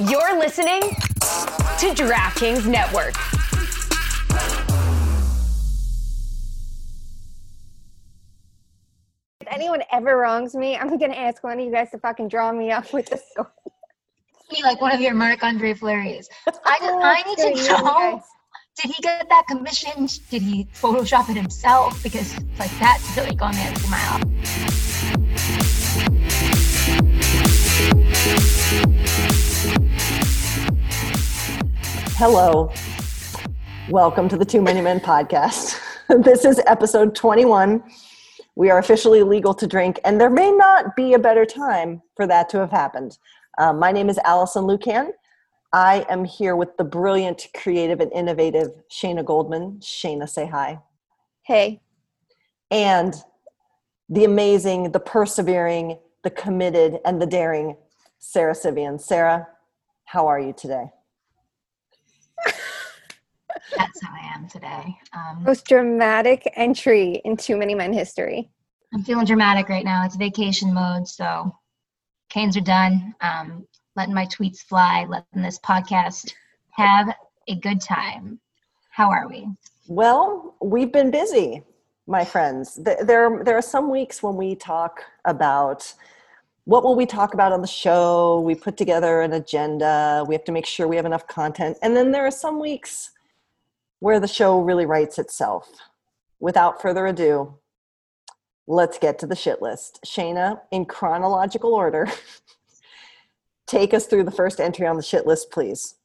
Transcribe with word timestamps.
You're 0.00 0.36
listening 0.40 0.80
to 0.80 1.94
DraftKings 1.94 2.66
Network. 2.66 3.14
If 9.40 9.46
anyone 9.48 9.84
ever 9.92 10.16
wrongs 10.16 10.56
me, 10.56 10.76
I'm 10.76 10.98
gonna 10.98 11.14
ask 11.14 11.44
one 11.44 11.60
of 11.60 11.64
you 11.64 11.70
guys 11.70 11.92
to 11.92 11.98
fucking 11.98 12.26
draw 12.26 12.50
me 12.50 12.72
up 12.72 12.92
with 12.92 13.12
a 13.12 13.18
sword. 13.36 13.46
Be 14.50 14.64
like 14.64 14.80
one 14.80 14.92
of 14.92 15.00
your 15.00 15.14
Marc 15.14 15.44
Andre 15.44 15.74
Fleury's. 15.74 16.28
I 16.48 16.78
just, 16.80 16.98
I 17.00 17.22
need 17.28 17.38
to 17.38 17.82
know. 17.84 18.20
Did 18.82 18.90
he 18.96 19.00
get 19.00 19.28
that 19.28 19.44
commissioned? 19.48 20.18
Did 20.28 20.42
he 20.42 20.64
Photoshop 20.74 21.30
it 21.30 21.36
himself? 21.36 22.02
Because 22.02 22.36
like 22.58 22.76
that's 22.80 23.16
really 23.16 23.36
going 23.36 23.54
the 23.54 23.60
extra 23.60 23.90
mile. 23.90 24.20
Hello. 32.16 32.70
Welcome 33.90 34.28
to 34.28 34.36
the 34.36 34.44
Too 34.44 34.62
Many 34.62 34.80
Men 34.80 35.00
podcast. 35.00 35.80
this 36.22 36.44
is 36.44 36.60
episode 36.68 37.16
21. 37.16 37.82
We 38.54 38.70
are 38.70 38.78
officially 38.78 39.24
legal 39.24 39.52
to 39.54 39.66
drink, 39.66 39.98
and 40.04 40.20
there 40.20 40.30
may 40.30 40.52
not 40.52 40.94
be 40.94 41.14
a 41.14 41.18
better 41.18 41.44
time 41.44 42.02
for 42.14 42.24
that 42.28 42.48
to 42.50 42.58
have 42.58 42.70
happened. 42.70 43.18
Um, 43.58 43.80
my 43.80 43.90
name 43.90 44.08
is 44.08 44.18
Allison 44.18 44.62
Lukan. 44.62 45.08
I 45.72 46.06
am 46.08 46.24
here 46.24 46.54
with 46.54 46.76
the 46.76 46.84
brilliant, 46.84 47.48
creative, 47.52 47.98
and 47.98 48.12
innovative 48.12 48.68
Shayna 48.92 49.24
Goldman. 49.24 49.80
Shayna, 49.80 50.28
say 50.28 50.46
hi. 50.46 50.78
Hey, 51.42 51.80
And 52.70 53.12
the 54.08 54.22
amazing, 54.22 54.92
the 54.92 55.00
persevering, 55.00 55.98
the 56.22 56.30
committed, 56.30 57.00
and 57.04 57.20
the 57.20 57.26
daring 57.26 57.76
Sarah 58.20 58.54
Civian. 58.54 59.00
Sarah, 59.00 59.48
how 60.04 60.28
are 60.28 60.38
you 60.38 60.54
today? 60.56 60.92
That's 63.76 64.02
how 64.02 64.12
I 64.12 64.34
am 64.34 64.48
today. 64.48 64.96
Um, 65.12 65.42
most 65.44 65.66
dramatic 65.66 66.50
entry 66.56 67.20
in 67.24 67.36
Too 67.36 67.56
Many 67.56 67.74
Men 67.74 67.92
history. 67.92 68.50
I'm 68.92 69.02
feeling 69.02 69.26
dramatic 69.26 69.68
right 69.68 69.84
now. 69.84 70.04
It's 70.04 70.16
vacation 70.16 70.72
mode, 70.72 71.08
so 71.08 71.54
canes 72.28 72.56
are 72.56 72.60
done. 72.60 73.14
Um, 73.20 73.66
letting 73.96 74.14
my 74.14 74.26
tweets 74.26 74.58
fly, 74.58 75.06
letting 75.08 75.42
this 75.42 75.58
podcast 75.58 76.32
have 76.70 77.14
a 77.48 77.56
good 77.56 77.80
time. 77.80 78.40
How 78.90 79.10
are 79.10 79.28
we? 79.28 79.48
Well, 79.88 80.54
we've 80.62 80.92
been 80.92 81.10
busy, 81.10 81.62
my 82.06 82.24
friends. 82.24 82.76
There, 82.76 83.42
there 83.44 83.56
are 83.56 83.62
some 83.62 83.90
weeks 83.90 84.22
when 84.22 84.36
we 84.36 84.54
talk 84.54 85.02
about 85.24 85.92
what 86.64 86.82
will 86.82 86.94
we 86.94 87.06
talk 87.06 87.34
about 87.34 87.52
on 87.52 87.60
the 87.60 87.66
show. 87.66 88.40
We 88.40 88.54
put 88.54 88.76
together 88.76 89.20
an 89.20 89.32
agenda. 89.32 90.24
We 90.26 90.34
have 90.34 90.44
to 90.44 90.52
make 90.52 90.66
sure 90.66 90.88
we 90.88 90.96
have 90.96 91.06
enough 91.06 91.26
content. 91.26 91.76
And 91.82 91.94
then 91.96 92.10
there 92.10 92.26
are 92.26 92.30
some 92.30 92.58
weeks 92.58 93.10
where 94.00 94.18
the 94.18 94.28
show 94.28 94.60
really 94.60 94.86
writes 94.86 95.18
itself. 95.18 95.70
Without 96.40 96.80
further 96.80 97.06
ado, 97.06 97.54
let's 98.66 98.98
get 98.98 99.18
to 99.18 99.26
the 99.26 99.36
shit 99.36 99.60
list. 99.60 100.00
Shayna, 100.06 100.60
in 100.70 100.86
chronological 100.86 101.74
order, 101.74 102.08
take 103.66 103.94
us 103.94 104.06
through 104.06 104.24
the 104.24 104.30
first 104.30 104.60
entry 104.60 104.86
on 104.86 104.96
the 104.96 105.02
shit 105.02 105.26
list, 105.26 105.50
please. 105.50 105.96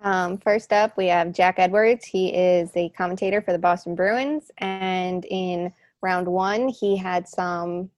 Um, 0.00 0.38
first 0.38 0.72
up, 0.72 0.96
we 0.96 1.06
have 1.06 1.32
Jack 1.32 1.56
Edwards. 1.58 2.04
He 2.04 2.32
is 2.32 2.70
a 2.76 2.88
commentator 2.90 3.42
for 3.42 3.52
the 3.52 3.58
Boston 3.58 3.96
Bruins, 3.96 4.52
and 4.58 5.24
in 5.24 5.72
round 6.02 6.28
one, 6.28 6.68
he 6.68 6.96
had 6.96 7.26
some 7.26 7.90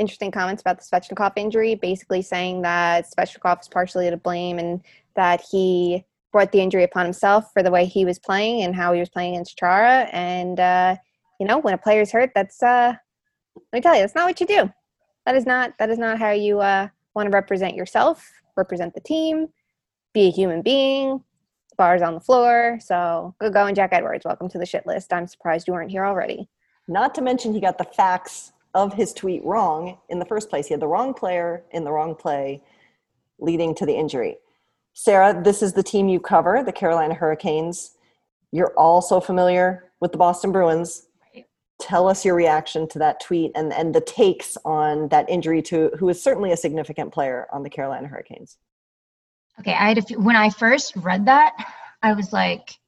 interesting 0.00 0.30
comments 0.30 0.62
about 0.62 0.78
the 0.78 0.84
Svechnikov 0.84 1.32
injury, 1.36 1.74
basically 1.74 2.22
saying 2.22 2.62
that 2.62 3.06
Svechnikov 3.10 3.60
is 3.60 3.68
partially 3.68 4.10
to 4.10 4.16
blame 4.16 4.58
and 4.58 4.80
that 5.14 5.42
he 5.50 6.04
brought 6.32 6.52
the 6.52 6.60
injury 6.60 6.84
upon 6.84 7.04
himself 7.04 7.52
for 7.52 7.62
the 7.62 7.70
way 7.70 7.84
he 7.84 8.04
was 8.04 8.18
playing 8.18 8.62
and 8.62 8.74
how 8.74 8.92
he 8.92 9.00
was 9.00 9.08
playing 9.08 9.34
against 9.34 9.56
Chara. 9.56 10.08
And 10.12 10.58
uh, 10.58 10.96
you 11.38 11.46
know, 11.46 11.58
when 11.58 11.74
a 11.74 11.78
player's 11.78 12.10
hurt, 12.10 12.32
that's 12.34 12.62
uh, 12.62 12.94
let 13.54 13.78
me 13.78 13.80
tell 13.80 13.94
you, 13.94 14.00
that's 14.00 14.14
not 14.14 14.26
what 14.26 14.40
you 14.40 14.46
do. 14.46 14.72
That 15.26 15.36
is 15.36 15.46
not 15.46 15.74
that 15.78 15.90
is 15.90 15.98
not 15.98 16.18
how 16.18 16.30
you 16.30 16.60
uh, 16.60 16.88
want 17.14 17.26
to 17.26 17.30
represent 17.30 17.76
yourself, 17.76 18.28
represent 18.56 18.94
the 18.94 19.00
team 19.00 19.48
be 20.12 20.28
a 20.28 20.30
human 20.30 20.62
being. 20.62 21.22
Bars 21.76 22.02
on 22.02 22.14
the 22.14 22.20
floor. 22.20 22.78
So 22.80 23.34
good 23.38 23.54
going, 23.54 23.74
Jack 23.74 23.90
Edwards. 23.92 24.26
Welcome 24.26 24.50
to 24.50 24.58
the 24.58 24.66
shit 24.66 24.86
list. 24.86 25.12
I'm 25.12 25.26
surprised 25.26 25.66
you 25.66 25.72
weren't 25.72 25.90
here 25.90 26.04
already. 26.04 26.48
Not 26.88 27.14
to 27.14 27.22
mention, 27.22 27.54
he 27.54 27.60
got 27.60 27.78
the 27.78 27.84
facts 27.84 28.52
of 28.74 28.94
his 28.94 29.12
tweet 29.12 29.44
wrong 29.44 29.98
in 30.08 30.18
the 30.18 30.24
first 30.24 30.48
place. 30.48 30.66
He 30.66 30.74
had 30.74 30.80
the 30.80 30.88
wrong 30.88 31.14
player 31.14 31.64
in 31.72 31.84
the 31.84 31.92
wrong 31.92 32.14
play, 32.14 32.62
leading 33.38 33.74
to 33.76 33.86
the 33.86 33.94
injury. 33.94 34.36
Sarah, 34.92 35.40
this 35.42 35.62
is 35.62 35.72
the 35.72 35.82
team 35.82 36.08
you 36.08 36.20
cover, 36.20 36.62
the 36.64 36.72
Carolina 36.72 37.14
Hurricanes. 37.14 37.96
You're 38.52 38.74
also 38.76 39.20
familiar 39.20 39.90
with 40.00 40.12
the 40.12 40.18
Boston 40.18 40.52
Bruins. 40.52 41.06
Right. 41.34 41.46
Tell 41.80 42.08
us 42.08 42.24
your 42.24 42.34
reaction 42.34 42.88
to 42.88 42.98
that 42.98 43.20
tweet 43.20 43.52
and, 43.54 43.72
and 43.72 43.94
the 43.94 44.00
takes 44.00 44.56
on 44.64 45.08
that 45.08 45.28
injury 45.30 45.62
to 45.62 45.90
who 45.98 46.08
is 46.08 46.22
certainly 46.22 46.52
a 46.52 46.56
significant 46.56 47.12
player 47.12 47.46
on 47.52 47.62
the 47.62 47.70
Carolina 47.70 48.08
Hurricanes. 48.08 48.58
Okay, 49.60 49.72
I 49.72 49.88
had 49.88 49.98
a 49.98 50.02
few, 50.02 50.18
when 50.18 50.36
I 50.36 50.50
first 50.50 50.94
read 50.96 51.26
that, 51.26 51.54
I 52.02 52.12
was 52.14 52.32
like, 52.32 52.79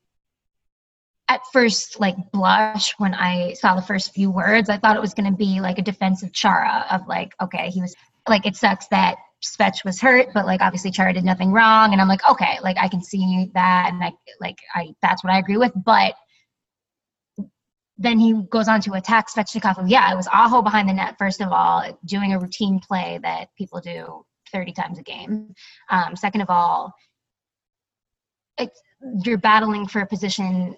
at 1.33 1.41
first, 1.53 1.99
like 1.99 2.17
blush 2.31 2.95
when 2.99 3.15
I 3.15 3.55
saw 3.55 3.75
the 3.75 3.83
first 3.83 4.13
few 4.13 4.31
words. 4.31 4.69
I 4.69 4.77
thought 4.77 4.97
it 4.97 5.03
was 5.03 5.15
going 5.15 5.31
to 5.31 5.37
be 5.37 5.61
like 5.61 5.79
a 5.79 5.83
defensive 5.83 6.33
Chara 6.33 6.85
of 6.91 7.07
like, 7.09 7.33
okay, 7.43 7.71
he 7.71 7.81
was 7.81 7.95
like, 8.29 8.45
it 8.47 8.55
sucks 8.55 8.87
that 8.89 9.17
Svech 9.43 9.85
was 9.85 10.01
hurt, 10.01 10.29
but 10.35 10.47
like 10.47 10.61
obviously 10.61 10.91
Chara 10.91 11.13
did 11.13 11.25
nothing 11.25 11.51
wrong, 11.51 11.93
and 11.93 12.01
I'm 12.01 12.09
like, 12.09 12.29
okay, 12.31 12.59
like 12.63 12.77
I 12.79 12.89
can 12.89 13.03
see 13.03 13.51
that, 13.55 13.91
and 13.93 14.05
I 14.05 14.13
like 14.41 14.59
I 14.75 14.95
that's 15.03 15.25
what 15.25 15.33
I 15.33 15.39
agree 15.39 15.57
with, 15.57 15.73
but. 15.85 16.15
Then 17.99 18.19
he 18.19 18.33
goes 18.51 18.67
on 18.67 18.81
to 18.81 18.95
attack 18.95 19.29
Svechnikov. 19.31 19.85
Yeah, 19.87 20.11
it 20.13 20.17
was 20.17 20.27
Aho 20.33 20.61
behind 20.61 20.89
the 20.89 20.93
net, 20.93 21.15
first 21.19 21.41
of 21.41 21.53
all, 21.53 21.97
doing 22.05 22.33
a 22.33 22.39
routine 22.39 22.81
play 22.81 23.21
that 23.23 23.49
people 23.57 23.81
do 23.81 24.25
30 24.51 24.73
times 24.73 24.99
a 24.99 25.03
game. 25.03 25.55
Um, 25.89 26.17
second 26.17 26.41
of 26.41 26.51
all, 26.51 26.93
it's, 28.59 28.81
you're 29.25 29.39
battling 29.39 29.87
for 29.87 30.01
a 30.01 30.07
position 30.07 30.75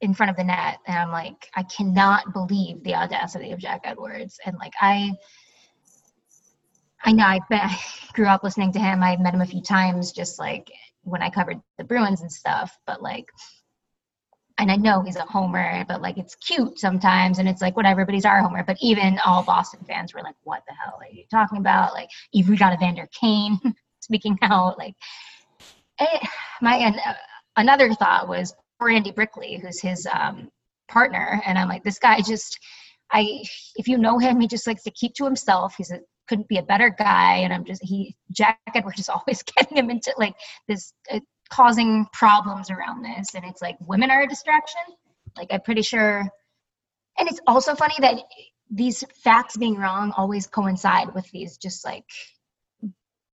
in 0.00 0.14
front 0.14 0.30
of 0.30 0.36
the 0.36 0.44
net, 0.44 0.78
and 0.86 0.98
I'm 0.98 1.10
like, 1.10 1.48
I 1.54 1.62
cannot 1.62 2.32
believe 2.32 2.82
the 2.82 2.94
audacity 2.94 3.52
of 3.52 3.58
Jack 3.58 3.82
Edwards. 3.84 4.38
And 4.44 4.56
like, 4.58 4.74
I, 4.80 5.12
I 7.02 7.12
know 7.12 7.24
I, 7.24 7.40
grew 8.12 8.26
up 8.26 8.44
listening 8.44 8.72
to 8.72 8.78
him. 8.78 9.02
I 9.02 9.16
met 9.16 9.34
him 9.34 9.40
a 9.40 9.46
few 9.46 9.62
times, 9.62 10.12
just 10.12 10.38
like 10.38 10.70
when 11.02 11.22
I 11.22 11.30
covered 11.30 11.60
the 11.78 11.84
Bruins 11.84 12.20
and 12.20 12.30
stuff. 12.30 12.76
But 12.86 13.02
like, 13.02 13.26
and 14.58 14.70
I 14.70 14.76
know 14.76 15.02
he's 15.02 15.16
a 15.16 15.22
homer, 15.22 15.84
but 15.88 16.00
like 16.00 16.18
it's 16.18 16.36
cute 16.36 16.78
sometimes, 16.78 17.38
and 17.38 17.48
it's 17.48 17.62
like 17.62 17.76
whatever. 17.76 18.04
But 18.04 18.14
he's 18.14 18.24
our 18.24 18.40
homer. 18.40 18.62
But 18.64 18.76
even 18.80 19.18
all 19.24 19.42
Boston 19.42 19.80
fans 19.88 20.14
were 20.14 20.22
like, 20.22 20.36
"What 20.44 20.62
the 20.68 20.74
hell 20.74 20.98
are 21.00 21.12
you 21.12 21.24
talking 21.30 21.58
about?" 21.58 21.92
Like, 21.92 22.08
you've 22.32 22.58
got 22.58 22.74
Evander 22.74 23.08
Kane 23.18 23.58
speaking 24.00 24.38
out. 24.42 24.78
Like, 24.78 24.94
eh, 25.98 26.26
my 26.60 26.76
and 26.76 27.00
another 27.56 27.92
thought 27.94 28.28
was 28.28 28.54
Andy 28.80 29.12
Brickley, 29.12 29.58
who's 29.58 29.80
his 29.80 30.06
um, 30.12 30.50
partner, 30.88 31.40
and 31.46 31.58
I'm 31.58 31.68
like, 31.68 31.84
this 31.84 31.98
guy 31.98 32.20
just, 32.20 32.58
I, 33.10 33.42
if 33.76 33.88
you 33.88 33.98
know 33.98 34.18
him, 34.18 34.40
he 34.40 34.46
just 34.46 34.66
likes 34.66 34.82
to 34.84 34.90
keep 34.90 35.14
to 35.14 35.24
himself. 35.24 35.74
He's 35.76 35.90
a 35.90 36.00
couldn't 36.26 36.48
be 36.48 36.56
a 36.56 36.62
better 36.62 36.88
guy, 36.90 37.36
and 37.38 37.52
I'm 37.52 37.64
just 37.64 37.82
he 37.82 38.16
Jack 38.32 38.58
Edwards 38.74 39.00
is 39.00 39.08
always 39.10 39.42
getting 39.42 39.76
him 39.76 39.90
into 39.90 40.12
like 40.18 40.34
this. 40.68 40.92
Uh, 41.10 41.20
causing 41.50 42.06
problems 42.12 42.70
around 42.70 43.02
this 43.02 43.34
and 43.34 43.44
it's 43.44 43.60
like 43.60 43.76
women 43.86 44.10
are 44.10 44.22
a 44.22 44.26
distraction 44.26 44.80
like 45.36 45.48
i'm 45.50 45.60
pretty 45.60 45.82
sure 45.82 46.20
and 47.18 47.28
it's 47.28 47.40
also 47.46 47.74
funny 47.74 47.94
that 47.98 48.16
these 48.70 49.04
facts 49.22 49.56
being 49.56 49.76
wrong 49.76 50.12
always 50.16 50.46
coincide 50.46 51.14
with 51.14 51.30
these 51.30 51.58
just 51.58 51.84
like 51.84 52.04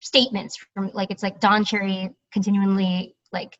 statements 0.02 0.58
from 0.73 0.91
like 0.93 1.09
it's 1.09 1.23
like 1.23 1.40
don 1.40 1.64
cherry 1.64 2.09
continually 2.34 3.16
like 3.32 3.58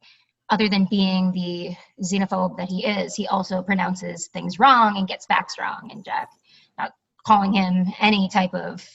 other 0.52 0.70
than 0.70 0.86
being 0.90 1.32
the 1.32 1.76
xenophobe 2.04 2.58
that 2.58 2.70
he 2.70 2.86
is 2.86 3.16
he 3.16 3.26
also 3.28 3.62
pronounces 3.64 4.28
things 4.28 4.60
wrong 4.60 4.98
and 4.98 5.08
gets 5.08 5.26
facts 5.26 5.56
wrong 5.60 5.90
and 5.92 6.06
jack 6.06 6.30
not 6.78 6.92
calling 7.26 7.54
him 7.54 7.86
any 8.00 8.30
type 8.30 8.54
of 8.54 8.88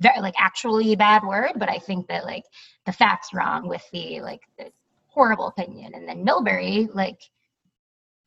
very 0.00 0.20
like 0.20 0.34
actually 0.38 0.94
bad 0.96 1.22
word 1.22 1.52
but 1.56 1.70
i 1.70 1.78
think 1.78 2.06
that 2.08 2.24
like 2.24 2.44
the 2.86 2.92
facts 2.92 3.32
wrong 3.32 3.68
with 3.68 3.82
the 3.92 4.20
like 4.20 4.40
the 4.58 4.70
horrible 5.06 5.46
opinion 5.46 5.92
and 5.94 6.06
then 6.08 6.24
milbury 6.26 6.92
like 6.94 7.20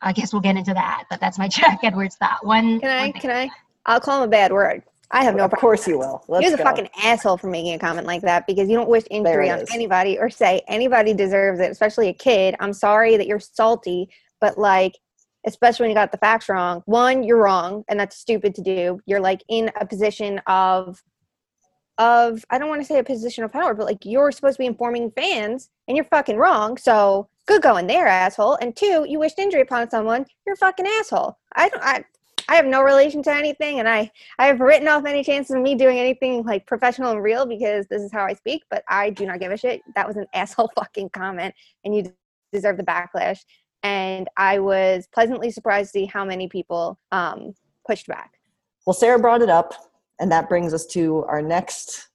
i 0.02 0.12
guess 0.12 0.34
we'll 0.34 0.42
get 0.42 0.58
into 0.58 0.74
that 0.74 1.04
but 1.10 1.20
that's 1.20 1.38
my 1.38 1.48
jack 1.50 1.80
edwards 1.84 2.16
thought 2.16 2.46
one 2.46 2.80
Can 2.80 2.90
I? 2.90 3.00
one 3.02 3.14
Can 3.14 3.32
I? 3.32 3.50
I'll 3.86 4.00
call 4.00 4.20
him 4.24 4.30
a 4.30 4.32
bad 4.32 4.52
word. 4.54 4.84
I 5.12 5.24
have 5.24 5.36
no 5.36 5.46
of 5.46 5.52
problem. 5.52 5.62
course 5.62 5.88
you 5.88 6.00
will. 6.00 6.24
Let's 6.28 6.44
He 6.46 6.52
was 6.52 6.56
a 6.56 6.58
go. 6.58 6.64
fucking 6.64 6.90
asshole 7.04 7.38
for 7.38 7.48
making 7.48 7.74
a 7.76 7.80
comment 7.80 8.08
like 8.08 8.22
that 8.24 8.48
because 8.48 8.68
you 8.70 8.76
don't 8.76 8.90
wish 8.90 9.04
injury 9.12 9.50
on 9.50 9.64
anybody 9.72 10.18
or 10.18 10.30
say 10.30 10.62
anybody 10.68 11.14
deserves 11.14 11.60
it, 11.60 11.72
especially 11.72 12.10
a 12.10 12.14
kid. 12.14 12.56
I'm 12.60 12.74
sorry 12.74 13.18
that 13.18 13.28
you're 13.28 13.40
salty, 13.40 14.10
but 14.42 14.58
like, 14.58 14.98
especially 15.46 15.84
when 15.84 15.90
you 15.92 15.96
got 15.96 16.12
the 16.12 16.18
facts 16.18 16.50
wrong. 16.50 16.82
One, 16.86 17.22
you're 17.24 17.38
wrong, 17.38 17.84
and 17.90 18.00
that's 18.00 18.18
stupid 18.18 18.56
to 18.56 18.62
do. 18.62 19.00
You're 19.06 19.20
like 19.20 19.44
in 19.50 19.72
a 19.80 19.86
position 19.86 20.40
of 20.48 21.04
of 22.00 22.44
I 22.50 22.58
don't 22.58 22.70
want 22.70 22.82
to 22.82 22.88
say 22.88 22.98
a 22.98 23.04
position 23.04 23.44
of 23.44 23.52
power, 23.52 23.74
but 23.74 23.86
like 23.86 24.04
you're 24.04 24.32
supposed 24.32 24.56
to 24.56 24.60
be 24.62 24.66
informing 24.66 25.12
fans 25.12 25.70
and 25.88 25.96
you're 25.96 26.06
fucking 26.06 26.38
wrong. 26.38 26.78
So 26.78 27.30
good 27.46 27.62
going 27.62 27.88
there, 27.88 28.08
asshole. 28.08 28.56
And 28.62 28.76
two, 28.76 29.06
you 29.08 29.20
wished 29.20 29.38
injury 29.38 29.62
upon 29.62 29.90
someone, 29.90 30.26
you're 30.46 30.54
a 30.54 30.58
fucking 30.58 30.88
asshole. 31.00 31.38
I 31.56 31.70
don't 31.70 31.84
I 31.84 32.04
I 32.48 32.56
have 32.56 32.66
no 32.66 32.82
relation 32.82 33.24
to 33.24 33.32
anything 33.32 33.80
and 33.80 33.88
I 33.88 34.12
I 34.40 34.48
have 34.48 34.60
written 34.60 34.88
off 34.88 35.06
any 35.06 35.24
chances 35.24 35.56
of 35.56 35.62
me 35.62 35.76
doing 35.76 36.00
anything 36.00 36.44
like 36.44 36.66
professional 36.66 37.12
and 37.12 37.24
real 37.24 37.46
because 37.46 37.88
this 37.88 38.02
is 38.02 38.12
how 38.12 38.26
I 38.26 38.34
speak, 38.34 38.64
but 38.70 38.84
I 38.90 39.10
do 39.10 39.26
not 39.26 39.40
give 39.40 39.52
a 39.52 39.58
shit. 39.58 39.82
That 39.96 40.08
was 40.08 40.18
an 40.18 40.28
asshole 40.34 40.72
fucking 40.76 41.10
comment 41.10 41.54
and 41.84 41.96
you 41.96 42.14
deserve 42.52 42.78
the 42.78 42.84
backlash. 42.84 43.40
And 43.82 44.30
I 44.38 44.60
was 44.60 45.08
pleasantly 45.14 45.52
surprised 45.52 45.94
to 45.94 46.00
see 46.00 46.06
how 46.06 46.24
many 46.24 46.48
people 46.48 46.98
um, 47.12 47.54
pushed 47.86 48.08
back. 48.08 48.32
Well, 48.86 48.94
Sarah 48.94 49.20
brought 49.20 49.42
it 49.42 49.50
up, 49.50 49.74
and 50.20 50.32
that 50.32 50.48
brings 50.48 50.74
us 50.74 50.86
to 50.88 51.26
our 51.26 51.42
next 51.42 52.10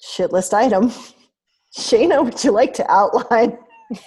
shit 0.00 0.32
list 0.32 0.52
item. 0.52 0.92
Shayna, 1.76 2.22
would 2.22 2.44
you 2.44 2.50
like 2.50 2.74
to 2.74 2.90
outline 2.90 3.56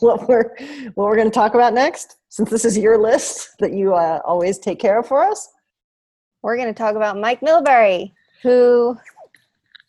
what 0.00 0.28
we're 0.28 0.54
what 0.94 1.08
we're 1.08 1.16
going 1.16 1.30
to 1.30 1.34
talk 1.34 1.54
about 1.54 1.74
next? 1.74 2.16
Since 2.28 2.50
this 2.50 2.64
is 2.64 2.78
your 2.78 2.98
list 2.98 3.50
that 3.58 3.72
you 3.72 3.94
uh, 3.94 4.20
always 4.24 4.58
take 4.58 4.78
care 4.78 4.98
of 4.98 5.06
for 5.06 5.22
us. 5.22 5.48
We're 6.42 6.56
going 6.56 6.68
to 6.68 6.74
talk 6.74 6.96
about 6.96 7.18
Mike 7.18 7.40
Milbury, 7.40 8.12
who 8.42 8.96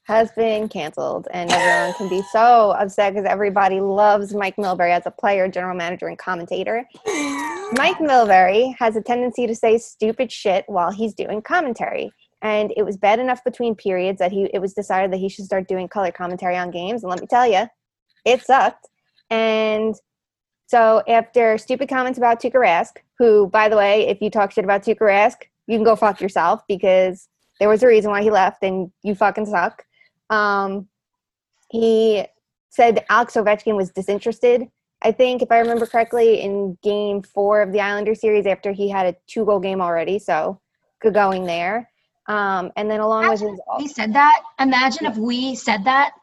has 0.03 0.31
been 0.33 0.67
canceled, 0.67 1.27
and 1.33 1.49
everyone 1.49 1.93
can 1.93 2.09
be 2.09 2.21
so 2.31 2.71
upset 2.71 3.13
because 3.13 3.25
everybody 3.25 3.79
loves 3.79 4.33
Mike 4.33 4.57
Milbury 4.57 4.91
as 4.91 5.03
a 5.05 5.11
player, 5.11 5.47
general 5.47 5.75
manager, 5.75 6.07
and 6.07 6.17
commentator. 6.17 6.85
Mike 7.73 7.97
Milbury 7.99 8.75
has 8.77 8.95
a 8.97 9.01
tendency 9.01 9.47
to 9.47 9.55
say 9.55 9.77
stupid 9.77 10.31
shit 10.31 10.65
while 10.67 10.91
he's 10.91 11.13
doing 11.13 11.41
commentary. 11.41 12.11
And 12.41 12.73
it 12.75 12.83
was 12.83 12.97
bad 12.97 13.19
enough 13.19 13.41
between 13.45 13.73
periods 13.73 14.19
that 14.19 14.33
he 14.33 14.49
it 14.53 14.59
was 14.59 14.73
decided 14.73 15.11
that 15.13 15.17
he 15.17 15.29
should 15.29 15.45
start 15.45 15.69
doing 15.69 15.87
color 15.87 16.11
commentary 16.11 16.57
on 16.57 16.71
games. 16.71 17.03
And 17.03 17.09
let 17.09 17.21
me 17.21 17.27
tell 17.27 17.47
you, 17.47 17.67
it 18.25 18.41
sucked. 18.43 18.87
And 19.29 19.95
so 20.67 21.03
after 21.07 21.57
stupid 21.57 21.89
comments 21.89 22.17
about 22.17 22.41
Tuukka 22.41 22.55
Rask, 22.55 22.97
who, 23.19 23.47
by 23.47 23.69
the 23.69 23.77
way, 23.77 24.07
if 24.07 24.21
you 24.21 24.29
talk 24.29 24.51
shit 24.51 24.63
about 24.63 24.83
Tuukka 24.83 25.01
Rask, 25.01 25.37
you 25.67 25.77
can 25.77 25.83
go 25.83 25.95
fuck 25.95 26.19
yourself 26.19 26.61
because 26.67 27.27
there 27.59 27.69
was 27.69 27.83
a 27.83 27.87
reason 27.87 28.11
why 28.11 28.21
he 28.21 28.31
left 28.31 28.63
and 28.63 28.91
you 29.03 29.15
fucking 29.15 29.45
suck. 29.45 29.85
Um, 30.29 30.87
he 31.69 32.25
said 32.69 33.05
Alex 33.09 33.33
Ovechkin 33.35 33.75
was 33.75 33.91
disinterested. 33.91 34.67
I 35.03 35.11
think, 35.11 35.41
if 35.41 35.51
I 35.51 35.59
remember 35.59 35.85
correctly, 35.85 36.41
in 36.41 36.77
game 36.81 37.21
four 37.21 37.61
of 37.61 37.71
the 37.71 37.81
Islander 37.81 38.15
series 38.15 38.45
after 38.45 38.71
he 38.71 38.89
had 38.89 39.05
a 39.05 39.15
two 39.27 39.45
goal 39.45 39.59
game 39.59 39.81
already. 39.81 40.17
So 40.17 40.59
good 41.01 41.13
going 41.13 41.45
there. 41.45 41.89
Um, 42.27 42.71
and 42.77 42.89
then 42.89 43.01
along 43.01 43.25
Imagine 43.25 43.51
with 43.51 43.59
his. 43.59 43.79
we 43.79 43.87
said 43.87 44.13
that. 44.13 44.41
Imagine 44.59 45.05
if 45.07 45.17
we 45.17 45.55
said 45.55 45.83
that. 45.83 46.13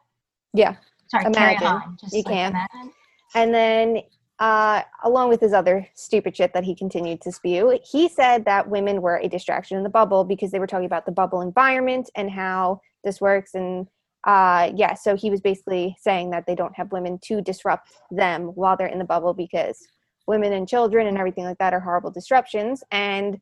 Yeah. 0.55 0.76
Sorry, 1.10 1.24
carry 1.24 1.34
Imagine. 1.56 1.66
on. 1.66 1.98
Just 2.00 2.14
You 2.14 2.22
like, 2.24 2.34
can. 2.34 2.50
imagine. 2.52 2.92
And 3.34 3.54
then, 3.54 4.02
uh, 4.38 4.82
along 5.04 5.28
with 5.28 5.40
his 5.40 5.52
other 5.52 5.86
stupid 5.94 6.36
shit 6.36 6.52
that 6.54 6.64
he 6.64 6.74
continued 6.74 7.20
to 7.22 7.32
spew, 7.32 7.78
he 7.84 8.08
said 8.08 8.44
that 8.46 8.68
women 8.68 9.02
were 9.02 9.16
a 9.18 9.28
distraction 9.28 9.76
in 9.76 9.82
the 9.82 9.90
bubble 9.90 10.24
because 10.24 10.50
they 10.50 10.58
were 10.58 10.66
talking 10.66 10.86
about 10.86 11.04
the 11.04 11.12
bubble 11.12 11.40
environment 11.42 12.10
and 12.16 12.30
how 12.30 12.80
this 13.04 13.20
works. 13.20 13.54
And 13.54 13.86
uh, 14.24 14.70
yeah, 14.74 14.94
so 14.94 15.16
he 15.16 15.30
was 15.30 15.40
basically 15.40 15.96
saying 16.00 16.30
that 16.30 16.46
they 16.46 16.54
don't 16.54 16.74
have 16.76 16.92
women 16.92 17.18
to 17.24 17.40
disrupt 17.42 17.90
them 18.10 18.46
while 18.54 18.76
they're 18.76 18.86
in 18.86 18.98
the 18.98 19.04
bubble 19.04 19.34
because 19.34 19.78
women 20.26 20.52
and 20.52 20.68
children 20.68 21.06
and 21.06 21.18
everything 21.18 21.44
like 21.44 21.58
that 21.58 21.74
are 21.74 21.80
horrible 21.80 22.10
disruptions. 22.10 22.84
And 22.92 23.40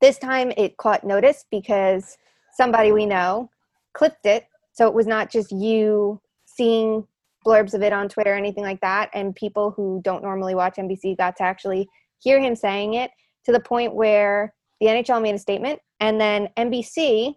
this 0.00 0.18
time 0.18 0.52
it 0.56 0.76
caught 0.76 1.02
notice 1.04 1.44
because 1.50 2.18
somebody 2.52 2.92
we 2.92 3.06
know 3.06 3.50
clipped 3.94 4.26
it. 4.26 4.46
So 4.72 4.86
it 4.86 4.94
was 4.94 5.06
not 5.06 5.30
just 5.30 5.50
you 5.50 6.20
seeing 6.58 7.06
blurbs 7.46 7.72
of 7.72 7.82
it 7.82 7.92
on 7.92 8.08
Twitter 8.08 8.32
or 8.32 8.36
anything 8.36 8.64
like 8.64 8.80
that. 8.80 9.08
And 9.14 9.34
people 9.34 9.70
who 9.70 10.00
don't 10.04 10.22
normally 10.22 10.54
watch 10.54 10.76
NBC 10.76 11.16
got 11.16 11.36
to 11.36 11.44
actually 11.44 11.88
hear 12.18 12.40
him 12.40 12.54
saying 12.54 12.94
it 12.94 13.10
to 13.44 13.52
the 13.52 13.60
point 13.60 13.94
where 13.94 14.52
the 14.80 14.86
NHL 14.86 15.22
made 15.22 15.34
a 15.34 15.38
statement 15.38 15.78
and 16.00 16.20
then 16.20 16.48
NBC 16.56 17.34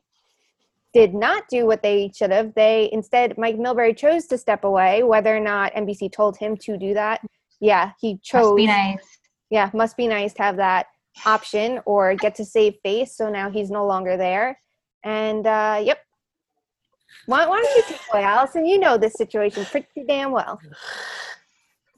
did 0.94 1.14
not 1.14 1.44
do 1.50 1.66
what 1.66 1.82
they 1.82 2.12
should 2.14 2.32
have. 2.32 2.54
They 2.56 2.90
instead, 2.92 3.38
Mike 3.38 3.56
Milbury 3.56 3.96
chose 3.96 4.26
to 4.28 4.38
step 4.38 4.64
away, 4.64 5.04
whether 5.04 5.36
or 5.36 5.40
not 5.40 5.74
NBC 5.74 6.12
told 6.12 6.36
him 6.36 6.58
to 6.58 6.78
do 6.78 6.94
that. 6.94 7.22
Yeah, 7.62 7.92
he 8.00 8.18
chose. 8.22 8.44
Must 8.44 8.56
be 8.58 8.68
nice. 8.68 9.20
Yeah, 9.50 9.70
must 9.74 9.96
be 9.96 10.08
nice 10.08 10.34
to 10.34 10.44
have 10.44 10.58
that 10.58 10.88
option 11.26 11.80
or 11.86 12.16
get 12.16 12.36
to 12.36 12.46
save 12.46 12.76
face. 12.84 13.16
So 13.16 13.30
now 13.30 13.50
he's 13.50 13.70
no 13.70 13.86
longer 13.86 14.18
there. 14.18 14.60
And 15.04 15.48
uh, 15.48 15.82
yep. 15.84 16.00
Why, 17.26 17.48
why 17.48 17.62
don't 17.62 17.76
you 17.76 17.84
take 17.88 18.02
away, 18.12 18.24
Allison? 18.24 18.66
You 18.66 18.80
know 18.80 18.98
this 18.98 19.14
situation 19.14 19.66
pretty 19.66 19.88
damn 20.08 20.32
well. 20.32 20.60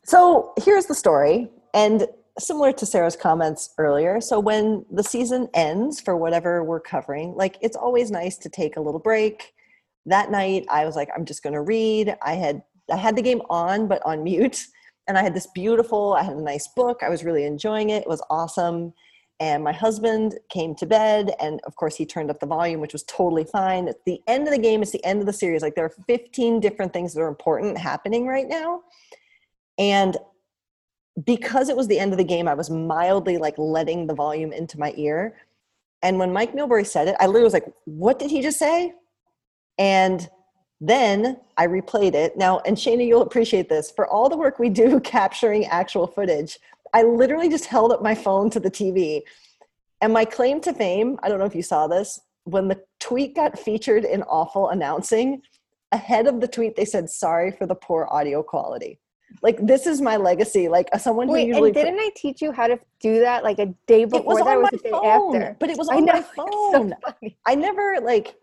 So 0.06 0.51
here's 0.57 0.88
the 0.88 0.95
story, 0.95 1.50
and 1.74 2.06
similar 2.39 2.74
to 2.74 2.86
Sarah's 2.86 3.15
comments 3.15 3.74
earlier. 3.77 4.19
So 4.19 4.39
when 4.39 4.86
the 4.92 5.04
season 5.04 5.48
ends 5.54 6.01
for 6.01 6.18
whatever 6.18 6.63
we're 6.63 6.80
covering, 6.80 7.36
like 7.36 7.57
it's 7.62 7.77
always 7.77 8.12
nice 8.12 8.38
to 8.39 8.50
take 8.50 8.75
a 8.75 8.81
little 8.81 9.00
break. 9.00 9.54
That 10.06 10.31
night, 10.31 10.65
I 10.69 10.86
was 10.86 10.98
like, 10.98 11.10
I'm 11.15 11.24
just 11.24 11.44
going 11.44 11.54
to 11.54 11.62
read. 11.62 12.18
I 12.21 12.33
had 12.33 12.63
I 12.92 12.98
had 12.98 13.15
the 13.15 13.21
game 13.21 13.42
on, 13.50 13.88
but 13.88 14.01
on 14.06 14.24
mute, 14.25 14.65
and 15.07 15.18
I 15.18 15.24
had 15.24 15.33
this 15.33 15.48
beautiful. 15.48 16.13
I 16.13 16.24
had 16.24 16.36
a 16.36 16.42
nice 16.42 16.68
book. 16.68 17.01
I 17.01 17.10
was 17.10 17.24
really 17.24 17.45
enjoying 17.45 17.89
it. 17.89 18.04
It 18.04 18.10
was 18.10 18.21
awesome. 18.30 18.94
And 19.44 19.62
my 19.62 19.74
husband 19.74 20.40
came 20.48 20.74
to 20.75 20.86
bed, 20.86 21.34
and 21.38 21.60
of 21.66 21.75
course, 21.75 21.98
he 21.98 22.06
turned 22.06 22.30
up 22.30 22.40
the 22.40 22.45
volume, 22.45 22.80
which 22.80 22.94
was 22.94 23.04
totally 23.04 23.44
fine. 23.44 23.90
At 23.90 24.06
the 24.06 24.22
end 24.25 24.48
of 24.48 24.54
the 24.54 24.57
game, 24.57 24.81
it's 24.81 24.92
the 24.92 25.04
end 25.04 25.19
of 25.19 25.25
the 25.25 25.34
series. 25.34 25.62
Like 25.62 25.75
there 25.75 25.84
are 25.84 25.94
15 26.07 26.62
different 26.62 26.94
things 26.94 27.13
that 27.13 27.19
are 27.19 27.28
important 27.28 27.78
happening 27.78 28.25
right 28.25 28.48
now. 28.48 28.84
And 29.78 30.16
because 31.25 31.68
it 31.68 31.75
was 31.75 31.90
the 31.90 32.00
end 32.00 32.13
of 32.13 32.18
the 32.18 32.24
game, 32.24 32.48
I 32.48 32.54
was 32.54 32.69
mildly 32.69 33.38
like 33.38 33.56
letting 33.57 34.07
the 34.07 34.16
volume 34.16 34.54
into 34.54 34.80
my 34.80 34.94
ear. 34.95 35.36
And 36.01 36.19
when 36.19 36.31
Mike 36.31 36.54
Milbury 36.54 36.88
said 36.88 37.10
it, 37.10 37.18
I 37.19 37.25
literally 37.25 37.44
was 37.44 37.54
like, 37.54 37.68
what 37.84 38.19
did 38.19 38.31
he 38.31 38.42
just 38.42 38.57
say? 38.57 38.94
And 39.78 40.30
then 40.80 41.42
I 41.57 41.68
replayed 41.68 42.13
it. 42.13 42.38
Now, 42.38 42.60
and 42.60 42.78
Shayna, 42.78 43.06
you'll 43.06 43.24
appreciate 43.24 43.68
this. 43.68 43.92
For 43.92 44.07
all 44.07 44.30
the 44.30 44.38
work 44.38 44.57
we 44.57 44.69
do 44.69 45.00
capturing 45.18 45.66
actual 45.66 46.07
footage, 46.07 46.60
I 46.94 47.04
literally 47.04 47.50
just 47.50 47.66
held 47.66 47.92
up 47.92 48.01
my 48.01 48.16
phone 48.16 48.50
to 48.51 48.60
the 48.60 48.72
TV. 48.72 49.22
And 50.01 50.13
my 50.13 50.25
claim 50.25 50.62
to 50.62 50.74
fame, 50.74 51.18
I 51.24 51.30
don't 51.30 51.40
know 51.40 51.45
if 51.45 51.56
you 51.56 51.63
saw 51.63 51.88
this, 51.88 52.19
when 52.44 52.68
the 52.68 52.81
tweet 53.00 53.36
got 53.36 53.57
featured 53.57 54.04
in 54.06 54.22
Awful 54.24 54.69
Announcing, 54.69 55.42
ahead 55.92 56.27
of 56.27 56.41
the 56.41 56.48
tweet, 56.48 56.75
they 56.75 56.86
said, 56.86 57.10
sorry 57.10 57.51
for 57.51 57.65
the 57.65 57.75
poor 57.75 58.08
audio 58.10 58.44
quality. 58.44 59.00
Like, 59.41 59.65
this 59.65 59.88
is 59.88 60.01
my 60.01 60.17
legacy. 60.17 60.67
Like, 60.67 60.89
someone 61.00 61.27
who 61.27 61.34
Wait, 61.34 61.48
usually. 61.48 61.70
and 61.70 61.75
didn't 61.75 62.00
I 62.00 62.10
teach 62.15 62.41
you 62.41 62.51
how 62.51 62.67
to 62.67 62.79
do 63.00 63.20
that 63.22 63.44
like 63.44 63.60
a 63.60 63.67
day 63.88 64.06
before 64.06 64.20
it 64.20 64.25
was 64.25 64.38
that 64.39 64.48
on 64.48 64.58
or 64.58 64.62
my 64.62 64.70
was 64.72 64.74
it 64.74 64.84
the 64.84 64.89
day 64.89 64.91
phone, 64.91 65.36
after? 65.36 65.58
but 65.60 65.70
it 65.70 65.77
was 65.77 65.89
I 65.89 65.96
on 65.96 66.06
know, 66.06 66.13
my 66.13 66.20
it's 67.00 67.01
so. 67.15 67.32
I 67.48 67.56
never 67.56 67.98
like, 68.01 68.36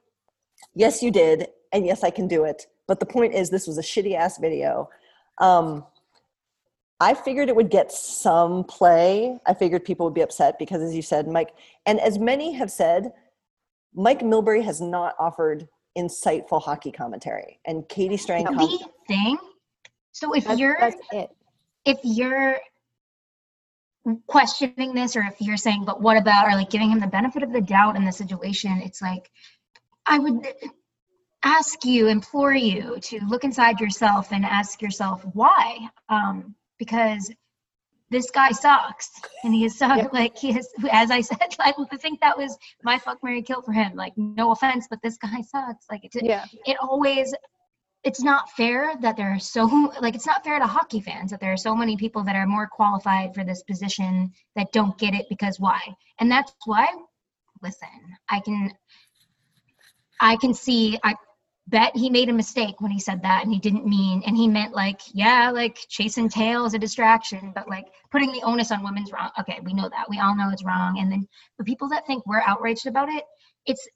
yes, 0.75 1.03
you 1.03 1.11
did, 1.11 1.49
and 1.73 1.87
yes, 1.87 2.03
I 2.03 2.11
can 2.11 2.27
do 2.27 2.45
it. 2.45 2.67
But 2.89 2.99
the 2.99 3.07
point 3.07 3.35
is, 3.35 3.51
this 3.51 3.67
was 3.69 3.79
a 3.79 3.83
shitty 3.83 4.17
ass 4.17 4.39
video. 4.39 4.89
Um, 5.39 5.85
I 7.01 7.15
figured 7.15 7.49
it 7.49 7.57
would 7.57 7.71
get 7.71 7.91
some 7.91 8.65
play. 8.65 9.39
I 9.47 9.55
figured 9.55 9.85
people 9.85 10.05
would 10.07 10.15
be 10.15 10.21
upset 10.21 10.59
because, 10.59 10.83
as 10.83 10.95
you 10.95 11.03
said, 11.03 11.27
Mike, 11.27 11.55
and 11.87 11.99
as 11.99 12.19
many 12.19 12.53
have 12.53 12.71
said, 12.71 13.13
Mike 13.95 14.21
Milbury 14.21 14.63
has 14.63 14.81
not 14.81 15.15
offered 15.19 15.67
insightful 15.97 16.63
hockey 16.63 16.93
commentary. 16.93 17.59
And 17.67 17.89
Katie 17.89 18.19
Strang, 18.19 18.45
com- 18.47 18.57
The 18.57 18.89
thing. 19.09 19.39
So 20.13 20.35
if 20.35 20.45
That's, 20.45 20.61
you're 20.61 20.77
that's 20.79 20.97
it. 21.13 21.31
if 21.85 21.99
you're 22.05 22.59
questioning 24.27 24.95
this 24.95 25.15
or 25.17 25.21
if 25.21 25.35
you're 25.41 25.57
saying 25.57 25.85
but 25.85 26.01
what 26.01 26.17
about 26.17 26.49
or 26.49 26.55
like 26.55 26.71
giving 26.71 26.91
him 26.91 27.01
the 27.01 27.07
benefit 27.07 27.43
of 27.43 27.53
the 27.53 27.61
doubt 27.61 27.97
in 27.97 28.05
the 28.05 28.11
situation 28.11 28.81
it's 28.83 29.03
like 29.03 29.31
i 30.07 30.19
would 30.19 30.47
ask 31.45 31.85
you 31.85 32.09
implore 32.09 32.55
you 32.55 32.99
to 33.01 33.21
look 33.29 33.45
inside 33.45 33.79
yourself 33.79 34.33
and 34.33 34.45
ask 34.45 34.81
yourself 34.81 35.23
why 35.35 35.77
um 36.09 36.55
because 36.81 37.31
this 38.11 38.29
guy 38.33 38.51
sucks 38.51 39.09
and 39.45 39.55
he 39.55 39.65
is 39.65 39.79
so 39.79 39.87
Yep. 39.87 40.13
like 40.21 40.37
he 40.37 40.51
is 40.59 40.69
as 40.91 41.13
i 41.13 41.21
said 41.21 41.39
like 41.61 41.77
i 41.93 41.97
think 41.97 42.21
that 42.21 42.37
was 42.37 42.59
my 42.83 42.99
fuck 42.99 43.19
mary 43.23 43.43
kill 43.43 43.63
for 43.63 43.73
him 43.73 43.95
like 43.95 44.13
no 44.17 44.51
offense 44.51 44.89
but 44.91 44.99
this 45.03 45.17
guy 45.17 45.41
sucks 45.43 45.87
like 45.91 46.05
it, 46.05 46.11
Yeah. 46.15 46.45
it 46.67 46.77
always 46.83 47.33
it's 48.03 48.23
not 48.23 48.51
fair 48.53 48.95
that 49.03 49.17
there 49.17 49.31
are 49.35 49.39
so 49.39 49.65
like 50.01 50.15
it's 50.15 50.27
not 50.27 50.43
fair 50.43 50.59
to 50.59 50.67
hockey 50.67 51.01
fans 51.01 51.31
that 51.31 51.41
there 51.41 51.53
are 51.53 51.57
so 51.69 51.77
many 51.77 51.97
people 51.97 52.25
that 52.25 52.35
are 52.35 52.47
more 52.47 52.67
qualified 52.67 53.35
for 53.35 53.45
this 53.45 53.63
position 53.63 54.33
that 54.57 54.73
don't 54.73 54.97
get 54.99 55.15
it 55.15 55.27
because 55.29 55.61
why 55.61 55.81
and 56.19 56.31
that's 56.31 56.53
why 56.65 56.87
listen 57.63 57.89
i 58.31 58.41
can 58.41 58.73
i 60.21 60.35
can 60.37 60.55
see 60.55 60.99
i 61.05 61.15
bet 61.71 61.97
he 61.97 62.11
made 62.11 62.29
a 62.29 62.33
mistake 62.33 62.81
when 62.81 62.91
he 62.91 63.01
said 63.01 63.23
that 63.23 63.45
and 63.45 63.53
he 63.53 63.59
didn't 63.59 63.87
mean 63.87 64.23
and 64.27 64.37
he 64.37 64.49
meant 64.49 64.75
like 64.75 65.01
yeah 65.13 65.51
like 65.51 65.79
chasing 65.89 66.29
tail 66.29 66.65
is 66.65 66.75
a 66.75 66.79
distraction 66.79 67.53
but 67.55 67.69
like 67.69 67.87
putting 68.11 68.33
the 68.33 68.43
onus 68.43 68.71
on 68.71 68.83
women's 68.83 69.13
wrong 69.13 69.31
okay 69.39 69.61
we 69.65 69.73
know 69.73 69.89
that 69.89 70.09
we 70.11 70.19
all 70.19 70.37
know 70.37 70.51
it's 70.51 70.65
wrong 70.65 70.99
and 70.99 71.11
then 71.11 71.27
the 71.59 71.65
people 71.65 71.89
that 71.89 72.07
think 72.07 72.27
we're 72.27 72.43
outraged 72.47 72.87
about 72.87 73.09
it 73.09 73.25
it's 73.67 73.89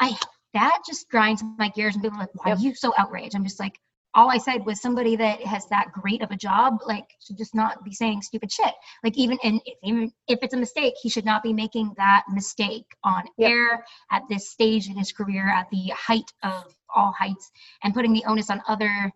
i 0.00 0.16
that 0.54 0.80
just 0.86 1.08
grinds 1.08 1.42
my 1.58 1.68
gears 1.70 1.94
and 1.94 2.02
people 2.02 2.18
are 2.18 2.22
like, 2.22 2.44
why 2.44 2.52
are 2.52 2.58
you 2.58 2.74
so 2.74 2.92
outraged? 2.98 3.34
I'm 3.34 3.44
just 3.44 3.60
like, 3.60 3.78
all 4.14 4.30
I 4.30 4.36
said 4.36 4.66
was 4.66 4.82
somebody 4.82 5.16
that 5.16 5.40
has 5.42 5.66
that 5.68 5.90
great 5.92 6.20
of 6.20 6.30
a 6.30 6.36
job, 6.36 6.80
like, 6.86 7.06
should 7.20 7.38
just 7.38 7.54
not 7.54 7.82
be 7.82 7.94
saying 7.94 8.20
stupid 8.20 8.52
shit. 8.52 8.74
Like, 9.02 9.16
even 9.16 9.38
and 9.42 9.58
if, 9.64 9.78
even 9.82 10.12
if 10.28 10.38
it's 10.42 10.52
a 10.52 10.58
mistake, 10.58 10.92
he 11.00 11.08
should 11.08 11.24
not 11.24 11.42
be 11.42 11.54
making 11.54 11.94
that 11.96 12.24
mistake 12.30 12.84
on 13.04 13.24
Yep. 13.38 13.50
air 13.50 13.84
at 14.10 14.22
this 14.28 14.50
stage 14.50 14.88
in 14.88 14.98
his 14.98 15.12
career, 15.12 15.48
at 15.48 15.70
the 15.70 15.90
height 15.96 16.30
of 16.42 16.74
all 16.94 17.12
heights, 17.12 17.50
and 17.84 17.94
putting 17.94 18.12
the 18.12 18.24
onus 18.26 18.50
on 18.50 18.62
other 18.68 19.12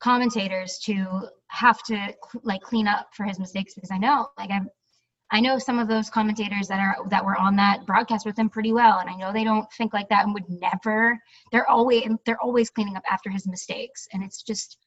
commentators 0.00 0.78
to 0.84 1.28
have 1.48 1.82
to 1.84 1.94
cl- 1.94 2.42
like 2.44 2.62
clean 2.62 2.86
up 2.86 3.08
for 3.14 3.24
his 3.24 3.38
mistakes 3.38 3.74
because 3.74 3.90
I 3.90 3.98
know, 3.98 4.28
like, 4.38 4.50
I'm 4.50 4.68
I 5.30 5.40
know 5.40 5.58
some 5.58 5.78
of 5.78 5.88
those 5.88 6.08
commentators 6.08 6.68
that 6.68 6.80
are 6.80 6.96
that 7.10 7.24
were 7.24 7.36
on 7.36 7.54
that 7.56 7.84
broadcast 7.84 8.24
with 8.24 8.38
him 8.38 8.48
pretty 8.48 8.72
well, 8.72 8.98
and 8.98 9.10
I 9.10 9.14
know 9.14 9.32
they 9.32 9.44
don't 9.44 9.70
think 9.72 9.92
like 9.92 10.08
that 10.08 10.24
and 10.24 10.32
would 10.32 10.48
never. 10.48 11.18
They're 11.52 11.68
always 11.68 12.08
they're 12.24 12.42
always 12.42 12.70
cleaning 12.70 12.96
up 12.96 13.02
after 13.10 13.28
his 13.28 13.46
mistakes, 13.46 14.08
and 14.12 14.22
it's 14.22 14.42
just 14.42 14.78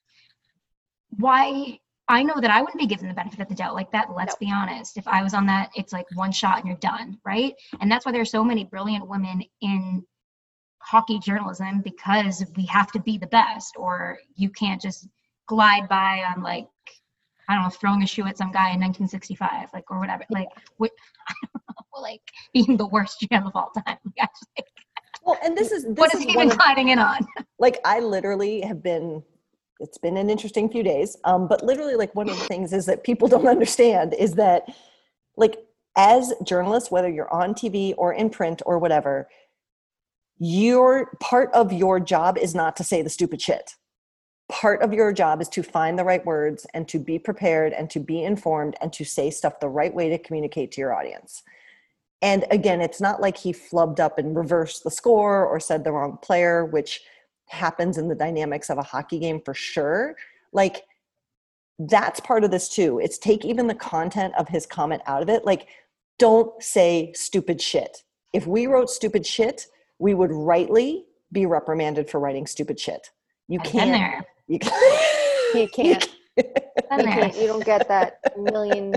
why 1.12 1.80
I 2.08 2.24
know 2.24 2.42
that 2.42 2.50
I 2.50 2.62
wouldn't 2.62 2.80
be 2.80 2.88
given 2.88 3.08
the 3.08 3.14
benefit 3.14 3.40
of 3.40 3.50
the 3.50 3.56
doubt 3.56 3.76
like 3.76 3.92
that. 3.92 4.10
Let's 4.16 4.36
be 4.36 4.52
honest. 4.52 4.98
If 4.98 5.08
I 5.08 5.22
was 5.22 5.34
on 5.34 5.46
that, 5.46 5.70
it's 5.76 5.94
like 5.94 6.08
one 6.16 6.32
shot 6.32 6.58
and 6.58 6.68
you're 6.68 6.78
done, 6.78 7.20
right? 7.24 7.54
And 7.80 7.92
that's 7.92 8.06
why 8.06 8.12
there's 8.12 8.32
so 8.32 8.44
many 8.44 8.64
brilliant 8.66 9.08
women 9.08 9.44
in 9.62 10.04
hockey 10.84 11.20
journalism 11.20 11.82
because 11.82 12.44
we 12.56 12.66
have 12.66 12.92
to 12.92 13.00
be 13.00 13.18
the 13.18 13.28
best, 13.28 13.76
or 13.78 14.18
you 14.36 14.50
can't 14.50 14.82
just 14.82 15.08
glide 15.48 15.88
by 15.90 16.24
on 16.36 16.42
like 16.44 16.68
I 17.50 17.56
don't 17.56 17.64
know, 17.64 17.70
throwing 17.70 18.02
a 18.04 18.08
shoe 18.08 18.26
at 18.28 18.38
some 18.38 18.52
guy 18.52 18.72
in 18.72 18.80
1965, 18.80 19.70
like 19.74 19.90
or 19.92 20.00
whatever, 20.00 20.24
like 20.30 20.48
what, 20.78 20.92
know, 21.54 22.02
like 22.02 22.22
being 22.54 22.78
the 22.78 22.88
worst 22.88 23.18
GM 23.22 23.46
of 23.46 23.52
all 23.56 23.72
time. 23.72 23.98
Like, 24.18 24.30
just, 24.34 24.48
like, 24.58 24.68
Well, 25.24 25.38
and 25.44 25.58
this 25.58 25.72
is 25.72 25.84
this 25.84 25.98
what 25.98 26.14
is 26.14 26.22
is 26.22 26.28
he 26.28 26.40
of- 26.42 26.58
gliding 26.58 26.90
in 26.90 27.00
on? 27.00 27.28
like 27.60 27.80
I 27.86 28.00
literally 28.00 28.62
have 28.62 28.82
been 28.82 29.24
it's 29.80 29.98
been 29.98 30.16
an 30.16 30.30
interesting 30.30 30.70
few 30.70 30.84
days 30.84 31.18
um, 31.26 31.48
but 31.48 31.64
literally 31.64 31.96
like 31.96 32.14
one 32.16 32.30
of 32.30 32.38
the 32.38 32.46
things 32.46 32.72
is 32.72 32.86
that 32.86 33.04
people 33.04 33.28
don't 33.28 33.48
understand 33.48 34.14
is 34.14 34.34
that 34.36 34.64
like 35.38 35.58
as 35.98 36.34
journalists 36.46 36.90
whether 36.92 37.10
you're 37.10 37.34
on 37.34 37.54
tv 37.54 37.94
or 37.98 38.14
in 38.14 38.30
print 38.30 38.62
or 38.66 38.78
whatever 38.80 39.28
your 40.44 41.16
part 41.20 41.52
of 41.54 41.72
your 41.72 42.00
job 42.00 42.36
is 42.36 42.56
not 42.56 42.76
to 42.76 42.84
say 42.84 43.04
the 43.04 43.12
stupid 43.12 43.40
shit. 43.40 43.76
Part 44.50 44.82
of 44.82 44.92
your 44.92 45.14
job 45.14 45.40
is 45.40 45.48
to 45.50 45.62
find 45.62 46.00
the 46.00 46.04
right 46.04 46.26
words 46.26 46.66
and 46.74 46.88
to 46.88 46.98
be 46.98 47.20
prepared 47.20 47.74
and 47.74 47.92
to 47.92 48.00
be 48.00 48.24
informed 48.24 48.76
and 48.82 48.92
to 48.94 49.06
say 49.06 49.30
stuff 49.30 49.60
the 49.60 49.70
right 49.70 49.94
way 49.94 50.10
to 50.10 50.18
communicate 50.18 50.72
to 50.72 50.82
your 50.82 50.96
audience. 50.96 51.44
And 52.24 52.46
again 52.50 52.82
it's 52.82 53.00
not 53.00 53.22
like 53.22 53.38
he 53.38 53.54
flubbed 53.54 54.00
up 54.00 54.18
and 54.18 54.36
reversed 54.36 54.84
the 54.84 54.90
score 54.90 55.46
or 55.46 55.60
said 55.60 55.84
the 55.84 55.92
wrong 55.92 56.18
player 56.24 56.66
which 56.66 57.02
happens 57.48 58.00
in 58.00 58.08
the 58.08 58.16
dynamics 58.16 58.72
of 58.72 58.80
a 58.80 58.84
hockey 58.84 59.20
game 59.20 59.42
for 59.46 59.54
sure. 59.54 60.16
Like 60.54 60.86
that's 61.78 62.20
part 62.20 62.44
of 62.44 62.50
this 62.50 62.68
too. 62.68 62.98
It's 62.98 63.20
take 63.20 63.46
even 63.46 63.68
the 63.68 63.76
content 63.76 64.34
of 64.40 64.48
his 64.48 64.66
comment 64.66 65.04
out 65.06 65.22
of 65.22 65.30
it. 65.30 65.46
Like 65.46 65.68
don't 66.18 66.62
say 66.64 67.14
stupid 67.14 67.62
shit. 67.62 68.02
If 68.34 68.48
we 68.48 68.66
wrote 68.66 68.90
stupid 68.90 69.24
shit 69.24 69.68
we 70.02 70.16
would 70.16 70.32
rightly 70.32 71.06
be 71.32 71.46
reprimanded 71.46 72.10
for 72.10 72.20
writing 72.20 72.48
stupid 72.48 72.80
shit. 72.80 73.12
You 73.48 73.60
I've 73.62 73.72
can't 73.72 73.92
there. 73.92 74.26
you 74.48 74.60
can't 74.60 75.02
You 75.54 75.68
can't. 75.68 76.10
You 76.38 76.44
can't. 76.90 77.36
You 77.36 77.48
don't 77.48 77.64
get 77.64 77.88
that 77.88 78.20
million 78.38 78.96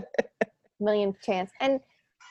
million 0.81 1.15
chance. 1.23 1.51
And 1.61 1.81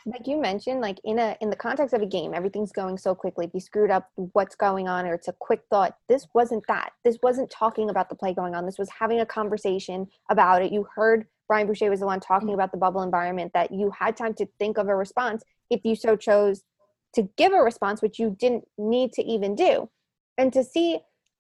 like 0.06 0.28
you 0.28 0.38
mentioned 0.38 0.82
like 0.82 1.00
in 1.04 1.20
a 1.20 1.38
in 1.40 1.50
the 1.50 1.56
context 1.56 1.94
of 1.94 2.02
a 2.02 2.06
game 2.06 2.34
everything's 2.34 2.72
going 2.72 2.98
so 2.98 3.14
quickly. 3.14 3.46
If 3.46 3.54
you 3.54 3.60
screwed 3.60 3.92
up 3.92 4.10
what's 4.16 4.56
going 4.56 4.88
on? 4.88 5.06
Or 5.06 5.14
it's 5.14 5.28
a 5.28 5.34
quick 5.34 5.62
thought. 5.70 5.96
This 6.10 6.28
wasn't 6.34 6.64
that. 6.68 6.94
This 7.04 7.18
wasn't 7.22 7.50
talking 7.50 7.90
about 7.90 8.10
the 8.10 8.16
play 8.16 8.34
going 8.34 8.56
on. 8.56 8.66
This 8.66 8.80
was 8.80 8.90
having 8.90 9.20
a 9.20 9.26
conversation 9.26 10.08
about 10.32 10.64
it. 10.64 10.72
You 10.72 10.88
heard 10.96 11.28
brian 11.48 11.68
boucher 11.68 11.90
was 11.90 12.00
the 12.00 12.06
one 12.06 12.22
talking 12.22 12.50
mm. 12.50 12.54
about 12.54 12.72
the 12.72 12.78
bubble 12.78 13.04
environment 13.04 13.52
that 13.54 13.72
you 13.72 13.92
had 13.92 14.16
time 14.16 14.34
to 14.34 14.48
think 14.58 14.78
of 14.78 14.88
a 14.88 14.96
response 14.96 15.44
if 15.70 15.82
you 15.84 15.96
so 15.96 16.16
chose 16.16 16.64
to 17.14 17.30
give 17.38 17.54
a 17.54 17.62
response 17.62 18.02
which 18.02 18.20
you 18.20 18.36
didn't 18.40 18.66
need 18.78 19.12
to 19.14 19.24
even 19.24 19.56
do 19.56 19.90
and 20.38 20.52
to 20.54 20.64
see 20.64 21.00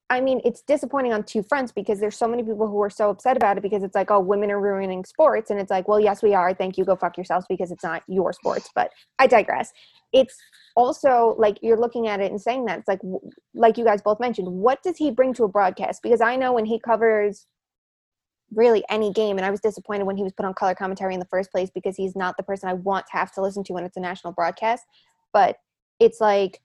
I 0.10 0.22
mean, 0.22 0.42
it's 0.46 0.62
disappointing 0.62 1.12
on 1.12 1.24
two 1.24 1.42
fronts 1.42 1.72
because 1.72 2.00
there's 2.00 2.16
so 2.16 2.28
many 2.28 2.44
people 2.44 2.68
who 2.68 2.80
are 2.84 2.90
so 2.90 3.10
upset 3.10 3.36
about 3.36 3.58
it 3.58 3.62
because 3.62 3.82
it's 3.82 3.96
like, 3.96 4.12
oh, 4.12 4.20
women 4.20 4.52
are 4.52 4.60
ruining 4.60 5.04
sports. 5.06 5.50
And 5.50 5.60
it's 5.60 5.72
like, 5.72 5.88
well, 5.88 6.00
yes, 6.00 6.22
we 6.22 6.36
are. 6.36 6.54
Thank 6.54 6.78
you. 6.78 6.86
Go 6.86 6.96
fuck 6.96 7.18
yourselves 7.18 7.48
because 7.50 7.72
it's 7.72 7.84
not 7.84 8.04
your 8.08 8.32
sports. 8.32 8.70
But 8.76 8.92
I 9.18 9.26
digress. 9.26 9.72
It's 10.12 10.38
also 10.76 11.36
like 11.40 11.58
you're 11.64 11.80
looking 11.80 12.08
at 12.08 12.20
it 12.20 12.30
and 12.30 12.40
saying 12.40 12.66
that 12.66 12.80
it's 12.80 12.88
like, 12.88 13.00
like 13.56 13.78
you 13.78 13.86
guys 13.86 14.04
both 14.04 14.20
mentioned, 14.20 14.48
what 14.48 14.84
does 14.84 14.98
he 14.98 15.10
bring 15.10 15.34
to 15.34 15.46
a 15.46 15.48
broadcast? 15.48 16.04
Because 16.04 16.22
I 16.22 16.36
know 16.36 16.54
when 16.54 16.66
he 16.66 16.80
covers 16.80 17.48
really 18.54 18.84
any 18.90 19.12
game, 19.12 19.38
and 19.38 19.46
I 19.48 19.50
was 19.50 19.62
disappointed 19.62 20.04
when 20.04 20.18
he 20.18 20.24
was 20.24 20.34
put 20.34 20.46
on 20.46 20.54
color 20.54 20.76
commentary 20.76 21.16
in 21.16 21.20
the 21.20 21.26
first 21.26 21.52
place 21.52 21.72
because 21.74 21.96
he's 21.96 22.16
not 22.16 22.38
the 22.38 22.44
person 22.44 22.70
I 22.70 22.74
want 22.74 23.08
to 23.08 23.18
have 23.18 23.32
to 23.32 23.42
listen 23.42 23.64
to 23.64 23.74
when 23.74 23.84
it's 23.84 23.98
a 23.98 24.02
national 24.02 24.34
broadcast. 24.34 24.84
But 25.34 25.58
it's 26.00 26.22
like, 26.22 26.62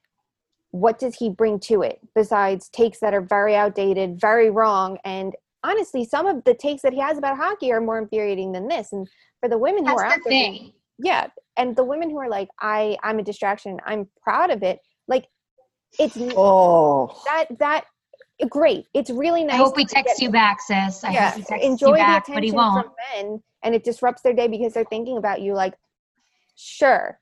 what 0.70 0.98
does 0.98 1.14
he 1.16 1.30
bring 1.30 1.58
to 1.60 1.82
it 1.82 1.98
besides 2.14 2.68
takes 2.68 3.00
that 3.00 3.14
are 3.14 3.22
very 3.22 3.56
outdated, 3.56 4.20
very 4.20 4.50
wrong, 4.50 4.98
and 5.04 5.34
honestly, 5.64 6.04
some 6.04 6.26
of 6.26 6.44
the 6.44 6.54
takes 6.54 6.82
that 6.82 6.92
he 6.92 7.00
has 7.00 7.18
about 7.18 7.36
hockey 7.36 7.72
are 7.72 7.80
more 7.80 7.98
infuriating 7.98 8.52
than 8.52 8.68
this. 8.68 8.92
And 8.92 9.08
for 9.40 9.48
the 9.48 9.58
women 9.58 9.84
who 9.84 9.90
That's 9.90 10.02
are 10.02 10.06
out 10.06 10.18
the 10.24 10.30
there, 10.30 10.30
thing. 10.30 10.72
yeah, 10.98 11.28
and 11.56 11.74
the 11.74 11.84
women 11.84 12.10
who 12.10 12.18
are 12.18 12.28
like, 12.28 12.48
I, 12.60 12.96
I'm 13.02 13.18
a 13.18 13.22
distraction. 13.22 13.80
I'm 13.84 14.08
proud 14.22 14.50
of 14.50 14.62
it. 14.62 14.80
Like, 15.06 15.26
it's 15.98 16.16
oh 16.36 17.20
that 17.26 17.46
that 17.58 17.84
great. 18.50 18.86
It's 18.94 19.10
really 19.10 19.42
nice. 19.42 19.54
I 19.54 19.58
hope 19.58 19.76
he 19.76 19.86
texts 19.86 20.20
you 20.20 20.30
back, 20.30 20.60
sis. 20.60 21.02
I 21.02 21.10
yeah, 21.12 21.30
hope 21.30 21.38
he 21.38 21.44
texts 21.44 21.66
enjoy 21.66 21.90
you 21.92 21.96
back, 21.96 22.26
the 22.26 22.34
but 22.34 22.42
he 22.42 22.50
attention 22.50 22.56
won't. 22.56 22.86
from 22.86 22.94
men, 23.14 23.42
and 23.62 23.74
it 23.74 23.84
disrupts 23.84 24.22
their 24.22 24.34
day 24.34 24.48
because 24.48 24.74
they're 24.74 24.84
thinking 24.84 25.16
about 25.16 25.40
you. 25.40 25.54
Like, 25.54 25.74
sure, 26.56 27.18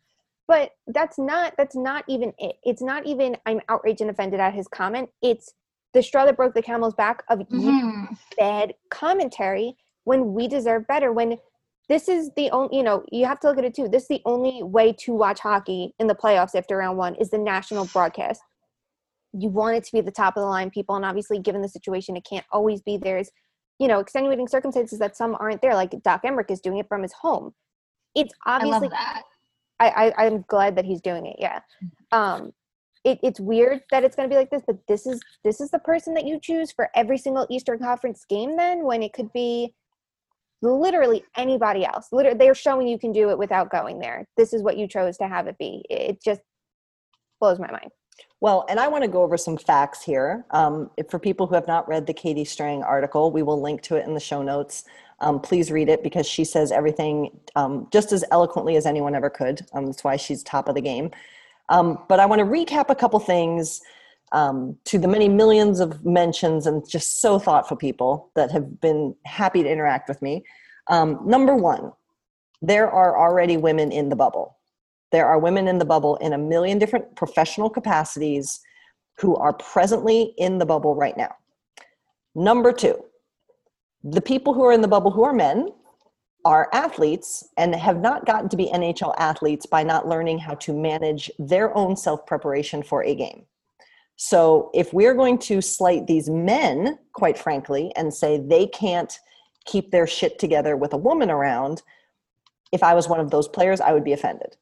but 0.49 0.71
that's 0.89 1.19
not 1.19 1.55
that's 1.57 1.77
not 1.77 2.05
even 2.09 2.33
it. 2.39 2.57
It's 2.65 2.83
not 2.83 3.07
even 3.07 3.37
I'm 3.47 3.61
outraged 3.69 4.01
and 4.01 4.11
offended 4.11 4.41
at 4.41 4.55
his 4.55 4.69
comment. 4.69 5.11
It's 5.23 5.53
the 5.93 6.03
straw 6.03 6.25
that 6.25 6.37
broke 6.37 6.55
the 6.55 6.63
camel's 6.63 6.95
back 6.95 7.23
of 7.29 7.41
you 7.51 7.71
Mhm. 7.71 8.19
bad 8.39 8.75
commentary 8.91 9.77
when 10.05 10.35
we 10.35 10.47
deserve 10.49 10.87
better. 10.87 11.13
When 11.13 11.39
this 11.89 12.09
is 12.09 12.31
the 12.37 12.51
only, 12.51 12.77
you 12.77 12.83
know, 12.83 13.05
you 13.13 13.25
have 13.27 13.39
to 13.41 13.49
look 13.49 13.59
at 13.59 13.65
it 13.65 13.75
too. 13.75 13.89
This 13.89 14.03
is 14.03 14.09
the 14.09 14.23
only 14.25 14.63
way 14.63 14.93
to 15.01 15.15
watch 15.15 15.41
hockey 15.41 15.95
in 15.99 16.07
the 16.09 16.15
playoffs 16.15 16.55
after 16.55 16.77
round 16.77 16.99
one 16.99 17.15
is 17.17 17.31
the 17.31 17.39
national 17.39 17.87
broadcast. 17.87 18.43
You 19.33 19.49
want 19.51 19.77
it 19.77 19.85
to 19.85 19.93
be 19.93 20.01
the 20.01 20.11
top 20.11 20.37
of 20.37 20.43
the 20.43 20.47
line 20.49 20.71
people, 20.71 20.97
and 20.97 21.05
obviously, 21.05 21.39
given 21.39 21.63
the 21.63 21.69
situation, 21.69 22.17
it 22.17 22.25
can't 22.29 22.47
always 22.51 22.81
be. 22.83 22.97
There's, 22.97 23.31
you 23.79 23.87
know, 23.89 24.01
extenuating 24.01 24.49
circumstances 24.49 24.99
that 24.99 25.17
some 25.17 25.37
aren't 25.39 25.63
there. 25.63 25.75
Like 25.75 25.91
Doc 26.03 26.23
Emrick 26.25 26.51
is 26.51 26.61
doing 26.61 26.79
it 26.79 26.89
from 26.89 27.03
his 27.03 27.13
home. 27.13 27.55
It's 28.15 28.33
obviously. 28.47 28.89
I, 29.81 30.13
I 30.17 30.27
I'm 30.27 30.45
glad 30.49 30.77
that 30.77 30.85
he's 30.85 31.01
doing 31.01 31.27
it. 31.27 31.37
Yeah. 31.39 31.61
Um, 32.13 32.53
it, 33.05 33.21
it's 33.23 33.39
weird 33.39 33.83
that 33.91 34.03
it's 34.03 34.17
going 34.17 34.29
to 34.29 34.33
be 34.33 34.39
like 34.39 34.51
this, 34.51 34.63
but 34.67 34.79
this 34.89 35.07
is 35.07 35.21
this 35.45 35.61
is 35.61 35.71
the 35.71 35.79
person 35.79 36.15
that 36.15 36.27
you 36.27 36.41
choose 36.41 36.73
for 36.73 36.91
every 36.95 37.19
single 37.19 37.47
Eastern 37.51 37.79
Conference 37.79 38.25
game. 38.29 38.57
Then 38.57 38.85
when 38.85 39.03
it 39.03 39.13
could 39.13 39.33
be 39.33 39.75
literally 40.63 41.25
anybody 41.37 41.85
else. 41.85 42.09
Literally, 42.13 42.39
they're 42.39 42.55
showing 42.55 42.89
you 42.89 42.99
can 42.99 43.13
do 43.13 43.31
it 43.31 43.39
without 43.39 43.71
going 43.71 43.99
there. 43.99 44.27
This 44.37 44.53
is 44.53 44.63
what 44.63 44.77
you 44.77 44.89
chose 44.89 45.17
to 45.19 45.29
have 45.29 45.47
it 45.47 45.59
be. 45.59 45.85
It 45.91 46.23
just 46.23 46.41
blows 47.41 47.59
my 47.59 47.71
mind. 47.71 47.91
Well, 48.41 48.65
and 48.69 48.81
I 48.81 48.89
want 48.89 49.05
to 49.05 49.09
go 49.09 49.23
over 49.23 49.37
some 49.37 49.57
facts 49.57 50.03
here. 50.03 50.47
Um, 50.51 50.91
for 51.11 51.19
people 51.19 51.47
who 51.47 51.55
have 51.55 51.67
not 51.67 51.89
read 51.89 52.07
the 52.07 52.15
Katie 52.15 52.45
Strang 52.45 52.83
article, 52.83 53.31
we 53.31 53.43
will 53.43 53.61
link 53.61 53.83
to 53.83 53.97
it 53.97 54.07
in 54.07 54.15
the 54.15 54.21
show 54.21 54.43
notes. 54.43 54.85
Um, 55.21 55.41
please 55.41 55.71
read 55.71 55.89
it 55.89 56.03
because 56.03 56.27
she 56.27 56.45
says 56.45 56.71
everything 56.71 57.39
um, 57.57 57.89
just 57.91 58.13
as 58.13 58.25
eloquently 58.31 58.77
as 58.77 58.87
anyone 58.87 59.15
ever 59.15 59.31
could. 59.31 59.67
Um, 59.73 59.87
that's 59.87 60.05
why 60.05 60.17
she's 60.17 60.43
top 60.43 60.69
of 60.69 60.75
the 60.75 60.81
game. 60.81 61.11
Um, 61.69 61.99
but 62.09 62.21
I 62.21 62.27
want 62.27 62.41
to 62.41 62.45
recap 62.45 62.91
a 62.91 62.95
couple 62.95 63.19
things 63.19 63.81
um, 64.33 64.77
to 64.85 64.99
the 64.99 65.09
many 65.09 65.29
millions 65.29 65.81
of 65.81 66.05
mentions 66.05 66.67
and 66.67 66.89
just 66.89 67.21
so 67.21 67.39
thoughtful 67.39 67.77
people 67.77 68.31
that 68.35 68.51
have 68.51 68.81
been 68.81 69.15
happy 69.25 69.63
to 69.63 69.71
interact 69.71 70.09
with 70.09 70.21
me. 70.21 70.45
Um, 70.89 71.21
number 71.25 71.55
one, 71.57 71.93
there 72.63 72.91
are 72.91 73.19
already 73.19 73.57
women 73.57 73.93
in 73.93 74.09
the 74.09 74.17
bubble. 74.17 74.57
There 75.13 75.27
are 75.27 75.39
women 75.39 75.69
in 75.69 75.79
the 75.79 75.85
bubble 75.85 76.17
in 76.17 76.33
a 76.33 76.39
million 76.39 76.79
different 76.79 77.15
professional 77.17 77.71
capacities 77.71 78.61
who 79.19 79.37
are 79.37 79.53
presently 79.55 80.35
in 80.37 80.59
the 80.59 80.67
bubble 80.67 80.95
right 80.95 81.17
now. 81.17 81.35
Number 82.35 82.73
two, 82.73 83.03
the 84.09 84.21
people 84.21 84.55
who 84.55 84.65
are 84.65 84.73
in 84.73 84.83
the 84.83 84.89
bubble 84.89 85.11
who 85.11 85.25
are 85.25 85.33
men 85.33 85.69
are 86.45 86.69
athletes 86.73 87.49
and 87.57 87.75
have 87.75 88.01
not 88.01 88.25
gotten 88.25 88.49
to 88.49 88.57
be 88.57 88.71
NHL 88.73 89.15
athletes 89.19 89.67
by 89.67 89.83
not 89.83 90.07
learning 90.07 90.39
how 90.39 90.55
to 90.55 90.73
manage 90.73 91.29
their 91.41 91.77
own 91.77 91.97
self 91.97 92.25
preparation 92.25 92.85
for 92.85 93.03
a 93.03 93.17
game. 93.17 93.45
So, 94.15 94.71
if 94.73 94.95
we're 94.95 95.15
going 95.15 95.39
to 95.41 95.61
slight 95.61 96.07
these 96.07 96.31
men, 96.31 96.99
quite 97.13 97.37
frankly, 97.37 97.93
and 97.97 98.15
say 98.15 98.39
they 98.39 98.69
can't 98.69 99.13
keep 99.65 99.91
their 99.91 100.07
shit 100.07 100.39
together 100.39 100.77
with 100.77 100.93
a 100.93 100.99
woman 100.99 101.29
around, 101.29 101.83
if 102.71 102.85
I 102.85 102.95
was 102.95 103.09
one 103.09 103.19
of 103.19 103.33
those 103.33 103.49
players, 103.49 103.81
I 103.81 103.93
would 103.93 104.05
be 104.05 104.13
offended. 104.13 104.57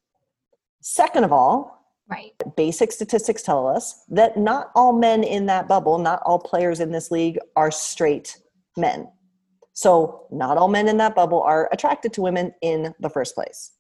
Second 0.81 1.25
of 1.25 1.33
all, 1.33 1.73
Right. 2.07 2.35
Basic 2.55 2.93
statistics 2.93 3.43
tell 3.43 3.67
us 3.67 4.05
that 4.11 4.37
not 4.37 4.71
all 4.75 4.93
men 4.93 5.25
in 5.25 5.47
that 5.47 5.67
bubble, 5.67 5.99
not 5.99 6.21
all 6.27 6.39
players 6.39 6.81
in 6.81 6.93
this 6.93 7.11
league 7.11 7.39
are 7.57 7.71
straight 7.71 8.39
men. 8.77 9.09
So, 9.75 10.27
not 10.31 10.57
all 10.57 10.69
men 10.69 10.89
in 10.89 10.97
that 10.99 11.15
bubble 11.15 11.43
are 11.43 11.69
attracted 11.73 12.13
to 12.15 12.23
women 12.23 12.55
in 12.63 12.95
the 13.01 13.11
first 13.11 13.35
place. 13.35 13.73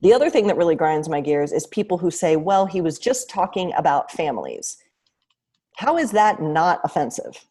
The 0.00 0.14
other 0.14 0.30
thing 0.30 0.46
that 0.46 0.56
really 0.56 0.74
grinds 0.74 1.08
my 1.08 1.20
gears 1.20 1.52
is 1.52 1.66
people 1.66 1.98
who 1.98 2.10
say, 2.10 2.36
well, 2.36 2.64
he 2.64 2.80
was 2.80 2.98
just 2.98 3.28
talking 3.28 3.72
about 3.76 4.10
families. 4.10 4.78
How 5.76 5.98
is 5.98 6.12
that 6.12 6.40
not 6.40 6.80
offensive? 6.82 7.44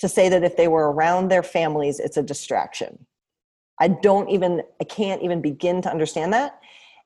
To 0.00 0.08
say 0.08 0.28
that 0.28 0.44
if 0.44 0.56
they 0.56 0.68
were 0.68 0.92
around 0.92 1.28
their 1.28 1.42
families, 1.42 1.98
it's 1.98 2.18
a 2.18 2.22
distraction. 2.22 3.06
I 3.80 3.88
don't 3.88 4.28
even, 4.28 4.62
I 4.80 4.84
can't 4.84 5.22
even 5.22 5.40
begin 5.40 5.80
to 5.82 5.90
understand 5.90 6.34
that. 6.34 6.60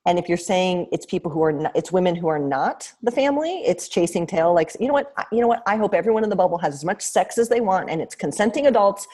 And 0.06 0.20
if 0.20 0.28
you're 0.28 0.38
saying 0.38 0.88
it's 0.92 1.04
people 1.04 1.30
who 1.30 1.42
are 1.42 1.52
not, 1.52 1.72
it's 1.74 1.90
women 1.90 2.14
who 2.14 2.28
are 2.28 2.38
not 2.38 2.92
the 3.02 3.10
family, 3.10 3.62
it's 3.66 3.88
chasing 3.88 4.26
tail. 4.26 4.54
Like, 4.54 4.72
you 4.78 4.86
know 4.86 4.92
what? 4.92 5.12
You 5.32 5.40
know 5.40 5.48
what? 5.48 5.62
I 5.66 5.76
hope 5.76 5.94
everyone 5.94 6.22
in 6.22 6.30
the 6.30 6.36
bubble 6.36 6.58
has 6.58 6.74
as 6.74 6.84
much 6.84 7.02
sex 7.02 7.38
as 7.38 7.48
they 7.48 7.60
want 7.60 7.90
and 7.90 8.00
it's 8.00 8.14
consenting 8.14 8.66
adults. 8.68 9.06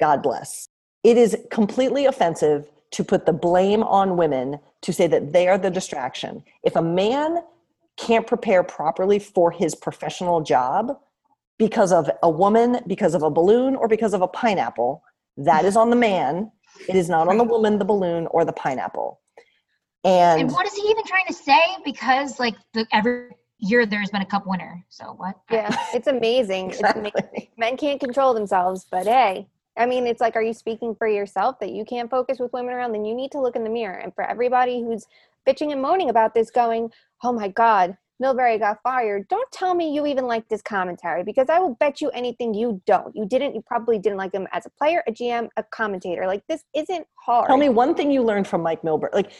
God 0.00 0.22
bless. 0.22 0.68
It 1.04 1.16
is 1.16 1.36
completely 1.50 2.06
offensive 2.06 2.70
to 2.90 3.04
put 3.04 3.26
the 3.26 3.32
blame 3.32 3.82
on 3.82 4.16
women 4.16 4.58
to 4.82 4.92
say 4.92 5.06
that 5.06 5.32
they 5.32 5.48
are 5.48 5.58
the 5.58 5.70
distraction. 5.70 6.42
If 6.62 6.76
a 6.76 6.82
man 6.82 7.42
can't 7.96 8.26
prepare 8.26 8.62
properly 8.62 9.18
for 9.18 9.50
his 9.50 9.74
professional 9.74 10.40
job 10.40 10.98
because 11.58 11.92
of 11.92 12.10
a 12.22 12.30
woman, 12.30 12.80
because 12.86 13.14
of 13.14 13.22
a 13.22 13.30
balloon, 13.30 13.74
or 13.74 13.88
because 13.88 14.14
of 14.14 14.22
a 14.22 14.28
pineapple, 14.28 15.02
that 15.36 15.64
is 15.64 15.76
on 15.76 15.90
the 15.90 15.96
man. 15.96 16.50
It 16.88 16.94
is 16.94 17.08
not 17.08 17.28
on 17.28 17.38
the 17.38 17.44
woman, 17.44 17.78
the 17.78 17.84
balloon, 17.84 18.28
or 18.28 18.44
the 18.44 18.52
pineapple. 18.52 19.20
And, 20.04 20.42
And 20.42 20.52
what 20.52 20.66
is 20.66 20.74
he 20.74 20.82
even 20.82 21.04
trying 21.04 21.26
to 21.26 21.34
say? 21.34 21.60
Because 21.84 22.38
like 22.38 22.54
the 22.72 22.86
every 22.92 23.30
year 23.58 23.84
there's 23.84 24.10
been 24.10 24.22
a 24.22 24.26
cup 24.26 24.46
winner. 24.46 24.84
So 24.88 25.14
what? 25.16 25.36
Yeah, 25.50 25.76
it's 25.92 26.06
amazing. 26.06 26.70
It's 26.70 26.80
amazing. 26.80 27.48
Men 27.56 27.76
can't 27.76 27.98
control 27.98 28.32
themselves, 28.32 28.86
but 28.88 29.06
hey, 29.06 29.48
I 29.78 29.86
mean, 29.86 30.06
it's 30.06 30.20
like, 30.20 30.36
are 30.36 30.42
you 30.42 30.52
speaking 30.52 30.94
for 30.94 31.06
yourself 31.06 31.60
that 31.60 31.70
you 31.70 31.84
can't 31.84 32.10
focus 32.10 32.38
with 32.38 32.52
women 32.52 32.74
around? 32.74 32.92
Then 32.92 33.04
you 33.04 33.14
need 33.14 33.32
to 33.32 33.40
look 33.40 33.56
in 33.56 33.64
the 33.64 33.70
mirror. 33.70 33.98
And 33.98 34.14
for 34.14 34.24
everybody 34.24 34.82
who's 34.82 35.06
bitching 35.46 35.72
and 35.72 35.80
moaning 35.80 36.10
about 36.10 36.34
this, 36.34 36.50
going, 36.50 36.90
oh 37.22 37.32
my 37.32 37.48
God, 37.48 37.96
Milbury 38.22 38.58
got 38.58 38.78
fired. 38.82 39.28
Don't 39.28 39.50
tell 39.52 39.74
me 39.74 39.94
you 39.94 40.04
even 40.06 40.26
like 40.26 40.48
this 40.48 40.60
commentary 40.62 41.22
because 41.22 41.48
I 41.48 41.60
will 41.60 41.74
bet 41.76 42.00
you 42.00 42.10
anything 42.10 42.52
you 42.52 42.82
don't. 42.86 43.14
You 43.14 43.26
didn't. 43.26 43.54
You 43.54 43.62
probably 43.62 43.98
didn't 43.98 44.18
like 44.18 44.34
him 44.34 44.48
as 44.52 44.66
a 44.66 44.70
player, 44.70 45.02
a 45.06 45.12
GM, 45.12 45.48
a 45.56 45.62
commentator. 45.62 46.26
Like 46.26 46.42
this 46.48 46.64
isn't 46.74 47.06
hard. 47.14 47.46
tell 47.46 47.56
me 47.56 47.68
one 47.68 47.94
thing 47.94 48.10
you 48.10 48.22
learned 48.22 48.48
from 48.48 48.62
Mike 48.62 48.82
Milbury. 48.82 49.12
Like, 49.14 49.30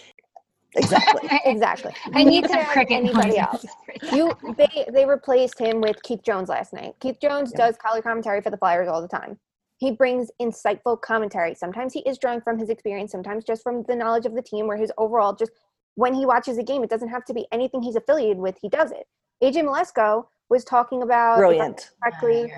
exactly. 0.76 1.28
exactly. 1.44 1.92
I 2.14 2.22
need 2.22 2.44
you 2.44 2.48
some 2.48 2.64
cricket 2.66 2.98
anybody 2.98 3.38
else. 3.38 3.66
You 4.12 4.32
they 4.56 4.86
they 4.92 5.04
replaced 5.06 5.58
him 5.58 5.80
with 5.80 6.00
Keith 6.04 6.22
Jones 6.22 6.48
last 6.48 6.72
night. 6.72 6.94
Keith 7.00 7.18
Jones 7.20 7.52
Yeah. 7.52 7.66
does 7.66 7.76
color 7.76 8.00
commentary 8.00 8.40
for 8.40 8.50
the 8.50 8.56
Flyers 8.56 8.88
all 8.88 9.02
the 9.02 9.08
time. 9.08 9.38
He 9.78 9.92
brings 9.92 10.30
insightful 10.42 11.00
commentary. 11.00 11.54
Sometimes 11.54 11.92
he 11.92 12.00
is 12.00 12.18
drawing 12.18 12.40
from 12.40 12.58
his 12.58 12.68
experience, 12.68 13.12
sometimes 13.12 13.44
just 13.44 13.62
from 13.62 13.84
the 13.84 13.94
knowledge 13.96 14.26
of 14.26 14.34
the 14.34 14.42
team, 14.42 14.66
where 14.66 14.76
his 14.76 14.92
overall 14.98 15.34
just 15.34 15.52
when 15.94 16.14
he 16.14 16.26
watches 16.26 16.58
a 16.58 16.62
game, 16.62 16.84
it 16.84 16.90
doesn't 16.90 17.08
have 17.08 17.24
to 17.24 17.34
be 17.34 17.46
anything 17.50 17.82
he's 17.82 17.96
affiliated 17.96 18.38
with. 18.38 18.56
He 18.60 18.68
does 18.68 18.92
it. 18.92 19.06
AJ 19.42 19.62
Mleczko 19.64 20.26
was 20.48 20.64
talking 20.64 21.02
about 21.02 21.38
Brilliant. 21.38 21.90
correctly. 22.02 22.52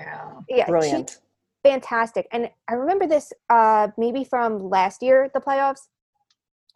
Yeah, 0.49 0.65
she- 0.65 0.71
Brilliant. 0.71 1.19
fantastic. 1.63 2.27
And 2.31 2.49
I 2.67 2.73
remember 2.73 3.07
this 3.07 3.31
uh, 3.49 3.89
maybe 3.97 4.23
from 4.23 4.57
last 4.59 5.01
year, 5.03 5.29
the 5.33 5.39
playoffs. 5.39 5.87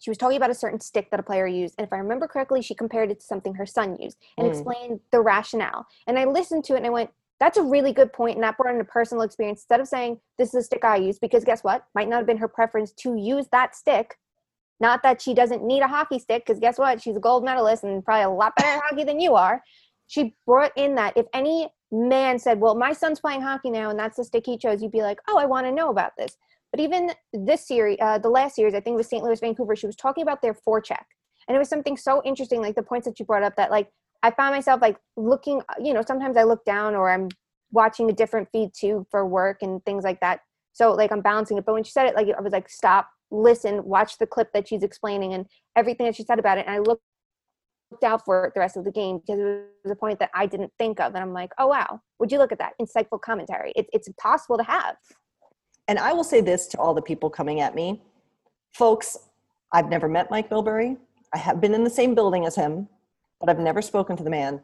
She 0.02 0.10
was 0.12 0.18
talking 0.18 0.38
about 0.38 0.50
a 0.52 0.56
certain 0.56 0.80
stick 0.80 1.10
that 1.12 1.20
a 1.20 1.24
player 1.24 1.48
used. 1.48 1.75
And 1.78 1.88
if 1.88 1.94
I 1.94 1.98
remember 1.98 2.28
correctly, 2.28 2.62
she 2.62 2.75
compared 2.75 3.10
it 3.12 3.20
to 3.22 3.25
something 3.25 3.56
her 3.56 3.66
son 3.66 3.96
used 4.00 4.18
and 4.38 4.46
Mm. 4.46 4.52
explained 4.52 5.00
the 5.12 5.22
rationale. 5.22 5.88
And 6.06 6.20
I 6.20 6.25
listened 6.25 6.66
to 6.66 6.74
it 6.74 6.78
and 6.78 6.86
I 6.86 6.90
went, 6.90 7.12
that's 7.39 7.58
a 7.58 7.63
really 7.63 7.92
good 7.92 8.13
point, 8.13 8.36
And 8.36 8.44
that 8.44 8.58
brought 8.58 8.74
in 8.74 8.82
a 8.82 8.86
personal 8.86 9.24
experience 9.24 9.60
instead 9.60 9.82
of 9.82 9.88
saying, 9.88 10.20
this 10.38 10.50
is 10.50 10.55
a 10.55 10.64
stick 10.64 10.86
I 10.86 10.98
use. 10.98 11.20
Because 11.20 11.44
guess 11.44 11.64
what? 11.64 11.83
Might 11.94 12.07
not 12.07 12.18
have 12.18 12.27
been 12.27 12.38
her 12.38 12.48
preference 12.48 12.94
to 13.00 13.16
use 13.16 13.46
that 13.51 13.75
stick. 13.75 14.18
Not 14.79 15.03
that 15.03 15.22
she 15.22 15.33
doesn't 15.33 15.64
need 15.64 15.81
a 15.81 15.88
hockey 15.88 16.20
stick, 16.20 16.46
because 16.46 16.60
guess 16.60 16.77
what? 16.77 17.01
She's 17.01 17.16
a 17.16 17.20
gold 17.20 17.44
medalist 17.44 17.83
and 17.83 18.03
probably 18.03 18.24
a 18.24 18.29
lot 18.29 18.55
better 18.55 18.70
at 18.70 18.81
hockey 18.83 19.03
than 19.03 19.20
you 19.20 19.36
are. 19.36 19.62
She 20.07 20.36
brought 20.46 20.72
in 20.75 20.96
that 20.96 21.18
if 21.18 21.25
any 21.33 21.70
man 21.92 22.40
said, 22.40 22.60
Well, 22.60 22.75
my 22.75 22.94
son's 22.94 23.20
playing 23.20 23.42
hockey 23.42 23.70
now 23.70 23.90
and 23.90 23.98
that's 23.98 24.18
the 24.18 24.24
stick 24.24 24.46
he 24.46 24.57
chose, 24.57 24.81
you'd 24.81 24.92
be 24.92 25.01
like, 25.01 25.20
Oh, 25.27 25.38
I 25.38 25.46
want 25.46 25.66
to 25.66 25.72
know 25.72 25.90
about 25.90 26.12
this. 26.18 26.38
But 26.72 26.79
even 26.79 27.12
this 27.33 27.68
series, 27.68 27.98
uh, 28.01 28.18
the 28.18 28.29
last 28.29 28.55
series, 28.55 28.74
I 28.74 28.81
think 28.81 28.96
it 28.96 28.98
was 28.98 29.07
St. 29.07 29.24
Louis, 29.24 29.40
Vancouver, 29.40 29.75
she 29.75 29.88
was 29.88 29.96
talking 29.96 30.22
about 30.22 30.42
their 30.42 30.53
forecheck. 30.53 31.05
And 31.48 31.55
it 31.55 31.60
was 31.60 31.70
something 31.70 31.96
so 31.96 32.22
interesting, 32.25 32.62
like 32.62 32.75
the 32.75 32.83
points 32.83 33.07
that 33.07 33.20
you 33.20 33.25
brought 33.25 33.44
up 33.44 33.55
that 33.55 33.72
like 33.72 33.90
I 34.25 34.31
found 34.31 34.55
myself 34.55 34.81
like 34.81 34.98
looking, 35.16 35.61
you 35.79 35.94
know, 35.94 36.01
sometimes 36.05 36.35
I 36.35 36.44
look 36.44 36.66
down 36.66 36.96
or 36.96 37.11
I'm 37.11 37.29
watching 37.72 38.09
a 38.09 38.14
different 38.14 38.48
feed 38.51 38.72
too 38.75 39.05
for 39.11 39.24
work 39.24 39.59
and 39.61 39.85
things 39.85 40.03
like 40.03 40.20
that. 40.22 40.40
So 40.74 40.94
like 40.94 41.11
I'm 41.11 41.22
balancing 41.22 41.59
it. 41.59 41.66
But 41.66 41.74
when 41.74 41.83
she 41.83 41.92
said 41.92 42.07
it, 42.07 42.16
like 42.16 42.27
I 42.35 42.42
was 42.42 42.51
like, 42.51 42.68
stop, 42.68 43.07
listen, 43.29 43.85
watch 43.85 44.18
the 44.18 44.25
clip 44.25 44.51
that 44.53 44.68
she's 44.68 44.81
explaining 44.81 45.35
and 45.35 45.46
everything 45.75 46.07
that 46.07 46.16
she 46.16 46.24
said 46.24 46.40
about 46.40 46.57
it. 46.57 46.66
And 46.66 46.75
I 46.75 46.79
looked 46.79 47.03
out 48.03 48.25
for 48.25 48.46
it 48.46 48.55
the 48.55 48.61
rest 48.61 48.77
of 48.77 48.83
the 48.83 48.92
game 48.92 49.20
because 49.20 49.40
it 49.40 49.64
was 49.83 49.92
a 49.92 49.96
point 49.96 50.18
that 50.18 50.31
I 50.33 50.48
didn't 50.48 50.72
think 50.79 51.00
of. 51.00 51.14
And 51.14 51.24
I'm 51.24 51.31
like, 51.31 51.51
oh 51.59 51.68
wow, 51.68 52.01
would 52.18 52.31
you 52.31 52.40
look 52.40 52.51
at 52.51 52.57
that 52.57 52.74
insightful 52.81 53.22
commentary? 53.22 53.74
It, 53.75 53.85
it's 53.94 54.09
possible 54.20 54.57
to 54.57 54.64
have. 54.64 54.96
And 55.88 56.00
I 56.00 56.14
will 56.14 56.24
say 56.24 56.42
this 56.42 56.66
to 56.70 56.79
all 56.79 56.96
the 56.96 57.01
people 57.03 57.29
coming 57.29 57.61
at 57.61 57.75
me 57.75 58.01
folks, 58.74 59.18
I've 59.72 59.88
never 59.88 60.09
met 60.09 60.31
Mike 60.31 60.50
Milbury. 60.50 60.98
I 61.31 61.38
have 61.38 61.61
been 61.61 61.75
in 61.75 61.83
the 61.83 61.92
same 61.92 62.16
building 62.16 62.48
as 62.48 62.55
him, 62.55 62.90
but 63.40 63.50
I've 63.50 63.60
never 63.60 63.82
spoken 63.82 64.16
to 64.18 64.24
the 64.24 64.30
man. 64.30 64.62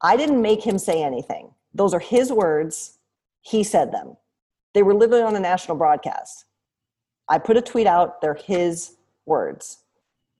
I 0.00 0.16
didn't 0.16 0.40
make 0.40 0.62
him 0.62 0.78
say 0.78 1.02
anything. 1.02 1.52
Those 1.74 1.94
are 1.94 2.00
his 2.00 2.32
words. 2.32 2.98
He 3.42 3.62
said 3.62 3.92
them. 3.92 4.16
They 4.74 4.82
were 4.82 4.94
literally 4.94 5.22
on 5.22 5.36
a 5.36 5.40
national 5.40 5.76
broadcast. 5.76 6.44
I 7.28 7.38
put 7.38 7.56
a 7.56 7.62
tweet 7.62 7.86
out, 7.86 8.20
they're 8.20 8.34
his 8.34 8.96
words. 9.26 9.78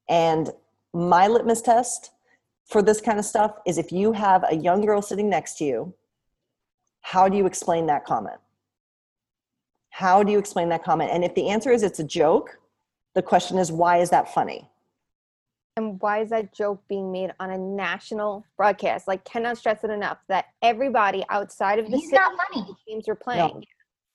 And 0.08 0.50
my 0.94 1.26
litmus 1.26 1.60
test 1.60 2.12
for 2.66 2.82
this 2.82 3.00
kind 3.00 3.18
of 3.18 3.24
stuff 3.24 3.58
is 3.66 3.78
if 3.78 3.92
you 3.92 4.12
have 4.12 4.44
a 4.48 4.56
young 4.56 4.84
girl 4.84 5.02
sitting 5.02 5.28
next 5.28 5.58
to 5.58 5.64
you, 5.64 5.94
how 7.00 7.28
do 7.28 7.36
you 7.36 7.46
explain 7.46 7.86
that 7.86 8.04
comment? 8.04 8.38
How 9.90 10.22
do 10.22 10.32
you 10.32 10.38
explain 10.38 10.68
that 10.70 10.84
comment? 10.84 11.10
And 11.12 11.24
if 11.24 11.34
the 11.34 11.48
answer 11.48 11.70
is 11.70 11.82
it's 11.82 11.98
a 11.98 12.04
joke, 12.04 12.58
the 13.14 13.22
question 13.22 13.58
is 13.58 13.72
why 13.72 13.98
is 13.98 14.10
that 14.10 14.32
funny? 14.32 14.68
And 15.78 16.00
why 16.02 16.22
is 16.22 16.30
that 16.30 16.52
joke 16.52 16.82
being 16.88 17.12
made 17.12 17.30
on 17.38 17.52
a 17.52 17.56
national 17.56 18.44
broadcast? 18.56 19.06
Like, 19.06 19.24
cannot 19.24 19.58
stress 19.58 19.84
it 19.84 19.90
enough 19.90 20.18
that 20.28 20.46
everybody 20.60 21.24
outside 21.30 21.78
of 21.78 21.88
the 21.88 21.96
He's 21.96 22.10
city 22.10 22.16
not 22.16 22.32
funny. 22.52 22.66
the 22.66 22.74
teams 22.86 23.08
are 23.08 23.14
playing 23.14 23.62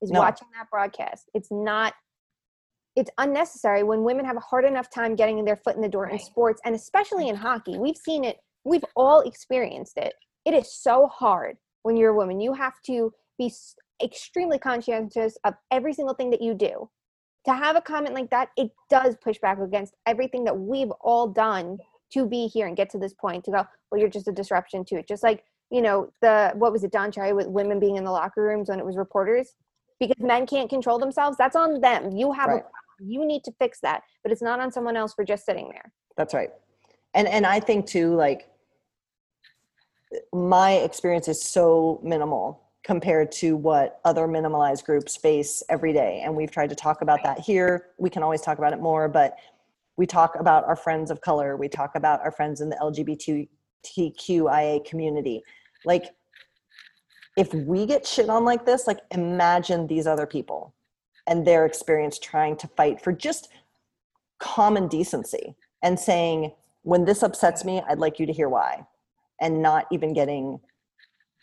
is 0.02 0.12
No. 0.12 0.20
watching 0.20 0.50
that 0.58 0.70
broadcast. 0.70 1.30
It's 1.34 1.50
not. 1.52 1.94
It's 2.98 3.10
unnecessary 3.18 3.82
when 3.84 4.04
women 4.04 4.26
have 4.26 4.36
a 4.36 4.42
hard 4.42 4.66
enough 4.66 4.90
time 4.90 5.16
getting 5.16 5.44
their 5.46 5.56
foot 5.56 5.78
in 5.78 5.82
the 5.82 5.88
door 5.88 6.08
in 6.10 6.20
sports, 6.20 6.62
and 6.66 6.76
especially 6.76 7.30
in 7.30 7.36
hockey. 7.36 7.78
We've 7.80 7.96
seen 7.98 8.26
it. 8.26 8.38
We've 8.66 8.84
all 8.98 9.22
experienced 9.22 9.98
it. 9.98 10.14
It 10.44 10.54
is 10.54 10.72
so 10.74 11.08
hard 11.08 11.58
when 11.84 11.96
you're 11.96 12.12
a 12.12 12.16
woman. 12.16 12.42
You 12.42 12.54
have 12.54 12.74
to 12.88 13.14
be 13.40 13.52
extremely 14.04 14.60
conscientious 14.60 15.38
of 15.46 15.54
every 15.72 15.94
single 15.94 16.14
thing 16.14 16.30
that 16.32 16.42
you 16.42 16.54
do. 16.54 16.90
To 17.46 17.54
have 17.54 17.76
a 17.76 17.82
comment 17.82 18.14
like 18.16 18.30
that, 18.30 18.50
it 18.56 18.72
does 18.90 19.16
push 19.18 19.38
back 19.40 19.60
against 19.60 19.94
everything 20.06 20.46
that 20.46 20.58
we've 20.58 20.92
all 21.02 21.28
done 21.28 21.78
to 22.14 22.26
be 22.26 22.48
here 22.48 22.68
and 22.68 22.78
get 22.78 22.90
to 22.92 22.98
this 22.98 23.14
point. 23.14 23.44
To 23.46 23.52
go, 23.52 23.66
well, 23.92 24.00
you're 24.00 24.10
just 24.10 24.28
a 24.28 24.32
disruption 24.32 24.86
to 24.86 24.96
it. 24.96 25.08
Just 25.08 25.24
like 25.24 25.44
you 25.70 25.82
know 25.82 26.10
the 26.22 26.52
what 26.56 26.72
was 26.72 26.84
it, 26.84 26.92
Don 26.92 27.12
Cherry, 27.12 27.34
with 27.34 27.48
women 27.48 27.80
being 27.80 27.98
in 27.98 28.04
the 28.04 28.12
locker 28.12 28.42
rooms 28.42 28.70
when 28.70 28.80
it 28.80 28.86
was 28.86 28.96
reporters 28.96 29.56
because 30.00 30.22
men 30.22 30.46
can't 30.46 30.70
control 30.70 31.00
themselves. 31.00 31.38
That's 31.38 31.56
on 31.56 31.82
them. 31.82 32.12
You 32.12 32.32
have 32.32 32.50
a 32.50 32.54
Right. 32.54 32.62
problem. 32.62 33.12
You 33.12 33.26
need 33.26 33.44
to 33.46 33.52
fix 33.60 33.80
that, 33.82 34.04
but 34.22 34.32
it's 34.32 34.42
not 34.42 34.60
on 34.60 34.72
someone 34.72 34.96
else 34.96 35.14
for 35.14 35.24
just 35.26 35.46
sitting 35.46 35.70
there. 35.70 35.92
That's 36.16 36.34
right. 36.34 36.52
And 37.14 37.28
and 37.28 37.46
I 37.46 37.60
think 37.60 37.88
too, 37.88 38.16
like 38.16 38.50
my 40.32 40.74
experience 40.74 41.28
is 41.28 41.42
so 41.42 42.00
minimal 42.04 42.63
compared 42.84 43.32
to 43.32 43.56
what 43.56 44.00
other 44.04 44.28
minimalized 44.28 44.84
groups 44.84 45.16
face 45.16 45.64
every 45.70 45.94
day. 45.94 46.22
And 46.24 46.36
we've 46.36 46.52
tried 46.52 46.70
to 46.70 46.76
talk 46.76 47.02
about 47.02 47.24
that 47.24 47.40
here. 47.40 47.88
We 47.98 48.10
can 48.10 48.24
always 48.24 48.42
talk 48.42 48.58
about 48.58 48.74
it 48.74 48.82
more, 48.82 49.08
but 49.08 49.36
we 49.96 50.06
talk 50.06 50.36
about 50.40 50.66
our 50.66 50.76
friends 50.76 51.10
of 51.10 51.22
color. 51.22 51.56
We 51.56 51.70
talk 51.70 51.96
about 51.96 52.20
our 52.22 52.32
friends 52.32 52.60
in 52.62 52.70
the 52.70 53.48
LGBTQIA 53.86 54.86
community. 54.86 55.42
Like, 55.86 56.14
if 57.38 57.54
we 57.54 57.86
get 57.86 58.06
shit 58.06 58.30
on 58.30 58.46
like 58.46 58.66
this, 58.66 58.86
like 58.86 59.00
imagine 59.12 59.88
these 59.88 60.06
other 60.06 60.26
people 60.28 60.76
and 61.26 61.48
their 61.48 61.66
experience 61.66 62.20
trying 62.20 62.56
to 62.58 62.68
fight 62.68 63.02
for 63.02 63.12
just 63.12 63.50
common 64.40 64.88
decency 64.88 65.56
and 65.82 66.00
saying, 66.00 66.52
when 66.84 67.06
this 67.06 67.24
upsets 67.24 67.64
me, 67.64 67.82
I'd 67.88 68.00
like 68.00 68.20
you 68.20 68.26
to 68.26 68.34
hear 68.34 68.50
why, 68.50 68.86
and 69.40 69.62
not 69.62 69.86
even 69.92 70.14
getting 70.14 70.60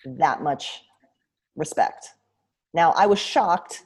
that 0.04 0.42
much 0.42 0.82
respect. 1.56 2.08
Now, 2.74 2.92
I 2.92 3.06
was 3.06 3.18
shocked 3.18 3.82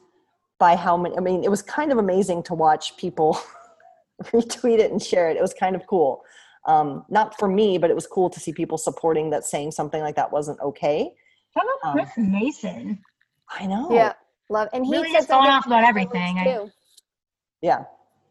by 0.59 0.75
how 0.75 0.95
many, 0.95 1.17
I 1.17 1.21
mean, 1.21 1.43
it 1.43 1.49
was 1.49 1.61
kind 1.61 1.91
of 1.91 1.97
amazing 1.97 2.43
to 2.43 2.53
watch 2.53 2.95
people 2.97 3.37
retweet 4.23 4.79
it 4.79 4.91
and 4.91 5.01
share 5.01 5.29
it. 5.29 5.37
It 5.37 5.41
was 5.41 5.53
kind 5.53 5.75
of 5.75 5.85
cool. 5.87 6.21
Um, 6.65 7.05
not 7.09 7.37
for 7.37 7.47
me, 7.47 7.77
but 7.77 7.89
it 7.89 7.95
was 7.95 8.07
cool 8.07 8.29
to 8.29 8.39
see 8.39 8.51
people 8.53 8.77
supporting 8.77 9.29
that 9.31 9.43
saying 9.45 9.71
something 9.71 10.01
like 10.01 10.15
that 10.15 10.31
wasn't 10.31 10.59
okay. 10.61 11.11
Shout 11.53 11.65
out 11.83 11.89
Um, 11.89 11.93
Chris 11.97 12.11
Mason. 12.17 12.99
I 13.49 13.67
know. 13.67 13.89
Yeah, 13.91 14.13
love. 14.49 14.69
And 14.73 14.85
he 14.85 14.91
Really 14.91 15.11
just 15.11 15.27
going 15.27 15.47
off 15.49 15.65
about 15.67 15.79
about 15.79 15.89
everything. 15.89 16.39
I- 16.39 16.43
too. 16.43 16.71
Yeah. 17.61 17.83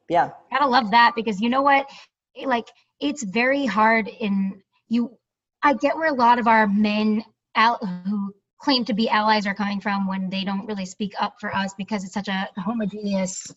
Yeah. 0.09 0.31
Gotta 0.51 0.67
love 0.67 0.91
that 0.91 1.13
because 1.17 1.41
you 1.41 1.49
know 1.49 1.63
what? 1.63 1.89
It, 2.35 2.47
like 2.49 2.69
it's 3.01 3.23
very 3.23 3.67
hard 3.67 4.09
in 4.09 4.61
you. 4.89 5.17
I 5.63 5.75
get 5.75 5.97
where 5.97 6.09
a 6.09 6.15
lot 6.15 6.39
of 6.39 6.47
our 6.47 6.67
men 6.67 7.25
out 7.57 7.83
who 8.07 8.35
claim 8.65 8.85
to 8.87 8.95
be 8.95 9.11
allies 9.11 9.47
are 9.47 9.55
coming 9.55 9.81
from 9.81 10.07
when 10.09 10.31
they 10.31 10.43
don't 10.43 10.67
really 10.67 10.87
speak 10.87 11.13
up 11.21 11.37
for 11.39 11.55
us 11.55 11.75
because 11.75 12.03
it's 12.03 12.15
such 12.15 12.29
a 12.29 12.49
homogeneous 12.57 13.55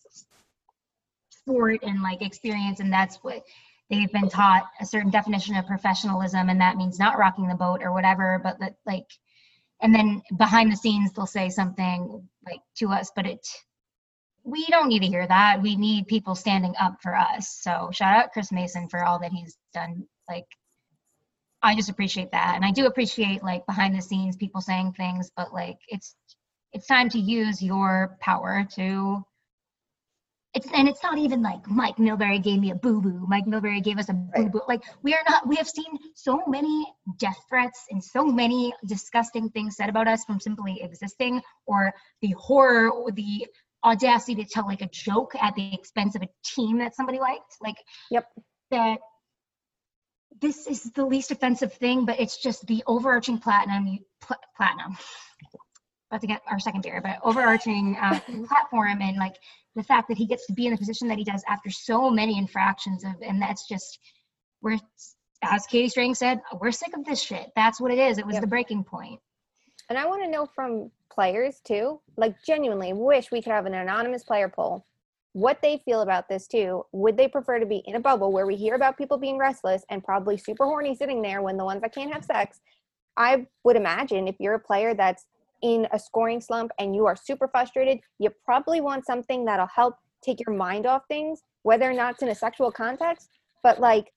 sport 1.30 1.80
and 1.84 2.02
like 2.02 2.22
experience, 2.22 2.82
and 2.82 2.92
that's 2.92 3.16
what 3.18 3.44
they've 3.90 4.12
been 4.12 4.28
taught 4.28 4.66
a 4.82 4.86
certain 4.86 5.10
definition 5.10 5.56
of 5.56 5.66
professionalism, 5.66 6.50
and 6.50 6.60
that 6.60 6.76
means 6.76 7.00
not 7.00 7.18
rocking 7.18 7.48
the 7.48 7.56
boat 7.56 7.82
or 7.82 7.94
whatever. 7.94 8.40
But 8.44 8.60
that 8.60 8.76
like, 8.86 9.08
and 9.82 9.96
then 9.96 10.22
behind 10.38 10.72
the 10.72 10.76
scenes 10.76 11.14
they'll 11.14 11.26
say 11.26 11.50
something 11.50 12.28
like 12.46 12.60
to 12.80 12.90
us, 12.90 13.10
but 13.16 13.26
it 13.26 13.48
we 14.44 14.66
don't 14.68 14.88
need 14.88 15.02
to 15.02 15.08
hear 15.08 15.28
that. 15.28 15.62
We 15.62 15.76
need 15.76 16.08
people 16.08 16.34
standing 16.34 16.74
up 16.80 17.02
for 17.02 17.16
us. 17.16 17.60
So 17.62 17.90
shout 17.92 18.16
out 18.16 18.32
Chris 18.32 18.52
Mason 18.52 18.88
for 18.88 19.04
all 19.04 19.20
that 19.20 19.34
he's 19.34 19.58
done. 19.74 20.06
Like, 20.30 20.46
I 21.64 21.76
just 21.76 21.90
appreciate 21.90 22.32
that, 22.32 22.54
and 22.56 22.64
I 22.64 22.72
do 22.72 22.86
appreciate 22.86 23.44
like 23.44 23.66
behind 23.66 23.96
the 23.96 24.02
scenes 24.02 24.36
people 24.36 24.62
saying 24.62 24.94
things. 24.94 25.32
But 25.36 25.54
like, 25.54 25.80
it's 25.88 26.16
it's 26.74 26.88
time 26.88 27.10
to 27.10 27.20
use 27.20 27.62
your 27.62 28.18
power 28.22 28.68
to. 28.76 29.26
It's 30.54 30.68
and 30.74 30.88
it's 30.88 31.04
not 31.04 31.18
even 31.18 31.42
like 31.42 31.68
Mike 31.70 31.98
Milbury 31.98 32.42
gave 32.42 32.60
me 32.60 32.72
a 32.72 32.76
boo 32.76 33.02
boo. 33.02 33.26
Mike 33.28 33.46
Milbury 33.46 33.84
gave 33.84 33.98
us 34.00 34.10
a 34.10 34.14
boo 34.14 34.30
Right. 34.44 34.52
boo. 34.52 34.62
Like 34.68 34.84
we 35.04 35.14
are 35.14 35.24
not. 35.28 35.48
We 35.48 35.56
have 35.58 35.68
seen 35.68 35.98
so 36.16 36.42
many 36.48 36.86
death 37.20 37.38
threats 37.50 37.86
and 37.92 38.04
so 38.04 38.26
many 38.26 38.74
disgusting 38.86 39.50
things 39.50 39.76
said 39.76 39.90
about 39.90 40.08
us 40.08 40.24
from 40.26 40.40
simply 40.40 40.82
existing, 40.82 41.42
or 41.66 41.94
the 42.22 42.32
horror 42.40 42.90
or 42.92 43.12
the 43.12 43.48
audacity 43.84 44.44
to 44.44 44.50
tell 44.50 44.66
like 44.66 44.82
a 44.82 44.90
joke 44.90 45.34
at 45.40 45.54
the 45.56 45.74
expense 45.74 46.16
of 46.16 46.22
a 46.24 46.28
team 46.44 46.78
that 46.80 46.96
somebody 46.96 47.20
liked 47.20 47.56
like 47.62 47.78
Yep. 48.10 48.26
that 48.72 49.00
this 50.42 50.68
is 50.68 50.84
the 50.92 51.06
least 51.06 51.32
offensive 51.32 51.74
thing 51.74 52.06
but 52.06 52.20
it's 52.20 52.38
just 52.38 52.66
the 52.68 52.84
overarching 52.88 53.38
platinum 53.38 54.00
pl- 54.22 54.36
platinum 54.56 54.98
about 56.12 56.22
to 56.22 56.28
get 56.28 56.42
our 56.48 56.60
second 56.60 56.82
beer 56.82 57.02
but 57.02 57.18
overarching 57.24 57.98
uh, 58.02 58.20
platform 58.48 59.02
and 59.02 59.18
like 59.18 59.36
the 59.76 59.84
fact 59.84 60.08
that 60.08 60.18
he 60.18 60.26
gets 60.26 60.46
to 60.48 60.54
be 60.54 60.66
in 60.66 60.72
the 60.72 60.78
position 60.78 61.08
that 61.08 61.18
he 61.18 61.24
does 61.24 61.44
after 61.48 61.70
so 61.70 62.10
many 62.10 62.38
infractions 62.38 63.04
of 63.04 63.14
and 63.22 63.42
that's 63.42 63.68
just 63.68 64.00
we're 64.62 64.78
as 65.44 65.66
katie 65.68 65.90
strang 65.90 66.16
said 66.16 66.40
we're 66.60 66.72
sick 66.72 66.96
of 66.98 67.06
this 67.06 67.22
shit 67.22 67.52
that's 67.56 67.80
what 67.80 67.92
it 67.92 68.00
is 68.00 68.18
it 68.18 68.26
was 68.26 68.34
Yep. 68.36 68.42
the 68.42 68.48
breaking 68.48 68.84
point. 68.84 69.10
point 69.10 69.22
And 69.90 69.98
I 69.98 70.06
want 70.06 70.24
to 70.24 70.30
know 70.30 70.46
from 70.46 70.92
players 71.12 71.62
too, 71.66 72.00
like 72.18 72.36
genuinely 72.46 72.94
wish 72.94 73.32
we 73.32 73.42
could 73.42 73.52
have 73.54 73.66
an 73.66 73.74
anonymous 73.74 74.24
player 74.24 74.50
poll, 74.50 74.86
what 75.38 75.62
they 75.62 75.80
feel 75.86 76.02
about 76.02 76.28
this 76.28 76.48
too. 76.48 76.84
Would 76.94 77.16
they 77.16 77.28
prefer 77.28 77.60
to 77.60 77.66
be 77.68 77.84
in 77.86 77.96
a 77.96 78.00
bubble 78.00 78.32
where 78.32 78.48
we 78.48 78.56
hear 78.56 78.74
about 78.74 78.98
people 78.98 79.20
being 79.20 79.38
restless 79.38 79.86
and 79.92 80.04
probably 80.04 80.36
super 80.36 80.66
horny 80.66 80.96
sitting 80.96 81.22
there 81.22 81.44
when 81.44 81.58
the 81.58 81.64
ones 81.64 81.82
that 81.82 81.94
can't 81.94 82.12
have 82.12 82.26
sex? 82.26 82.60
I 83.18 83.46
would 83.64 83.76
imagine 83.76 84.28
if 84.28 84.36
you're 84.40 84.56
a 84.56 84.60
player 84.60 84.96
that's 84.96 85.28
in 85.62 85.88
a 85.92 86.00
scoring 86.00 86.42
slump 86.42 86.72
and 86.80 86.96
you 86.96 87.06
are 87.06 87.16
super 87.16 87.48
frustrated, 87.48 88.00
you 88.18 88.32
probably 88.44 88.82
want 88.82 89.06
something 89.06 89.46
that'll 89.46 89.68
help 89.68 89.98
take 90.24 90.40
your 90.44 90.56
mind 90.56 90.88
off 90.88 91.04
things, 91.08 91.44
whether 91.62 91.88
or 91.88 91.94
not 91.94 92.16
it's 92.16 92.24
in 92.24 92.30
a 92.30 92.36
sexual 92.36 92.72
context. 92.72 93.30
But 93.62 93.80
like 93.80 94.12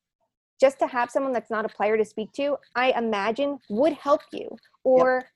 just 0.59 0.79
to 0.79 0.87
have 0.87 1.11
someone 1.11 1.35
that's 1.35 1.51
not 1.51 1.67
a 1.67 1.69
player 1.69 1.99
to 1.99 2.05
speak 2.05 2.33
to, 2.37 2.57
I 2.77 2.93
imagine 2.97 3.59
would 3.69 3.93
help 3.93 4.23
you. 4.33 4.49
Or 4.85 5.27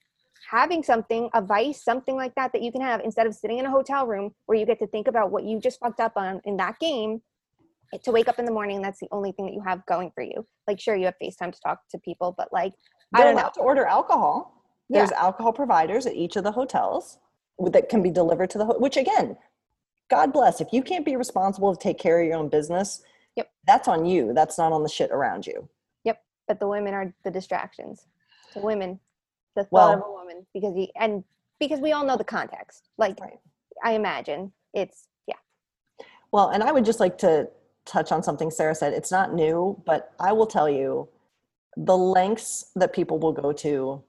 having 0.51 0.83
something, 0.83 1.29
a 1.35 1.41
vice, 1.43 1.83
something 1.83 2.17
like 2.17 2.35
that, 2.35 2.53
that 2.53 2.63
you 2.63 2.73
can 2.73 2.81
have 2.81 3.01
instead 3.01 3.27
of 3.27 3.35
sitting 3.35 3.59
in 3.59 3.67
a 3.67 3.71
hotel 3.71 4.07
room 4.07 4.33
where 4.47 4.59
you 4.59 4.67
get 4.67 4.79
to 4.81 4.87
think 4.87 5.09
about 5.09 5.31
what 5.31 5.45
you 5.45 5.61
just 5.61 5.81
fucked 5.81 6.01
up 6.01 6.13
on 6.17 6.41
in 6.45 6.57
that 6.59 6.79
game. 6.79 7.23
To 8.03 8.11
wake 8.11 8.29
up 8.29 8.39
in 8.41 8.45
the 8.45 8.53
morning, 8.53 8.83
that's 8.83 8.99
the 8.99 9.07
only 9.13 9.31
thing 9.33 9.47
that 9.47 9.53
you 9.53 9.63
have 9.65 9.85
going 9.87 10.11
for 10.15 10.23
you. 10.25 10.45
Like, 10.67 10.81
sure, 10.81 10.97
you 10.97 11.05
have 11.05 11.15
FaceTime 11.23 11.53
to 11.53 11.61
talk 11.61 11.79
to 11.91 11.99
people, 11.99 12.35
but 12.37 12.49
like, 12.53 12.73
I 13.15 13.19
They're 13.19 13.27
don't 13.29 13.37
know. 13.37 13.43
allowed 13.43 13.55
to 13.55 13.61
order 13.61 13.85
alcohol. 13.85 14.65
There's 14.91 15.13
alcohol 15.13 15.53
providers 15.53 16.05
at 16.07 16.15
each 16.15 16.37
of 16.37 16.45
the 16.45 16.53
hotels 16.53 17.19
that 17.71 17.89
can 17.89 18.03
be 18.03 18.11
delivered 18.11 18.51
to 18.51 18.59
the 18.59 18.65
ho- 18.67 18.79
which 18.79 18.97
again, 18.97 19.37
God 20.11 20.33
bless. 20.33 20.61
If 20.61 20.69
you 20.73 20.83
can't 20.83 21.05
be 21.05 21.17
responsible 21.17 21.75
to 21.75 21.81
take 21.81 21.99
care 21.99 22.21
of 22.21 22.27
your 22.27 22.37
own 22.37 22.49
business, 22.49 23.03
Yep. 23.37 23.51
that's 23.67 23.89
on 23.89 24.05
you. 24.07 24.33
That's 24.35 24.59
not 24.59 24.73
on 24.73 24.83
the 24.83 24.89
shit 24.89 25.11
around 25.11 25.47
you. 25.47 25.69
Yep. 26.05 26.21
But 26.49 26.61
the 26.61 26.69
women 26.69 26.95
are 26.95 27.15
the 27.25 27.31
distractions. 27.31 28.07
The 28.55 28.61
women, 28.61 29.01
the 29.55 29.65
thought 29.65 29.73
Well- 29.73 29.93
of 29.95 30.05
a 30.07 30.11
woman, 30.11 30.47
because 30.53 30.75
he 30.75 30.93
and 30.97 31.25
because 31.61 31.81
we 31.81 31.93
all 31.93 32.05
know 32.05 32.17
the 32.17 32.25
context. 32.25 32.89
Like, 32.99 33.19
Right. 33.21 33.39
I 33.83 33.93
imagine 33.93 34.53
it's 34.73 35.09
yeah. 35.27 35.37
Well, 36.33 36.49
and 36.49 36.63
I 36.63 36.73
would 36.73 36.85
just 36.85 37.01
like 37.01 37.17
to 37.19 37.49
touch 37.85 38.13
on 38.13 38.23
something 38.23 38.51
Sarah 38.51 38.75
said. 38.75 38.93
It's 38.93 39.11
not 39.11 39.33
new, 39.35 39.81
but 39.85 40.13
I 40.19 40.33
will 40.33 40.47
tell 40.47 40.69
you 40.69 41.09
the 41.77 41.97
lengths 41.97 42.71
that 42.77 42.93
people 42.93 43.19
will 43.19 43.33
go 43.33 43.53
to 43.53 44.03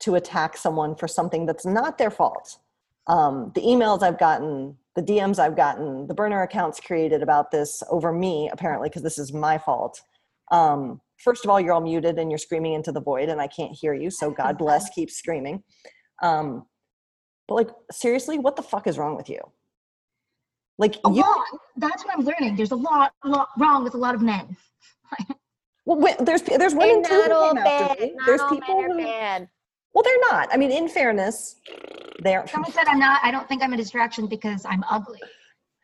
to 0.00 0.14
attack 0.16 0.56
someone 0.56 0.94
for 0.96 1.06
something 1.06 1.46
that's 1.46 1.64
not 1.64 1.96
their 1.98 2.10
fault. 2.10 2.58
Um, 3.06 3.52
the 3.54 3.60
emails 3.60 4.02
I've 4.02 4.18
gotten, 4.18 4.76
the 4.94 5.02
DMs 5.02 5.38
I've 5.38 5.56
gotten, 5.56 6.06
the 6.06 6.14
burner 6.14 6.42
accounts 6.42 6.80
created 6.80 7.22
about 7.22 7.50
this 7.50 7.82
over 7.88 8.12
me, 8.12 8.50
apparently, 8.52 8.88
because 8.88 9.02
this 9.02 9.18
is 9.18 9.32
my 9.32 9.58
fault. 9.58 10.02
Um, 10.50 11.00
first 11.22 11.44
of 11.44 11.50
all, 11.50 11.60
you're 11.60 11.72
all 11.72 11.80
muted 11.80 12.18
and 12.18 12.30
you're 12.30 12.38
screaming 12.38 12.74
into 12.74 12.92
the 12.92 13.00
void, 13.00 13.28
and 13.28 13.40
I 13.40 13.46
can't 13.46 13.72
hear 13.72 13.94
you. 13.94 14.10
So 14.10 14.30
God 14.30 14.58
bless, 14.58 14.90
keep 14.90 15.10
screaming. 15.10 15.62
Um, 16.22 16.66
but 17.48 17.54
like, 17.54 17.68
seriously, 17.90 18.38
what 18.38 18.56
the 18.56 18.62
fuck 18.62 18.86
is 18.86 18.98
wrong 18.98 19.16
with 19.16 19.28
you? 19.28 19.40
Like, 20.78 20.96
a 21.04 21.10
you 21.10 21.20
lot 21.22 21.44
that's 21.76 22.04
what 22.04 22.14
i'm 22.16 22.24
learning 22.24 22.56
there's 22.56 22.70
a 22.72 22.76
lot, 22.76 23.12
lot 23.24 23.48
wrong 23.58 23.84
with 23.84 23.94
a 23.94 23.98
lot 23.98 24.14
of 24.14 24.22
men 24.22 24.56
Well, 25.84 25.98
wi- 26.00 26.16
there's 26.20 26.42
there's 26.42 26.74
women 26.74 27.02
They're 27.02 27.10
too 27.24 27.28
not 27.28 27.30
who 27.30 27.34
all 27.36 27.54
bad. 27.54 27.98
Not 28.14 28.26
There's 28.26 28.40
all 28.40 28.50
people 28.50 28.76
men 28.82 28.90
are 28.90 28.94
who 28.94 29.04
bad. 29.04 29.48
well, 29.92 30.02
they're 30.04 30.20
not. 30.30 30.48
I 30.52 30.56
mean, 30.56 30.70
in 30.70 30.88
fairness, 30.88 31.56
they 32.22 32.34
aren't. 32.36 32.48
someone 32.50 32.70
said 32.78 32.84
i'm 32.88 32.98
not 32.98 33.20
i 33.22 33.30
don't 33.30 33.48
think 33.48 33.62
i'm 33.62 33.72
a 33.72 33.76
distraction 33.76 34.26
because 34.26 34.64
i'm 34.64 34.84
ugly 34.90 35.20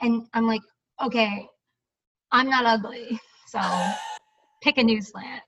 and 0.00 0.26
i'm 0.34 0.46
like 0.46 0.62
okay 1.04 1.46
i'm 2.32 2.48
not 2.48 2.64
ugly 2.64 3.18
so 3.46 3.58
pick 4.62 4.78
a 4.78 4.82
new 4.82 5.00
slant 5.00 5.42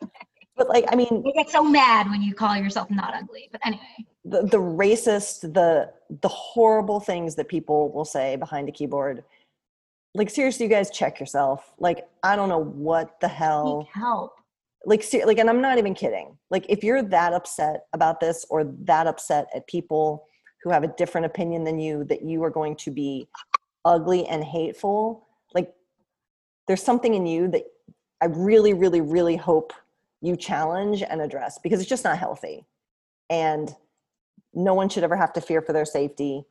But 0.56 0.68
like, 0.68 0.84
I 0.92 0.94
mean, 0.94 1.24
you 1.26 1.32
get 1.34 1.50
so 1.50 1.64
mad 1.64 2.08
when 2.08 2.22
you 2.22 2.32
call 2.32 2.56
yourself 2.56 2.88
not 2.88 3.12
ugly 3.12 3.48
but 3.50 3.60
anyway 3.64 4.06
the 4.24 4.42
the 4.42 4.58
racist, 4.58 5.52
the 5.52 5.92
the 6.22 6.28
horrible 6.28 7.00
things 7.00 7.34
that 7.36 7.48
people 7.48 7.92
will 7.92 8.04
say 8.04 8.36
behind 8.36 8.68
a 8.68 8.72
keyboard. 8.72 9.24
Like 10.14 10.30
seriously, 10.30 10.64
you 10.64 10.70
guys 10.70 10.90
check 10.90 11.20
yourself. 11.20 11.72
Like 11.78 12.06
I 12.22 12.36
don't 12.36 12.48
know 12.48 12.62
what 12.62 13.20
the 13.20 13.28
hell. 13.28 13.82
seek 13.82 13.94
help 13.94 14.34
Like 14.86 15.02
ser- 15.02 15.26
like, 15.26 15.38
and 15.38 15.50
I'm 15.50 15.60
not 15.60 15.78
even 15.78 15.94
kidding. 15.94 16.38
Like 16.50 16.66
if 16.68 16.82
you're 16.82 17.02
that 17.02 17.32
upset 17.32 17.86
about 17.92 18.20
this 18.20 18.46
or 18.48 18.64
that 18.64 19.06
upset 19.06 19.48
at 19.54 19.66
people 19.66 20.26
who 20.62 20.70
have 20.70 20.84
a 20.84 20.88
different 20.96 21.26
opinion 21.26 21.64
than 21.64 21.78
you, 21.78 22.04
that 22.04 22.22
you 22.22 22.42
are 22.42 22.50
going 22.50 22.76
to 22.76 22.90
be 22.90 23.28
ugly 23.84 24.26
and 24.26 24.42
hateful. 24.42 25.28
Like 25.52 25.74
there's 26.66 26.82
something 26.82 27.12
in 27.12 27.26
you 27.26 27.48
that 27.48 27.64
I 28.20 28.26
really, 28.26 28.74
really, 28.74 29.00
really 29.00 29.36
hope 29.36 29.72
you 30.20 30.36
challenge 30.36 31.02
and 31.02 31.20
address 31.20 31.58
because 31.62 31.80
it's 31.80 31.88
just 31.88 32.04
not 32.04 32.18
healthy. 32.18 32.66
And 33.28 33.74
no 34.54 34.74
one 34.74 34.88
should 34.88 35.04
ever 35.04 35.16
have 35.16 35.32
to 35.34 35.40
fear 35.40 35.60
for 35.60 35.72
their 35.72 35.84
safety. 35.84 36.44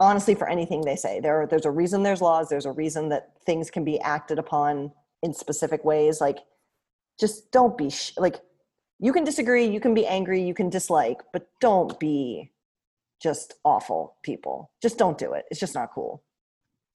Honestly, 0.00 0.34
for 0.34 0.48
anything 0.48 0.80
they 0.80 0.96
say, 0.96 1.20
there 1.20 1.46
there's 1.46 1.66
a 1.66 1.70
reason 1.70 2.02
there's 2.02 2.22
laws. 2.22 2.48
There's 2.48 2.66
a 2.66 2.72
reason 2.72 3.08
that 3.10 3.32
things 3.44 3.70
can 3.70 3.84
be 3.84 4.00
acted 4.00 4.38
upon 4.38 4.92
in 5.22 5.32
specific 5.32 5.84
ways. 5.84 6.20
Like, 6.20 6.38
just 7.18 7.50
don't 7.52 7.76
be 7.76 7.90
sh- 7.90 8.12
like. 8.16 8.40
You 9.00 9.12
can 9.12 9.24
disagree. 9.24 9.66
You 9.66 9.80
can 9.80 9.92
be 9.92 10.06
angry. 10.06 10.40
You 10.42 10.54
can 10.54 10.70
dislike, 10.70 11.18
but 11.32 11.48
don't 11.60 11.98
be 11.98 12.52
just 13.20 13.54
awful 13.64 14.16
people. 14.22 14.70
Just 14.80 14.98
don't 14.98 15.18
do 15.18 15.32
it. 15.32 15.44
It's 15.50 15.60
just 15.60 15.74
not 15.74 15.92
cool. 15.92 16.22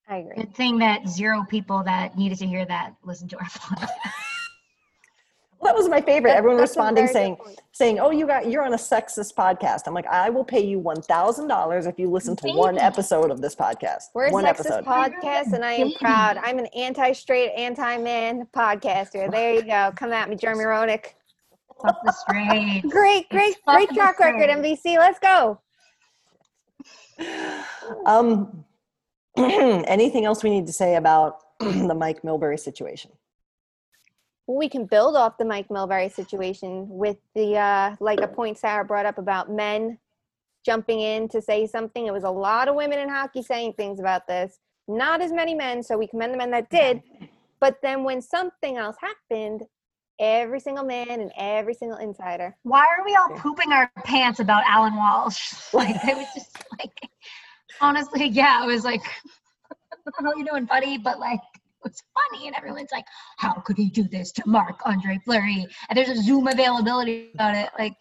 I 0.10 0.18
agree. 0.18 0.36
good 0.36 0.56
thing 0.56 0.80
that 0.80 1.08
zero 1.08 1.46
people 1.48 1.84
that 1.84 2.18
needed 2.18 2.40
to 2.40 2.48
hear 2.48 2.66
that 2.66 2.96
listened 3.04 3.30
to 3.32 3.38
our 3.38 3.44
podcast 3.46 3.90
that 5.62 5.76
was 5.76 5.90
my 5.90 6.00
favorite. 6.00 6.32
That- 6.32 6.38
Everyone 6.38 6.58
that's 6.58 6.72
responding 6.72 7.06
saying, 7.08 7.36
point. 7.36 7.60
saying, 7.74 8.00
"Oh, 8.00 8.12
you 8.12 8.26
got 8.26 8.50
you're 8.50 8.64
on 8.64 8.74
a 8.74 8.78
sexist 8.78 9.36
podcast." 9.36 9.82
I'm 9.88 9.94
like, 9.94 10.08
I 10.08 10.30
will 10.30 10.46
pay 10.46 10.66
you 10.66 10.80
one 10.80 11.02
thousand 11.02 11.48
dollars 11.50 11.86
if 11.86 12.00
you 12.00 12.10
listen 12.10 12.36
to 12.38 12.48
one 12.54 12.78
episode 12.78 13.30
of 13.30 13.42
this 13.42 13.56
podcast. 13.58 14.04
We're 14.14 14.28
a 14.28 14.32
one 14.32 14.46
sexist 14.46 14.72
episode. 14.72 14.86
podcast, 14.86 15.52
and 15.54 15.66
I 15.66 15.74
am 15.74 15.88
Baby. 15.90 15.98
proud. 16.00 16.38
I'm 16.38 16.60
an 16.60 16.68
anti-straight, 16.68 17.52
anti-man 17.58 18.48
podcaster. 18.56 19.30
There 19.30 19.54
you 19.54 19.64
go. 19.64 19.92
Come 19.98 20.14
at 20.14 20.30
me, 20.30 20.38
Jeremy 20.38 20.64
Roenick. 20.64 21.08
Straight 22.14 22.82
Great, 22.90 23.30
great, 23.30 23.56
great 23.68 23.90
track 23.90 24.18
record, 24.20 24.50
straight. 24.50 24.80
NBC. 24.84 24.98
Let's 24.98 25.20
go. 25.20 25.60
Um, 28.06 28.64
anything 29.38 30.26
else 30.26 30.44
we 30.44 30.50
need 30.50 30.68
to 30.68 30.74
say 30.74 30.96
about 30.96 31.38
the 31.60 31.96
Mike 31.96 32.22
Milbury 32.22 32.60
situation? 32.60 33.12
we 34.50 34.68
can 34.68 34.86
build 34.86 35.16
off 35.16 35.38
the 35.38 35.46
Mike 35.46 35.68
Milbury 35.70 36.12
situation 36.12 36.88
with 36.90 37.18
the 37.36 37.56
uh, 37.56 37.96
like 38.00 38.20
a 38.20 38.28
point 38.28 38.58
Sarah 38.58 38.84
brought 38.84 39.06
up 39.06 39.20
about 39.20 39.52
men 39.52 40.00
jumping 40.66 41.02
in 41.02 41.28
to 41.30 41.42
say 41.42 41.68
something. 41.68 42.08
It 42.08 42.14
was 42.14 42.24
a 42.24 42.30
lot 42.30 42.68
of 42.68 42.76
women 42.76 43.00
in 43.00 43.10
hockey 43.10 43.44
saying 43.44 43.74
things 43.74 44.00
about 44.00 44.28
this, 44.28 44.60
not 44.88 45.22
as 45.22 45.32
many 45.32 45.54
men. 45.54 45.84
So 45.84 45.98
we 45.98 46.08
commend 46.08 46.34
the 46.34 46.38
men 46.38 46.52
that 46.52 46.70
did. 46.70 47.02
But 47.60 47.78
then 47.84 48.04
when 48.04 48.22
something 48.22 48.78
else 48.78 48.96
happened, 49.00 49.62
every 50.20 50.60
single 50.60 50.84
man 50.84 51.10
and 51.12 51.32
every 51.38 51.74
single 51.74 51.98
insider. 52.00 52.56
Why 52.64 52.82
are 52.82 53.06
we 53.06 53.16
all 53.16 53.38
pooping 53.38 53.72
our 53.72 53.92
pants 54.04 54.40
about 54.40 54.64
Allan 54.66 54.96
Walsh? 54.96 55.54
Like 55.74 55.96
it 56.04 56.18
was 56.18 56.28
just 56.34 56.58
like 56.80 56.92
honestly, 57.82 58.28
yeah, 58.30 58.64
it 58.64 58.68
was 58.68 58.84
like 58.84 59.02
how 60.20 60.34
you 60.36 60.46
doing, 60.46 60.66
buddy? 60.66 60.98
But 60.98 61.20
like 61.20 61.40
it 61.40 61.62
was 61.84 62.02
funny 62.14 62.48
and 62.48 62.56
everyone's 62.56 62.92
like, 62.92 63.06
How 63.38 63.54
could 63.54 63.78
he 63.78 63.90
do 63.90 64.04
this 64.04 64.32
to 64.34 64.44
Marc 64.46 64.80
Andre 64.86 65.20
Fleury? 65.26 65.66
And 65.90 65.98
there's 65.98 66.10
a 66.10 66.22
Zoom 66.22 66.48
availability 66.48 67.32
about 67.34 67.56
it. 67.56 67.70
Like 67.78 67.94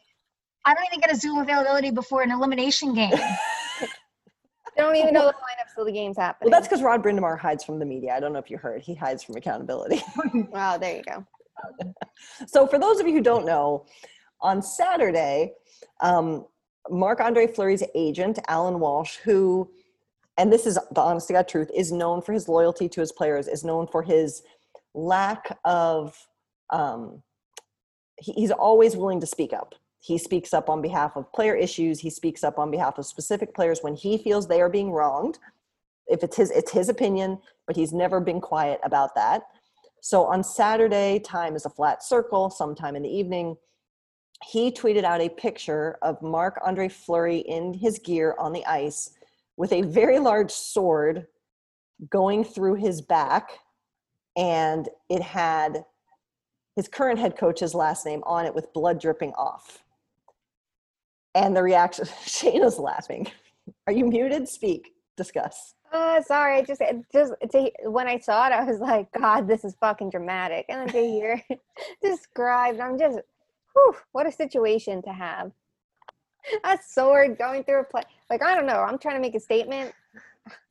I 0.65 0.75
don't 0.75 0.85
even 0.87 1.01
get 1.01 1.13
a 1.13 1.17
Zoom 1.17 1.39
availability 1.39 1.91
before 1.91 2.23
an 2.23 2.31
elimination 2.31 2.95
game. 2.95 3.11
They 3.11 3.87
don't 4.77 4.97
even 4.97 5.15
know 5.15 5.27
the 5.27 5.33
lineups 5.33 5.75
till 5.75 5.85
the 5.85 5.93
game's 5.93 6.19
happening. 6.19 6.51
Well, 6.51 6.61
that's 6.61 6.69
because 6.69 6.83
Rod 6.83 7.03
Brind'Amour 7.03 7.39
hides 7.39 7.65
from 7.65 7.79
the 7.79 7.87
media. 7.87 8.13
I 8.15 8.21
don't 8.21 8.33
know 8.33 8.39
if 8.39 8.51
you 8.51 8.59
heard. 8.59 8.83
He 8.83 8.95
hides 8.95 9.23
from 9.23 9.37
accountability. 9.37 10.03
Wow, 10.51 10.77
there 10.77 10.97
you 10.97 11.03
go. 11.03 11.25
so, 12.47 12.67
for 12.67 12.79
those 12.79 13.01
of 13.01 13.07
you 13.07 13.15
who 13.15 13.23
don't 13.23 13.47
know, 13.47 13.87
on 14.41 14.63
Saturday, 14.63 15.53
um, 16.01 16.47
Marc 16.91 17.21
Andre 17.21 17.47
Fleury's 17.47 17.83
agent, 17.95 18.39
Allan 18.49 18.81
Walsh, 18.81 19.17
who, 19.17 19.71
and 20.37 20.53
this 20.53 20.67
is 20.67 20.79
the 20.93 21.01
honest 21.01 21.29
to 21.29 21.35
God 21.35 21.49
truth, 21.49 21.71
is 21.75 21.93
known 21.93 22.23
for 22.23 22.33
his 22.33 22.49
loyalty 22.49 22.89
to 22.89 23.01
his 23.01 23.13
players, 23.13 23.49
is 23.49 23.65
known 23.65 23.87
for 23.87 24.03
his 24.03 24.43
lack 24.95 25.59
of, 25.65 26.17
um, 26.71 27.23
he, 28.19 28.33
he's 28.33 28.51
always 28.51 28.97
willing 28.97 29.21
to 29.21 29.27
speak 29.27 29.53
up. 29.53 29.75
He 30.01 30.17
speaks 30.17 30.55
up 30.55 30.71
on 30.71 30.81
behalf 30.81 31.17
of 31.17 31.33
player 31.33 31.55
issues. 31.55 32.01
He 32.01 32.11
speaks 32.11 32.45
up 32.45 32.59
on 32.59 32.71
behalf 32.71 32.99
of 32.99 33.07
specific 33.07 33.55
players 33.55 33.81
when 33.83 33.95
he 33.95 34.17
feels 34.17 34.47
they 34.47 34.61
are 34.61 34.69
being 34.71 34.93
wronged. 34.93 35.39
If 36.07 36.23
it's 36.23 36.37
his, 36.37 36.51
it's 36.51 36.73
his 36.73 36.89
opinion, 36.89 37.39
but 37.67 37.77
he's 37.77 37.93
never 37.93 38.21
been 38.21 38.41
quiet 38.41 38.81
about 38.83 39.15
that. 39.17 39.43
So 40.01 40.25
on 40.25 40.45
Saturday, 40.45 41.19
time 41.19 41.57
is 41.57 41.67
a 41.67 41.71
flat 41.71 42.03
circle, 42.03 42.49
sometime 42.51 42.97
in 42.97 43.03
the 43.03 43.09
evening, 43.09 43.57
he 44.45 44.71
tweeted 44.71 45.05
out 45.05 45.21
a 45.21 45.29
picture 45.29 45.99
of 46.03 46.23
Marc 46.23 46.59
Andre 46.65 46.89
Fleury 46.89 47.39
in 47.39 47.75
his 47.75 47.99
gear 47.99 48.35
on 48.39 48.53
the 48.53 48.65
ice 48.67 49.11
with 49.57 49.73
a 49.73 49.83
very 49.83 50.19
large 50.19 50.53
sword 50.53 51.27
going 52.11 52.45
through 52.45 52.75
his 52.75 53.03
back. 53.03 53.51
And 54.37 54.89
it 55.09 55.21
had 55.21 55.85
his 56.77 56.87
current 56.87 57.19
head 57.19 57.37
coach's 57.37 57.75
last 57.75 58.07
name 58.07 58.23
on 58.25 58.47
it 58.47 58.55
with 58.55 58.73
blood 58.73 59.01
dripping 59.01 59.33
off. 59.33 59.83
And 61.35 61.57
the 61.57 61.63
reaction, 61.63 62.05
Shayna's 62.25 62.79
laughing. 62.79 63.27
Are 63.87 63.93
you 63.93 64.07
muted? 64.07 64.49
Speak, 64.49 64.93
discuss. 65.17 65.75
Uh, 65.93 66.23
sorry. 66.23 66.59
I 66.59 66.63
just, 66.63 66.81
just 67.13 67.33
to, 67.51 67.71
when 67.85 68.07
I 68.07 68.19
saw 68.19 68.47
it, 68.47 68.53
I 68.53 68.65
was 68.65 68.79
like, 68.79 69.11
God, 69.13 69.49
this 69.49 69.65
is 69.65 69.75
fucking 69.81 70.11
dramatic. 70.11 70.67
And 70.69 70.81
then 70.81 70.89
to 70.95 71.01
hear 71.01 71.43
described, 72.03 72.79
I'm 72.79 72.99
just, 72.99 73.19
whew, 73.79 73.97
what 74.13 74.27
a 74.27 74.33
situation 74.33 75.03
to 75.03 75.13
have. 75.13 75.53
A 76.65 76.79
sword 76.87 77.37
going 77.39 77.65
through 77.65 77.81
a 77.81 77.85
play. 77.85 78.03
Like, 78.31 78.43
I 78.43 78.55
don't 78.55 78.67
know. 78.67 78.81
I'm 78.81 78.99
trying 78.99 79.17
to 79.17 79.21
make 79.21 79.35
a 79.35 79.41
statement. 79.41 79.93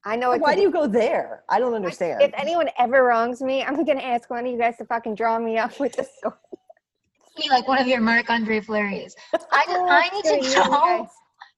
I 0.06 0.16
know 0.16 0.32
it 0.32 0.42
Why 0.42 0.56
do 0.56 0.62
you 0.62 0.72
go 0.72 0.88
there? 0.88 1.44
I 1.50 1.60
don't 1.60 1.74
understand. 1.74 2.22
If 2.22 2.32
anyone 2.36 2.70
ever 2.80 3.04
wrongs 3.04 3.42
me, 3.42 3.64
I'm 3.64 3.84
gonna 3.84 4.02
ask 4.02 4.30
one 4.30 4.46
of 4.46 4.52
you 4.52 4.58
guys 4.58 4.78
to 4.78 4.86
fucking 4.86 5.16
draw 5.16 5.38
me 5.38 5.58
up 5.58 5.80
with 5.80 5.94
the 5.94 6.08
sword. 6.22 6.34
Be 7.36 7.48
like 7.50 7.68
one 7.68 7.80
of 7.80 7.86
your 7.86 8.02
Marc 8.02 8.28
Andre 8.32 8.60
Fleury's. 8.60 9.16
I 9.52 9.64
just, 9.68 9.70
I 9.70 10.10
need 10.12 10.24
to 10.24 10.50
you 10.50 10.56
know 10.56 11.08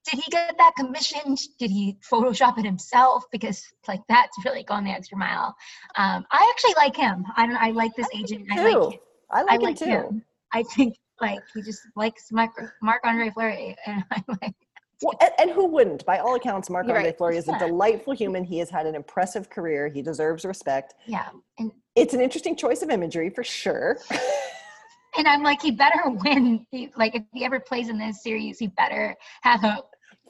did 0.09 0.19
he 0.19 0.31
get 0.31 0.55
that 0.57 0.71
commissioned? 0.77 1.39
Did 1.59 1.71
he 1.71 1.97
Photoshop 2.09 2.57
it 2.57 2.65
himself? 2.65 3.25
Because 3.31 3.63
like 3.88 4.01
that's 4.07 4.35
really 4.45 4.63
going 4.63 4.85
the 4.85 4.91
extra 4.91 5.17
mile. 5.17 5.55
Um, 5.95 6.25
I 6.31 6.51
actually 6.53 6.73
like 6.77 6.95
him. 6.95 7.25
I 7.35 7.45
don't. 7.45 7.57
I 7.57 7.71
like 7.71 7.91
this 7.95 8.07
agent. 8.15 8.47
I 8.51 8.63
like. 8.63 8.73
too. 8.73 8.89
him. 8.89 8.99
I 9.31 9.39
I 9.39 9.43
like, 9.43 9.62
like 9.62 9.79
him 9.79 9.88
too. 9.88 10.07
him. 10.07 10.25
I 10.53 10.63
think 10.63 10.95
like 11.21 11.39
he 11.53 11.62
just 11.62 11.82
likes 11.95 12.32
Marc 12.32 12.51
Marc 12.82 13.01
Andre 13.05 13.29
Fleury, 13.32 13.75
and 13.86 14.03
I'm 14.12 14.23
like, 14.41 14.53
Well, 15.01 15.13
and, 15.21 15.32
and 15.39 15.51
who 15.51 15.65
wouldn't? 15.65 16.05
By 16.05 16.19
all 16.19 16.36
accounts, 16.36 16.69
Marc 16.69 16.88
Andre 16.88 17.03
right. 17.05 17.17
Fleury 17.17 17.38
is 17.38 17.47
a 17.47 17.58
delightful 17.60 18.13
human. 18.13 18.43
He 18.43 18.60
has 18.60 18.69
had 18.69 18.86
an 18.86 18.95
impressive 18.95 19.49
career. 19.49 19.88
He 19.88 20.01
deserves 20.01 20.45
respect. 20.45 20.95
yeah. 21.05 21.29
And 21.58 21.71
It's 21.95 22.13
an 22.13 22.21
interesting 22.21 22.55
choice 22.55 22.82
of 22.82 22.89
imagery 22.89 23.29
for 23.29 23.43
sure. 23.43 23.99
and 25.17 25.27
I'm 25.27 25.41
like, 25.43 25.62
he 25.62 25.71
better 25.71 26.01
win. 26.10 26.65
He, 26.71 26.91
like 26.95 27.15
if 27.15 27.23
he 27.34 27.43
ever 27.45 27.60
plays 27.60 27.89
in 27.89 27.97
this 27.97 28.21
series, 28.23 28.60
he 28.60 28.67
better 28.67 29.15
have 29.41 29.63
a 29.63 29.77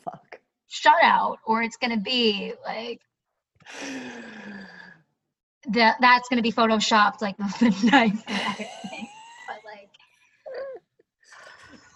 Fuck. 0.04 0.40
shutout, 0.72 1.38
or 1.46 1.62
it's 1.64 1.78
gonna 1.78 1.98
be 1.98 2.54
like 2.66 3.02
that. 5.72 5.98
That's 6.00 6.30
gonna 6.30 6.42
be 6.42 6.52
photoshopped 6.52 7.22
like 7.22 7.38
the 7.60 7.70
knife. 7.92 8.24
and 8.28 8.42
everything. 8.42 9.08
But 9.48 9.58
like. 9.66 9.90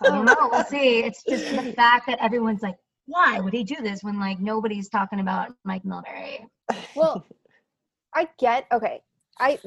I 0.04 0.10
don't 0.10 0.26
know. 0.26 0.50
We'll 0.52 0.66
see. 0.66 1.00
It's 1.00 1.24
just 1.24 1.50
the 1.52 1.74
fact 1.76 2.08
that 2.08 2.20
everyone's 2.20 2.62
like, 2.62 2.76
why 3.06 3.40
would 3.40 3.54
he 3.54 3.64
do 3.64 3.76
this 3.82 4.04
when 4.04 4.20
like 4.20 4.40
nobody's 4.40 4.90
talking 4.90 5.20
about 5.20 5.52
Mike 5.66 5.84
Milbury? 5.84 6.46
Well, 6.96 7.26
I 8.14 8.30
get 8.40 8.66
okay. 8.72 9.02
I 9.40 9.60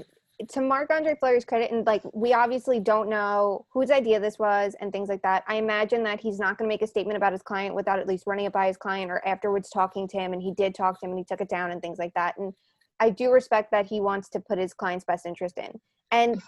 to 0.51 0.61
Marc 0.61 0.91
Andre 0.91 1.17
Fleury's 1.19 1.45
credit, 1.45 1.71
and 1.71 1.87
like 1.87 2.03
we 2.13 2.35
obviously 2.35 2.81
don't 2.81 3.09
know 3.09 3.67
whose 3.73 3.91
idea 3.91 4.21
this 4.21 4.39
was 4.39 4.75
and 4.81 4.93
things 4.93 5.09
like 5.09 5.23
that. 5.23 5.45
I 5.49 5.57
imagine 5.57 6.03
that 6.05 6.21
he's 6.21 6.39
not 6.39 6.59
going 6.59 6.69
to 6.69 6.73
make 6.73 6.83
a 6.83 6.87
statement 6.87 7.17
about 7.17 7.33
his 7.33 7.43
client 7.43 7.75
without 7.75 7.99
at 7.99 8.07
least 8.07 8.25
running 8.27 8.47
it 8.47 8.53
by 8.53 8.67
his 8.67 8.77
client 8.77 9.11
or 9.11 9.27
afterwards 9.27 9.71
talking 9.71 10.07
to 10.09 10.17
him. 10.19 10.33
And 10.33 10.43
he 10.43 10.53
did 10.53 10.75
talk 10.75 11.01
to 11.01 11.07
him, 11.07 11.13
and 11.13 11.19
he 11.19 11.25
took 11.25 11.41
it 11.41 11.49
down 11.49 11.71
and 11.71 11.81
things 11.81 11.99
like 11.99 12.13
that. 12.15 12.37
And 12.39 12.53
I 13.01 13.11
do 13.11 13.31
respect 13.31 13.71
that 13.73 13.87
he 13.87 14.01
wants 14.01 14.29
to 14.31 14.41
put 14.41 14.59
his 14.59 14.75
client's 14.75 15.05
best 15.05 15.27
interest 15.27 15.59
in. 15.59 15.73
And 16.11 16.41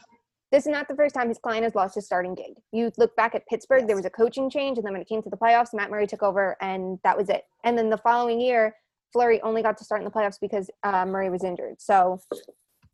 this 0.50 0.66
is 0.66 0.72
not 0.72 0.88
the 0.88 0.96
first 0.96 1.14
time 1.14 1.28
his 1.28 1.38
client 1.38 1.64
has 1.64 1.74
lost 1.74 1.94
his 1.94 2.06
starting 2.06 2.34
gig. 2.34 2.54
You 2.72 2.90
look 2.96 3.14
back 3.16 3.34
at 3.34 3.46
Pittsburgh, 3.46 3.87
there 3.87 3.96
was 3.96 4.06
a 4.06 4.11
coaching 4.11 4.48
change, 4.48 4.78
and 4.78 4.87
then 4.87 4.92
when 4.92 5.02
it 5.02 5.08
came 5.08 5.22
to 5.22 5.30
the 5.30 5.37
playoffs, 5.37 5.74
Matt 5.74 5.90
Murray 5.90 6.06
took 6.06 6.22
over, 6.22 6.56
and 6.61 6.98
that 7.04 7.16
was 7.16 7.28
it. 7.28 7.44
And 7.64 7.76
then 7.76 7.90
the 7.90 7.98
following 7.98 8.40
year, 8.40 8.74
Fleury 9.12 9.40
only 9.42 9.62
got 9.62 9.76
to 9.78 9.84
start 9.84 10.00
in 10.00 10.04
the 10.04 10.11
playoffs 10.11 10.40
because 10.40 10.70
uh, 10.82 11.04
Murray 11.04 11.30
was 11.30 11.44
injured. 11.44 11.76
So 11.78 12.20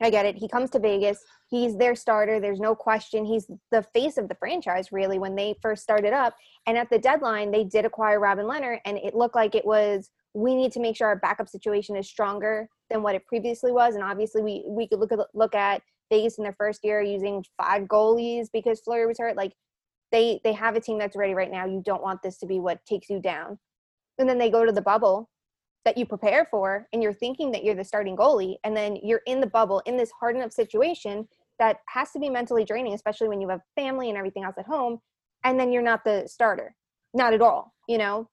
I 0.00 0.10
get 0.10 0.26
it. 0.26 0.36
He 0.36 0.48
comes 0.48 0.70
to 0.70 0.78
Vegas. 0.78 1.18
He's 1.48 1.76
their 1.76 1.94
starter. 1.94 2.40
There's 2.40 2.60
no 2.60 2.74
question. 2.74 3.24
He's 3.24 3.46
the 3.70 3.82
face 3.94 4.16
of 4.16 4.28
the 4.28 4.34
franchise, 4.34 4.90
really, 4.90 5.18
when 5.18 5.36
they 5.36 5.54
first 5.62 5.82
started 5.82 6.12
up. 6.12 6.34
And 6.66 6.76
at 6.76 6.90
the 6.90 6.98
deadline, 6.98 7.50
they 7.50 7.64
did 7.64 7.84
acquire 7.84 8.18
Robin 8.18 8.46
Lehner, 8.46 8.78
and 8.84 8.98
it 8.98 9.14
looked 9.14 9.36
like 9.36 9.54
it 9.54 9.64
was 9.64 10.10
we 10.34 10.56
need 10.56 10.72
to 10.72 10.80
make 10.80 10.96
sure 10.96 11.06
our 11.06 11.16
backup 11.16 11.48
situation 11.48 11.94
is 11.96 12.08
stronger 12.08 12.68
than 12.90 13.02
what 13.02 13.14
it 13.14 13.24
previously 13.24 13.70
was. 13.70 13.94
And 13.94 14.02
obviously, 14.02 14.42
we 14.42 14.64
we 14.66 14.88
could 14.88 14.98
look 14.98 15.12
at 15.12 15.20
look 15.32 15.54
at 15.54 15.82
In 16.14 16.44
their 16.44 16.54
first 16.56 16.84
year 16.84 17.02
using 17.02 17.44
five 17.60 17.84
goalies 17.84 18.46
because 18.52 18.80
Fleury 18.80 19.06
was 19.06 19.18
hurt. 19.18 19.36
Like 19.36 19.52
they 20.12 20.40
they 20.44 20.52
have 20.52 20.76
a 20.76 20.80
team 20.80 20.96
that's 20.98 21.16
ready 21.16 21.34
right 21.34 21.50
now. 21.50 21.66
You 21.66 21.82
don't 21.84 22.02
want 22.02 22.22
this 22.22 22.38
to 22.38 22.46
be 22.46 22.60
what 22.60 22.84
takes 22.86 23.10
you 23.10 23.20
down. 23.20 23.58
And 24.18 24.28
then 24.28 24.38
they 24.38 24.48
go 24.48 24.64
to 24.64 24.70
the 24.70 24.80
bubble 24.80 25.28
that 25.84 25.98
you 25.98 26.06
prepare 26.06 26.46
for 26.50 26.86
and 26.92 27.02
you're 27.02 27.12
thinking 27.12 27.50
that 27.50 27.64
you're 27.64 27.74
the 27.74 27.84
starting 27.84 28.16
goalie 28.16 28.56
and 28.62 28.76
then 28.76 28.96
you're 29.02 29.22
in 29.26 29.40
the 29.40 29.46
bubble 29.46 29.82
in 29.86 29.96
this 29.96 30.12
hard 30.18 30.36
enough 30.36 30.52
situation 30.52 31.28
that 31.58 31.78
has 31.88 32.10
to 32.12 32.18
be 32.18 32.30
mentally 32.30 32.64
draining 32.64 32.94
especially 32.94 33.28
when 33.28 33.40
you 33.40 33.48
have 33.48 33.60
family 33.76 34.08
and 34.08 34.16
everything 34.16 34.44
else 34.44 34.56
at 34.58 34.64
home 34.64 34.98
and 35.44 35.60
then 35.60 35.70
you're 35.70 35.82
not 35.82 36.02
the 36.04 36.24
starter 36.26 36.74
not 37.12 37.34
at 37.34 37.42
all 37.42 37.74
you 37.86 37.98
know 37.98 38.26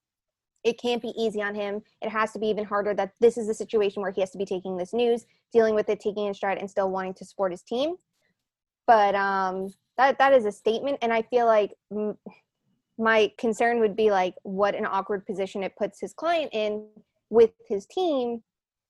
it 0.64 0.80
can't 0.80 1.02
be 1.02 1.14
easy 1.18 1.42
on 1.42 1.56
him. 1.56 1.82
It 2.02 2.10
has 2.10 2.32
to 2.34 2.40
be 2.40 2.48
even 2.48 2.66
harder 2.66 2.94
that 2.94 3.14
this 3.20 3.38
is 3.38 3.50
a 3.50 3.54
situation 3.54 4.02
where 4.02 4.12
he 4.12 4.22
has 4.22 4.32
to 4.32 4.38
be 4.38 4.46
taking 4.46 4.78
this 4.78 4.94
news 4.94 5.26
dealing 5.52 5.76
with 5.76 5.90
it 5.90 6.00
taking 6.00 6.28
in 6.28 6.34
stride 6.34 6.58
and 6.58 6.70
still 6.70 6.90
wanting 6.90 7.14
to 7.16 7.26
support 7.26 7.52
his 7.52 7.62
team. 7.62 7.96
But 8.88 9.16
um 9.16 9.70
that 9.98 10.18
that 10.18 10.34
is 10.34 10.46
a 10.46 10.52
statement 10.52 10.98
and 11.02 11.14
i 11.14 11.22
feel 11.22 11.46
like 11.46 11.74
mm, 11.94 12.16
my 12.98 13.32
concern 13.38 13.80
would 13.80 13.96
be 13.96 14.12
like 14.12 14.36
what 14.44 14.76
an 14.76 14.86
awkward 14.86 15.26
position 15.26 15.64
it 15.64 15.76
puts 15.78 16.00
his 16.00 16.14
client 16.14 16.50
in 16.54 16.88
with 17.30 17.52
his 17.68 17.86
team 17.86 18.42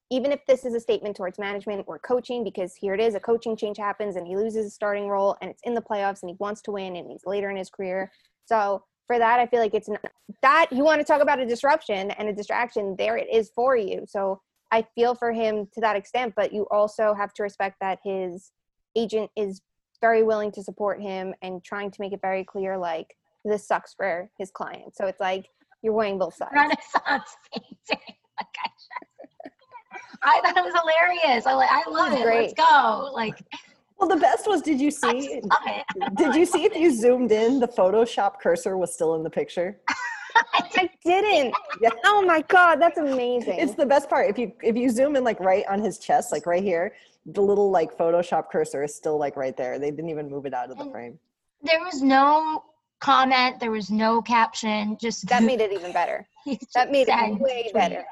even 0.10 0.34
if 0.34 0.46
this 0.46 0.66
is 0.66 0.74
a 0.74 0.80
statement 0.80 1.16
towards 1.16 1.40
management 1.40 1.86
or 1.88 1.98
coaching 1.98 2.44
because 2.44 2.76
here 2.76 2.94
it 2.94 3.00
is 3.00 3.16
a 3.16 3.20
coaching 3.20 3.56
change 3.56 3.78
happens 3.78 4.18
and 4.18 4.28
he 4.28 4.36
loses 4.36 4.66
his 4.66 4.74
starting 4.74 5.08
role 5.08 5.38
and 5.42 5.50
it's 5.50 5.62
in 5.64 5.74
the 5.74 5.82
playoffs 5.82 6.22
and 6.22 6.30
he 6.30 6.36
wants 6.38 6.62
to 6.62 6.72
win 6.72 6.98
and 6.98 7.10
he's 7.10 7.26
later 7.26 7.50
in 7.50 7.56
his 7.56 7.70
career. 7.70 8.12
So 8.46 8.84
for 9.12 9.19
that 9.19 9.39
i 9.39 9.45
feel 9.45 9.60
like 9.60 9.74
it's 9.74 9.89
not, 9.89 10.02
that 10.41 10.67
you 10.71 10.84
want 10.84 11.00
to 11.00 11.06
talk 11.06 11.21
about 11.21 11.39
a 11.39 11.45
disruption 11.45 12.12
and 12.12 12.30
a 12.30 12.34
distraction 12.34 12.95
there 12.97 13.17
it 13.17 13.28
is 13.32 13.52
for 13.54 13.76
you 13.76 14.06
so 14.08 14.39
i 14.71 14.86
feel 14.95 15.13
for 15.13 15.34
him 15.34 15.67
to 15.74 15.82
that 15.82 15.97
extent 15.97 16.34
but 16.36 16.54
you 16.54 16.65
also 16.71 17.13
have 17.13 17.34
to 17.34 17.43
respect 17.43 17.76
that 17.82 18.00
his 18.04 18.52
agent 18.95 19.30
is 19.36 19.62
very 20.00 20.24
willing 20.24 20.52
to 20.52 20.63
support 20.63 21.02
him 21.02 21.34
and 21.41 21.63
trying 21.63 21.91
to 21.91 22.00
make 22.00 22.13
it 22.13 22.21
very 22.21 22.45
clear 22.45 22.78
like 22.78 23.15
this 23.43 23.67
sucks 23.67 23.93
for 23.93 24.30
his 24.39 24.50
client 24.50 24.95
so 24.95 25.06
it's 25.08 25.19
like 25.19 25.47
you're 25.82 25.93
weighing 25.93 26.17
both 26.17 26.36
sides 26.36 26.52
Renaissance 26.54 27.36
painting. 27.52 28.06
I, 30.24 30.39
thought 30.41 30.58
it 30.58 30.63
was 30.63 30.74
hilarious. 30.80 31.45
I 31.45 31.54
like. 31.54 31.69
I 31.71 31.89
love 31.89 32.12
was 32.12 32.21
it. 32.21 32.26
Let's 32.26 32.54
go. 32.54 33.12
Like 33.13 33.36
Well, 34.02 34.10
the 34.10 34.16
best 34.16 34.48
was 34.48 34.64
did 34.64 34.82
you 34.82 34.90
see 34.90 35.42
did 36.16 36.34
you 36.36 36.44
see 36.48 36.64
if 36.66 36.76
you 36.76 36.92
zoomed 36.92 37.32
in 37.32 37.60
the 37.60 37.68
Photoshop 37.68 38.40
cursor 38.42 38.76
was 38.76 38.92
still 38.92 39.14
in 39.14 39.22
the 39.22 39.30
picture? 39.30 39.80
I 40.56 40.90
didn't. 41.06 41.54
Yeah. 41.82 41.90
Oh 42.06 42.24
my 42.24 42.42
god, 42.48 42.82
that's 42.82 42.98
amazing. 42.98 43.60
It's 43.60 43.76
the 43.76 43.86
best 43.86 44.10
part. 44.10 44.28
If 44.28 44.40
you 44.40 44.54
if 44.64 44.76
you 44.76 44.90
zoom 44.90 45.16
in 45.16 45.24
like 45.24 45.40
right 45.40 45.64
on 45.70 45.80
his 45.82 46.00
chest, 46.00 46.32
like 46.32 46.48
right 46.48 46.64
here, 46.64 46.96
the 47.28 47.42
little 47.42 47.70
like 47.70 47.96
Photoshop 47.96 48.46
cursor 48.52 48.84
is 48.84 48.96
still 48.96 49.20
like 49.20 49.36
right 49.38 49.56
there. 49.56 49.78
They 49.78 49.92
didn't 49.92 50.10
even 50.10 50.30
move 50.32 50.48
it 50.48 50.54
out 50.56 50.72
of 50.72 50.78
the 50.78 50.84
And- 50.84 50.92
frame. 50.92 51.20
There 51.64 51.80
was 51.82 52.02
no 52.02 52.64
comment. 53.02 53.60
There 53.60 53.70
was 53.70 53.92
no 53.92 54.20
caption. 54.20 54.98
Just 55.00 55.28
that 55.28 55.44
made 55.44 55.62
it 55.62 55.72
even 55.72 55.92
better. 55.92 56.28
that 56.74 56.90
made 56.90 57.08
it 57.08 57.40
way 57.40 57.70
better. 57.72 58.04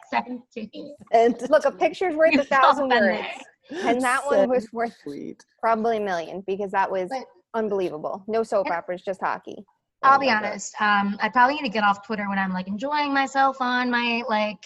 And 1.12 1.36
Look, 1.50 1.66
a 1.66 1.72
picture's 1.72 2.16
worth 2.16 2.36
a 2.36 2.44
thousand 2.44 2.90
words. 2.90 3.26
And 3.72 4.02
that 4.02 4.26
one 4.26 4.50
was 4.50 4.72
worth 4.74 4.96
tweet. 5.04 5.44
probably 5.62 5.98
a 5.98 6.02
million 6.02 6.42
because 6.48 6.72
that 6.72 6.90
was 6.90 7.10
But- 7.10 7.26
unbelievable. 7.54 8.24
No 8.28 8.44
soap 8.44 8.68
And- 8.68 8.76
operas, 8.76 9.02
just 9.04 9.22
hockey. 9.22 9.66
I'll 10.02 10.16
Oh 10.16 10.20
be 10.20 10.30
honest. 10.30 10.80
Um, 10.82 11.18
I 11.22 11.28
probably 11.30 11.56
need 11.56 11.64
to 11.64 11.70
get 11.70 11.84
off 11.84 12.06
Twitter 12.06 12.28
when 12.30 12.40
I'm 12.40 12.54
like 12.54 12.68
enjoying 12.68 13.14
myself 13.14 13.58
on 13.60 13.90
my 13.92 14.24
like 14.30 14.66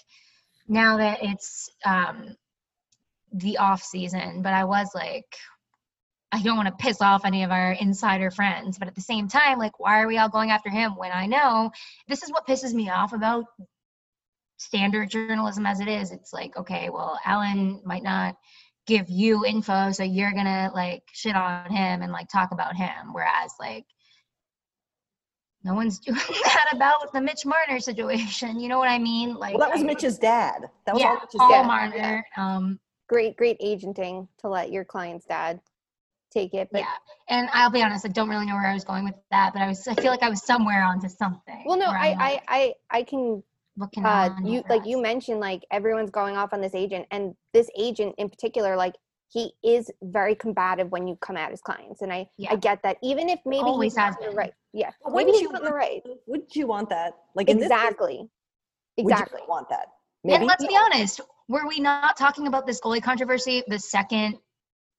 now 0.67 0.97
that 0.97 1.23
it's 1.23 1.69
um 1.85 2.35
the 3.31 3.57
off 3.57 3.81
season. 3.81 4.41
But 4.43 4.53
I 4.53 4.63
was 4.63 4.89
like, 4.93 5.25
I 6.31 6.41
don't 6.41 6.55
want 6.55 6.67
to 6.69 6.83
piss 6.83 7.01
off 7.01 7.25
any 7.25 7.43
of 7.43 7.51
our 7.51 7.71
insider 7.73 8.29
friends. 8.31 8.77
But 8.77 8.87
at 8.87 8.95
the 8.95 9.01
same 9.01 9.27
time, 9.27 9.57
like, 9.57 9.79
why 9.79 10.01
are 10.01 10.07
we 10.07 10.19
all 10.19 10.29
going 10.29 10.51
after 10.51 10.69
him 10.69 10.95
when 10.95 11.11
I 11.11 11.25
know 11.25 11.71
this 12.07 12.21
is 12.23 12.31
what 12.31 12.45
pisses 12.47 12.73
me 12.73 12.89
off 12.91 13.13
about 13.13 13.45
standard 14.57 15.09
journalism 15.09 15.65
as 15.65 15.79
it 15.79 15.87
is. 15.87 16.11
It's 16.11 16.31
like, 16.31 16.55
okay, 16.57 16.89
well, 16.89 17.19
Allan 17.25 17.81
might 17.83 18.03
not 18.03 18.35
give 18.85 19.09
you 19.09 19.45
info, 19.45 19.91
so 19.91 20.03
you're 20.03 20.33
gonna 20.33 20.71
like 20.73 21.03
shit 21.13 21.35
on 21.35 21.69
him 21.71 22.01
and 22.01 22.11
like 22.11 22.27
talk 22.29 22.51
about 22.51 22.75
him. 22.75 23.13
Whereas 23.13 23.53
like 23.59 23.85
no 25.63 25.73
one's 25.73 25.99
doing 26.05 26.17
that 26.43 26.65
about 26.73 27.11
the 27.13 27.21
Mitch 27.21 27.45
Marner 27.45 27.79
situation. 27.79 28.59
You 28.59 28.67
know 28.69 28.77
what 28.79 28.89
I 28.89 28.99
mean? 28.99 29.35
Like 29.35 29.57
Well, 29.57 29.67
that 29.67 29.73
was 29.73 29.83
I- 29.83 29.85
Mitch's 29.85 30.17
dad. 30.17 30.69
That 30.85 30.93
was 30.95 31.01
yeah, 31.01 31.09
all 31.09 31.15
Mitch's 31.15 31.35
Paul 31.37 31.49
dad. 31.49 31.67
Marner. 31.67 32.25
Um, 32.37 32.79
Great, 33.09 33.35
great 33.37 33.57
agenting 33.59 34.27
to 34.39 34.47
let 34.47 34.71
your 34.71 34.83
client's 34.85 35.25
dad 35.25 35.59
take 36.31 36.53
it. 36.53 36.69
But 36.71 36.79
yeah, 36.81 36.87
and 37.29 37.47
I'll 37.53 37.69
be 37.69 37.83
honest, 37.83 38.05
I 38.05 38.09
don't 38.09 38.29
really 38.29 38.45
know 38.45 38.53
where 38.55 38.65
I 38.65 38.73
was 38.73 38.83
going 38.85 39.03
with 39.03 39.13
that, 39.29 39.53
but 39.53 39.61
I 39.61 39.67
was 39.67 39.87
I 39.87 39.93
feel 39.93 40.09
like 40.09 40.23
I 40.23 40.29
was 40.29 40.43
somewhere 40.43 40.83
onto 40.83 41.09
something. 41.09 41.63
well, 41.65 41.77
no, 41.77 41.85
I, 41.87 42.11
I'm 42.13 42.19
I, 42.19 42.41
I, 42.47 42.73
I 42.89 43.03
can 43.03 43.43
looking 43.77 44.05
uh 44.05 44.29
on 44.37 44.45
you 44.45 44.61
the 44.67 44.75
like 44.75 44.85
you 44.85 45.01
mentioned 45.01 45.39
like 45.39 45.63
everyone's 45.71 46.11
going 46.11 46.37
off 46.37 46.53
on 46.53 46.61
this 46.61 46.75
agent 46.75 47.05
and 47.11 47.33
this 47.53 47.69
agent 47.77 48.13
in 48.17 48.29
particular 48.29 48.75
like 48.75 48.93
he 49.31 49.51
is 49.63 49.89
very 50.03 50.35
combative 50.35 50.91
when 50.91 51.07
you 51.07 51.15
come 51.15 51.35
at 51.37 51.49
his 51.49 51.61
clients 51.61 52.01
and 52.01 52.13
i 52.13 52.27
Yeah. 52.37 52.51
i 52.53 52.55
get 52.55 52.83
that 52.83 52.97
even 53.01 53.29
if 53.29 53.39
maybe 53.45 53.63
Always 53.63 53.93
he's 53.93 53.97
not 53.97 54.21
in 54.21 54.29
the 54.29 54.35
right 54.35 54.53
yeah 54.73 54.91
But 55.03 55.13
maybe 55.15 55.31
he's 55.31 55.41
you 55.41 55.51
not 55.51 55.61
in 55.61 55.65
the 55.65 55.73
right 55.73 56.03
Would 56.27 56.55
you 56.55 56.67
want 56.67 56.89
that? 56.89 57.13
Like 57.35 57.49
in 57.49 57.57
this 57.57 57.65
exactly 57.65 58.17
would 58.97 59.09
you 59.09 59.11
exactly 59.11 59.41
want 59.47 59.69
that? 59.69 59.87
And 60.25 60.45
let's 60.45 60.65
be 60.65 60.77
honest, 60.77 61.19
were 61.49 61.67
we 61.67 61.79
not 61.79 62.15
talking 62.15 62.45
about 62.47 62.65
this 62.67 62.79
goalie 62.79 63.01
controversy 63.01 63.63
the 63.67 63.79
second 63.79 64.37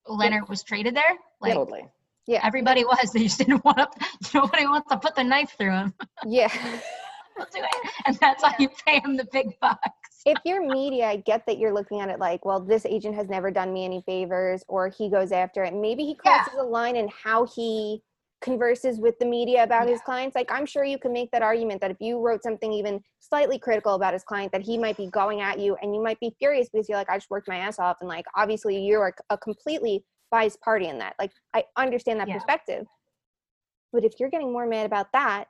Lehner 0.09 0.47
was 0.49 0.63
traded 0.65 0.95
there? 0.97 1.17
Like 1.41 1.55
totally. 1.55 1.87
yeah 2.27 2.41
everybody 2.43 2.85
was, 2.85 3.13
they 3.13 3.23
just 3.23 3.39
didn't 3.39 3.65
want 3.69 3.79
to. 3.79 3.87
Nobody 4.35 4.67
wants 4.67 4.89
to 4.91 4.99
put 4.99 5.15
the 5.15 5.23
knife 5.25 5.55
through 5.57 5.71
him. 5.73 5.95
yeah 6.27 6.49
We'll 7.37 7.47
do 7.53 7.61
it. 7.62 7.90
And 8.07 8.16
that's 8.20 8.42
why 8.42 8.55
you 8.59 8.68
pay 8.87 9.01
him 9.01 9.16
the 9.16 9.27
big 9.33 9.59
bucks. 9.61 9.81
if 10.27 10.38
you're 10.44 10.66
media 10.66 11.07
i 11.07 11.16
get 11.16 11.44
that 11.47 11.59
you're 11.59 11.73
looking 11.73 12.01
at 12.01 12.09
it 12.09 12.18
like 12.18 12.44
well 12.44 12.61
this 12.61 12.85
agent 12.87 13.14
has 13.14 13.29
never 13.29 13.51
done 13.51 13.73
me 13.73 13.85
any 13.85 14.03
favors 14.07 14.64
or 14.68 14.88
he 14.88 15.11
goes 15.11 15.33
after 15.33 15.64
it 15.64 15.75
maybe 15.75 16.03
he 16.05 16.16
Yeah. 16.25 16.37
crosses 16.37 16.55
a 16.59 16.62
line 16.62 16.97
in 16.97 17.09
how 17.09 17.47
he 17.47 18.03
converses 18.40 19.01
with 19.01 19.18
the 19.18 19.25
media 19.27 19.62
about 19.62 19.88
his 19.88 20.01
clients 20.03 20.35
like 20.35 20.51
i'm 20.53 20.66
sure 20.66 20.85
you 20.85 20.99
can 20.99 21.12
make 21.12 21.31
that 21.31 21.40
argument 21.42 21.81
that 21.81 21.90
if 21.90 21.97
you 22.01 22.18
wrote 22.20 22.42
something 22.42 22.73
even 22.73 23.01
slightly 23.20 23.59
critical 23.59 23.94
about 23.94 24.12
his 24.12 24.23
client 24.25 24.53
that 24.53 24.61
he 24.62 24.77
might 24.77 24.97
be 24.99 25.07
going 25.09 25.40
at 25.40 25.59
you 25.59 25.77
and 25.83 25.94
you 25.94 26.03
might 26.03 26.20
be 26.20 26.35
furious 26.38 26.68
because 26.70 26.87
you're 26.88 26.99
like 26.99 27.09
i 27.11 27.16
just 27.16 27.31
worked 27.31 27.49
my 27.49 27.57
ass 27.57 27.79
off 27.79 27.97
and 28.01 28.09
like 28.09 28.27
obviously 28.37 28.77
you're 28.79 29.09
a, 29.09 29.35
a 29.35 29.38
completely 29.38 30.05
biased 30.31 30.61
party 30.61 30.88
in 30.88 30.99
that 30.99 31.14
like 31.18 31.33
i 31.55 31.64
understand 31.77 32.20
that 32.20 32.29
Yeah. 32.29 32.35
perspective 32.35 32.85
but 33.92 34.05
if 34.05 34.12
you're 34.18 34.31
getting 34.31 34.53
more 34.53 34.66
mad 34.66 34.85
about 34.87 35.07
that 35.12 35.44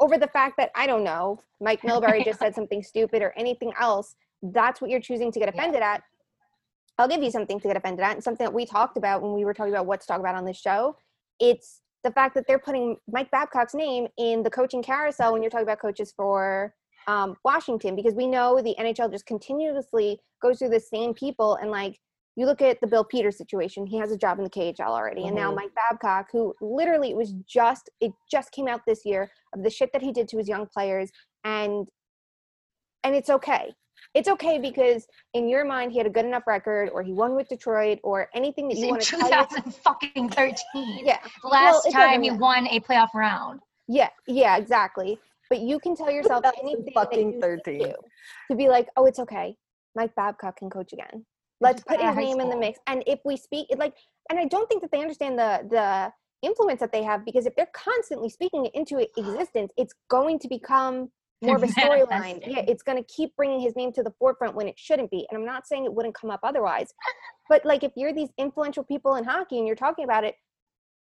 over 0.00 0.18
the 0.18 0.28
fact 0.28 0.56
that 0.58 0.70
I 0.74 0.86
don't 0.86 1.04
know, 1.04 1.40
Mike 1.60 1.80
Milbury 1.88 2.24
just 2.24 2.38
said 2.38 2.54
something 2.54 2.82
stupid 2.82 3.22
or 3.22 3.32
anything 3.36 3.72
else, 3.80 4.14
that's 4.42 4.80
what 4.80 4.90
you're 4.90 5.00
choosing 5.00 5.32
to 5.32 5.38
get 5.38 5.52
Yeah. 5.54 5.60
offended 5.60 5.82
at. 5.82 6.02
I'll 6.98 7.08
give 7.08 7.22
you 7.22 7.30
something 7.30 7.60
to 7.60 7.68
get 7.68 7.76
offended 7.76 8.04
at, 8.04 8.12
and 8.14 8.24
something 8.24 8.44
that 8.44 8.52
we 8.54 8.64
talked 8.64 8.96
about 8.96 9.22
when 9.22 9.32
we 9.34 9.44
were 9.44 9.52
talking 9.52 9.72
about 9.72 9.86
what 9.86 10.00
to 10.00 10.06
talk 10.06 10.18
about 10.20 10.34
on 10.34 10.44
this 10.44 10.56
show. 10.58 10.96
It's 11.40 11.82
the 12.04 12.10
fact 12.10 12.34
that 12.34 12.46
they're 12.46 12.58
putting 12.58 12.96
Mike 13.10 13.30
Babcock's 13.30 13.74
name 13.74 14.06
in 14.16 14.42
the 14.42 14.50
coaching 14.50 14.82
carousel 14.82 15.32
when 15.32 15.42
you're 15.42 15.50
talking 15.50 15.66
about 15.66 15.80
coaches 15.80 16.12
for 16.16 16.74
um, 17.06 17.36
Washington, 17.44 17.94
because 17.96 18.14
we 18.14 18.26
know 18.26 18.62
the 18.62 18.74
NHL 18.78 19.10
just 19.10 19.26
continuously 19.26 20.18
goes 20.40 20.58
through 20.58 20.70
the 20.70 20.80
same 20.80 21.12
people. 21.14 21.56
And 21.56 21.70
like, 21.70 22.00
you 22.36 22.44
look 22.46 22.60
at 22.62 22.80
the 22.80 22.86
Bill 22.86 23.02
Peters 23.04 23.38
situation, 23.38 23.86
he 23.86 23.96
has 23.98 24.12
a 24.12 24.16
job 24.18 24.38
in 24.38 24.44
the 24.44 24.50
KHL 24.50 24.88
already. 24.90 25.24
And 25.26 25.34
now 25.34 25.50
Mhm. 25.50 25.56
Mike 25.56 25.74
Babcock, 25.74 26.28
who 26.32 26.54
literally 26.60 27.10
it 27.10 27.16
was 27.16 27.32
just, 27.48 27.88
it 28.00 28.12
just 28.30 28.52
came 28.52 28.68
out 28.68 28.82
this 28.86 29.04
year 29.06 29.30
of 29.54 29.62
the 29.62 29.70
shit 29.70 29.90
that 29.94 30.02
he 30.02 30.12
did 30.12 30.28
to 30.28 30.36
his 30.36 30.46
young 30.48 30.66
players. 30.66 31.10
And, 31.44 31.88
and 33.04 33.14
it's 33.16 33.30
okay. 33.30 33.74
It's 34.12 34.28
okay 34.28 34.58
because 34.58 35.06
in 35.32 35.48
your 35.48 35.64
mind 35.64 35.92
he 35.92 35.98
had 35.98 36.06
a 36.06 36.10
good 36.10 36.26
enough 36.26 36.46
record, 36.46 36.90
or 36.92 37.02
he 37.02 37.12
won 37.12 37.34
with 37.34 37.48
Detroit, 37.48 37.98
or 38.02 38.28
anything 38.34 38.68
that 38.68 38.76
you 38.76 38.88
want 38.88 39.02
to 39.02 39.16
you. 39.16 39.22
2013. 39.22 41.06
Yeah, 41.06 41.18
The 41.42 41.48
last 41.48 41.86
it 41.86 41.92
time 41.92 42.22
he 42.22 42.30
won 42.30 42.66
a 42.68 42.80
playoff 42.80 43.14
round. 43.14 43.60
yeah, 43.88 44.10
yeah, 44.26 44.56
exactly. 44.58 45.18
But 45.48 45.60
you 45.60 45.78
can 45.78 45.94
tell 45.96 46.10
yourself 46.10 46.44
anything 46.60 46.92
fucking 46.92 47.32
you 47.34 47.40
13. 47.40 47.78
do 47.78 47.94
to 48.50 48.56
be 48.56 48.68
like, 48.68 48.88
oh, 48.96 49.06
it's 49.06 49.18
okay. 49.20 49.56
Mike 49.94 50.14
Babcock 50.16 50.56
can 50.56 50.68
coach 50.70 50.92
again. 50.92 51.24
Let's 51.60 51.82
put 51.82 52.00
his 52.00 52.16
name 52.16 52.40
in 52.40 52.50
the 52.50 52.56
mix. 52.56 52.78
And 52.86 53.02
if 53.06 53.20
we 53.24 53.36
speak, 53.36 53.68
it 53.70 53.78
like, 53.78 53.94
and 54.30 54.38
I 54.38 54.46
don't 54.46 54.68
think 54.68 54.82
that 54.82 54.90
they 54.90 55.00
understand 55.00 55.38
the 55.38 55.66
the 55.70 56.12
influence 56.46 56.80
that 56.80 56.92
they 56.92 57.02
have 57.02 57.24
because 57.24 57.46
if 57.46 57.56
they're 57.56 57.70
constantly 57.72 58.28
speaking 58.28 58.66
it 58.66 58.74
into 58.74 58.98
existence, 59.16 59.72
it's 59.76 59.94
going 60.08 60.38
to 60.40 60.48
become 60.48 61.10
more 61.42 61.56
of 61.56 61.62
a 61.62 61.66
storyline. 61.66 62.42
Yeah, 62.46 62.62
it's 62.66 62.82
going 62.82 62.98
to 62.98 63.04
keep 63.04 63.34
bringing 63.36 63.60
his 63.60 63.76
name 63.76 63.92
to 63.92 64.02
the 64.02 64.12
forefront 64.18 64.54
when 64.54 64.68
it 64.68 64.78
shouldn't 64.78 65.10
be. 65.10 65.26
And 65.30 65.38
I'm 65.38 65.46
not 65.46 65.66
saying 65.66 65.84
it 65.84 65.92
wouldn't 65.92 66.14
come 66.14 66.30
up 66.30 66.40
otherwise, 66.42 66.92
but 67.48 67.64
like 67.64 67.84
if 67.84 67.92
you're 67.96 68.12
these 68.12 68.30
influential 68.38 68.84
people 68.84 69.16
in 69.16 69.24
hockey 69.24 69.58
and 69.58 69.66
you're 69.66 69.76
talking 69.76 70.04
about 70.04 70.24
it, 70.24 70.34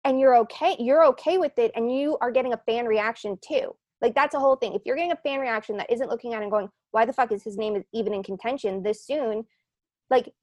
and 0.03 0.19
you're 0.19 0.37
okay, 0.37 0.75
you're 0.79 1.05
okay 1.05 1.37
with 1.37 1.57
it, 1.57 1.71
and 1.75 1.93
you 1.93 2.17
are 2.21 2.31
getting 2.31 2.53
a 2.53 2.61
fan 2.65 2.85
reaction 2.85 3.37
too. 3.41 3.75
Like 4.01 4.15
that's 4.15 4.35
a 4.35 4.39
whole 4.39 4.55
thing. 4.55 4.73
If 4.73 4.83
you're 4.85 4.95
getting 4.95 5.11
a 5.11 5.17
fan 5.17 5.39
reaction 5.39 5.75
that 5.77 5.91
isn't 5.91 6.09
looking 6.09 6.33
at 6.33 6.39
it 6.39 6.43
and 6.43 6.51
going, 6.51 6.69
"Why 6.91 7.03
the 7.05 7.13
fuck 7.13 7.31
is 7.31 7.43
his 7.43 7.57
name 7.57 7.83
even 7.93 8.13
in 8.13 8.23
contention 8.23 8.83
this 8.83 9.05
soon?" 9.05 9.45
Like 10.09 10.33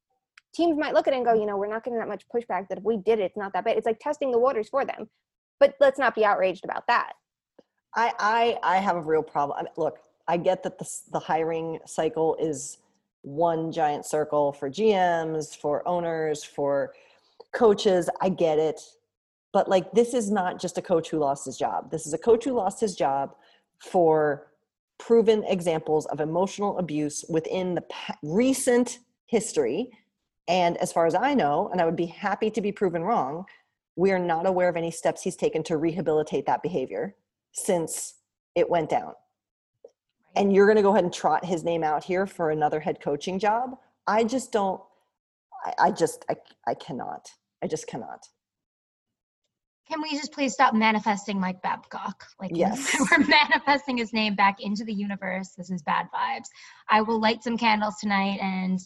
teams 0.55 0.79
might 0.79 0.95
look 0.95 1.07
at 1.07 1.15
it 1.15 1.17
and 1.17 1.25
go, 1.27 1.35
"You 1.35 1.47
know, 1.47 1.57
we're 1.57 1.69
not 1.69 1.85
getting 1.85 1.99
that 1.99 2.09
much 2.09 2.25
pushback. 2.35 2.69
That 2.69 2.79
if 2.79 2.85
we 2.85 2.97
did 2.97 3.19
it, 3.19 3.25
it's 3.25 3.37
not 3.37 3.53
that 3.53 3.65
bad." 3.65 3.77
It's 3.77 3.87
like 3.87 3.99
testing 4.01 4.31
the 4.31 4.39
waters 4.39 4.69
for 4.69 4.85
them. 4.85 5.09
But 5.61 5.75
let's 5.81 5.99
not 5.99 6.15
be 6.15 6.25
outraged 6.25 6.65
about 6.65 6.87
that. 6.89 7.13
I, 7.95 8.13
I 8.19 8.75
I 8.75 8.77
have 8.79 8.97
a 8.97 9.01
real 9.01 9.23
problem. 9.23 9.59
I 9.59 9.63
mean, 9.63 9.73
look, 9.77 9.99
I 10.29 10.37
get 10.37 10.63
that 10.63 10.79
the 10.79 10.89
the 11.13 11.19
hiring 11.19 11.79
cycle 11.87 12.37
is 12.41 12.79
one 13.23 13.73
giant 13.73 14.05
circle 14.05 14.53
for 14.53 14.69
GMs, 14.71 15.57
for 15.57 15.87
owners, 15.89 16.45
for 16.45 16.93
coaches. 17.53 18.11
I 18.21 18.29
get 18.29 18.59
it, 18.59 18.81
but 19.53 19.69
like 19.69 19.91
this 19.93 20.15
is 20.15 20.31
not 20.31 20.61
just 20.61 20.79
a 20.79 20.83
coach 20.83 21.09
who 21.11 21.19
lost 21.19 21.47
his 21.47 21.57
job. 21.57 21.91
This 21.91 22.07
is 22.07 22.13
a 22.13 22.19
coach 22.19 22.45
who 22.45 22.53
lost 22.53 22.81
his 22.81 22.95
job 22.95 23.35
for 23.79 24.49
proven 24.99 25.45
examples 25.45 26.07
of 26.07 26.21
emotional 26.21 26.79
abuse 26.79 27.25
within 27.29 27.75
the 27.75 27.83
pa- 27.83 28.17
recent 28.23 29.01
history. 29.35 29.91
And 30.47 30.77
as 30.77 30.93
far 30.93 31.07
as 31.07 31.15
I 31.17 31.35
know, 31.35 31.69
and 31.73 31.81
I 31.81 31.85
would 31.87 31.97
be 31.97 32.07
happy 32.07 32.51
to 32.53 32.61
be 32.61 32.71
proven 32.71 33.03
wrong, 33.03 33.45
we 33.97 34.13
are 34.13 34.19
not 34.19 34.47
aware 34.47 34.69
of 34.69 34.77
any 34.77 34.93
steps 34.93 35.23
he's 35.23 35.35
taken 35.35 35.65
to 35.65 35.77
rehabilitate 35.77 36.47
that 36.47 36.63
behavior 36.63 37.17
since 37.53 38.15
it 38.55 38.71
went 38.71 38.91
down. 38.91 39.13
And 40.37 40.55
you're 40.55 40.67
going 40.67 40.77
to 40.77 40.83
go 40.83 40.93
ahead 40.93 41.03
and 41.05 41.13
trot 41.13 41.45
his 41.45 41.65
name 41.65 41.83
out 41.83 42.05
here 42.05 42.27
for 42.27 42.51
another 42.51 42.79
head 42.79 43.01
coaching 43.01 43.41
job. 43.41 43.71
I 44.07 44.23
just 44.23 44.53
don't, 44.53 44.81
I, 45.65 45.73
I 45.87 45.91
just, 45.91 46.25
I, 46.31 46.37
I 46.69 46.75
cannot. 46.75 47.29
I 47.63 47.67
just 47.67 47.89
cannot. 47.89 48.29
Can 49.91 50.01
we 50.01 50.13
just 50.13 50.33
please 50.33 50.53
stop 50.53 50.75
manifesting 50.75 51.41
Mike 51.41 51.61
Babcock? 51.63 52.25
Like 52.41 52.53
Yes. 52.55 52.97
we're 53.01 53.27
manifesting 53.27 53.97
his 53.99 54.13
name 54.13 54.35
back 54.37 54.57
into 54.61 54.85
the 54.85 54.95
universe. 54.95 55.51
This 55.57 55.71
is 55.71 55.83
bad 55.83 56.07
vibes. 56.15 56.49
I 56.89 57.03
will 57.03 57.21
light 57.21 57.43
some 57.43 57.59
candles 57.59 57.97
tonight 58.01 58.39
and 58.41 58.79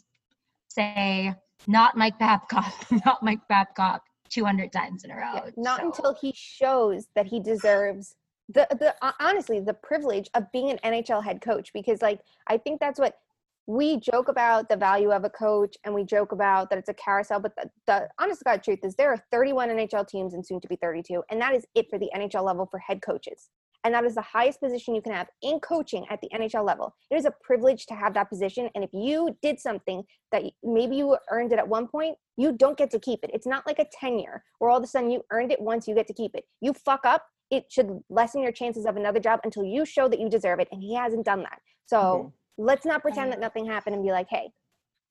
say 0.68 1.34
not 1.66 1.96
Mike 1.96 2.18
Babcock, 2.18 2.72
not 3.04 3.22
Mike 3.22 3.40
Babcock 3.48 4.02
200 4.30 4.72
times 4.72 5.04
in 5.04 5.10
a 5.10 5.16
row. 5.16 5.32
Yeah, 5.34 5.50
not 5.56 5.80
So- 5.80 5.86
until 5.86 6.14
he 6.14 6.32
shows 6.34 7.06
that 7.14 7.26
he 7.26 7.40
deserves 7.40 8.14
the 8.50 8.66
the 8.70 8.94
honestly 9.20 9.60
the 9.60 9.74
privilege 9.74 10.30
of 10.34 10.50
being 10.52 10.70
an 10.70 10.78
NHL 10.82 11.22
head 11.22 11.42
coach 11.42 11.70
because 11.74 12.00
like 12.00 12.20
I 12.46 12.56
think 12.56 12.80
that's 12.80 12.98
what 12.98 13.18
we 13.66 14.00
joke 14.00 14.28
about 14.28 14.70
the 14.70 14.76
value 14.76 15.10
of 15.10 15.24
a 15.24 15.30
coach 15.30 15.76
and 15.84 15.94
we 15.94 16.02
joke 16.02 16.32
about 16.32 16.70
that 16.70 16.78
it's 16.78 16.88
a 16.88 16.94
carousel, 16.94 17.38
but 17.38 17.54
the, 17.54 17.68
the 17.86 18.08
honest 18.18 18.38
to 18.38 18.44
God 18.44 18.62
truth 18.62 18.78
is 18.82 18.94
there 18.94 19.10
are 19.12 19.22
31 19.30 19.68
NHL 19.68 20.08
teams 20.08 20.32
and 20.32 20.44
soon 20.44 20.58
to 20.62 20.68
be 20.68 20.76
32, 20.76 21.22
and 21.30 21.38
that 21.42 21.54
is 21.54 21.66
it 21.74 21.90
for 21.90 21.98
the 21.98 22.10
NHL 22.16 22.42
level 22.42 22.64
for 22.64 22.78
head 22.78 23.02
coaches. 23.02 23.50
And 23.84 23.94
that 23.94 24.04
is 24.04 24.16
the 24.16 24.22
highest 24.22 24.60
position 24.60 24.94
you 24.94 25.02
can 25.02 25.12
have 25.12 25.28
in 25.42 25.60
coaching 25.60 26.04
at 26.10 26.20
the 26.20 26.28
NHL 26.34 26.66
level. 26.66 26.94
It 27.10 27.16
is 27.16 27.24
a 27.24 27.32
privilege 27.42 27.86
to 27.86 27.94
have 27.94 28.12
that 28.14 28.28
position. 28.28 28.68
And 28.74 28.82
if 28.82 28.90
you 28.92 29.36
did 29.40 29.60
something 29.60 30.02
that 30.32 30.42
maybe 30.62 30.96
you 30.96 31.16
earned 31.30 31.52
it 31.52 31.58
at 31.58 31.68
one 31.68 31.86
point, 31.86 32.16
you 32.36 32.52
don't 32.52 32.76
get 32.76 32.90
to 32.90 32.98
keep 32.98 33.20
it. 33.22 33.30
It's 33.32 33.46
not 33.46 33.66
like 33.66 33.78
a 33.78 33.86
tenure 33.92 34.42
where 34.58 34.70
all 34.70 34.78
of 34.78 34.82
a 34.82 34.86
sudden 34.86 35.10
you 35.10 35.22
earned 35.30 35.52
it 35.52 35.60
once, 35.60 35.86
you 35.86 35.94
get 35.94 36.06
to 36.08 36.14
keep 36.14 36.34
it. 36.34 36.44
You 36.60 36.72
fuck 36.72 37.06
up, 37.06 37.24
it 37.50 37.64
should 37.70 38.00
lessen 38.10 38.42
your 38.42 38.52
chances 38.52 38.84
of 38.84 38.96
another 38.96 39.20
job 39.20 39.40
until 39.44 39.64
you 39.64 39.84
show 39.84 40.08
that 40.08 40.20
you 40.20 40.28
deserve 40.28 40.58
it. 40.58 40.68
And 40.72 40.82
he 40.82 40.94
hasn't 40.94 41.24
done 41.24 41.42
that. 41.42 41.60
So 41.86 41.96
mm-hmm. 41.96 42.64
let's 42.64 42.84
not 42.84 43.02
pretend 43.02 43.32
that 43.32 43.40
nothing 43.40 43.64
happened 43.64 43.94
and 43.94 44.04
be 44.04 44.10
like, 44.10 44.26
hey, 44.28 44.50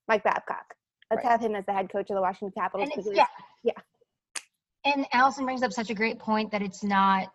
Mike 0.08 0.24
Babcock, 0.24 0.74
let's 1.10 1.24
right. 1.24 1.32
have 1.32 1.40
him 1.40 1.54
as 1.54 1.64
the 1.66 1.72
head 1.72 1.90
coach 1.90 2.10
of 2.10 2.16
the 2.16 2.22
Washington 2.22 2.52
Capitals. 2.56 3.08
Yeah. 3.12 3.26
yeah. 3.64 3.72
And 4.84 5.06
Allison 5.12 5.44
brings 5.44 5.62
up 5.62 5.72
such 5.72 5.90
a 5.90 5.94
great 5.94 6.18
point 6.18 6.52
that 6.52 6.62
it's 6.62 6.84
not 6.84 7.28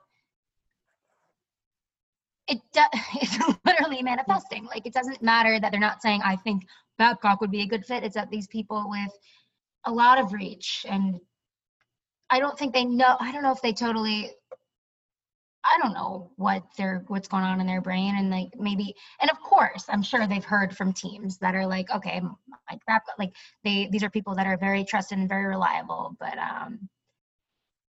it 2.47 2.59
does 2.73 2.87
it's 3.15 3.37
literally 3.65 4.01
manifesting. 4.01 4.65
Like 4.65 4.85
it 4.85 4.93
doesn't 4.93 5.21
matter 5.21 5.59
that 5.59 5.71
they're 5.71 5.79
not 5.79 6.01
saying 6.01 6.21
i 6.23 6.35
think 6.35 6.63
babcock 6.97 7.41
would 7.41 7.51
be 7.51 7.61
a 7.61 7.67
good 7.67 7.85
fit. 7.85 8.03
It's 8.03 8.15
that 8.15 8.29
these 8.29 8.47
people 8.47 8.85
with 8.89 9.11
a 9.85 9.91
lot 9.91 10.19
of 10.19 10.33
reach 10.33 10.85
and 10.89 11.19
i 12.29 12.39
don't 12.39 12.57
think 12.57 12.73
they 12.73 12.85
know 12.85 13.15
i 13.19 13.31
don't 13.31 13.43
know 13.43 13.51
if 13.51 13.61
they 13.61 13.73
totally 13.73 14.31
i 15.65 15.77
don't 15.81 15.93
know 15.93 16.31
what 16.37 16.63
they're 16.77 17.03
what's 17.07 17.27
going 17.27 17.43
on 17.43 17.59
in 17.59 17.67
their 17.67 17.81
brain 17.81 18.15
and 18.17 18.29
like 18.29 18.49
maybe 18.57 18.95
and 19.21 19.29
of 19.29 19.39
course 19.41 19.85
i'm 19.89 20.01
sure 20.01 20.25
they've 20.27 20.45
heard 20.45 20.75
from 20.75 20.93
teams 20.93 21.37
that 21.37 21.55
are 21.55 21.67
like 21.67 21.89
okay 21.93 22.21
like 22.69 22.79
babcock 22.87 23.15
like 23.19 23.33
they 23.63 23.87
these 23.91 24.03
are 24.03 24.09
people 24.09 24.35
that 24.35 24.47
are 24.47 24.57
very 24.57 24.83
trusted 24.83 25.17
and 25.17 25.29
very 25.29 25.45
reliable 25.45 26.15
but 26.19 26.37
um 26.37 26.79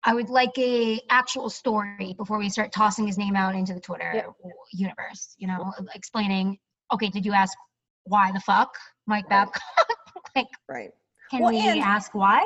I 0.04 0.14
would 0.14 0.30
like 0.30 0.56
a 0.58 1.00
actual 1.10 1.50
story 1.50 2.14
before 2.16 2.38
we 2.38 2.48
start 2.48 2.72
tossing 2.72 3.06
his 3.06 3.18
name 3.18 3.34
out 3.34 3.54
into 3.54 3.74
the 3.74 3.80
Twitter 3.80 4.12
yep. 4.14 4.32
universe. 4.72 5.34
You 5.38 5.48
know, 5.48 5.72
explaining. 5.94 6.58
Okay, 6.92 7.08
did 7.08 7.26
you 7.26 7.32
ask 7.32 7.56
why 8.04 8.30
the 8.32 8.40
fuck 8.40 8.74
Mike 9.06 9.24
right. 9.24 9.46
Babcock? 9.46 9.62
like, 10.36 10.46
right? 10.68 10.90
Can 11.30 11.42
well, 11.42 11.50
we 11.50 11.60
and, 11.60 11.80
ask 11.80 12.14
why? 12.14 12.40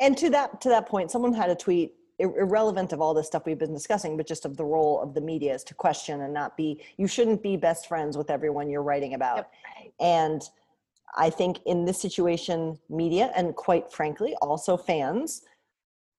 And 0.00 0.16
to 0.18 0.30
that 0.30 0.60
to 0.62 0.68
that 0.70 0.86
point, 0.86 1.10
someone 1.10 1.32
had 1.32 1.50
a 1.50 1.54
tweet 1.54 1.94
irrelevant 2.18 2.92
of 2.92 3.00
all 3.00 3.12
this 3.12 3.26
stuff 3.26 3.44
we've 3.44 3.58
been 3.58 3.74
discussing, 3.74 4.16
but 4.16 4.26
just 4.26 4.44
of 4.44 4.56
the 4.56 4.64
role 4.64 5.00
of 5.00 5.14
the 5.14 5.20
media 5.20 5.52
is 5.52 5.64
to 5.64 5.74
question 5.74 6.22
and 6.22 6.32
not 6.32 6.56
be. 6.56 6.80
You 6.96 7.06
shouldn't 7.06 7.42
be 7.42 7.56
best 7.56 7.86
friends 7.86 8.16
with 8.16 8.30
everyone 8.30 8.70
you're 8.70 8.82
writing 8.82 9.14
about, 9.14 9.36
yep. 9.36 9.50
and. 10.00 10.42
I 11.16 11.30
think 11.30 11.60
in 11.64 11.84
this 11.84 12.00
situation, 12.00 12.76
media 12.90 13.30
and 13.36 13.54
quite 13.54 13.92
frankly, 13.92 14.34
also 14.42 14.76
fans 14.76 15.42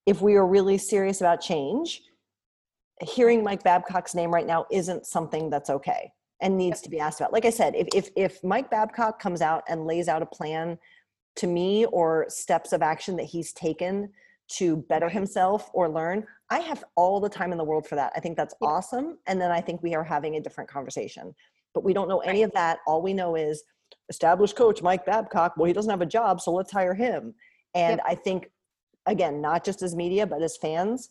if 0.05 0.21
we 0.21 0.35
are 0.35 0.45
really 0.45 0.77
serious 0.77 1.21
about 1.21 1.41
change, 1.41 2.01
hearing 3.01 3.43
Mike 3.43 3.63
Babcock's 3.63 4.15
name 4.15 4.33
right 4.33 4.45
now 4.45 4.65
isn't 4.71 5.05
something 5.05 5.49
that's 5.49 5.69
okay 5.69 6.11
and 6.41 6.57
needs 6.57 6.81
to 6.81 6.89
be 6.89 6.99
asked 6.99 7.19
about. 7.19 7.33
Like 7.33 7.45
I 7.45 7.49
said, 7.49 7.75
if, 7.75 7.87
if, 7.93 8.09
if 8.15 8.43
Mike 8.43 8.69
Babcock 8.69 9.19
comes 9.19 9.41
out 9.41 9.63
and 9.67 9.85
lays 9.85 10.07
out 10.07 10.21
a 10.21 10.25
plan 10.25 10.77
to 11.37 11.47
me 11.47 11.85
or 11.85 12.25
steps 12.29 12.71
of 12.73 12.81
action 12.81 13.15
that 13.17 13.23
he's 13.23 13.51
taken 13.53 14.09
to 14.47 14.77
better 14.77 15.09
himself 15.09 15.69
or 15.73 15.89
learn, 15.89 16.25
I 16.49 16.59
have 16.59 16.83
all 16.95 17.19
the 17.19 17.29
time 17.29 17.51
in 17.51 17.57
the 17.57 17.63
world 17.63 17.87
for 17.87 17.95
that. 17.95 18.13
I 18.15 18.19
think 18.19 18.37
that's 18.37 18.53
yeah. 18.61 18.67
awesome. 18.67 19.17
And 19.27 19.41
then 19.41 19.51
I 19.51 19.61
think 19.61 19.81
we 19.81 19.95
are 19.95 20.03
having 20.03 20.35
a 20.35 20.41
different 20.41 20.69
conversation. 20.69 21.33
But 21.73 21.83
we 21.83 21.93
don't 21.93 22.07
know 22.07 22.19
any 22.19 22.43
of 22.43 22.51
that. 22.53 22.79
All 22.85 23.01
we 23.01 23.13
know 23.13 23.35
is 23.35 23.63
established 24.09 24.55
coach 24.55 24.81
Mike 24.81 25.05
Babcock. 25.05 25.57
Well, 25.57 25.65
he 25.65 25.73
doesn't 25.73 25.89
have 25.89 26.01
a 26.01 26.05
job, 26.05 26.39
so 26.39 26.53
let's 26.53 26.71
hire 26.71 26.93
him. 26.93 27.33
And 27.73 27.97
yep. 27.97 28.05
I 28.05 28.15
think 28.15 28.49
again 29.05 29.41
not 29.41 29.63
just 29.63 29.81
as 29.81 29.95
media 29.95 30.25
but 30.25 30.41
as 30.41 30.57
fans 30.57 31.09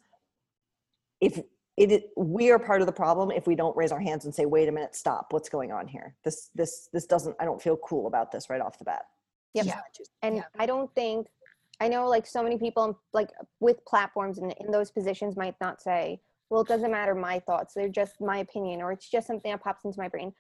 if 1.20 1.40
it 1.76 2.11
we 2.16 2.51
are 2.51 2.59
part 2.59 2.80
of 2.80 2.86
the 2.86 2.92
problem 2.92 3.30
if 3.30 3.47
we 3.47 3.55
don't 3.55 3.76
raise 3.76 3.90
our 3.90 4.01
hands 4.01 4.24
and 4.24 4.34
say 4.34 4.47
wait 4.47 4.68
a 4.68 4.72
minute 4.72 4.95
stop 4.95 5.32
what's 5.32 5.49
going 5.49 5.72
on 5.72 5.86
here 5.86 6.14
this 6.24 6.51
this 6.55 6.88
this 6.92 7.07
doesn't 7.07 7.34
i 7.40 7.45
don't 7.45 7.61
feel 7.61 7.76
cool 7.78 8.07
about 8.07 8.30
this 8.30 8.49
right 8.49 8.61
off 8.61 8.78
the 8.78 8.84
bat 8.84 9.07
yep. 9.55 9.66
yeah 9.66 9.80
and 10.22 10.36
yeah. 10.36 10.45
i 10.59 10.66
don't 10.66 10.92
think 10.95 11.26
i 11.80 11.88
know 11.88 12.09
like 12.09 12.26
so 12.26 12.42
many 12.42 12.59
people 12.59 12.99
like 13.12 13.30
with 13.61 13.84
platforms 13.86 14.38
and 14.38 14.55
in 14.61 14.70
those 14.70 14.90
positions 14.90 15.36
might 15.36 15.57
not 15.61 15.82
say 15.82 16.20
well 16.49 16.61
it 16.61 16.68
doesn't 16.68 16.92
matter 16.92 17.14
my 17.14 17.40
thoughts 17.40 17.74
they're 17.74 17.88
just 17.88 18.20
my 18.20 18.38
opinion 18.38 18.80
or 18.80 18.92
it's 18.92 19.09
just 19.09 19.26
something 19.26 19.51
that 19.51 19.62
pops 19.62 19.84
into 19.84 19.99
my 19.99 20.09
brain 20.09 20.32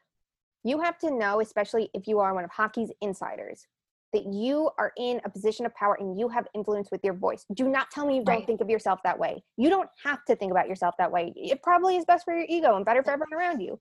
you 0.62 0.80
have 0.80 0.98
to 0.98 1.10
know 1.10 1.40
especially 1.40 1.90
if 1.94 2.06
you 2.06 2.20
are 2.20 2.32
one 2.32 2.44
of 2.44 2.50
hockey's 2.50 2.90
insiders 3.00 3.66
that 4.14 4.32
you 4.32 4.70
are 4.78 4.92
in 4.96 5.20
a 5.24 5.28
position 5.28 5.66
of 5.66 5.74
power 5.74 5.96
and 6.00 6.18
you 6.18 6.28
have 6.28 6.46
influence 6.54 6.88
with 6.90 7.00
your 7.04 7.14
voice. 7.14 7.44
Do 7.52 7.68
not 7.68 7.90
tell 7.90 8.06
me 8.06 8.16
you 8.16 8.24
don't 8.24 8.46
think 8.46 8.60
of 8.60 8.70
yourself 8.70 9.00
that 9.04 9.18
way. 9.18 9.42
You 9.56 9.68
don't 9.68 9.90
have 10.02 10.24
to 10.26 10.36
think 10.36 10.52
about 10.52 10.68
yourself 10.68 10.94
that 10.98 11.12
way. 11.12 11.32
It 11.36 11.62
probably 11.62 11.96
is 11.96 12.04
best 12.04 12.24
for 12.24 12.34
your 12.34 12.46
ego 12.48 12.76
and 12.76 12.84
better 12.84 13.02
for 13.02 13.10
everyone 13.10 13.34
around 13.34 13.60
you. 13.60 13.78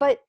But 0.00 0.20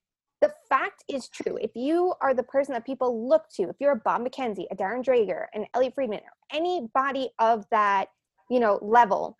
the 0.42 0.52
fact 0.68 1.04
is 1.08 1.30
true. 1.30 1.58
If 1.62 1.72
you 1.76 2.14
are 2.20 2.34
the 2.34 2.44
person 2.44 2.74
that 2.74 2.86
people 2.86 3.30
look 3.30 3.44
to, 3.56 3.64
if 3.64 3.76
you're 3.80 3.94
a 3.94 4.02
Bob 4.04 4.26
McKenzie, 4.26 4.66
a 4.72 4.76
Darren 4.76 5.04
Dreger, 5.04 5.46
an 5.54 5.66
Elliotte 5.74 5.94
Friedman, 5.96 6.20
or 6.20 6.58
anybody 6.58 7.30
of 7.40 7.66
that, 7.72 8.08
you 8.50 8.60
know, 8.60 8.78
level, 8.82 9.38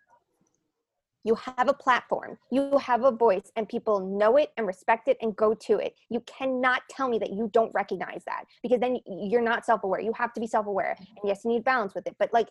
you 1.24 1.34
have 1.34 1.68
a 1.68 1.72
platform, 1.72 2.36
you 2.50 2.76
have 2.78 3.02
a 3.04 3.10
voice, 3.10 3.50
and 3.56 3.68
people 3.68 3.98
know 4.00 4.36
it 4.36 4.52
and 4.56 4.66
respect 4.66 5.08
it 5.08 5.16
and 5.22 5.34
go 5.34 5.54
to 5.54 5.78
it. 5.78 5.96
You 6.10 6.20
cannot 6.20 6.82
tell 6.90 7.08
me 7.08 7.18
that 7.18 7.32
you 7.32 7.50
don't 7.52 7.72
recognize 7.74 8.22
that 8.26 8.44
because 8.62 8.78
then 8.78 9.00
you're 9.06 9.42
not 9.42 9.64
self 9.64 9.84
aware. 9.84 10.00
You 10.00 10.12
have 10.12 10.34
to 10.34 10.40
be 10.40 10.46
self 10.46 10.66
aware. 10.66 10.96
Mm-hmm. 11.00 11.16
And 11.16 11.28
yes, 11.28 11.40
you 11.44 11.50
need 11.50 11.64
balance 11.64 11.94
with 11.94 12.06
it, 12.06 12.14
but 12.18 12.32
like 12.32 12.48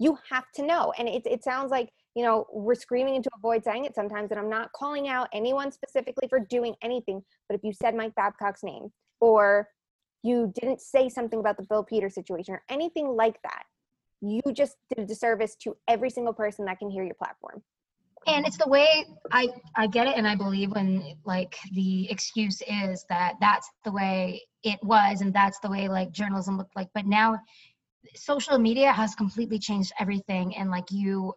you 0.00 0.18
have 0.28 0.50
to 0.54 0.66
know. 0.66 0.92
And 0.98 1.08
it, 1.08 1.22
it 1.24 1.44
sounds 1.44 1.70
like, 1.70 1.90
you 2.16 2.24
know, 2.24 2.46
we're 2.52 2.74
screaming 2.74 3.14
into 3.14 3.30
a 3.36 3.40
void 3.40 3.62
saying 3.62 3.84
it 3.84 3.94
sometimes, 3.94 4.30
and 4.32 4.40
I'm 4.40 4.50
not 4.50 4.72
calling 4.72 5.08
out 5.08 5.28
anyone 5.32 5.70
specifically 5.70 6.26
for 6.28 6.40
doing 6.40 6.74
anything, 6.82 7.22
but 7.48 7.54
if 7.54 7.62
you 7.62 7.72
said 7.72 7.94
Mike 7.94 8.14
Babcock's 8.16 8.64
name 8.64 8.90
or 9.20 9.68
you 10.22 10.52
didn't 10.60 10.80
say 10.80 11.08
something 11.08 11.38
about 11.38 11.56
the 11.56 11.62
Bill 11.62 11.84
Peters 11.84 12.14
situation 12.14 12.54
or 12.54 12.62
anything 12.68 13.08
like 13.08 13.40
that, 13.42 13.64
you 14.22 14.40
just 14.52 14.76
did 14.88 15.04
a 15.04 15.06
disservice 15.06 15.54
to 15.56 15.76
every 15.86 16.10
single 16.10 16.34
person 16.34 16.64
that 16.64 16.78
can 16.78 16.90
hear 16.90 17.04
your 17.04 17.14
platform 17.14 17.62
and 18.26 18.46
it's 18.46 18.58
the 18.58 18.68
way 18.68 19.06
i 19.32 19.48
i 19.76 19.86
get 19.86 20.06
it 20.06 20.16
and 20.16 20.28
i 20.28 20.34
believe 20.34 20.72
when 20.72 21.16
like 21.24 21.56
the 21.72 22.10
excuse 22.10 22.62
is 22.68 23.04
that 23.08 23.34
that's 23.40 23.70
the 23.84 23.90
way 23.90 24.40
it 24.62 24.82
was 24.82 25.20
and 25.20 25.32
that's 25.32 25.58
the 25.60 25.70
way 25.70 25.88
like 25.88 26.12
journalism 26.12 26.58
looked 26.58 26.76
like. 26.76 26.88
But 26.94 27.06
now 27.06 27.38
social 28.14 28.58
media 28.58 28.92
has 28.92 29.14
completely 29.14 29.58
changed 29.58 29.92
everything 29.98 30.56
and 30.56 30.70
like 30.70 30.90
you 30.90 31.34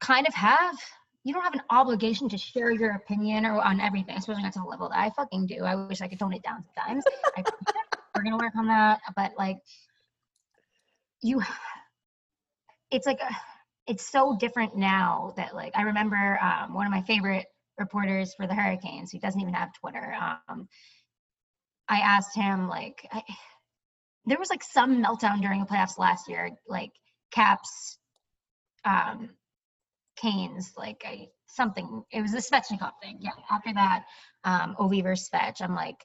kind 0.00 0.26
of 0.26 0.34
have 0.34 0.76
you 1.22 1.34
don't 1.34 1.42
have 1.42 1.54
an 1.54 1.62
obligation 1.70 2.28
to 2.30 2.38
share 2.38 2.70
your 2.70 2.92
opinion 2.92 3.44
or 3.44 3.60
on 3.60 3.80
everything 3.80 4.16
especially 4.16 4.42
not 4.42 4.52
to 4.54 4.60
the 4.60 4.64
level 4.64 4.88
that 4.88 4.98
i 4.98 5.10
fucking 5.10 5.46
do. 5.46 5.64
I 5.64 5.74
wish 5.74 6.00
i 6.00 6.08
could 6.08 6.18
tone 6.18 6.32
it 6.32 6.42
down 6.42 6.64
sometimes. 6.74 7.04
I, 7.36 7.44
we're 8.16 8.22
gonna 8.22 8.38
work 8.38 8.56
on 8.56 8.66
that 8.68 9.00
but 9.16 9.32
like 9.38 9.58
you 11.20 11.42
it's 12.90 13.06
like 13.06 13.20
a, 13.20 13.36
it's 13.90 14.08
so 14.08 14.36
different 14.38 14.76
now 14.76 15.34
that 15.36 15.52
like 15.52 15.72
I 15.76 15.82
remember 15.82 16.38
um, 16.40 16.74
one 16.74 16.86
of 16.86 16.92
my 16.92 17.02
favorite 17.02 17.46
reporters 17.76 18.32
for 18.36 18.46
the 18.46 18.54
Hurricanes 18.54 19.10
who 19.10 19.18
doesn't 19.18 19.40
even 19.40 19.52
have 19.52 19.72
Twitter. 19.80 20.14
Um, 20.48 20.68
I 21.88 21.98
asked 21.98 22.36
him 22.36 22.68
like 22.68 23.04
I, 23.10 23.22
there 24.26 24.38
was 24.38 24.48
like 24.48 24.62
some 24.62 25.02
meltdown 25.02 25.42
during 25.42 25.58
the 25.58 25.66
playoffs 25.66 25.98
last 25.98 26.28
year, 26.28 26.50
like 26.68 26.92
Caps, 27.32 27.98
um, 28.84 29.30
Canes, 30.16 30.72
like 30.76 31.02
I, 31.04 31.26
something. 31.48 32.04
It 32.12 32.22
was 32.22 32.30
the 32.30 32.38
Svechnikov 32.38 32.92
thing. 33.02 33.18
Yeah. 33.20 33.30
After 33.50 33.74
that, 33.74 34.04
um, 34.44 34.76
Ovi 34.78 35.02
versus 35.02 35.28
Svech, 35.28 35.60
I'm 35.60 35.74
like 35.74 36.04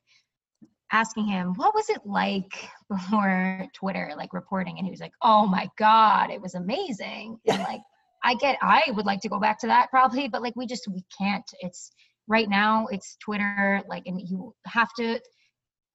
asking 0.92 1.28
him 1.28 1.54
what 1.56 1.74
was 1.74 1.90
it 1.90 2.02
like 2.06 2.70
before 2.90 3.68
Twitter, 3.74 4.14
like 4.18 4.34
reporting, 4.34 4.78
and 4.78 4.86
he 4.86 4.92
was 4.92 5.00
like, 5.00 5.14
"Oh 5.22 5.46
my 5.46 5.70
god, 5.78 6.30
it 6.30 6.42
was 6.42 6.56
amazing." 6.56 7.40
And 7.48 7.60
like, 7.64 7.82
I 8.24 8.36
get, 8.36 8.58
I 8.62 8.84
would 8.90 9.06
like 9.06 9.22
to 9.22 9.30
go 9.30 9.40
back 9.40 9.60
to 9.60 9.68
that 9.68 9.90
probably, 9.90 10.28
but 10.28 10.42
like 10.42 10.56
we 10.56 10.66
just 10.66 10.88
we 10.88 11.04
can't. 11.18 11.46
It's 11.60 11.92
right 12.28 12.50
now. 12.50 12.88
It's 12.92 13.18
Twitter, 13.18 13.82
like, 13.88 14.04
and 14.08 14.20
you 14.22 14.54
have 14.66 14.94
to 14.98 15.20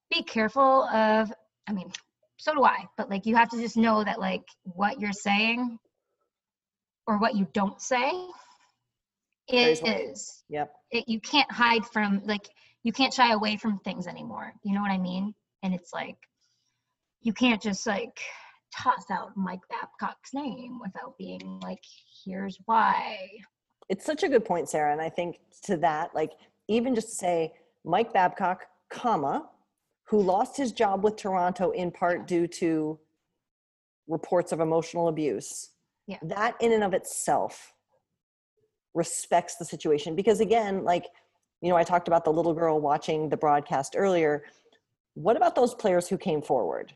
be 0.09 0.23
careful 0.23 0.83
of. 0.85 1.31
I 1.67 1.73
mean, 1.73 1.91
so 2.37 2.53
do 2.53 2.63
I, 2.63 2.85
but 2.97 3.09
like 3.09 3.25
you 3.25 3.35
have 3.35 3.49
to 3.49 3.61
just 3.61 3.77
know 3.77 4.03
that 4.03 4.19
like 4.19 4.43
what 4.63 4.99
you're 4.99 5.13
saying 5.13 5.77
or 7.07 7.17
what 7.17 7.35
you 7.35 7.47
don't 7.53 7.81
say 7.81 8.11
it 9.51 9.87
is. 9.87 10.43
Yep. 10.49 10.73
It, 10.91 11.07
you 11.07 11.19
can't 11.19 11.51
hide 11.51 11.85
from 11.85 12.21
like 12.25 12.49
you 12.83 12.91
can't 12.91 13.13
shy 13.13 13.33
away 13.33 13.57
from 13.57 13.79
things 13.79 14.07
anymore. 14.07 14.53
You 14.63 14.73
know 14.73 14.81
what 14.81 14.91
I 14.91 14.97
mean? 14.97 15.33
And 15.63 15.73
it's 15.73 15.93
like 15.93 16.17
you 17.21 17.33
can't 17.33 17.61
just 17.61 17.85
like 17.85 18.19
toss 18.75 19.05
out 19.11 19.35
Mike 19.35 19.59
Babcock's 19.69 20.33
name 20.33 20.79
without 20.81 21.17
being 21.17 21.59
like, 21.61 21.83
here's 22.25 22.57
why. 22.65 23.17
It's 23.89 24.05
such 24.05 24.23
a 24.23 24.29
good 24.29 24.45
point, 24.45 24.69
Sarah. 24.69 24.91
And 24.91 25.01
I 25.01 25.09
think 25.09 25.37
to 25.63 25.77
that, 25.77 26.15
like 26.15 26.31
even 26.67 26.95
just 26.95 27.09
to 27.09 27.15
say 27.15 27.53
Mike 27.83 28.13
Babcock, 28.13 28.65
comma, 28.89 29.49
who 30.05 30.21
lost 30.21 30.57
his 30.57 30.71
job 30.71 31.03
with 31.03 31.15
Toronto 31.15 31.71
in 31.71 31.91
part 31.91 32.27
due 32.27 32.47
to 32.47 32.99
reports 34.07 34.51
of 34.51 34.59
emotional 34.59 35.07
abuse. 35.07 35.69
Yeah. 36.07 36.17
That 36.23 36.55
in 36.59 36.71
and 36.73 36.83
of 36.83 36.93
itself 36.93 37.73
respects 38.93 39.55
the 39.55 39.65
situation 39.65 40.15
because 40.15 40.41
again, 40.41 40.83
like 40.83 41.05
you 41.61 41.69
know, 41.69 41.75
I 41.75 41.83
talked 41.83 42.07
about 42.07 42.25
the 42.25 42.33
little 42.33 42.53
girl 42.53 42.79
watching 42.79 43.29
the 43.29 43.37
broadcast 43.37 43.95
earlier. 43.95 44.43
What 45.13 45.37
about 45.37 45.55
those 45.55 45.75
players 45.75 46.07
who 46.07 46.17
came 46.17 46.41
forward 46.41 46.95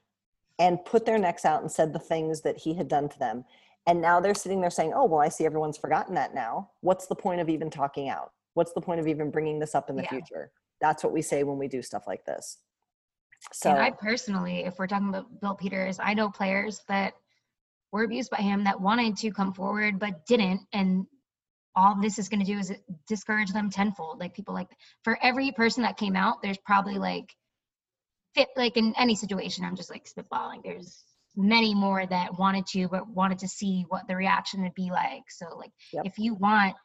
and 0.57 0.83
put 0.85 1.05
their 1.05 1.19
necks 1.19 1.45
out 1.45 1.61
and 1.61 1.71
said 1.71 1.93
the 1.93 1.99
things 1.99 2.41
that 2.41 2.57
he 2.57 2.73
had 2.73 2.87
done 2.87 3.07
to 3.09 3.19
them? 3.19 3.45
And 3.87 4.01
now 4.01 4.19
they're 4.19 4.33
sitting 4.33 4.61
there 4.61 4.71
saying, 4.71 4.93
oh, 4.95 5.05
well, 5.05 5.21
I 5.21 5.29
see 5.29 5.45
everyone's 5.45 5.77
forgotten 5.77 6.15
that 6.15 6.33
now. 6.33 6.71
What's 6.81 7.05
the 7.05 7.15
point 7.15 7.39
of 7.39 7.49
even 7.49 7.69
talking 7.69 8.09
out? 8.09 8.31
What's 8.55 8.73
the 8.73 8.81
point 8.81 8.99
of 8.99 9.07
even 9.07 9.29
bringing 9.29 9.59
this 9.59 9.75
up 9.75 9.89
in 9.91 9.95
the 9.95 10.03
Yeah. 10.03 10.09
future? 10.09 10.51
That's 10.81 11.03
what 11.03 11.13
we 11.13 11.21
say 11.21 11.43
when 11.43 11.59
we 11.59 11.67
do 11.67 11.83
stuff 11.83 12.07
like 12.07 12.25
this. 12.25 12.57
So, 13.53 13.69
and 13.69 13.79
I 13.79 13.91
personally, 13.91 14.65
if 14.65 14.79
we're 14.79 14.87
talking 14.87 15.09
about 15.09 15.39
Bill 15.39 15.53
Peters, 15.53 15.99
I 15.99 16.15
know 16.15 16.29
players 16.29 16.81
that 16.87 17.13
were 17.91 18.03
abused 18.03 18.31
by 18.31 18.37
him 18.37 18.63
that 18.63 18.79
wanted 18.81 19.15
to 19.17 19.31
come 19.31 19.53
forward 19.53 19.99
but 19.99 20.25
didn't. 20.25 20.61
And 20.73 21.05
all 21.75 21.99
this 22.01 22.19
is 22.19 22.29
going 22.29 22.39
to 22.39 22.45
do 22.45 22.57
is 22.57 22.71
discourage 23.07 23.51
them 23.51 23.69
tenfold. 23.69 24.19
Like 24.19 24.33
people 24.33 24.53
like 24.53 24.69
for 25.03 25.17
every 25.21 25.51
person 25.51 25.83
that 25.83 25.97
came 25.97 26.15
out, 26.15 26.41
there's 26.41 26.57
probably 26.57 26.97
like 26.97 27.33
fit 28.33 28.49
like 28.55 28.77
in 28.77 28.93
any 28.97 29.15
situation. 29.15 29.65
I'm 29.65 29.75
just 29.75 29.89
like 29.89 30.05
spitballing. 30.05 30.63
There's 30.63 31.03
many 31.35 31.75
more 31.75 32.05
that 32.05 32.37
wanted 32.39 32.65
to 32.67 32.87
but 32.87 33.07
wanted 33.09 33.39
to 33.39 33.47
see 33.47 33.85
what 33.89 34.07
the 34.07 34.15
reaction 34.15 34.63
would 34.63 34.73
be 34.75 34.89
like. 34.91 35.23
So 35.29 35.57
like 35.57 35.71
Yep. 35.93 36.05
if 36.05 36.17
you 36.17 36.33
want 36.35 36.75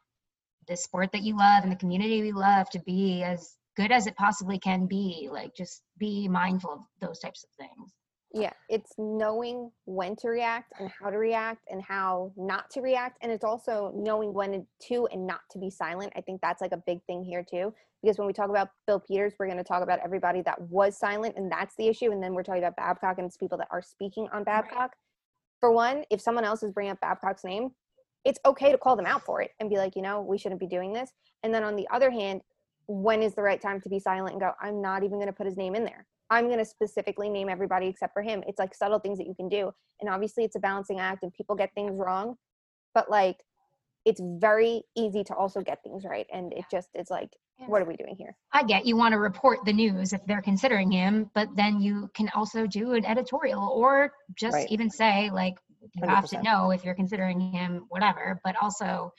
the 0.68 0.76
sport 0.76 1.12
that 1.12 1.22
you 1.22 1.36
love 1.36 1.62
and 1.62 1.72
the 1.72 1.76
community 1.76 2.22
we 2.22 2.32
love 2.32 2.68
to 2.70 2.80
be 2.80 3.22
as 3.22 3.56
good 3.76 3.92
as 3.92 4.06
it 4.06 4.16
possibly 4.16 4.58
can 4.58 4.86
be, 4.86 5.28
like 5.30 5.54
just 5.54 5.82
be 5.98 6.28
mindful 6.28 6.72
of 6.72 6.80
those 7.00 7.18
types 7.20 7.44
of 7.44 7.50
things. 7.58 7.92
Yeah, 8.32 8.52
it's 8.68 8.92
knowing 8.96 9.72
when 9.86 10.14
to 10.16 10.28
react 10.28 10.72
and 10.78 10.88
how 11.00 11.10
to 11.10 11.18
react 11.18 11.66
and 11.68 11.82
how 11.82 12.32
not 12.36 12.70
to 12.70 12.80
react. 12.80 13.18
And 13.22 13.32
it's 13.32 13.42
also 13.44 13.92
knowing 13.96 14.32
when 14.32 14.66
to 14.88 15.08
and 15.10 15.26
not 15.26 15.40
to 15.50 15.58
be 15.58 15.68
silent. 15.68 16.12
I 16.14 16.20
think 16.20 16.40
that's 16.40 16.60
like 16.60 16.70
a 16.70 16.82
big 16.86 17.02
thing 17.06 17.24
here 17.24 17.44
too. 17.48 17.74
Because 18.02 18.18
when 18.18 18.28
we 18.28 18.32
talk 18.32 18.48
about 18.48 18.68
Bill 18.86 19.00
Peters, 19.00 19.34
we're 19.38 19.46
going 19.46 19.58
to 19.58 19.64
talk 19.64 19.82
about 19.82 19.98
everybody 20.04 20.42
that 20.42 20.60
was 20.60 20.96
silent 20.96 21.34
and 21.36 21.50
that's 21.50 21.74
the 21.76 21.88
issue. 21.88 22.12
And 22.12 22.22
then 22.22 22.32
we're 22.32 22.44
talking 22.44 22.62
about 22.62 22.76
Babcock 22.76 23.18
and 23.18 23.26
it's 23.26 23.36
people 23.36 23.58
that 23.58 23.68
are 23.72 23.82
speaking 23.82 24.28
on 24.32 24.44
Babcock. 24.44 24.94
For 25.58 25.72
one, 25.72 26.04
if 26.08 26.20
someone 26.20 26.44
else 26.44 26.62
is 26.62 26.72
bringing 26.72 26.92
up 26.92 27.00
Babcock's 27.00 27.44
name, 27.44 27.70
it's 28.24 28.38
okay 28.46 28.70
to 28.70 28.78
call 28.78 28.96
them 28.96 29.06
out 29.06 29.24
for 29.24 29.42
it 29.42 29.50
and 29.58 29.68
be 29.68 29.76
like, 29.76 29.96
you 29.96 30.02
know, 30.02 30.22
we 30.22 30.38
shouldn't 30.38 30.60
be 30.60 30.66
doing 30.66 30.92
this. 30.92 31.10
And 31.42 31.52
then 31.52 31.64
on 31.64 31.74
the 31.74 31.88
other 31.90 32.10
hand, 32.10 32.42
when 32.86 33.22
is 33.22 33.34
the 33.34 33.42
right 33.42 33.60
time 33.60 33.80
to 33.80 33.88
be 33.88 33.98
silent 33.98 34.32
and 34.32 34.40
go, 34.40 34.52
I'm 34.60 34.80
not 34.80 35.02
even 35.02 35.18
going 35.18 35.26
to 35.26 35.32
put 35.32 35.46
his 35.46 35.56
name 35.56 35.74
in 35.74 35.84
there. 35.84 36.06
I'm 36.30 36.46
going 36.46 36.58
to 36.58 36.64
specifically 36.64 37.28
name 37.28 37.48
everybody 37.48 37.88
except 37.88 38.12
for 38.12 38.22
him. 38.22 38.42
It's 38.46 38.58
like 38.58 38.74
subtle 38.74 39.00
things 39.00 39.18
that 39.18 39.26
you 39.26 39.34
can 39.34 39.48
do. 39.48 39.72
And 40.00 40.08
obviously, 40.08 40.44
it's 40.44 40.56
a 40.56 40.60
balancing 40.60 41.00
act 41.00 41.22
and 41.22 41.32
people 41.32 41.56
get 41.56 41.70
things 41.74 41.98
wrong. 41.98 42.36
But 42.94 43.10
like, 43.10 43.36
it's 44.06 44.20
very 44.38 44.82
easy 44.96 45.22
to 45.24 45.34
also 45.34 45.60
get 45.60 45.82
things 45.82 46.04
right. 46.08 46.26
And 46.32 46.52
it 46.52 46.64
just 46.70 46.88
is 46.94 47.10
like, 47.10 47.30
what 47.66 47.82
are 47.82 47.84
we 47.84 47.96
doing 47.96 48.14
here? 48.16 48.34
I 48.52 48.62
get 48.62 48.86
you 48.86 48.96
want 48.96 49.12
to 49.12 49.18
report 49.18 49.58
the 49.66 49.72
news 49.72 50.14
if 50.14 50.24
they're 50.24 50.40
considering 50.40 50.90
him, 50.90 51.30
but 51.34 51.48
then 51.56 51.80
you 51.80 52.08
can 52.14 52.30
also 52.34 52.66
do 52.66 52.92
an 52.92 53.04
editorial 53.04 53.68
or 53.68 54.12
just 54.34 54.54
Right. 54.54 54.70
even 54.70 54.88
say 54.88 55.30
like 55.30 55.54
you 55.80 56.08
have 56.08 56.26
to 56.28 56.42
know 56.42 56.70
if 56.70 56.84
you're 56.84 56.94
considering 56.94 57.40
him, 57.40 57.86
whatever. 57.88 58.40
But 58.44 58.56
also, 58.62 59.12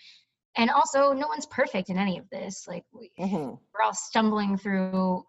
and 0.57 0.69
also, 0.69 1.13
no 1.13 1.27
one's 1.27 1.45
perfect 1.45 1.89
in 1.89 1.97
any 1.97 2.17
of 2.17 2.29
this. 2.29 2.65
Like 2.67 2.83
we, 2.91 3.11
mhm. 3.19 3.59
we're 3.73 3.81
all 3.83 3.93
stumbling 3.93 4.57
through 4.57 5.23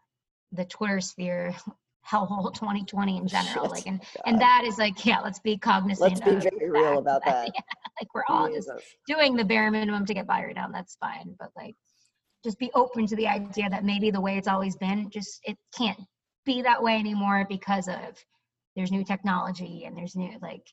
the 0.53 0.65
Twitter 0.65 1.01
sphere 1.01 1.55
hellhole 2.09 2.53
2020 2.53 3.19
in 3.19 3.29
general. 3.29 3.69
Like, 3.69 3.87
and 3.87 4.01
God. 4.01 4.23
and 4.27 4.41
that 4.41 4.65
is 4.65 4.79
like, 4.79 5.05
yeah, 5.05 5.21
let's 5.21 5.39
be 5.39 5.57
cognizant. 5.57 6.11
let's 6.11 6.21
be 6.21 6.51
very 6.51 6.67
the 6.67 6.73
real 6.73 6.99
about 6.99 7.25
that. 7.27 7.51
Yeah, 7.55 7.61
like 8.01 8.15
we're 8.15 8.25
all 8.29 8.53
just 8.53 8.71
doing 9.07 9.37
the 9.37 9.45
bare 9.45 9.71
minimum 9.71 10.07
to 10.07 10.15
get 10.15 10.27
by 10.27 10.45
right 10.45 10.55
now. 10.55 10.67
and 10.67 10.75
That's 10.75 10.97
fine, 10.97 11.35
but 11.39 11.51
like, 11.57 11.77
just 12.45 12.59
be 12.59 12.71
open 12.75 13.07
to 13.07 13.17
the 13.17 13.29
idea 13.29 13.71
that 13.71 13.85
maybe 13.85 14.11
the 14.11 14.21
way 14.21 14.37
it's 14.37 14.49
always 14.49 14.77
been, 14.77 15.11
just 15.11 15.41
it 15.45 15.57
can't 15.77 16.01
be 16.45 16.63
that 16.63 16.83
way 16.83 16.97
anymore 16.97 17.47
because 17.49 17.87
of 17.87 18.25
there's 18.75 18.91
new 18.91 19.05
technology 19.05 19.85
and 19.85 19.97
there's 19.97 20.17
new 20.17 20.37
like. 20.43 20.67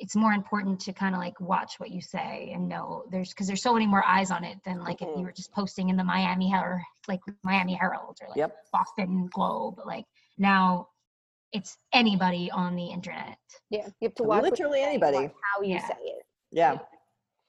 It's 0.00 0.16
more 0.16 0.32
important 0.32 0.80
to 0.80 0.94
kind 0.94 1.14
of 1.14 1.20
like 1.20 1.38
watch 1.40 1.74
what 1.78 1.90
you 1.90 2.00
say 2.00 2.50
and 2.54 2.66
know 2.66 3.04
there's 3.12 3.28
because 3.28 3.46
there's 3.46 3.62
so 3.62 3.74
many 3.74 3.86
more 3.86 4.02
eyes 4.06 4.30
on 4.30 4.44
it 4.44 4.56
than 4.64 4.80
like 4.82 5.02
if 5.02 5.08
Mhm. 5.08 5.18
you 5.18 5.24
were 5.24 5.32
just 5.32 5.52
posting 5.52 5.90
in 5.90 5.96
the 5.96 6.02
Miami 6.04 6.48
Herald, 6.48 6.80
like 7.06 7.20
Miami 7.44 7.74
Herald 7.74 8.16
or 8.22 8.28
like 8.28 8.38
Yep. 8.38 8.56
Boston 8.72 9.26
Globe. 9.26 9.78
Like 9.84 10.06
now, 10.38 10.88
it's 11.52 11.76
anybody 11.92 12.50
on 12.50 12.76
the 12.76 12.86
internet. 12.86 13.36
Yeah, 13.68 13.86
you 14.00 14.08
have 14.08 14.14
to 14.14 14.22
watch 14.22 14.42
what 14.42 14.58
you 14.58 14.64
Literally 14.68 14.80
anybody. 14.82 15.18
watch 15.18 15.32
how 15.54 15.60
you 15.62 15.74
Yeah. 15.74 15.86
say 15.86 15.98
it. 15.98 16.26
Yeah. 16.50 16.78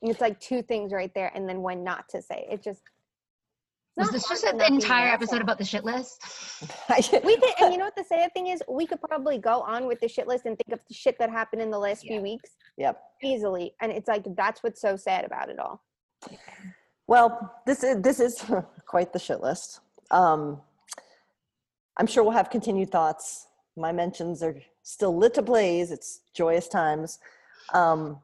And 0.02 0.12
It's 0.12 0.20
like 0.20 0.38
two 0.42 0.62
things 0.62 0.92
right 0.92 1.14
there, 1.14 1.32
and 1.34 1.48
then 1.48 1.62
when 1.62 1.84
not 1.86 2.10
to 2.10 2.22
say 2.22 2.48
it. 2.50 2.62
Just 2.62 2.82
Was 3.98 4.08
not 4.08 4.14
this 4.14 4.26
hard 4.26 4.40
just 4.40 4.44
an 4.46 4.58
not 4.58 4.68
be 4.68 4.76
an 4.76 4.82
entire 4.82 5.08
episode 5.10 5.36
asshole. 5.36 5.42
about 5.42 5.58
the 5.58 5.66
shit 5.66 5.84
list? 5.84 6.22
We 7.26 7.36
did, 7.36 7.54
and 7.60 7.74
you 7.74 7.78
know 7.78 7.86
what 7.86 7.96
the 7.96 8.04
sad 8.06 8.34
thing 8.34 8.48
is? 8.48 8.62
We 8.70 8.86
could 8.86 9.02
probably 9.02 9.38
go 9.38 9.62
on 9.62 9.86
with 9.88 10.00
the 10.00 10.08
shit 10.08 10.28
list 10.28 10.46
and 10.46 10.58
think 10.58 10.74
of 10.74 10.86
the 10.88 10.94
shit 10.94 11.18
that 11.20 11.30
happened 11.30 11.62
in 11.62 11.70
the 11.72 11.80
last 11.80 12.04
Yeah. 12.04 12.14
few 12.14 12.22
weeks 12.22 12.52
Yep. 12.78 13.02
easily, 13.24 13.74
and 13.82 13.92
it's 13.92 14.08
like 14.08 14.24
that's 14.36 14.64
what's 14.64 14.80
so 14.82 14.96
sad 14.96 15.26
about 15.26 15.50
it 15.50 15.60
all. 15.60 15.82
Well, 17.08 17.54
this 17.66 17.84
is 17.84 18.02
this 18.02 18.20
is 18.20 18.44
quite 18.86 19.12
the 19.14 19.20
shit 19.20 19.42
list. 19.42 19.82
Um, 20.12 20.62
I'm 21.98 22.08
sure 22.08 22.24
we'll 22.24 22.32
have 22.34 22.50
continued 22.50 22.92
thoughts. 22.92 23.48
My 23.76 23.92
mentions 23.92 24.42
are 24.44 24.56
still 24.84 25.16
lit 25.18 25.34
to 25.36 25.42
blaze. 25.42 25.92
It's 25.92 26.22
joyous 26.34 26.68
times. 26.68 27.20
Um, 27.74 28.20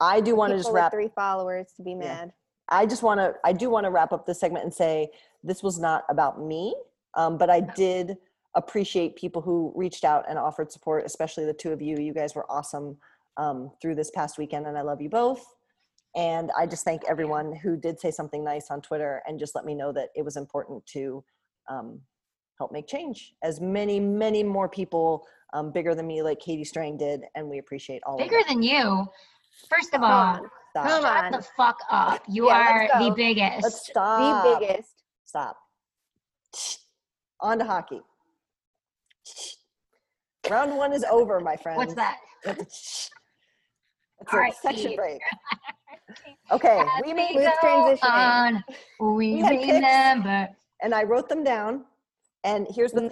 I 0.00 0.20
do 0.20 0.34
want 0.36 0.50
to 0.52 0.56
just 0.56 0.68
People 0.68 0.74
wrap. 0.76 0.92
three 0.92 1.10
followers 1.14 1.72
to 1.76 1.82
be 1.82 1.94
mad. 1.94 2.32
I 2.68 2.86
just 2.86 3.02
want 3.02 3.20
to. 3.20 3.34
I 3.44 3.52
do 3.52 3.70
want 3.70 3.84
to 3.84 3.90
wrap 3.90 4.12
up 4.12 4.26
this 4.26 4.40
segment 4.40 4.64
and 4.64 4.74
say 4.74 5.08
this 5.42 5.62
was 5.62 5.78
not 5.78 6.04
about 6.08 6.42
me, 6.42 6.74
um, 7.14 7.38
but 7.38 7.50
I 7.50 7.60
did 7.60 8.16
appreciate 8.54 9.16
people 9.16 9.42
who 9.42 9.72
reached 9.76 10.04
out 10.04 10.24
and 10.28 10.38
offered 10.38 10.72
support, 10.72 11.04
especially 11.04 11.44
the 11.44 11.52
two 11.52 11.72
of 11.72 11.80
you. 11.80 11.98
You 11.98 12.12
guys 12.12 12.34
were 12.34 12.50
awesome 12.50 12.96
um, 13.36 13.70
through 13.80 13.94
this 13.94 14.10
past 14.10 14.38
weekend, 14.38 14.66
and 14.66 14.76
I 14.76 14.82
love 14.82 15.00
you 15.00 15.08
both. 15.08 15.44
And 16.16 16.50
I 16.58 16.66
just 16.66 16.84
thank 16.84 17.02
everyone 17.06 17.54
who 17.54 17.76
did 17.76 18.00
say 18.00 18.10
something 18.10 18.42
nice 18.42 18.70
on 18.70 18.80
Twitter 18.80 19.22
and 19.26 19.38
just 19.38 19.54
let 19.54 19.66
me 19.66 19.74
know 19.74 19.92
that 19.92 20.08
it 20.16 20.24
was 20.24 20.38
important 20.38 20.84
to 20.86 21.22
um, 21.68 22.00
help 22.58 22.72
make 22.72 22.86
change. 22.86 23.34
As 23.42 23.60
many, 23.60 24.00
many 24.00 24.42
more 24.42 24.68
people 24.68 25.26
um, 25.52 25.70
bigger 25.72 25.94
than 25.94 26.06
me, 26.06 26.22
like 26.22 26.40
Katie 26.40 26.64
Strang 26.64 26.96
did, 26.96 27.22
and 27.34 27.46
we 27.48 27.58
appreciate 27.58 28.02
all 28.06 28.16
Bigger 28.16 28.40
than 28.48 28.62
you. 28.62 29.06
First 29.68 29.94
of 29.94 30.02
all, 30.02 30.10
on, 30.12 30.42
that. 30.74 30.84
come 30.88 31.00
Stop. 31.00 31.24
on. 31.24 31.32
shut 31.32 31.40
the 31.42 31.48
fuck 31.56 31.76
up. 31.90 32.22
You 32.28 32.46
Yeah, 32.48 32.88
are 32.94 33.04
the 33.08 33.10
biggest. 33.14 33.62
Let's 33.62 33.86
stop. 33.86 34.60
the 34.60 34.66
biggest. 34.66 35.02
Stop. 35.24 35.56
On 37.40 37.58
to 37.58 37.64
hockey. 37.64 38.00
Round 40.48 40.76
one 40.76 40.92
is 40.92 41.04
over, 41.10 41.40
my 41.40 41.56
friend. 41.56 41.76
What's 41.78 41.94
that? 41.94 42.18
It's 42.44 43.10
All 44.32 44.38
a 44.38 44.42
right, 44.42 44.54
section 44.56 44.80
Steve. 44.86 44.96
break. 44.96 45.20
Okay, 46.52 46.78
As 46.78 47.02
we 47.04 47.12
made, 47.12 47.32
Smooth 47.32 47.44
go 47.60 47.68
transitioning. 47.68 47.98
on, 48.04 48.64
we 49.16 49.34
We 49.34 49.40
had 49.40 49.58
picks. 49.60 50.56
and 50.80 50.94
I 50.94 51.02
wrote 51.02 51.28
them 51.28 51.42
down. 51.42 51.84
And 52.44 52.68
here's 52.72 52.92
the 52.92 53.00
thing: 53.00 53.10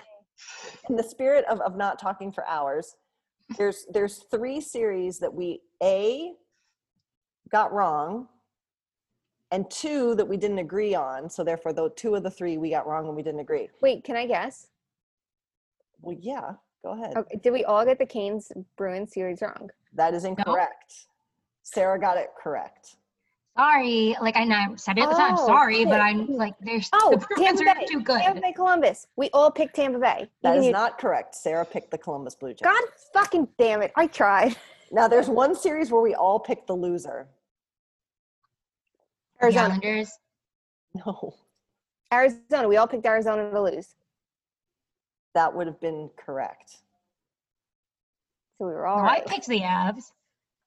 in 0.88 0.94
the 0.96 1.02
spirit 1.02 1.44
of, 1.46 1.60
of 1.62 1.76
not 1.76 1.98
talking 1.98 2.30
for 2.30 2.46
hours, 2.46 2.94
there's 3.56 3.86
there's 3.92 4.24
three 4.30 4.60
series 4.60 5.18
that 5.18 5.32
we 5.32 5.60
a 5.82 6.32
got 7.50 7.72
wrong, 7.72 8.28
and 9.50 9.70
two 9.70 10.14
that 10.16 10.26
we 10.26 10.36
didn't 10.36 10.58
agree 10.58 10.94
on. 10.94 11.28
So 11.28 11.44
therefore, 11.44 11.72
though 11.72 11.88
two 11.88 12.14
of 12.14 12.22
the 12.22 12.30
three 12.30 12.56
we 12.56 12.70
got 12.70 12.86
wrong 12.86 13.06
and 13.06 13.16
we 13.16 13.22
didn't 13.22 13.40
agree. 13.40 13.68
Wait, 13.80 14.04
can 14.04 14.16
I 14.16 14.26
guess? 14.26 14.68
Well, 16.00 16.16
yeah, 16.18 16.52
go 16.82 16.92
ahead. 16.92 17.16
Okay, 17.16 17.40
did 17.42 17.52
we 17.52 17.64
all 17.64 17.84
get 17.84 17.98
the 17.98 18.06
Canes 18.06 18.50
Bruins 18.76 19.12
series 19.12 19.40
wrong? 19.42 19.70
That 19.94 20.14
is 20.14 20.24
incorrect. 20.24 21.06
Sarah 21.62 21.98
got 21.98 22.18
it 22.18 22.30
correct. 22.42 22.96
Sorry, 23.56 24.16
like 24.20 24.36
I 24.36 24.44
know 24.44 24.56
I 24.56 24.74
said 24.76 24.98
it 24.98 25.02
at 25.02 25.10
the 25.10 25.14
time. 25.14 25.34
Oh, 25.38 25.46
Sorry, 25.46 25.84
but. 25.84 26.00
I'm 26.00 26.26
like, 26.26 26.54
there's 26.60 26.90
Oh, 26.92 27.10
the 27.12 27.18
Bruins 27.18 27.60
Tampa 27.60 27.70
are 27.70 27.74
Bay. 27.76 27.86
too 27.86 28.00
good. 28.00 28.20
Tampa 28.20 28.40
Bay 28.40 28.52
Columbus. 28.52 29.06
We 29.16 29.30
all 29.32 29.50
picked 29.50 29.76
Tampa 29.76 29.98
Bay. 30.00 30.28
That 30.42 30.50
Even 30.54 30.58
is 30.60 30.66
you- 30.66 30.72
not 30.72 30.98
correct. 30.98 31.36
Sarah 31.36 31.64
picked 31.64 31.92
the 31.92 31.98
Columbus 31.98 32.34
Blue 32.34 32.50
Jays. 32.50 32.62
God 32.64 32.82
fucking 33.12 33.46
damn 33.58 33.80
it. 33.82 33.92
I 33.96 34.08
tried. 34.08 34.56
Now 34.90 35.06
there's 35.08 35.28
one 35.28 35.54
series 35.54 35.90
where 35.92 36.02
we 36.02 36.14
all 36.14 36.38
picked 36.40 36.66
the 36.66 36.74
loser. 36.74 37.26
The 39.40 39.44
Arizona. 39.46 39.68
Islanders. 39.74 40.18
No, 40.94 41.34
Arizona. 42.12 42.68
We 42.68 42.76
all 42.76 42.86
picked 42.86 43.04
Arizona 43.06 43.50
to 43.50 43.60
lose. 43.60 43.94
that 45.34 45.52
would 45.52 45.66
have 45.66 45.80
been 45.80 46.08
correct. 46.16 46.76
So 48.58 48.66
we 48.66 48.72
were 48.72 48.86
all 48.86 49.02
No, 49.02 49.08
I 49.08 49.20
picked 49.26 49.46
the 49.48 49.60
Avs. 49.62 50.12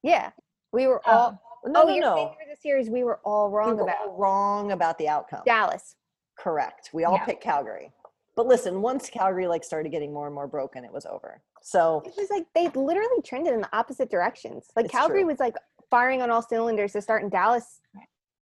Yeah. 0.04 0.32
We 0.74 0.88
were 0.88 1.02
Oh. 1.06 1.12
all. 1.12 1.42
No, 1.66 1.84
oh, 1.84 1.86
no, 1.88 1.94
you're 1.94 2.02
no. 2.04 2.16
for 2.38 2.50
the 2.50 2.56
series 2.60 2.90
we 2.90 3.04
were 3.04 3.20
all 3.26 3.50
We 3.50 3.58
wrong 3.58 3.78
were 3.78 3.84
about. 3.84 3.96
all 4.06 4.16
wrong 4.18 4.72
about 4.72 4.98
the 4.98 5.08
outcome. 5.10 5.42
Dallas. 5.46 5.96
Correct. 6.38 6.90
We 6.94 7.04
all 7.04 7.14
Yeah. 7.16 7.26
picked 7.26 7.44
Calgary. 7.44 7.92
But 8.36 8.46
listen, 8.46 8.82
once 8.82 9.10
Calgary 9.10 9.48
like 9.48 9.64
started 9.64 9.90
getting 9.92 10.14
more 10.14 10.28
and 10.28 10.36
more 10.36 10.48
broken, 10.48 10.86
it 10.86 10.94
was 10.94 11.06
over. 11.08 11.42
So 11.64 12.04
It 12.06 12.14
was 12.16 12.30
like 12.30 12.46
they 12.54 12.68
literally 12.70 13.22
trended 13.24 13.54
in 13.54 13.62
the 13.62 13.76
opposite 13.76 14.10
directions. 14.12 14.68
Like 14.76 14.90
Calgary 14.90 15.22
true. 15.22 15.28
was 15.28 15.40
like 15.40 15.56
firing 15.90 16.22
on 16.22 16.30
all 16.30 16.42
cylinders 16.44 16.94
to 16.94 17.02
start 17.02 17.24
in 17.24 17.30
Dallas. 17.30 17.82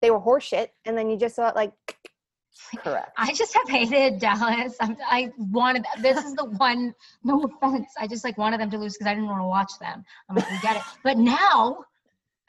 They 0.02 0.10
were 0.10 0.20
horseshit, 0.20 0.68
and 0.84 0.96
then 0.96 1.08
you 1.10 1.16
just 1.16 1.34
saw 1.36 1.48
it 1.48 1.56
like 1.56 1.72
correct. 2.78 3.12
I 3.16 3.32
just 3.32 3.54
have 3.54 3.68
hated 3.68 4.18
Dallas. 4.18 4.76
I'm, 4.80 4.96
I 5.08 5.32
wanted 5.38 5.84
this 6.02 6.18
is 6.24 6.34
the 6.34 6.44
one. 6.44 6.94
No 7.24 7.42
offense, 7.44 7.92
I 7.98 8.06
just 8.06 8.22
like 8.24 8.36
wanted 8.36 8.60
them 8.60 8.70
to 8.70 8.78
lose 8.78 8.94
because 8.94 9.06
I 9.10 9.14
didn't 9.14 9.28
want 9.28 9.40
to 9.40 9.46
watch 9.46 9.72
them. 9.80 10.04
I'm 10.28 10.36
like, 10.36 10.50
we 10.50 10.58
get 10.60 10.76
it. 10.76 10.82
But 11.02 11.16
now, 11.18 11.84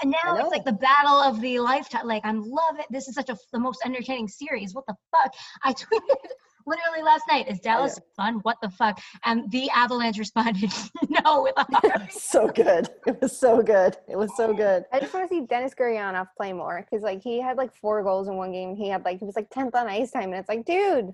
and 0.02 0.12
now 0.24 0.36
it's 0.36 0.50
like 0.50 0.66
the 0.66 0.74
battle 0.74 1.22
of 1.22 1.42
the 1.42 1.60
lifetime. 1.60 2.08
Like 2.08 2.26
I'm 2.26 2.42
love 2.42 2.80
it. 2.80 2.86
This 2.90 3.08
is 3.08 3.16
such 3.16 3.30
a 3.30 3.38
the 3.52 3.60
most 3.60 3.82
entertaining 3.86 4.28
series. 4.28 4.74
What 4.74 4.86
the 4.88 4.96
fuck? 5.12 5.34
I 5.64 5.74
tweeted 5.74 6.32
literally 6.66 7.04
last 7.04 7.24
night. 7.30 7.48
Is 7.48 7.60
oh, 7.60 7.64
Dallas 7.64 8.00
fun? 8.16 8.36
What 8.44 8.58
the 8.62 8.70
fuck? 8.70 9.00
And 9.26 9.50
the 9.52 9.70
Avalanche 9.72 10.18
responded, 10.18 10.72
no, 11.24 11.44
with 11.44 11.54
a 11.58 12.08
so 12.12 12.48
good. 12.48 12.90
It 13.08 13.22
was 13.22 13.38
so 13.38 13.62
good. 13.62 13.98
It 14.08 14.18
was 14.18 14.36
so 14.36 14.54
good. 14.54 14.86
I 14.92 15.00
just 15.00 15.14
want 15.14 15.30
to 15.30 15.36
see 15.36 15.46
Denis 15.46 15.74
Gurianov 15.74 16.28
play 16.36 16.54
more 16.54 16.86
because 16.90 17.04
like 17.04 17.22
he 17.22 17.40
had 17.40 17.58
like 17.58 17.76
four 17.76 18.04
goals 18.04 18.28
in 18.28 18.36
one 18.36 18.52
game. 18.52 18.76
He 18.76 18.90
had 18.90 19.06
like 19.06 19.20
he 19.20 19.26
was 19.26 19.36
like 19.36 19.50
tenth 19.50 19.76
on 19.76 19.88
ice 19.88 20.12
time, 20.12 20.26
and 20.26 20.36
it's 20.36 20.50
like, 20.50 20.66
dude, 20.66 21.14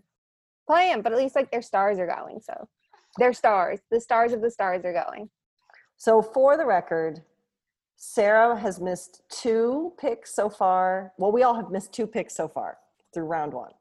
play 0.66 0.90
him. 0.90 1.02
But 1.02 1.12
at 1.12 1.18
least 1.18 1.36
like 1.36 1.52
their 1.52 1.62
stars 1.62 2.00
are 2.00 2.08
going. 2.08 2.40
So 2.42 2.68
their 3.18 3.34
stars, 3.34 3.80
the 3.92 4.00
stars 4.00 4.34
of 4.34 4.42
the 4.42 4.52
stars 4.52 4.86
are 4.86 4.94
going. 4.94 5.30
So 5.98 6.22
for 6.22 6.58
the 6.58 6.66
record, 6.66 7.22
Sarah 7.98 8.56
has 8.58 8.80
missed 8.80 9.24
two 9.28 9.92
picks 10.00 10.34
so 10.34 10.50
far. 10.50 11.14
Well, 11.18 11.32
we 11.32 11.42
all 11.42 11.56
have 11.56 11.72
missed 11.72 11.92
two 11.92 12.06
picks 12.06 12.36
so 12.36 12.48
far 12.48 12.78
through 13.12 13.26
round 13.26 13.54
one 13.54 13.72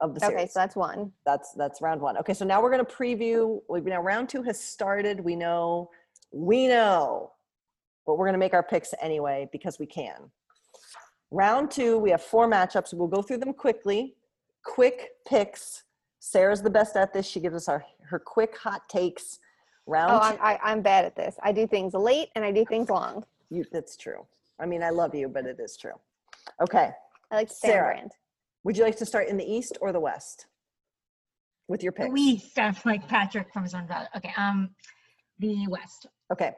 of 0.00 0.14
the 0.14 0.20
series. 0.20 0.34
Okay, 0.34 0.46
so 0.46 0.58
that's 0.58 0.74
one. 0.74 1.12
that's 1.26 1.52
that's 1.52 1.82
round 1.82 2.00
one. 2.00 2.16
Okay, 2.16 2.32
so 2.32 2.46
now 2.46 2.62
we're 2.62 2.70
going 2.70 2.84
to 2.84 2.92
preview. 2.92 3.60
We 3.68 3.82
now 3.82 4.00
round 4.00 4.30
two 4.30 4.42
has 4.42 4.58
started. 4.58 5.20
We 5.20 5.36
know, 5.36 5.90
we 6.32 6.66
know, 6.66 7.32
but 8.06 8.16
we're 8.16 8.24
going 8.24 8.34
to 8.34 8.38
make 8.38 8.54
our 8.54 8.62
picks 8.62 8.94
anyway 9.02 9.48
because 9.52 9.78
we 9.78 9.86
can. 9.86 10.30
Round 11.30 11.70
two, 11.70 11.98
we 11.98 12.10
have 12.10 12.22
four 12.22 12.48
matchups. 12.48 12.94
We'll 12.94 13.08
go 13.08 13.20
through 13.20 13.38
them 13.38 13.52
quickly. 13.52 14.14
Quick 14.64 15.10
picks. 15.26 15.84
Sarah's 16.20 16.62
the 16.62 16.70
best 16.70 16.96
at 16.96 17.12
this. 17.12 17.26
She 17.26 17.40
gives 17.40 17.54
us 17.54 17.68
our 17.68 17.84
her 18.04 18.18
quick 18.18 18.56
hot 18.56 18.88
takes. 18.88 19.38
Round 19.86 20.12
Oh, 20.12 20.18
two, 20.20 20.38
I'm, 20.42 20.56
I, 20.56 20.60
I'm 20.62 20.80
bad 20.80 21.04
at 21.04 21.16
this. 21.16 21.36
I 21.42 21.52
do 21.52 21.66
things 21.66 21.92
late 21.92 22.30
and 22.34 22.44
I 22.44 22.50
do 22.50 22.64
things 22.64 22.88
long. 22.88 23.24
You, 23.52 23.64
that's 23.72 23.96
true. 23.96 24.26
I 24.58 24.66
mean, 24.66 24.82
I 24.82 24.90
love 24.90 25.14
you, 25.14 25.28
but 25.28 25.46
it 25.46 25.58
is 25.60 25.76
true. 25.76 25.92
Okay, 26.60 26.90
I 27.30 27.34
like 27.34 27.48
to 27.48 27.54
stay 27.54 27.68
on 27.68 27.72
Sarah. 27.72 27.94
brand. 27.94 28.12
would 28.64 28.76
you 28.76 28.84
like 28.84 28.96
to 28.96 29.06
start 29.06 29.28
in 29.28 29.36
the 29.36 29.44
east 29.44 29.78
or 29.80 29.92
the 29.92 30.00
west 30.00 30.46
with 31.68 31.82
your 31.82 31.92
picks? 31.92 32.12
We 32.12 32.38
stuff 32.38 32.84
like 32.90 33.06
Patrick 33.08 33.52
from 33.52 33.64
SpongeBob. 33.64 34.06
Okay, 34.16 34.32
um, 34.36 34.70
the 35.38 35.66
West. 35.68 36.06
Okay, 36.32 36.52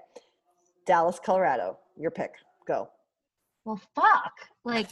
Dallas, 0.86 1.18
Colorado. 1.24 1.78
Your 1.96 2.10
pick. 2.10 2.32
Go. 2.66 2.88
Well, 3.64 3.80
fuck. 3.94 4.32
Like, 4.64 4.88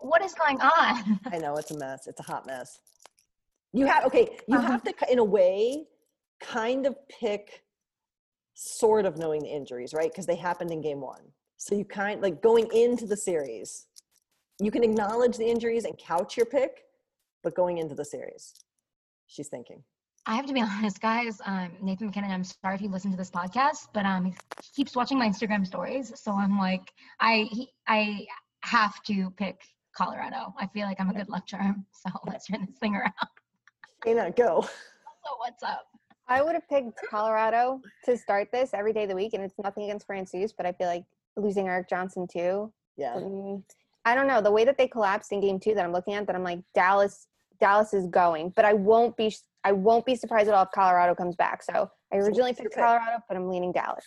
what 0.00 0.22
is 0.24 0.34
going 0.34 0.60
on? 0.60 1.20
I 1.32 1.38
know 1.38 1.56
it's 1.56 1.70
a 1.70 1.78
mess. 1.78 2.06
It's 2.06 2.20
a 2.20 2.24
hot 2.24 2.46
mess. 2.46 2.80
You 3.72 3.86
have 3.86 4.04
okay. 4.06 4.36
You 4.48 4.58
Uh-huh. 4.58 4.72
have 4.72 4.82
to, 4.84 4.94
in 5.12 5.18
a 5.18 5.24
way, 5.24 5.86
kind 6.40 6.86
of 6.86 6.96
pick, 7.08 7.62
sort 8.60 9.06
of 9.06 9.16
knowing 9.16 9.40
the 9.40 9.48
injuries, 9.48 9.94
right? 9.94 10.10
Because 10.10 10.26
they 10.26 10.34
happened 10.34 10.72
in 10.72 10.80
game 10.80 11.00
one. 11.00 11.22
So 11.58 11.76
you 11.76 11.84
kind 11.84 12.20
like 12.20 12.42
going 12.42 12.68
into 12.72 13.06
the 13.06 13.16
series, 13.16 13.86
you 14.60 14.72
can 14.72 14.82
acknowledge 14.82 15.36
the 15.36 15.48
injuries 15.48 15.84
and 15.84 15.96
couch 15.96 16.36
your 16.36 16.46
pick, 16.46 16.82
but 17.44 17.54
going 17.54 17.78
into 17.78 17.94
the 17.94 18.04
series, 18.04 18.54
she's 19.28 19.46
thinking. 19.46 19.84
I 20.26 20.34
have 20.34 20.46
to 20.46 20.52
be 20.52 20.60
honest, 20.76 21.00
guys. 21.00 21.40
Um, 21.46 21.70
Nathan 21.80 22.08
MacKinnon, 22.08 22.32
I'm 22.32 22.42
sorry 22.42 22.74
if 22.74 22.82
you 22.82 22.88
listen 22.88 23.12
to 23.12 23.16
this 23.16 23.30
podcast, 23.30 23.88
but 23.94 24.04
um, 24.04 24.24
he 24.24 24.34
keeps 24.74 24.96
watching 24.96 25.18
my 25.18 25.28
Instagram 25.28 25.64
stories, 25.64 26.12
so 26.16 26.32
I'm 26.32 26.58
like, 26.58 26.92
I 27.20 27.46
he, 27.52 27.68
I 27.86 28.26
have 28.62 29.00
to 29.04 29.30
pick 29.36 29.60
Colorado. 29.96 30.52
I 30.58 30.66
feel 30.66 30.86
like 30.86 31.00
I'm 31.00 31.10
a 31.10 31.14
good 31.14 31.28
luck 31.28 31.46
charm. 31.46 31.86
So 31.92 32.10
let's 32.26 32.46
turn 32.46 32.66
this 32.66 32.78
thing 32.78 32.96
around. 32.96 33.12
Dana, 34.04 34.32
go. 34.32 34.66
So 35.24 35.34
what's 35.38 35.62
up? 35.62 35.86
I 36.28 36.42
would 36.42 36.54
have 36.54 36.68
picked 36.68 37.00
Colorado 37.08 37.80
to 38.04 38.16
start 38.16 38.48
this 38.52 38.74
every 38.74 38.92
day 38.92 39.04
of 39.04 39.08
the 39.08 39.14
week, 39.16 39.32
and 39.34 39.42
it's 39.42 39.54
nothing 39.62 39.84
against 39.84 40.06
Francouz, 40.06 40.52
but 40.56 40.66
I 40.66 40.72
feel 40.72 40.86
like 40.86 41.04
losing 41.36 41.68
Erik 41.68 41.88
Johnson 41.88 42.26
too. 42.30 42.72
Yeah. 42.96 43.14
mm, 43.14 43.62
I 44.04 44.14
don't 44.14 44.26
know 44.26 44.40
the 44.40 44.50
way 44.50 44.64
that 44.64 44.76
they 44.76 44.88
collapsed 44.88 45.32
in 45.32 45.40
game 45.40 45.58
two 45.58 45.74
that 45.74 45.84
I'm 45.84 45.92
looking 45.92 46.14
at. 46.14 46.26
That 46.26 46.36
I'm 46.36 46.44
like 46.44 46.60
Dallas. 46.74 47.26
Dallas 47.60 47.92
is 47.92 48.06
going, 48.06 48.52
but 48.54 48.64
I 48.64 48.72
won't 48.72 49.16
be. 49.16 49.34
I 49.64 49.72
won't 49.72 50.06
be 50.06 50.14
surprised 50.14 50.48
at 50.48 50.54
all 50.54 50.62
if 50.64 50.70
Colorado 50.72 51.14
comes 51.14 51.34
back. 51.34 51.62
So 51.62 51.90
I 52.12 52.16
originally 52.16 52.50
your 52.50 52.56
picked 52.56 52.74
pick? 52.74 52.84
Colorado, 52.84 53.18
but 53.28 53.36
I'm 53.36 53.48
leaning 53.48 53.72
Dallas. 53.72 54.04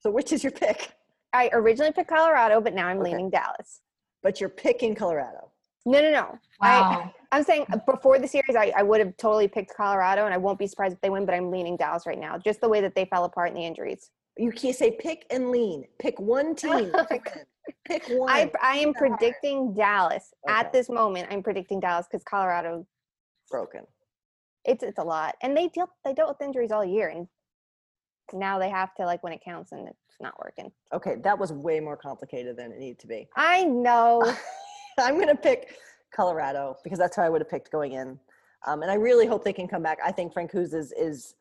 So 0.00 0.10
which 0.10 0.32
is 0.32 0.42
your 0.42 0.52
pick? 0.52 0.92
I 1.32 1.50
originally 1.52 1.92
picked 1.92 2.08
Colorado, 2.08 2.60
but 2.60 2.72
now 2.74 2.86
I'm 2.88 2.98
Okay. 3.00 3.10
leaning 3.10 3.28
Dallas. 3.30 3.80
But 4.22 4.40
you're 4.40 4.48
picking 4.48 4.94
Colorado. 4.94 5.50
No, 5.86 6.00
no, 6.00 6.10
no. 6.10 6.38
I, 6.62 6.80
Wow. 6.80 7.14
I'm 7.32 7.42
saying 7.42 7.66
uh, 7.72 7.78
before 7.86 8.18
the 8.18 8.28
series, 8.28 8.56
I, 8.56 8.72
I 8.76 8.82
would 8.82 9.00
have 9.00 9.16
totally 9.16 9.48
picked 9.48 9.74
Colorado, 9.76 10.24
and 10.24 10.32
I 10.32 10.38
won't 10.38 10.58
be 10.58 10.66
surprised 10.66 10.94
if 10.94 11.00
they 11.00 11.10
win. 11.10 11.26
But 11.26 11.34
I'm 11.34 11.50
leaning 11.50 11.76
Dallas 11.76 12.06
right 12.06 12.18
now, 12.18 12.38
just 12.38 12.60
the 12.60 12.68
way 12.68 12.80
that 12.80 12.94
they 12.94 13.04
fell 13.06 13.24
apart 13.24 13.48
in 13.50 13.54
the 13.54 13.64
injuries. 13.64 14.10
You 14.36 14.50
can't 14.50 14.74
say 14.76 14.92
pick 14.98 15.26
and 15.30 15.50
lean. 15.50 15.84
Pick 15.98 16.18
one 16.18 16.54
team. 16.56 16.92
Pick 17.84 18.06
one. 18.08 18.32
I, 18.32 18.50
I 18.62 18.76
am 18.78 18.94
predicting 18.94 19.74
Dallas 19.74 20.32
Okay. 20.48 20.58
at 20.58 20.72
this 20.72 20.88
moment. 20.88 21.28
I'm 21.30 21.42
predicting 21.42 21.80
Dallas 21.80 22.06
because 22.10 22.24
Colorado, 22.24 22.86
broken. 23.50 23.82
it's 24.64 24.82
it's 24.82 24.98
a 24.98 25.04
lot, 25.04 25.34
and 25.42 25.56
they 25.56 25.68
deal 25.68 25.90
they 26.04 26.14
dealt 26.14 26.30
with 26.30 26.40
injuries 26.46 26.70
all 26.72 26.84
year, 26.84 27.08
and 27.08 27.28
now 28.32 28.58
they 28.58 28.70
have 28.70 28.94
to 28.94 29.04
like 29.04 29.22
when 29.22 29.32
it 29.34 29.42
counts, 29.44 29.72
and 29.72 29.86
it's 29.88 29.98
not 30.20 30.34
working. 30.42 30.72
Okay, 30.92 31.16
that 31.24 31.38
was 31.38 31.52
way 31.52 31.78
more 31.80 31.96
complicated 31.96 32.56
than 32.56 32.72
it 32.72 32.78
needed 32.78 32.98
to 33.00 33.06
be. 33.06 33.28
I 33.36 33.64
know. 33.64 34.34
I'm 34.98 35.14
going 35.14 35.28
to 35.28 35.36
pick 35.36 35.76
Colorado 36.14 36.76
because 36.84 36.98
that's 36.98 37.16
who 37.16 37.22
I 37.22 37.28
would 37.28 37.40
have 37.40 37.50
picked 37.50 37.70
going 37.70 37.92
in. 37.92 38.18
Um, 38.66 38.82
and 38.82 38.90
I 38.90 38.94
really 38.94 39.26
hope 39.26 39.44
they 39.44 39.52
can 39.52 39.68
come 39.68 39.82
back. 39.82 39.98
I 40.04 40.12
think 40.12 40.32
Francouz 40.32 40.72
is, 40.74 40.92
is 40.92 41.34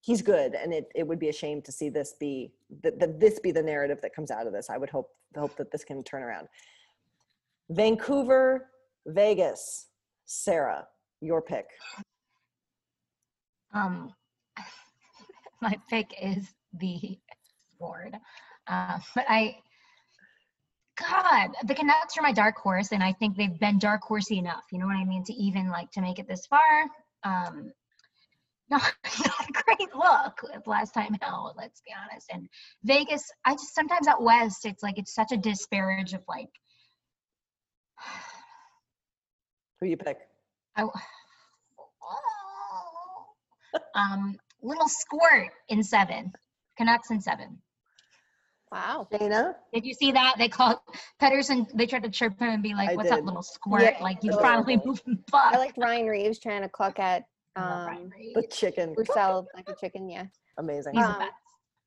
he's 0.00 0.22
good, 0.22 0.54
and 0.54 0.72
it, 0.72 0.90
it 0.94 1.06
would 1.06 1.18
be 1.18 1.28
a 1.28 1.32
shame 1.32 1.62
to 1.62 1.72
see 1.72 1.88
this 1.88 2.14
be 2.18 2.52
that, 2.82 2.98
that 2.98 3.20
this 3.20 3.38
be 3.38 3.52
the 3.52 3.62
narrative 3.62 4.00
that 4.02 4.14
comes 4.14 4.30
out 4.30 4.46
of 4.46 4.52
this. 4.52 4.68
I 4.70 4.78
would 4.78 4.90
hope 4.90 5.10
hope 5.36 5.56
that 5.56 5.70
this 5.70 5.84
can 5.84 6.02
turn 6.02 6.22
around. 6.22 6.48
Vancouver, 7.70 8.68
Vegas, 9.06 9.88
Sarah, 10.24 10.86
your 11.20 11.42
pick. 11.42 11.66
Um, 13.74 14.14
my 15.60 15.76
pick 15.88 16.14
is 16.20 16.54
the 16.78 17.18
Sword, 17.78 18.16
uh, 18.68 18.98
but 19.14 19.24
I, 19.28 19.56
God, 20.96 21.50
the 21.64 21.74
Canucks 21.74 22.16
are 22.16 22.22
my 22.22 22.32
dark 22.32 22.56
horse, 22.56 22.92
and 22.92 23.02
I 23.02 23.12
think 23.12 23.36
they've 23.36 23.58
been 23.58 23.78
dark 23.78 24.02
horsey 24.02 24.38
enough. 24.38 24.64
You 24.72 24.78
know 24.78 24.86
what 24.86 24.96
I 24.96 25.04
mean 25.04 25.24
to 25.24 25.32
even 25.34 25.68
like 25.68 25.90
to 25.92 26.00
make 26.00 26.18
it 26.18 26.26
this 26.26 26.46
far. 26.46 26.60
Um, 27.22 27.72
not, 28.70 28.82
not 28.82 29.48
a 29.48 29.52
great 29.52 29.94
look 29.94 30.66
last 30.66 30.92
time 30.92 31.16
out. 31.22 31.54
Let's 31.56 31.80
be 31.82 31.92
honest. 31.94 32.28
And 32.32 32.48
Vegas, 32.82 33.22
I 33.44 33.52
just 33.52 33.74
sometimes 33.74 34.08
out 34.08 34.22
west, 34.22 34.64
it's 34.64 34.82
like 34.82 34.98
it's 34.98 35.14
such 35.14 35.30
a 35.32 35.36
disparage 35.36 36.14
of 36.14 36.22
like. 36.26 36.48
Who 39.80 39.86
you 39.86 39.96
pick? 39.96 40.18
I, 40.74 40.88
um, 43.94 44.36
little 44.62 44.88
squirt 44.88 45.50
in 45.68 45.82
seven. 45.82 46.32
Canucks 46.76 47.10
in 47.10 47.20
seven. 47.20 47.58
Wow. 48.72 49.06
Dana. 49.10 49.56
Did 49.72 49.84
you 49.86 49.94
see 49.94 50.12
that? 50.12 50.34
They 50.38 50.48
called 50.48 50.78
Pettersson. 51.22 51.66
They 51.74 51.86
tried 51.86 52.02
to 52.02 52.10
chirp 52.10 52.38
him 52.38 52.48
and 52.48 52.62
be 52.62 52.74
like, 52.74 52.90
I 52.90 52.94
"What's 52.94 53.10
did. 53.10 53.20
up, 53.20 53.24
little 53.24 53.42
squirt? 53.42 53.82
Yeah, 53.82 53.96
like 54.02 54.22
you 54.22 54.30
it 54.32 54.36
was 54.36 54.42
finally 54.42 54.74
horrible. 54.76 54.98
moving 55.06 55.24
fuck." 55.30 55.54
I 55.54 55.58
liked 55.58 55.78
Ryan 55.78 56.06
Reaves 56.06 56.38
trying 56.38 56.62
to 56.62 56.68
cluck 56.68 56.98
at 56.98 57.24
I 57.54 57.60
love 57.62 57.86
Ryan 57.86 58.02
um, 58.04 58.12
The 58.34 58.46
chicken. 58.50 58.94
Roussel 58.96 59.46
like 59.54 59.68
a 59.68 59.74
chicken. 59.74 60.08
Yeah. 60.08 60.24
Amazing. 60.58 60.94
He's 60.94 61.04
Um, 61.04 61.12
the 61.14 61.18
best. 61.20 61.32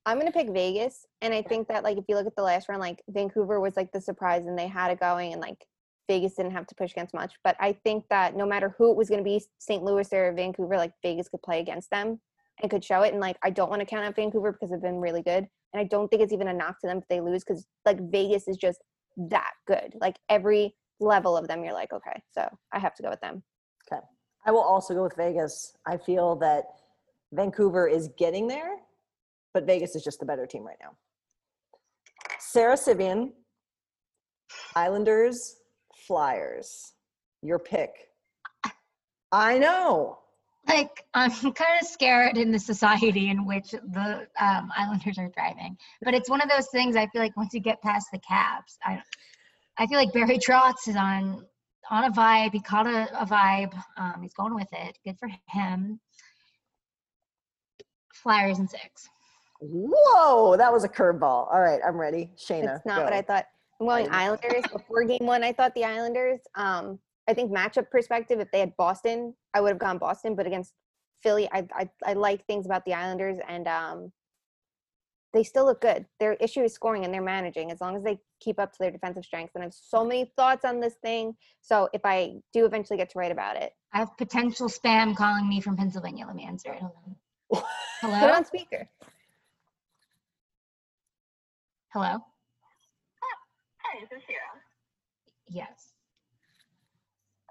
I'm 0.05 0.17
gonna 0.17 0.31
pick 0.31 0.49
Vegas, 0.49 1.05
and 1.21 1.33
I 1.33 1.41
think 1.41 1.67
that 1.67 1.83
like 1.83 1.97
if 1.97 2.05
you 2.07 2.15
look 2.15 2.25
at 2.25 2.35
the 2.35 2.41
last 2.43 2.69
round, 2.69 2.81
like 2.81 3.03
Vancouver 3.09 3.59
was 3.59 3.75
like 3.75 3.91
the 3.91 4.01
surprise, 4.01 4.45
and 4.45 4.57
they 4.57 4.67
had 4.67 4.89
it 4.91 4.99
going, 4.99 5.33
and 5.33 5.41
like 5.41 5.65
Vegas 6.07 6.33
didn't 6.35 6.53
have 6.53 6.65
to 6.67 6.75
push 6.75 6.91
against 6.91 7.13
much. 7.13 7.33
But 7.43 7.57
I 7.59 7.73
think 7.83 8.05
that 8.09 8.35
no 8.35 8.45
matter 8.45 8.73
who 8.77 8.89
it 8.89 8.95
was 8.97 9.09
gonna 9.09 9.21
be, 9.21 9.43
St. 9.59 9.83
Louis 9.83 10.11
or 10.13 10.31
Vancouver, 10.33 10.77
like 10.77 10.93
Vegas 11.03 11.27
could 11.27 11.41
play 11.43 11.59
against 11.59 11.91
them 11.91 12.19
and 12.61 12.71
could 12.71 12.83
show 12.83 13.01
it. 13.03 13.11
And 13.11 13.19
like 13.21 13.37
I 13.43 13.49
don't 13.49 13.69
want 13.69 13.81
to 13.81 13.85
count 13.85 14.05
out 14.05 14.15
Vancouver 14.15 14.53
because 14.53 14.69
they've 14.71 14.81
been 14.81 15.01
really 15.01 15.21
good, 15.21 15.45
and 15.73 15.81
I 15.81 15.83
don't 15.83 16.07
think 16.09 16.21
it's 16.21 16.33
even 16.33 16.47
a 16.47 16.53
knock 16.53 16.79
to 16.81 16.87
them 16.87 16.97
if 16.97 17.07
they 17.07 17.21
lose 17.21 17.43
because 17.43 17.65
like 17.85 17.99
Vegas 18.11 18.47
is 18.47 18.57
just 18.57 18.79
that 19.17 19.51
good. 19.67 19.93
Like 19.99 20.17
every 20.29 20.75
level 20.99 21.37
of 21.37 21.47
them, 21.47 21.63
you're 21.63 21.73
like 21.73 21.93
okay, 21.93 22.21
so 22.31 22.47
I 22.73 22.79
have 22.79 22.95
to 22.95 23.03
go 23.03 23.09
with 23.09 23.21
them. 23.21 23.43
Okay. 23.91 24.01
I 24.45 24.51
will 24.51 24.61
also 24.61 24.93
go 24.93 25.03
with 25.03 25.15
Vegas. 25.15 25.73
I 25.85 25.97
feel 25.97 26.35
that 26.37 26.63
Vancouver 27.33 27.87
is 27.87 28.09
getting 28.17 28.47
there, 28.47 28.77
but 29.53 29.65
Vegas 29.65 29.95
is 29.95 30.03
just 30.03 30.19
the 30.19 30.25
better 30.25 30.45
team 30.45 30.63
right 30.63 30.77
now. 30.81 30.91
Sarah 32.39 32.77
Civian, 32.77 33.33
Islanders, 34.75 35.57
Flyers. 36.07 36.93
Your 37.41 37.59
pick. 37.59 37.91
I 39.31 39.57
know. 39.59 40.19
Like 40.69 41.05
I'm 41.13 41.31
kind 41.41 41.81
of 41.81 41.87
scared 41.87 42.37
in 42.37 42.51
the 42.51 42.59
society 42.59 43.29
in 43.29 43.45
which 43.45 43.71
the 43.71 44.27
um, 44.39 44.71
Islanders 44.77 45.17
are 45.17 45.29
thriving. 45.29 45.77
But 46.01 46.13
it's 46.13 46.29
one 46.29 46.41
of 46.41 46.49
those 46.49 46.67
things. 46.67 46.95
I 46.95 47.07
feel 47.07 47.21
like 47.21 47.35
once 47.35 47.53
you 47.53 47.59
get 47.59 47.81
past 47.81 48.07
the 48.13 48.19
Caps, 48.19 48.77
I, 48.83 49.01
I 49.77 49.87
feel 49.87 49.97
like 49.97 50.13
Barry 50.13 50.37
Trotz 50.37 50.87
is 50.87 50.95
on 50.95 51.45
on 51.89 52.05
a 52.05 52.11
vibe. 52.11 52.53
He 52.53 52.61
caught 52.61 52.85
a, 52.87 53.09
a 53.19 53.25
vibe. 53.25 53.73
Um, 53.97 54.21
he's 54.21 54.33
going 54.33 54.53
with 54.53 54.67
it. 54.71 54.97
Good 55.03 55.17
for 55.17 55.29
him. 55.47 55.99
Flyers 58.13 58.59
and 58.59 58.69
six. 58.69 59.09
Whoa, 59.61 60.55
that 60.55 60.71
was 60.71 60.83
a 60.83 60.89
curveball. 60.89 61.51
All 61.51 61.59
right, 61.59 61.81
I'm 61.85 61.97
ready. 61.97 62.31
Shayna. 62.37 62.65
That's 62.65 62.85
not 62.85 62.99
go. 62.99 63.03
what 63.05 63.13
I 63.13 63.21
thought. 63.21 63.45
I'm 63.79 63.87
going 63.87 64.09
I- 64.09 64.25
Islanders. 64.25 64.63
Before 64.71 65.03
game 65.03 65.25
one, 65.25 65.43
I 65.43 65.51
thought 65.51 65.73
the 65.73 65.85
Islanders. 65.85 66.39
Um, 66.55 66.99
I 67.29 67.33
think 67.35 67.51
matchup 67.51 67.91
perspective, 67.91 68.39
if 68.39 68.49
they 68.51 68.59
had 68.59 68.75
Boston, 68.75 69.35
I 69.53 69.61
would 69.61 69.69
have 69.69 69.77
gone 69.77 69.99
Boston. 69.99 70.35
But 70.35 70.47
against 70.47 70.73
Philly, 71.21 71.47
I 71.51 71.67
I, 71.73 71.89
I 72.03 72.13
like 72.13 72.45
things 72.47 72.65
about 72.65 72.83
the 72.85 72.95
Islanders, 72.95 73.37
and 73.47 73.67
um, 73.67 74.11
they 75.31 75.43
still 75.43 75.65
look 75.65 75.79
good. 75.79 76.07
Their 76.19 76.33
issue 76.33 76.61
is 76.63 76.73
scoring, 76.73 77.05
and 77.05 77.13
they're 77.13 77.21
managing. 77.21 77.69
As 77.69 77.81
long 77.81 77.95
as 77.95 78.03
they 78.03 78.17
keep 78.39 78.59
up 78.59 78.71
to 78.71 78.77
their 78.79 78.89
defensive 78.89 79.23
strengths, 79.23 79.53
and 79.53 79.61
I 79.61 79.67
have 79.67 79.75
so 79.75 80.03
many 80.03 80.33
thoughts 80.35 80.65
on 80.65 80.79
this 80.79 80.95
thing. 81.03 81.35
So 81.61 81.87
if 81.93 82.01
I 82.03 82.33
do 82.51 82.65
eventually 82.65 82.97
get 82.97 83.11
to 83.11 83.19
write 83.19 83.31
about 83.31 83.57
it, 83.57 83.73
I 83.93 83.99
have 83.99 84.17
potential 84.17 84.67
spam 84.67 85.15
calling 85.15 85.47
me 85.47 85.61
from 85.61 85.77
Pennsylvania. 85.77 86.25
Let 86.25 86.35
me 86.35 86.45
answer 86.45 86.73
it. 86.73 86.79
Hold 86.79 86.93
on. 87.05 87.15
put 87.51 87.59
it 87.59 87.65
Hello. 88.01 88.33
on 88.33 88.45
speaker. 88.45 88.89
Hello. 91.93 92.17
Hi, 93.83 93.99
this 94.01 94.17
is 94.17 94.23
Sarah. 94.27 94.61
Yes. 95.47 95.93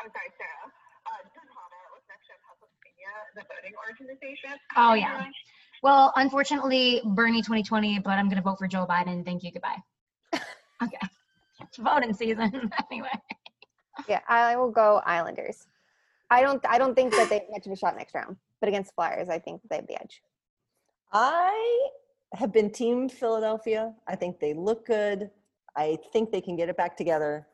I'm 0.00 0.10
sorry, 0.14 0.30
Sarah. 0.38 0.70
Uh, 1.06 1.22
this 1.24 1.42
with 1.42 2.04
Next 2.06 2.26
Gen 2.28 2.38
Pennsylvania, 2.46 3.12
the 3.34 3.42
voting 3.48 3.74
organization. 3.82 4.54
Oh, 4.54 4.80
How 4.80 4.90
are 4.90 4.96
you 4.96 5.02
yeah. 5.02 5.30
Well, 5.82 6.12
unfortunately, 6.16 7.00
Bernie 7.04 7.42
2020, 7.42 8.00
but 8.00 8.10
I'm 8.10 8.26
going 8.28 8.36
to 8.36 8.42
vote 8.42 8.58
for 8.58 8.66
Joe 8.66 8.86
Biden. 8.88 9.24
Thank 9.24 9.42
you. 9.42 9.52
Goodbye. 9.52 9.78
okay. 10.82 10.98
It's 11.60 11.76
voting 11.76 12.12
season. 12.14 12.70
anyway. 12.90 13.08
Yeah, 14.08 14.20
I 14.28 14.56
will 14.56 14.70
go 14.70 15.02
Islanders. 15.06 15.66
I 16.30 16.42
don't. 16.42 16.64
I 16.68 16.78
don't 16.78 16.94
think 16.94 17.12
that 17.12 17.28
they 17.28 17.36
have 17.36 17.50
much 17.50 17.66
of 17.66 17.72
a 17.72 17.76
shot 17.76 17.96
next 17.96 18.14
round. 18.14 18.36
But 18.60 18.68
against 18.68 18.94
Flyers, 18.94 19.28
I 19.28 19.38
think 19.38 19.60
they 19.70 19.76
have 19.76 19.86
the 19.86 20.00
edge. 20.00 20.22
I 21.12 21.88
have 22.34 22.52
been 22.52 22.70
team 22.70 23.08
Philadelphia. 23.08 23.94
I 24.06 24.14
think 24.16 24.40
they 24.40 24.52
look 24.52 24.86
good. 24.86 25.30
I 25.76 25.98
think 26.12 26.30
they 26.30 26.40
can 26.40 26.56
get 26.56 26.68
it 26.68 26.76
back 26.76 26.96
together. 26.96 27.46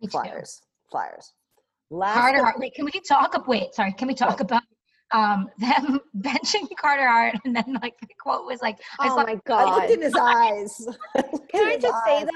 Me 0.00 0.08
too. 0.08 0.10
Flyers. 0.10 0.62
Flyers. 0.90 1.32
Last 1.90 2.14
Carter 2.14 2.42
Hart. 2.42 2.58
Wait, 2.58 2.74
can 2.74 2.84
we 2.84 2.92
talk? 3.08 3.46
Wait, 3.46 3.74
sorry. 3.74 3.92
Can 3.92 4.08
we 4.08 4.14
talk 4.14 4.40
about 4.46 4.62
um 5.12 5.48
them 5.58 6.00
benching 6.18 6.66
Carter 6.80 7.06
Hart 7.06 7.36
and 7.44 7.54
then 7.54 7.78
like 7.82 7.94
the 8.00 8.08
quote 8.18 8.46
was 8.46 8.60
like, 8.62 8.78
I 8.98 9.08
Oh 9.10 9.16
my 9.16 9.38
I 9.48 9.64
looked 9.64 9.90
in 9.90 10.02
his 10.02 10.16
eyes. 10.20 10.86
Can 11.50 11.66
I 11.66 11.76
just 11.80 12.04
say 12.06 12.24
though, 12.24 12.30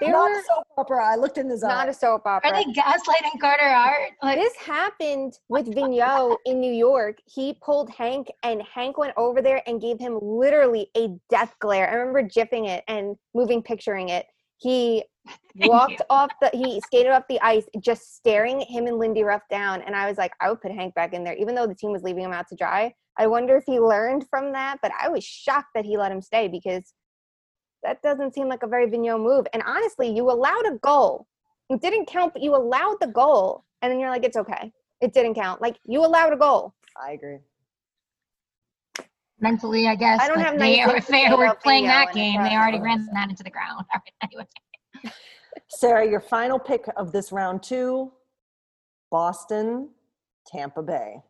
there 0.00 0.12
not 0.12 0.30
were 0.30 0.38
a 0.38 0.42
soap 0.42 0.66
opera. 0.76 1.06
I 1.06 1.16
looked 1.16 1.38
in 1.38 1.48
his 1.48 1.62
eyes. 1.62 1.68
not 1.68 1.88
a 1.88 1.94
soap 1.94 2.26
opera. 2.26 2.50
are 2.50 2.54
they 2.54 2.64
gaslighting 2.72 3.40
Carter 3.40 3.68
Hart? 3.72 4.10
Like, 4.22 4.38
This 4.38 4.54
happened 4.56 5.38
with 5.48 5.66
Vigneault 5.66 6.36
in 6.44 6.60
New 6.60 6.72
York. 6.72 7.18
He 7.26 7.56
pulled 7.62 7.90
Hank, 7.90 8.28
and 8.42 8.62
Hank 8.62 8.98
went 8.98 9.14
over 9.16 9.40
there 9.40 9.62
and 9.66 9.80
gave 9.80 9.98
him 9.98 10.18
literally 10.22 10.88
a 10.96 11.08
death 11.30 11.54
glare. 11.60 11.88
I 11.90 11.94
remember 11.94 12.22
jiffing 12.22 12.66
it 12.66 12.84
and 12.88 13.16
moving, 13.34 13.62
picturing 13.62 14.10
it. 14.10 14.26
He 14.58 15.04
walked 15.56 15.92
you. 15.92 16.06
off 16.10 16.30
the, 16.40 16.50
he 16.52 16.80
skated 16.80 17.12
off 17.12 17.24
the 17.28 17.40
ice, 17.40 17.64
just 17.80 18.16
staring 18.16 18.60
him 18.60 18.86
and 18.86 18.98
Lindy 18.98 19.22
Ruff 19.22 19.42
down. 19.50 19.82
And 19.82 19.94
I 19.96 20.08
was 20.08 20.18
like, 20.18 20.32
I 20.40 20.50
would 20.50 20.60
put 20.60 20.72
Hank 20.72 20.94
back 20.94 21.14
in 21.14 21.24
there, 21.24 21.34
even 21.34 21.54
though 21.54 21.66
the 21.66 21.74
team 21.74 21.92
was 21.92 22.02
leaving 22.02 22.24
him 22.24 22.32
out 22.32 22.48
to 22.48 22.56
dry. 22.56 22.94
I 23.18 23.26
wonder 23.26 23.56
if 23.56 23.64
he 23.66 23.80
learned 23.80 24.26
from 24.30 24.52
that, 24.52 24.78
but 24.80 24.92
I 25.00 25.08
was 25.08 25.24
shocked 25.24 25.70
that 25.74 25.84
he 25.84 25.96
let 25.96 26.12
him 26.12 26.22
stay 26.22 26.46
because 26.46 26.94
that 27.82 28.00
doesn't 28.02 28.34
seem 28.34 28.48
like 28.48 28.62
a 28.62 28.68
very 28.68 28.86
Vigneault 28.86 29.22
move. 29.22 29.46
And 29.52 29.62
honestly, 29.66 30.08
you 30.08 30.30
allowed 30.30 30.66
a 30.66 30.78
goal. 30.82 31.26
It 31.68 31.80
didn't 31.80 32.06
count, 32.06 32.32
but 32.32 32.42
you 32.42 32.54
allowed 32.54 32.96
the 33.00 33.08
goal. 33.08 33.64
And 33.82 33.90
then 33.92 34.00
you're 34.00 34.10
like, 34.10 34.24
it's 34.24 34.36
okay. 34.36 34.72
It 35.00 35.12
didn't 35.12 35.34
count. 35.34 35.60
Like 35.60 35.78
you 35.84 36.04
allowed 36.04 36.32
a 36.32 36.36
goal. 36.36 36.74
I 37.00 37.12
agree. 37.12 37.38
Mentally, 39.40 39.86
I 39.86 39.94
guess. 39.94 40.20
I 40.20 40.28
don't 40.28 40.40
have 40.40 40.58
they, 40.58 40.80
are- 40.80 40.96
if 40.96 41.06
they 41.08 41.26
were 41.34 41.54
playing 41.62 41.86
that 41.86 42.12
game, 42.12 42.42
they 42.42 42.56
already 42.56 42.80
ran 42.80 43.08
that 43.12 43.30
into 43.30 43.42
the 43.42 43.50
ground. 43.50 43.84
All 43.94 44.00
right, 44.00 44.12
anyway. 44.22 44.46
Sarah, 45.68 46.08
your 46.08 46.20
final 46.20 46.58
pick 46.58 46.84
of 46.96 47.12
this 47.12 47.32
round 47.32 47.62
two 47.62 48.12
Boston, 49.10 49.90
Tampa 50.46 50.82
Bay. 50.82 51.22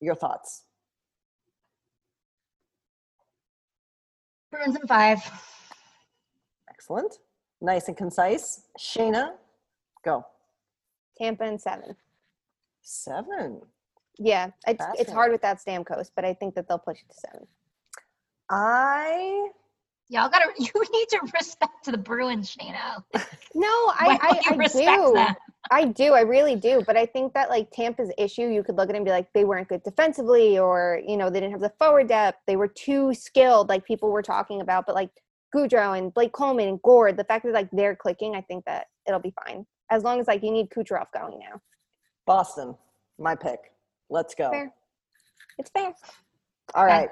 Your 0.00 0.14
thoughts? 0.14 0.62
Bruins 4.50 4.76
in 4.76 4.86
five. 4.86 5.18
Excellent. 6.70 7.14
Nice 7.60 7.88
and 7.88 7.96
concise. 7.96 8.62
Shayna, 8.78 9.32
go. 10.04 10.24
Tampa 11.18 11.44
and 11.44 11.60
seven. 11.60 11.96
Seven. 12.82 13.60
Yeah, 14.18 14.50
it's 14.66 14.84
it's 14.98 15.12
hard 15.12 15.30
Fascinating. 15.30 15.32
without 15.32 15.58
Stamkos, 15.64 16.10
but 16.14 16.24
I 16.24 16.34
think 16.34 16.54
that 16.56 16.68
they'll 16.68 16.78
push 16.78 16.98
it 17.00 17.12
to 17.12 17.16
seven. 17.18 17.46
I 18.50 19.50
Y'all 20.10 20.28
gotta, 20.30 20.50
you 20.58 20.70
need 20.92 21.08
to 21.10 21.20
respect 21.34 21.84
the 21.84 21.98
Bruins, 21.98 22.54
Shayna. 22.56 23.02
No, 23.54 23.68
Why 24.02 24.18
I 24.20 24.40
I, 24.48 24.52
I 24.52 24.56
respect 24.56 24.84
do. 24.84 25.12
them? 25.14 25.36
I 25.70 25.84
do. 25.86 26.12
I 26.12 26.20
really 26.20 26.54
do. 26.54 26.82
But 26.86 26.96
I 26.96 27.06
think 27.06 27.34
that 27.34 27.50
like 27.50 27.70
Tampa's 27.72 28.12
issue, 28.16 28.46
you 28.48 28.62
could 28.62 28.76
look 28.76 28.88
at 28.88 28.94
it 28.94 28.98
and 28.98 29.04
be 29.04 29.10
like, 29.10 29.32
they 29.32 29.44
weren't 29.44 29.68
good 29.68 29.82
defensively, 29.82 30.58
or 30.58 31.00
you 31.06 31.16
know, 31.16 31.30
they 31.30 31.40
didn't 31.40 31.52
have 31.52 31.60
the 31.60 31.72
forward 31.78 32.08
depth. 32.08 32.38
They 32.46 32.56
were 32.56 32.68
too 32.68 33.12
skilled, 33.14 33.68
like 33.68 33.84
people 33.84 34.10
were 34.10 34.22
talking 34.22 34.60
about. 34.60 34.84
But 34.86 34.94
like 34.94 35.10
Goodrow 35.54 35.98
and 35.98 36.12
Blake 36.12 36.32
Coleman 36.32 36.68
and 36.68 36.82
Gourde, 36.82 37.16
the 37.16 37.24
fact 37.24 37.44
that 37.44 37.52
like 37.54 37.70
they're 37.72 37.96
clicking, 37.96 38.34
I 38.34 38.42
think 38.42 38.64
that 38.66 38.86
it'll 39.06 39.20
be 39.20 39.34
fine. 39.46 39.66
As 39.90 40.02
long 40.04 40.20
as 40.20 40.26
like 40.26 40.42
you 40.42 40.50
need 40.52 40.68
Kucherov 40.70 41.06
going 41.14 41.38
now. 41.38 41.60
Boston, 42.26 42.76
my 43.18 43.34
pick. 43.34 43.58
Let's 44.10 44.34
go. 44.34 44.50
Fair. 44.50 44.72
It's 45.58 45.70
fair. 45.70 45.92
All 46.74 46.86
right. 46.86 47.10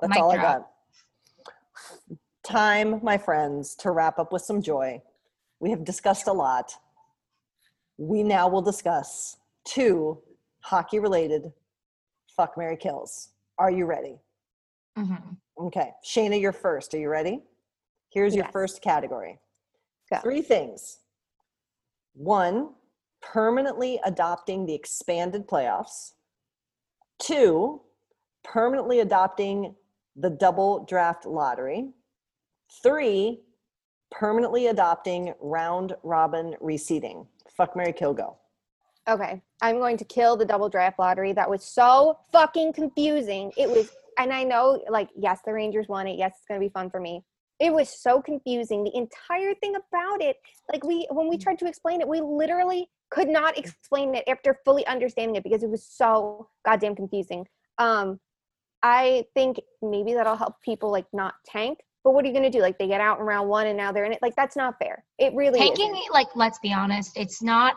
That's 0.00 0.10
Mic 0.14 0.22
all 0.22 0.32
I 0.32 0.36
drop. 0.36 0.58
got. 0.58 2.18
Time, 2.42 3.00
my 3.02 3.16
friends, 3.18 3.74
to 3.76 3.90
wrap 3.92 4.18
up 4.18 4.32
with 4.32 4.42
some 4.42 4.62
joy. 4.62 5.00
We 5.60 5.70
have 5.70 5.84
discussed 5.84 6.26
a 6.26 6.32
lot. 6.32 6.76
We 7.98 8.22
now 8.22 8.48
will 8.48 8.62
discuss 8.62 9.36
two 9.64 10.18
hockey 10.60 10.98
related 10.98 11.52
fuck 12.36 12.56
Mary 12.56 12.76
kills. 12.76 13.28
Are 13.58 13.70
you 13.70 13.84
ready? 13.86 14.18
Mhm. 14.96 15.36
Okay. 15.58 15.92
Shayna, 16.04 16.40
you're 16.40 16.52
first. 16.52 16.94
Are 16.94 16.98
you 16.98 17.08
ready? 17.08 17.42
Here's 18.10 18.34
your 18.34 18.46
first 18.46 18.82
category 18.82 19.38
Go. 20.10 20.18
three 20.20 20.42
things. 20.42 20.98
One, 22.14 22.74
permanently 23.22 24.00
adopting 24.04 24.66
the 24.66 24.74
expanded 24.74 25.46
playoffs. 25.46 26.12
Two, 27.18 27.80
permanently 28.44 29.00
adopting 29.00 29.74
the 30.16 30.30
double 30.30 30.84
draft 30.84 31.24
lottery. 31.24 31.90
Three, 32.82 33.40
permanently 34.10 34.66
adopting 34.66 35.34
round 35.40 35.94
robin 36.02 36.54
reseeding. 36.60 37.26
Fuck 37.56 37.76
Mary 37.76 37.92
Kill 37.92 38.12
Go. 38.12 38.36
Okay, 39.08 39.42
I'm 39.62 39.78
going 39.78 39.96
to 39.96 40.04
kill 40.04 40.36
the 40.36 40.44
double 40.44 40.68
draft 40.68 40.98
lottery. 40.98 41.32
That 41.32 41.50
was 41.50 41.64
so 41.64 42.18
fucking 42.30 42.72
confusing. 42.72 43.52
It 43.56 43.68
was, 43.68 43.90
and 44.18 44.32
I 44.32 44.44
know, 44.44 44.82
like, 44.88 45.08
yes, 45.16 45.40
the 45.44 45.52
Rangers 45.52 45.88
won 45.88 46.06
it. 46.06 46.16
Yes, 46.18 46.34
it's 46.36 46.46
gonna 46.46 46.60
be 46.60 46.68
fun 46.68 46.90
for 46.90 47.00
me. 47.00 47.24
It 47.62 47.72
was 47.72 47.88
so 47.88 48.20
confusing. 48.20 48.82
The 48.82 48.96
entire 48.96 49.54
thing 49.54 49.76
about 49.76 50.20
it, 50.20 50.36
like, 50.72 50.84
we 50.84 51.06
when 51.12 51.28
we 51.28 51.38
tried 51.38 51.60
to 51.60 51.66
explain 51.66 52.00
it, 52.00 52.08
we 52.08 52.20
literally 52.20 52.88
could 53.08 53.28
not 53.28 53.56
explain 53.56 54.16
it 54.16 54.24
after 54.26 54.58
fully 54.64 54.84
understanding 54.88 55.36
it 55.36 55.44
because 55.44 55.62
it 55.62 55.70
was 55.70 55.84
so 55.86 56.48
goddamn 56.64 56.96
confusing. 56.96 57.46
Um, 57.78 58.18
I 58.82 59.26
think 59.34 59.60
maybe 59.80 60.12
that'll 60.14 60.34
help 60.34 60.60
people 60.60 60.90
like 60.90 61.06
not 61.12 61.34
tank. 61.46 61.78
But 62.02 62.14
what 62.14 62.24
are 62.24 62.28
you 62.28 62.34
gonna 62.34 62.50
do? 62.50 62.60
Like, 62.60 62.78
they 62.78 62.88
get 62.88 63.00
out 63.00 63.20
in 63.20 63.24
round 63.24 63.48
one 63.48 63.68
and 63.68 63.76
now 63.76 63.92
they're 63.92 64.06
in 64.06 64.12
it. 64.12 64.18
Like, 64.22 64.34
that's 64.34 64.56
not 64.56 64.74
fair. 64.80 65.04
It 65.18 65.32
really 65.34 65.60
Tanking, 65.60 65.94
isn't. 65.94 66.12
like, 66.12 66.34
let's 66.34 66.58
be 66.58 66.72
honest, 66.72 67.16
it's 67.16 67.42
not 67.42 67.76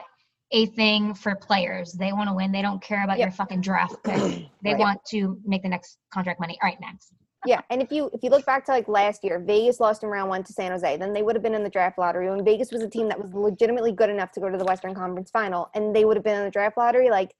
a 0.52 0.66
thing 0.66 1.14
for 1.14 1.36
players. 1.36 1.92
They 1.94 2.12
want 2.12 2.30
to 2.30 2.34
win. 2.34 2.52
They 2.52 2.64
don't 2.64 2.82
care 2.82 3.04
about 3.04 3.20
Yep. 3.20 3.26
your 3.28 3.32
fucking 3.34 3.62
draft 3.62 4.04
pick. 4.04 4.16
They 4.64 4.72
Right. 4.74 4.80
want 4.80 5.06
to 5.10 5.40
make 5.46 5.62
the 5.62 5.70
next 5.70 6.00
contract 6.12 6.40
money. 6.40 6.58
All 6.60 6.68
right, 6.68 6.80
next. 6.82 7.14
Yeah, 7.46 7.62
and 7.70 7.82
if 7.82 7.92
you 7.92 8.10
if 8.14 8.24
you 8.24 8.30
look 8.30 8.46
back 8.46 8.66
to 8.66 8.72
like 8.72 8.88
last 8.88 9.24
year, 9.24 9.40
Vegas 9.40 9.80
lost 9.80 10.04
in 10.04 10.10
round 10.10 10.30
one 10.30 10.44
to 10.44 10.54
San 10.54 10.72
Jose. 10.72 10.98
Then 10.98 11.14
they 11.14 11.22
would 11.22 11.36
have 11.36 11.44
been 11.44 11.56
in 11.56 11.64
the 11.64 11.70
draft 11.70 11.98
lottery. 11.98 12.30
When 12.30 12.44
Vegas 12.44 12.72
was 12.72 12.82
a 12.82 12.90
team 12.90 13.08
that 13.10 13.20
was 13.20 13.34
legitimately 13.34 13.92
good 13.92 14.10
enough 14.10 14.32
to 14.34 14.40
go 14.40 14.50
to 14.50 14.58
the 14.58 14.66
Western 14.66 14.96
Conference 14.96 15.30
Final, 15.32 15.70
and 15.76 15.96
they 15.96 16.06
would 16.06 16.18
have 16.18 16.24
been 16.24 16.38
in 16.38 16.46
the 16.46 16.52
draft 16.52 16.78
lottery. 16.78 17.10
Like, 17.10 17.36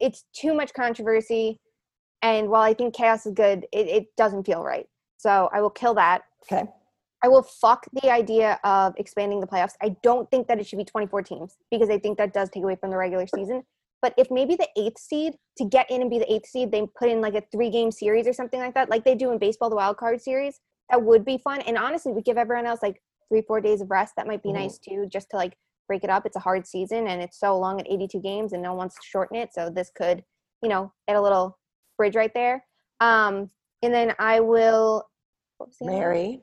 it's 0.00 0.24
too 0.32 0.54
much 0.54 0.72
controversy, 0.74 1.60
and 2.22 2.48
while 2.48 2.62
I 2.62 2.74
think 2.74 2.94
chaos 2.94 3.26
is 3.26 3.32
good, 3.32 3.66
it, 3.72 3.86
it 3.88 4.16
doesn't 4.16 4.44
feel 4.44 4.62
right. 4.62 4.86
So 5.16 5.48
I 5.52 5.60
will 5.60 5.70
kill 5.70 5.94
that. 5.94 6.22
Okay. 6.50 6.68
I 7.22 7.28
will 7.28 7.42
fuck 7.42 7.86
the 7.92 8.10
idea 8.10 8.60
of 8.62 8.94
expanding 8.98 9.40
the 9.40 9.46
playoffs. 9.46 9.72
I 9.82 9.96
don't 10.02 10.30
think 10.30 10.46
that 10.48 10.60
it 10.60 10.66
should 10.66 10.78
be 10.78 10.84
24 10.84 11.22
teams 11.22 11.56
because 11.70 11.88
I 11.88 11.98
think 11.98 12.18
that 12.18 12.34
does 12.34 12.50
take 12.50 12.62
away 12.62 12.76
from 12.76 12.90
the 12.90 12.96
regular 12.96 13.26
season. 13.26 13.64
But 14.06 14.14
if 14.16 14.30
maybe 14.30 14.54
the 14.54 14.68
eighth 14.76 15.00
seed 15.00 15.34
to 15.58 15.64
get 15.64 15.90
in 15.90 16.00
and 16.00 16.08
be 16.08 16.20
the 16.20 16.32
eighth 16.32 16.46
seed, 16.46 16.70
they 16.70 16.86
put 16.96 17.08
in 17.08 17.20
like 17.20 17.34
a 17.34 17.42
three 17.50 17.70
game 17.70 17.90
series 17.90 18.28
or 18.28 18.32
something 18.32 18.60
like 18.60 18.72
that, 18.74 18.88
like 18.88 19.04
they 19.04 19.16
do 19.16 19.32
in 19.32 19.38
baseball, 19.38 19.68
the 19.68 19.74
wild 19.74 19.96
card 19.96 20.22
series, 20.22 20.60
that 20.90 21.02
would 21.02 21.24
be 21.24 21.38
fun. 21.38 21.60
And 21.62 21.76
honestly, 21.76 22.12
we 22.12 22.22
give 22.22 22.36
everyone 22.36 22.66
else 22.66 22.84
like 22.84 23.02
three, 23.28 23.42
four 23.42 23.60
days 23.60 23.80
of 23.80 23.90
rest. 23.90 24.14
That 24.16 24.28
might 24.28 24.44
be 24.44 24.50
Mhm. 24.50 24.62
nice 24.62 24.78
too, 24.78 25.06
just 25.06 25.28
to 25.30 25.36
like 25.36 25.58
break 25.88 26.04
it 26.04 26.10
up. 26.10 26.24
It's 26.24 26.36
a 26.36 26.40
hard 26.40 26.68
season 26.68 27.08
and 27.08 27.20
it's 27.20 27.36
so 27.36 27.58
long 27.58 27.80
at 27.80 27.90
82 27.90 28.20
games 28.20 28.52
and 28.52 28.62
no 28.62 28.68
one 28.70 28.78
wants 28.78 28.94
to 28.94 29.02
shorten 29.02 29.36
it. 29.38 29.52
So 29.52 29.70
this 29.70 29.90
could, 29.90 30.24
you 30.62 30.68
know, 30.68 30.92
add 31.08 31.16
a 31.16 31.20
little 31.20 31.58
bridge 31.96 32.14
right 32.14 32.32
there. 32.32 32.64
Um, 33.00 33.50
and 33.82 33.92
then 33.92 34.14
I 34.20 34.38
will, 34.38 35.02
what 35.58 35.70
was 35.70 35.78
the 35.78 35.86
other 35.86 35.94
one? 35.94 36.00
Mary, 36.00 36.42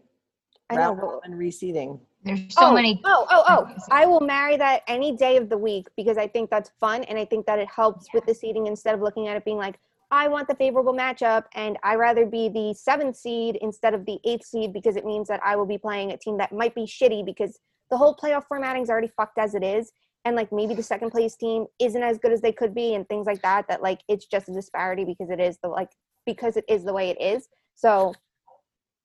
I 0.69 0.75
know, 0.75 0.95
round 0.95 1.39
reseeding. 1.39 2.01
There's 2.23 2.39
so 2.49 2.67
oh, 2.67 2.73
many. 2.73 3.01
Oh, 3.03 3.25
oh, 3.29 3.43
oh! 3.47 3.75
I 3.91 4.05
will 4.05 4.21
marry 4.21 4.55
that 4.57 4.83
any 4.87 5.15
day 5.15 5.37
of 5.37 5.49
the 5.49 5.57
week 5.57 5.87
because 5.97 6.17
I 6.17 6.27
think 6.27 6.49
that's 6.49 6.71
fun 6.79 7.03
and 7.03 7.17
I 7.17 7.25
think 7.25 7.45
that 7.47 7.59
it 7.59 7.67
helps 7.69 8.07
with 8.13 8.25
the 8.25 8.33
seeding 8.33 8.67
instead 8.67 8.95
of 8.95 9.01
looking 9.01 9.27
at 9.27 9.35
it 9.35 9.43
being 9.43 9.57
like, 9.57 9.77
I 10.09 10.27
want 10.27 10.47
the 10.47 10.55
favorable 10.55 10.93
matchup 10.93 11.45
and 11.55 11.77
I 11.83 11.95
rather 11.95 12.25
be 12.25 12.47
the 12.47 12.73
seventh 12.75 13.17
seed 13.17 13.57
instead 13.61 13.93
of 13.93 14.05
the 14.05 14.19
eighth 14.25 14.45
seed 14.45 14.71
because 14.71 14.95
it 14.95 15.05
means 15.05 15.27
that 15.27 15.41
I 15.43 15.55
will 15.55 15.65
be 15.65 15.77
playing 15.77 16.11
a 16.11 16.17
team 16.17 16.37
that 16.37 16.53
might 16.53 16.75
be 16.75 16.83
shitty 16.83 17.25
because 17.25 17.59
the 17.89 17.97
whole 17.97 18.15
playoff 18.15 18.45
formatting 18.47 18.83
is 18.83 18.89
already 18.89 19.09
fucked 19.17 19.37
as 19.37 19.55
it 19.55 19.63
is. 19.63 19.91
And 20.23 20.35
like 20.35 20.51
maybe 20.51 20.75
the 20.75 20.83
second 20.83 21.11
place 21.11 21.35
team 21.35 21.65
isn't 21.79 22.01
as 22.01 22.19
good 22.19 22.31
as 22.31 22.41
they 22.41 22.51
could 22.53 22.73
be 22.73 22.93
and 22.93 23.09
things 23.09 23.25
like 23.25 23.41
that. 23.41 23.67
That 23.67 23.81
like 23.81 24.01
it's 24.07 24.25
just 24.25 24.47
a 24.47 24.53
disparity 24.53 25.03
because 25.03 25.29
it 25.29 25.39
is 25.39 25.57
the 25.61 25.67
like 25.67 25.89
because 26.25 26.57
it 26.57 26.65
is 26.69 26.83
the 26.83 26.93
way 26.93 27.09
it 27.09 27.19
is. 27.19 27.49
So 27.75 28.13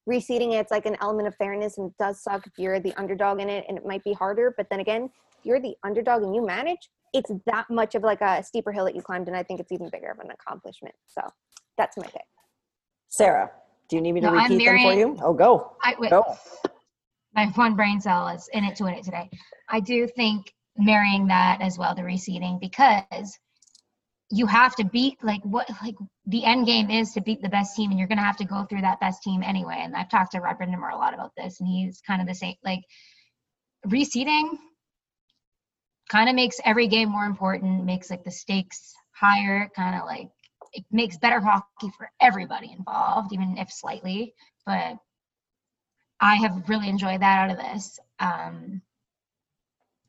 reseeding 0.08 0.54
it's 0.54 0.70
like 0.70 0.86
an 0.86 0.96
element 1.00 1.28
of 1.28 1.34
fairness 1.36 1.78
and 1.78 1.90
it 1.90 1.96
does 1.98 2.22
suck 2.22 2.46
if 2.46 2.52
you're 2.56 2.80
the 2.80 2.94
underdog 2.96 3.40
in 3.40 3.48
it 3.48 3.64
and 3.68 3.76
it 3.76 3.84
might 3.84 4.02
be 4.04 4.12
harder 4.12 4.54
but 4.56 4.66
then 4.70 4.80
again 4.80 5.04
if 5.04 5.44
you're 5.44 5.60
the 5.60 5.74
underdog 5.84 6.22
and 6.22 6.34
you 6.34 6.44
manage 6.44 6.88
it's 7.12 7.30
that 7.46 7.66
much 7.70 7.94
of 7.94 8.02
like 8.02 8.20
a 8.20 8.42
steeper 8.42 8.72
hill 8.72 8.84
that 8.84 8.94
you 8.94 9.02
climbed 9.02 9.28
and 9.28 9.36
i 9.36 9.42
think 9.42 9.60
it's 9.60 9.72
even 9.72 9.88
bigger 9.90 10.10
of 10.10 10.18
an 10.20 10.30
accomplishment 10.30 10.94
so 11.06 11.20
that's 11.76 11.96
my 11.96 12.06
pick 12.06 12.22
Sarah, 13.08 13.50
do 13.88 13.96
you 13.96 14.02
need 14.02 14.12
me 14.12 14.20
to 14.20 14.26
No, 14.26 14.32
repeat 14.34 14.64
them 14.64 14.78
for 14.80 14.92
you? 14.92 15.16
Oh, 15.22 15.32
go. 15.32 15.72
I, 15.82 15.94
wait, 15.98 16.10
Go. 16.10 16.36
my 17.34 17.46
one 17.54 17.74
brain 17.74 18.00
cell 18.00 18.28
is 18.28 18.48
in 18.52 18.64
it 18.64 18.76
to 18.76 18.84
win 18.84 18.94
it 18.94 19.04
today. 19.04 19.30
I 19.68 19.80
do 19.80 20.06
think 20.06 20.52
marrying 20.76 21.26
that 21.28 21.60
as 21.60 21.78
well, 21.78 21.94
the 21.94 22.02
reseeding, 22.02 22.60
because 22.60 23.38
you 24.30 24.46
have 24.46 24.76
to 24.76 24.84
beat 24.84 25.22
like 25.22 25.42
what 25.42 25.68
like 25.82 25.94
the 26.26 26.44
end 26.44 26.66
game 26.66 26.90
is 26.90 27.12
to 27.12 27.20
beat 27.20 27.40
the 27.42 27.48
best 27.48 27.74
team, 27.74 27.90
and 27.90 27.98
you're 27.98 28.08
gonna 28.08 28.22
have 28.22 28.36
to 28.38 28.44
go 28.44 28.64
through 28.64 28.82
that 28.82 29.00
best 29.00 29.22
team 29.22 29.42
anyway. 29.42 29.76
And 29.78 29.96
I've 29.96 30.10
talked 30.10 30.32
to 30.32 30.40
Rod 30.40 30.58
Brind'Amour 30.58 30.92
a 30.92 30.96
lot 30.96 31.14
about 31.14 31.32
this, 31.36 31.60
and 31.60 31.68
he's 31.68 32.00
kind 32.06 32.20
of 32.20 32.26
the 32.28 32.34
same. 32.34 32.56
Like 32.64 32.82
reseeding 33.86 34.50
kind 36.10 36.28
of 36.28 36.34
makes 36.34 36.60
every 36.64 36.88
game 36.88 37.10
more 37.10 37.24
important, 37.24 37.84
makes 37.84 38.10
like 38.10 38.24
the 38.24 38.30
stakes 38.30 38.94
higher, 39.12 39.70
kind 39.74 39.98
of 39.98 40.06
like 40.06 40.28
it 40.72 40.84
makes 40.90 41.16
better 41.18 41.40
hockey 41.40 41.90
for 41.96 42.10
everybody 42.20 42.72
involved, 42.76 43.32
even 43.32 43.56
if 43.58 43.70
slightly. 43.70 44.34
But 44.66 44.96
I 46.20 46.36
have 46.36 46.68
really 46.68 46.88
enjoyed 46.88 47.22
that 47.22 47.38
out 47.38 47.50
of 47.50 47.56
this. 47.56 47.98
Um, 48.18 48.82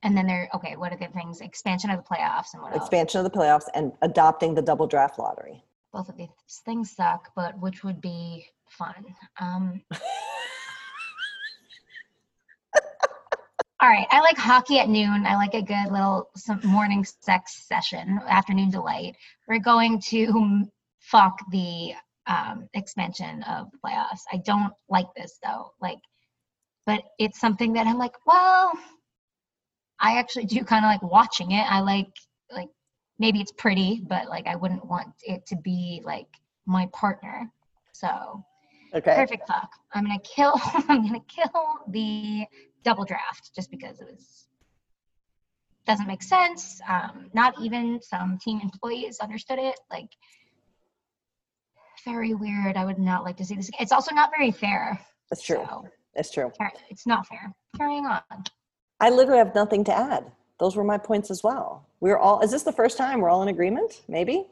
and 0.03 0.15
then 0.15 0.27
there, 0.27 0.49
okay, 0.53 0.75
what 0.75 0.93
are 0.93 0.97
the 0.97 1.07
things? 1.07 1.41
Expansion 1.41 1.89
of 1.89 1.97
the 1.97 2.03
playoffs 2.03 2.53
and 2.53 2.61
what 2.61 2.73
else? 2.73 2.81
Expansion 2.83 3.19
of 3.19 3.31
the 3.31 3.37
playoffs 3.37 3.67
and 3.73 3.91
adopting 4.01 4.53
the 4.53 4.61
double 4.61 4.87
draft 4.87 5.19
lottery. 5.19 5.63
Both 5.91 6.09
of 6.09 6.17
these 6.17 6.29
things 6.65 6.95
suck, 6.95 7.31
but 7.35 7.59
which 7.59 7.83
would 7.83 7.99
be 7.99 8.45
fun? 8.69 8.93
Um, 9.39 9.81
all 13.81 13.89
right, 13.89 14.07
I 14.11 14.21
like 14.21 14.37
hockey 14.37 14.79
at 14.79 14.87
noon. 14.87 15.25
I 15.25 15.35
like 15.35 15.53
a 15.53 15.61
good 15.61 15.91
little 15.91 16.29
some 16.35 16.61
morning 16.63 17.05
sex 17.21 17.65
session, 17.67 18.19
afternoon 18.27 18.69
delight. 18.69 19.15
We're 19.47 19.59
going 19.59 19.99
to 20.09 20.65
fuck 20.99 21.39
the 21.51 21.93
um, 22.27 22.69
expansion 22.73 23.43
of 23.43 23.71
the 23.71 23.77
playoffs. 23.85 24.21
I 24.31 24.37
don't 24.37 24.71
like 24.89 25.07
this 25.15 25.39
though. 25.43 25.71
Like, 25.81 25.99
but 26.85 27.01
it's 27.17 27.39
something 27.39 27.73
that 27.73 27.87
I'm 27.87 27.97
like, 27.97 28.15
well, 28.25 28.73
I 29.99 30.17
actually 30.17 30.45
do 30.45 30.63
kind 30.63 30.85
of 30.85 30.89
like 30.89 31.03
watching 31.03 31.51
it. 31.51 31.63
I 31.69 31.79
like 31.81 32.07
like 32.51 32.69
maybe 33.19 33.39
it's 33.41 33.51
pretty, 33.51 34.01
but 34.07 34.27
like 34.27 34.47
I 34.47 34.55
wouldn't 34.55 34.85
want 34.85 35.09
it 35.23 35.45
to 35.47 35.55
be 35.57 36.01
like 36.05 36.27
my 36.65 36.87
partner. 36.93 37.51
So 37.93 38.43
Okay. 38.93 39.13
perfect 39.13 39.47
fuck. 39.47 39.69
I'm 39.93 40.03
gonna 40.05 40.19
kill. 40.19 40.53
I'm 40.87 41.05
gonna 41.05 41.19
kill 41.27 41.51
the 41.89 42.45
double 42.83 43.05
draft 43.05 43.51
just 43.55 43.69
because 43.69 43.99
it 43.99 44.07
was 44.09 44.47
doesn't 45.85 46.07
make 46.07 46.23
sense. 46.23 46.81
Um, 46.87 47.29
not 47.33 47.55
even 47.61 47.99
some 48.01 48.37
team 48.37 48.59
employees 48.61 49.19
understood 49.19 49.59
it. 49.59 49.79
Like 49.91 50.09
very 52.05 52.33
weird. 52.33 52.77
I 52.77 52.85
would 52.85 52.99
not 52.99 53.23
like 53.23 53.37
to 53.37 53.45
see 53.45 53.55
this. 53.55 53.69
It's 53.79 53.91
also 53.91 54.13
not 54.13 54.29
very 54.35 54.51
fair. 54.51 54.99
That's 55.29 55.41
true. 55.43 55.65
So, 55.67 55.85
That's 56.15 56.31
true. 56.31 56.51
it's 56.89 57.05
not 57.05 57.27
fair. 57.27 57.53
Carrying 57.77 58.05
on. 58.05 58.21
I 58.99 59.09
literally 59.09 59.39
have 59.39 59.55
nothing 59.55 59.83
to 59.85 59.93
add. 59.97 60.31
Those 60.59 60.75
were 60.75 60.83
my 60.83 60.97
points 60.97 61.31
as 61.31 61.43
well. 61.43 61.87
We're 62.01 62.17
all, 62.17 62.41
is 62.41 62.51
this 62.51 62.63
the 62.63 62.71
first 62.73 62.97
time 62.97 63.21
we're 63.21 63.29
all 63.29 63.41
in 63.43 63.47
agreement? 63.47 64.01
Maybe? 64.07 64.47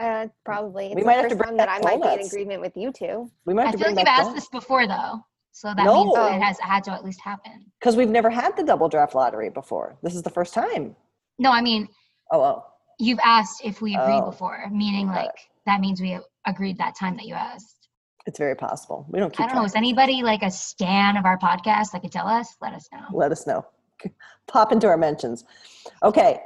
uh, 0.00 0.26
probably 0.44 0.86
it's 0.86 0.94
We 0.94 1.02
the 1.02 1.06
might 1.06 1.12
have 1.18 1.24
to 1.24 1.28
first 1.30 1.38
bring 1.38 1.48
time 1.50 1.56
that 1.58 1.68
i 1.68 1.78
might 1.80 2.02
be 2.02 2.20
in 2.22 2.26
agreement 2.26 2.62
with 2.62 2.74
you 2.78 2.90
two 2.92 3.30
We 3.44 3.52
might 3.52 3.64
I 3.64 3.66
have 3.66 3.72
to 3.72 3.78
feel 3.78 3.86
bring 3.88 3.96
like 3.96 4.06
you've 4.06 4.26
asked 4.26 4.34
this 4.34 4.48
before 4.48 4.86
though, 4.86 5.22
so 5.52 5.68
that 5.76 5.84
No. 5.84 6.04
means 6.04 6.14
that 6.14 6.34
it 6.36 6.42
has 6.42 6.58
had 6.60 6.82
to 6.84 6.92
at 6.92 7.04
least 7.04 7.20
happen. 7.20 7.66
Because 7.78 7.94
we've 7.94 8.08
never 8.08 8.30
had 8.30 8.56
the 8.56 8.62
double 8.64 8.88
draft 8.88 9.14
lottery 9.14 9.50
before. 9.50 9.96
This 10.02 10.14
is 10.14 10.22
the 10.22 10.30
first 10.30 10.54
time. 10.54 10.96
No, 11.38 11.52
I 11.52 11.60
mean 11.60 11.88
Oh, 12.30 12.40
oh. 12.40 12.64
you've 12.98 13.18
asked 13.22 13.60
if 13.66 13.82
we 13.82 13.94
agreed 13.94 14.22
Oh. 14.22 14.30
before, 14.30 14.66
meaning 14.72 15.08
like 15.08 15.50
that 15.66 15.80
means 15.80 16.00
we 16.00 16.18
agreed 16.46 16.78
that 16.78 16.96
time 16.98 17.16
that 17.18 17.26
you 17.26 17.34
asked. 17.34 17.81
It's 18.26 18.38
very 18.38 18.54
possible. 18.54 19.06
We 19.08 19.18
don't 19.18 19.32
keep 19.32 19.40
I 19.40 19.48
don't 19.48 19.56
know. 19.56 19.64
Is 19.64 19.74
anybody 19.74 20.22
like 20.22 20.42
a 20.42 20.50
stan 20.50 21.16
of 21.16 21.24
our 21.24 21.38
podcast 21.38 21.92
that 21.92 22.02
could 22.02 22.12
tell 22.12 22.28
us? 22.28 22.56
Let 22.60 22.72
us 22.72 22.88
know. 22.92 23.00
Let 23.12 23.32
us 23.32 23.46
know. 23.46 23.66
Pop 24.48 24.72
into 24.72 24.86
our 24.86 24.96
mentions. 24.96 25.44
Okay. 26.02 26.40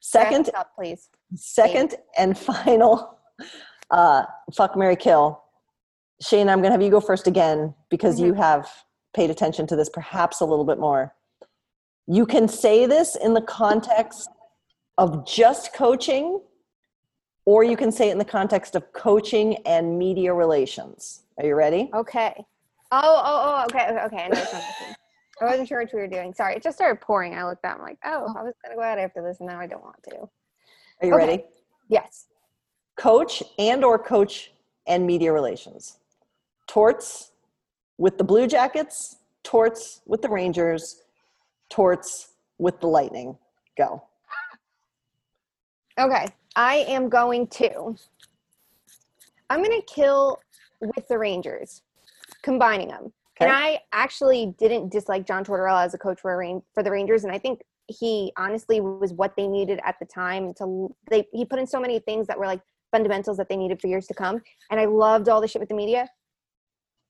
Second, 0.00 0.50
up 0.54 0.74
please 0.74 1.08
second 1.34 1.96
and 2.16 2.36
final 2.38 3.18
uh, 3.90 4.24
fuck 4.54 4.76
Mary 4.76 4.96
Kill. 4.96 5.42
Shane, 6.20 6.48
I'm 6.48 6.58
going 6.58 6.70
to 6.70 6.72
have 6.72 6.82
you 6.82 6.90
go 6.90 7.00
first 7.00 7.26
again 7.26 7.74
because 7.90 8.20
you 8.20 8.34
have 8.34 8.68
paid 9.14 9.30
attention 9.30 9.66
to 9.68 9.76
this 9.76 9.88
perhaps 9.88 10.40
a 10.40 10.44
little 10.44 10.64
bit 10.64 10.78
more. 10.78 11.14
You 12.06 12.26
can 12.26 12.48
say 12.48 12.86
this 12.86 13.16
in 13.16 13.34
the 13.34 13.40
context 13.40 14.28
of 14.96 15.26
just 15.26 15.72
coaching, 15.72 16.40
or 17.48 17.64
you 17.64 17.78
can 17.78 17.90
say 17.90 18.10
it 18.10 18.12
in 18.12 18.18
the 18.18 18.24
context 18.26 18.76
of 18.76 18.92
coaching 18.92 19.56
and 19.64 19.98
media 19.98 20.34
relations. 20.34 21.22
Are 21.38 21.46
you 21.46 21.54
ready? 21.54 21.88
okay 21.94 22.34
oh 22.90 23.22
oh 23.24 23.40
oh 23.60 23.64
okay 23.66 23.86
okay, 23.90 24.00
okay 24.04 24.16
i 24.24 24.28
know 24.28 24.38
what 24.40 24.50
you're 24.52 24.60
talking. 24.60 24.94
i 25.40 25.44
wasn't 25.44 25.66
sure 25.68 25.78
what 25.80 25.90
we 25.94 26.00
were 26.00 26.06
doing 26.06 26.32
sorry 26.34 26.54
it 26.56 26.62
just 26.62 26.76
started 26.78 26.98
pouring 27.02 27.34
i 27.34 27.44
looked 27.46 27.62
up 27.66 27.76
i'm 27.76 27.82
like 27.82 27.98
oh 28.04 28.26
i 28.38 28.42
was 28.42 28.54
gonna 28.62 28.74
go 28.74 28.82
out 28.82 28.98
after 28.98 29.22
this 29.22 29.40
and 29.40 29.48
now 29.48 29.60
i 29.60 29.66
don't 29.66 29.82
want 29.82 30.02
to 30.02 30.16
Are 30.16 31.06
you 31.06 31.14
Okay. 31.14 31.26
ready? 31.26 31.44
yes 31.88 32.26
coach 32.96 33.42
and 33.58 33.84
or 33.84 33.98
coach 33.98 34.52
and 34.86 35.06
media 35.06 35.30
relations 35.32 35.98
torts 36.66 37.32
with 37.98 38.16
the 38.18 38.24
blue 38.24 38.46
jackets 38.46 39.16
torts 39.42 40.00
with 40.06 40.22
the 40.22 40.28
rangers 40.30 41.02
torts 41.70 42.28
with 42.58 42.80
the 42.80 42.86
lightning 42.86 43.36
go 43.76 44.02
Okay, 46.00 46.26
I 46.58 46.84
am 46.88 47.08
going 47.08 47.46
to. 47.46 47.94
I'm 49.48 49.62
going 49.62 49.80
to 49.80 49.86
kill 49.86 50.40
with 50.80 51.06
the 51.06 51.16
Rangers, 51.16 51.82
combining 52.42 52.88
them. 52.88 53.12
And 53.40 53.48
I 53.48 53.78
actually 53.92 54.56
didn't 54.58 54.90
dislike 54.90 55.24
John 55.24 55.44
Tortorella 55.44 55.84
as 55.84 55.94
a 55.94 55.98
coach 55.98 56.20
for 56.20 56.42
a 56.42 56.60
for 56.74 56.82
the 56.82 56.90
Rangers, 56.90 57.22
and 57.22 57.32
I 57.32 57.38
think 57.38 57.62
he 57.86 58.32
honestly 58.36 58.80
was 58.80 59.12
what 59.12 59.36
they 59.36 59.46
needed 59.46 59.78
at 59.84 59.94
the 60.00 60.06
time. 60.06 60.52
To 60.54 60.92
they 61.08 61.28
he 61.32 61.44
put 61.44 61.60
in 61.60 61.66
so 61.66 61.78
many 61.78 62.00
things 62.00 62.26
that 62.26 62.36
were 62.36 62.46
like 62.46 62.60
fundamentals 62.90 63.36
that 63.36 63.48
they 63.48 63.56
needed 63.56 63.80
for 63.80 63.86
years 63.86 64.08
to 64.08 64.14
come, 64.14 64.42
and 64.72 64.80
I 64.80 64.86
loved 64.86 65.28
all 65.28 65.40
the 65.40 65.46
shit 65.46 65.60
with 65.60 65.68
the 65.68 65.76
media. 65.76 66.08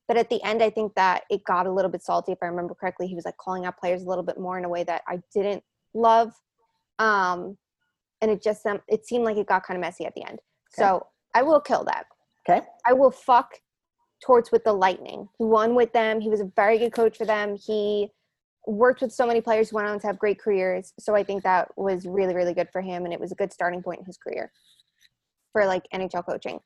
But 0.07 0.19
at 0.19 0.29
the 0.29 0.43
end, 0.43 0.63
I 0.63 0.69
think 0.69 0.95
that 0.97 1.23
it 1.31 1.43
got 1.45 1.67
a 1.67 1.73
little 1.73 1.91
bit 1.91 2.03
salty. 2.03 2.33
If 2.33 2.39
I 2.43 2.47
remember 2.47 2.75
correctly, 2.75 3.07
he 3.07 3.15
was 3.15 3.25
like 3.25 3.39
calling 3.39 3.65
out 3.65 3.79
players 3.79 4.03
a 4.03 4.07
little 4.07 4.25
bit 4.25 4.39
more 4.39 4.59
in 4.59 4.67
a 4.67 4.69
way 4.69 4.85
that 4.85 5.01
I 5.09 5.23
didn't 5.33 5.65
love. 5.95 6.35
Um, 6.99 7.57
and 8.21 8.31
it 8.31 8.43
just 8.43 8.65
um, 8.67 8.81
it 8.89 9.07
seemed 9.07 9.25
like 9.25 9.37
it 9.37 9.47
got 9.47 9.65
kind 9.65 9.77
of 9.77 9.81
messy 9.81 10.05
at 10.05 10.15
the 10.15 10.27
end. 10.27 10.41
So 10.71 11.07
I 11.35 11.43
will 11.43 11.61
kill 11.61 11.85
that. 11.85 12.07
okay 12.49 12.67
I 12.87 12.93
will 12.93 13.11
fuck 13.11 13.55
Torts 14.25 14.51
with 14.51 14.65
the 14.65 14.73
Lightning. 14.73 15.29
He 15.39 15.45
won 15.45 15.75
with 15.75 15.93
them. 15.93 16.21
He 16.21 16.29
was 16.29 16.41
a 16.41 16.51
very 16.57 16.79
good 16.79 16.93
coach 16.93 17.17
for 17.17 17.25
them. 17.25 17.57
He 17.57 18.11
worked 18.67 19.01
with 19.01 19.13
so 19.13 19.27
many 19.27 19.41
players 19.41 19.71
who 19.71 19.77
went 19.77 19.89
on 19.89 19.99
to 20.01 20.07
have 20.07 20.19
great 20.19 20.39
careers. 20.39 20.93
So 20.99 21.15
I 21.15 21.23
think 21.23 21.43
that 21.45 21.69
was 21.77 22.07
really, 22.07 22.35
really 22.35 22.53
good 22.53 22.69
for 22.71 22.83
him, 22.83 23.05
and 23.05 23.15
it 23.15 23.21
was 23.21 23.33
a 23.33 23.37
good 23.37 23.53
starting 23.53 23.83
point 23.83 24.01
in 24.01 24.05
his 24.05 24.19
career 24.19 24.53
for 25.53 25.65
like 25.65 25.85
NHL 25.95 26.27
coaching. 26.27 26.61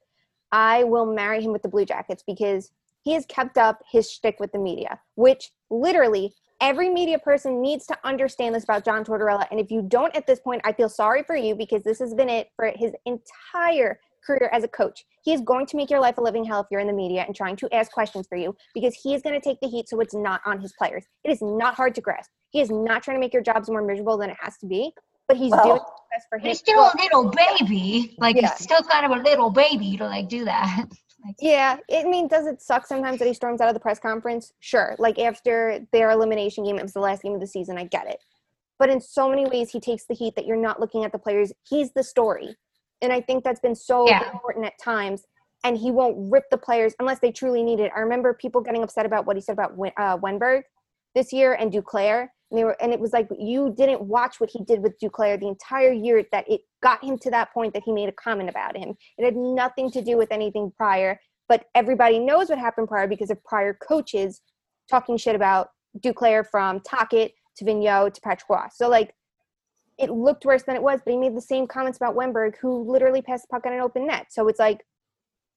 I 0.51 0.85
will 0.85 1.07
marry 1.07 1.43
him 1.43 1.53
with 1.53 1.63
the 1.63 1.69
Blue 1.69 1.85
Jackets 1.85 2.23
because 2.27 2.71
he 3.03 3.13
has 3.13 3.25
kept 3.27 3.57
up 3.57 3.81
his 3.91 4.11
shtick 4.11 4.39
with 4.39 4.53
the 4.53 4.59
media, 4.59 5.01
which 5.15 5.51
literally 5.71 6.35
every 6.63 6.89
media 6.89 7.19
person 7.19 7.61
needs 7.61 7.85
to 7.87 7.99
understand 8.05 8.55
this 8.55 8.65
about 8.65 8.85
John 8.85 9.05
Tortorella. 9.05 9.47
And 9.51 9.61
if 9.61 9.71
you 9.71 9.83
don't 9.83 10.15
at 10.17 10.27
this 10.27 10.41
point, 10.41 10.63
I 10.65 10.73
feel 10.73 10.89
sorry 10.89 11.25
for 11.25 11.37
you 11.37 11.55
because 11.55 11.83
this 11.83 11.99
has 11.99 12.15
been 12.15 12.31
it 12.31 12.49
for 12.57 12.73
his 12.77 12.93
entire 13.05 13.99
career 14.25 14.49
as 14.53 14.63
a 14.63 14.69
coach. 14.69 15.05
He 15.25 15.33
is 15.35 15.41
going 15.41 15.67
to 15.67 15.77
make 15.77 15.91
your 15.91 16.01
life 16.01 16.19
a 16.19 16.21
living 16.21 16.45
hell 16.45 16.61
if 16.61 16.69
you're 16.71 16.81
in 16.81 16.87
the 16.87 16.93
media 16.93 17.25
and 17.27 17.35
trying 17.35 17.57
to 17.57 17.75
ask 17.75 17.91
questions 17.91 18.27
for 18.29 18.39
you 18.39 18.55
because 18.75 18.95
he 19.03 19.13
is 19.15 19.23
going 19.23 19.39
to 19.39 19.47
take 19.47 19.59
the 19.61 19.69
heat 19.69 19.89
so 19.89 19.99
it's 20.01 20.15
not 20.15 20.41
on 20.47 20.61
his 20.61 20.73
players. 20.79 21.05
It 21.25 21.33
is 21.33 21.43
not 21.43 21.75
hard 21.75 21.97
to 21.97 22.01
grasp. 22.01 22.31
He 22.51 22.61
is 22.61 22.71
not 22.71 23.03
trying 23.03 23.17
to 23.17 23.21
make 23.21 23.35
your 23.35 23.43
jobs 23.43 23.69
more 23.69 23.83
miserable 23.83 24.17
than 24.17 24.31
it 24.31 24.37
has 24.41 24.57
to 24.59 24.67
be, 24.67 24.93
but 25.27 25.37
he's 25.37 25.51
Well, 25.51 25.65
doing 25.65 25.77
what's 25.79 26.03
best 26.13 26.27
for 26.29 26.39
him. 26.39 26.47
He's 26.47 26.59
still 26.61 26.79
a 26.81 26.93
little 26.97 27.31
baby. 27.31 28.15
Like 28.19 28.37
Yeah. 28.37 28.43
he's 28.43 28.63
still 28.63 28.83
kind 28.83 29.05
of 29.05 29.19
a 29.19 29.23
little 29.23 29.51
baby 29.51 29.97
to 29.97 30.05
like 30.07 30.29
do 30.29 30.45
that. 30.45 30.87
Like, 31.25 31.37
Yeah, 31.41 31.77
it 31.89 32.07
I 32.07 32.09
mean, 32.09 32.29
does 32.29 32.47
it 32.47 32.61
suck 32.61 32.87
sometimes 32.87 33.19
that 33.19 33.29
he 33.29 33.35
storms 33.35 33.61
out 33.61 33.69
of 33.69 33.75
the 33.75 33.81
press 33.81 33.99
conference? 33.99 34.53
Sure. 34.61 34.97
Like 34.99 35.19
after 35.19 35.87
their 35.93 36.11
elimination 36.11 36.65
game, 36.65 36.79
it 36.79 36.83
was 36.83 36.93
the 36.93 37.01
last 37.01 37.23
game 37.23 37.35
of 37.35 37.41
the 37.41 37.47
season. 37.47 37.79
I 37.79 37.85
get 37.85 38.07
it. 38.09 38.19
But 38.79 38.91
in 38.91 39.01
so 39.01 39.29
many 39.29 39.47
ways, 39.47 39.71
he 39.71 39.79
takes 39.81 40.05
the 40.07 40.15
heat 40.15 40.35
that 40.37 40.47
you're 40.47 40.57
not 40.57 40.81
looking 40.81 41.05
at 41.05 41.13
the 41.13 41.19
players. 41.19 41.53
He's 41.69 41.93
the 41.93 42.03
story. 42.03 42.57
And 43.01 43.13
I 43.13 43.21
think 43.21 43.45
that's 43.45 43.61
been 43.61 43.75
so 43.75 44.09
Yeah. 44.09 44.31
important 44.33 44.67
at 44.67 44.79
times. 44.83 45.25
And 45.65 45.77
he 45.79 45.93
won't 45.93 46.17
rip 46.33 46.51
the 46.51 46.59
players 46.59 46.95
unless 46.99 47.21
they 47.21 47.31
truly 47.31 47.63
need 47.63 47.79
it. 47.79 47.93
I 47.95 48.01
remember 48.01 48.35
people 48.35 48.61
getting 48.61 48.83
upset 48.83 49.07
about 49.07 49.27
what 49.27 49.37
he 49.37 49.43
said 49.43 49.53
about 49.53 49.73
uh, 49.97 50.17
Wennberg 50.19 50.63
this 51.15 51.33
year 51.33 51.55
and 51.55 51.73
Duclair. 51.73 52.29
And 52.53 52.59
they 52.59 52.65
were, 52.65 52.77
and 52.83 52.93
it 52.93 53.01
was 53.01 53.15
like 53.15 53.29
you 53.39 53.75
didn't 53.75 54.03
watch 54.03 54.39
what 54.39 54.51
he 54.51 54.63
did 54.63 54.83
with 54.83 55.01
Duclair 55.01 55.41
the 55.41 55.49
entire 55.49 55.91
year. 55.91 56.23
That 56.33 56.45
it 56.51 56.61
got 56.83 57.03
him 57.03 57.17
to 57.19 57.31
that 57.31 57.53
point 57.55 57.73
that 57.73 57.83
he 57.83 57.93
made 57.93 58.11
a 58.11 58.13
comment 58.13 58.51
about 58.51 58.77
him. 58.77 58.95
It 59.17 59.25
had 59.25 59.35
nothing 59.35 59.91
to 59.93 60.03
do 60.03 60.19
with 60.19 60.31
anything 60.31 60.71
prior, 60.77 61.19
but 61.49 61.65
everybody 61.75 62.19
knows 62.19 62.51
what 62.51 62.59
happened 62.59 62.89
prior 62.89 63.09
because 63.09 63.31
of 63.31 63.43
prior 63.43 63.73
coaches 63.73 64.43
talking 64.91 65.17
shit 65.17 65.35
about 65.35 65.71
Duclair 65.99 66.47
from 66.47 66.81
Tocchet 66.81 67.33
to 67.57 67.65
Vigneault 67.65 68.13
to 68.13 68.21
Patrick. 68.21 68.73
So 68.75 68.87
like, 68.87 69.15
it 69.99 70.11
looked 70.11 70.45
worse 70.45 70.63
than 70.63 70.77
it 70.77 70.83
was, 70.83 71.01
but 71.03 71.13
he 71.13 71.19
made 71.19 71.35
the 71.35 71.41
same 71.41 71.67
comments 71.67 71.97
about 71.97 72.17
Wennberg, 72.17 72.57
who 72.61 72.91
literally 72.91 73.23
passed 73.23 73.45
the 73.45 73.55
puck 73.55 73.65
on 73.67 73.73
an 73.73 73.81
open 73.81 74.07
net. 74.07 74.27
So 74.31 74.49
it's 74.49 74.59
like, 74.59 74.85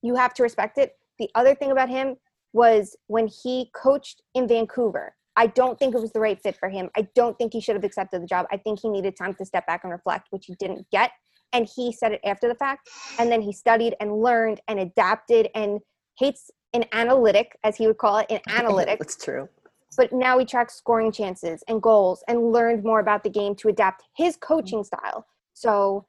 you 0.01 0.15
have 0.15 0.33
to 0.35 0.43
respect 0.43 0.77
it. 0.77 0.93
The 1.19 1.29
other 1.35 1.55
thing 1.55 1.71
about 1.71 1.89
him 1.89 2.15
was 2.53 2.95
when 3.07 3.27
he 3.27 3.69
coached 3.75 4.21
in 4.33 4.47
Vancouver. 4.47 5.15
I 5.37 5.47
don't 5.47 5.77
think 5.77 5.93
it 5.95 6.01
was 6.01 6.11
the 6.13 6.19
right 6.19 6.41
fit 6.41 6.55
for 6.55 6.69
him. 6.69 6.89
I 6.95 7.07
don't 7.13 7.37
think 7.37 7.53
he 7.53 7.59
should 7.59 7.75
have 7.75 7.83
accepted 7.83 8.21
the 8.21 8.27
job. 8.27 8.45
I 8.51 8.57
think 8.57 8.79
he 8.79 8.89
needed 8.89 9.15
time 9.17 9.33
to 9.35 9.45
step 9.45 9.67
back 9.67 9.83
and 9.83 9.91
reflect, 9.91 10.27
which 10.29 10.45
he 10.45 10.55
didn't 10.55 10.87
get. 10.91 11.11
And 11.53 11.67
he 11.73 11.91
said 11.91 12.13
it 12.13 12.21
after 12.25 12.47
the 12.47 12.55
fact. 12.55 12.89
And 13.19 13.31
then 13.31 13.41
he 13.41 13.51
studied 13.53 13.95
and 13.99 14.21
learned 14.21 14.61
and 14.67 14.79
adapted 14.79 15.49
and 15.55 15.79
hates 16.17 16.51
an 16.73 16.85
analytic, 16.91 17.57
as 17.63 17.77
he 17.77 17.87
would 17.87 17.97
call 17.97 18.17
it, 18.17 18.27
an 18.29 18.39
analytic. 18.49 18.99
That's 18.99 19.17
true. 19.21 19.47
but 19.97 20.11
now 20.11 20.37
he 20.39 20.45
tracks 20.45 20.75
scoring 20.75 21.11
chances 21.11 21.63
and 21.67 21.81
goals 21.81 22.23
and 22.27 22.51
learned 22.51 22.83
more 22.83 22.99
about 22.99 23.23
the 23.23 23.29
game 23.29 23.55
to 23.55 23.69
adapt 23.69 24.03
his 24.15 24.35
coaching 24.37 24.83
style. 24.83 25.25
So 25.53 26.05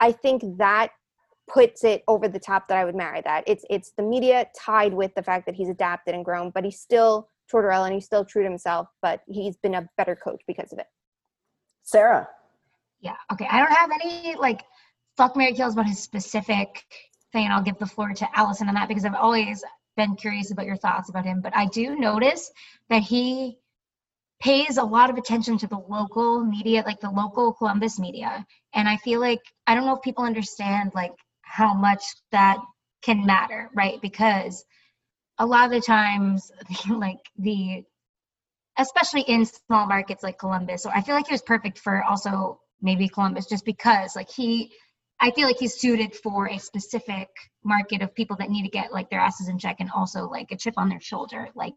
I 0.00 0.12
think 0.12 0.42
that 0.58 0.90
puts 1.48 1.84
it 1.84 2.02
over 2.08 2.26
the 2.28 2.38
top 2.38 2.68
that 2.68 2.78
I 2.78 2.84
would 2.84 2.94
marry 2.94 3.20
that. 3.24 3.44
It's 3.46 3.64
it's 3.68 3.92
the 3.96 4.02
media 4.02 4.46
tied 4.58 4.94
with 4.94 5.14
the 5.14 5.22
fact 5.22 5.46
that 5.46 5.54
he's 5.54 5.68
adapted 5.68 6.14
and 6.14 6.24
grown, 6.24 6.50
but 6.50 6.64
he's 6.64 6.80
still 6.80 7.28
Tortorella 7.52 7.86
and 7.86 7.94
he's 7.94 8.04
still 8.04 8.24
true 8.24 8.42
to 8.42 8.48
himself, 8.48 8.88
but 9.02 9.20
he's 9.26 9.56
been 9.56 9.74
a 9.74 9.88
better 9.96 10.16
coach 10.16 10.42
because 10.46 10.72
of 10.72 10.78
it. 10.78 10.86
Sarah. 11.82 12.28
yeah. 13.00 13.16
Okay. 13.32 13.46
I 13.50 13.58
don't 13.58 13.72
have 13.72 13.90
any 14.02 14.36
like 14.36 14.64
fuck 15.16 15.36
Mary 15.36 15.52
kills 15.52 15.74
about 15.74 15.86
his 15.86 16.02
specific 16.02 16.84
thing, 17.32 17.44
and 17.44 17.52
I'll 17.52 17.62
give 17.62 17.78
the 17.78 17.86
floor 17.86 18.12
to 18.14 18.28
Allison 18.38 18.68
on 18.68 18.74
that 18.74 18.88
because 18.88 19.04
I've 19.04 19.14
always 19.14 19.62
been 19.96 20.16
curious 20.16 20.50
about 20.50 20.66
your 20.66 20.76
thoughts 20.76 21.08
about 21.10 21.24
him. 21.24 21.40
But 21.40 21.56
I 21.56 21.66
do 21.66 21.96
notice 21.96 22.50
that 22.88 23.02
he 23.02 23.58
pays 24.40 24.76
a 24.76 24.82
lot 24.82 25.10
of 25.10 25.16
attention 25.16 25.58
to 25.58 25.66
the 25.66 25.78
local 25.78 26.44
media, 26.44 26.82
like 26.84 27.00
the 27.00 27.10
local 27.10 27.52
Columbus 27.52 27.98
media. 27.98 28.44
And 28.74 28.88
I 28.88 28.96
feel 28.98 29.20
like 29.20 29.40
I 29.66 29.74
don't 29.74 29.86
know 29.86 29.96
if 29.96 30.02
people 30.02 30.24
understand 30.24 30.92
like 30.94 31.12
how 31.42 31.74
much 31.74 32.02
that 32.32 32.58
can 33.02 33.24
matter, 33.24 33.70
right? 33.74 34.00
Because 34.02 34.64
a 35.38 35.46
lot 35.46 35.66
of 35.66 35.70
the 35.70 35.80
times, 35.80 36.50
like 36.88 37.18
the 37.38 37.84
especially 38.76 39.22
in 39.22 39.46
small 39.46 39.86
markets 39.86 40.22
like 40.22 40.38
Columbus. 40.38 40.82
So 40.82 40.90
I 40.92 41.00
feel 41.00 41.14
like 41.14 41.28
he 41.28 41.34
was 41.34 41.42
perfect 41.42 41.78
for 41.78 42.02
also 42.02 42.60
maybe 42.82 43.08
Columbus 43.08 43.46
just 43.46 43.64
because 43.64 44.16
like 44.16 44.30
he 44.30 44.72
I 45.20 45.30
feel 45.30 45.46
like 45.46 45.58
he's 45.58 45.80
suited 45.80 46.14
for 46.14 46.48
a 46.48 46.58
specific 46.58 47.28
market 47.62 48.02
of 48.02 48.14
people 48.14 48.36
that 48.36 48.50
need 48.50 48.64
to 48.64 48.68
get 48.68 48.92
like 48.92 49.10
their 49.10 49.20
asses 49.20 49.48
in 49.48 49.58
check 49.58 49.76
and 49.78 49.90
also 49.94 50.28
like 50.28 50.50
a 50.50 50.56
chip 50.56 50.74
on 50.76 50.88
their 50.88 51.00
shoulder, 51.00 51.48
like 51.54 51.74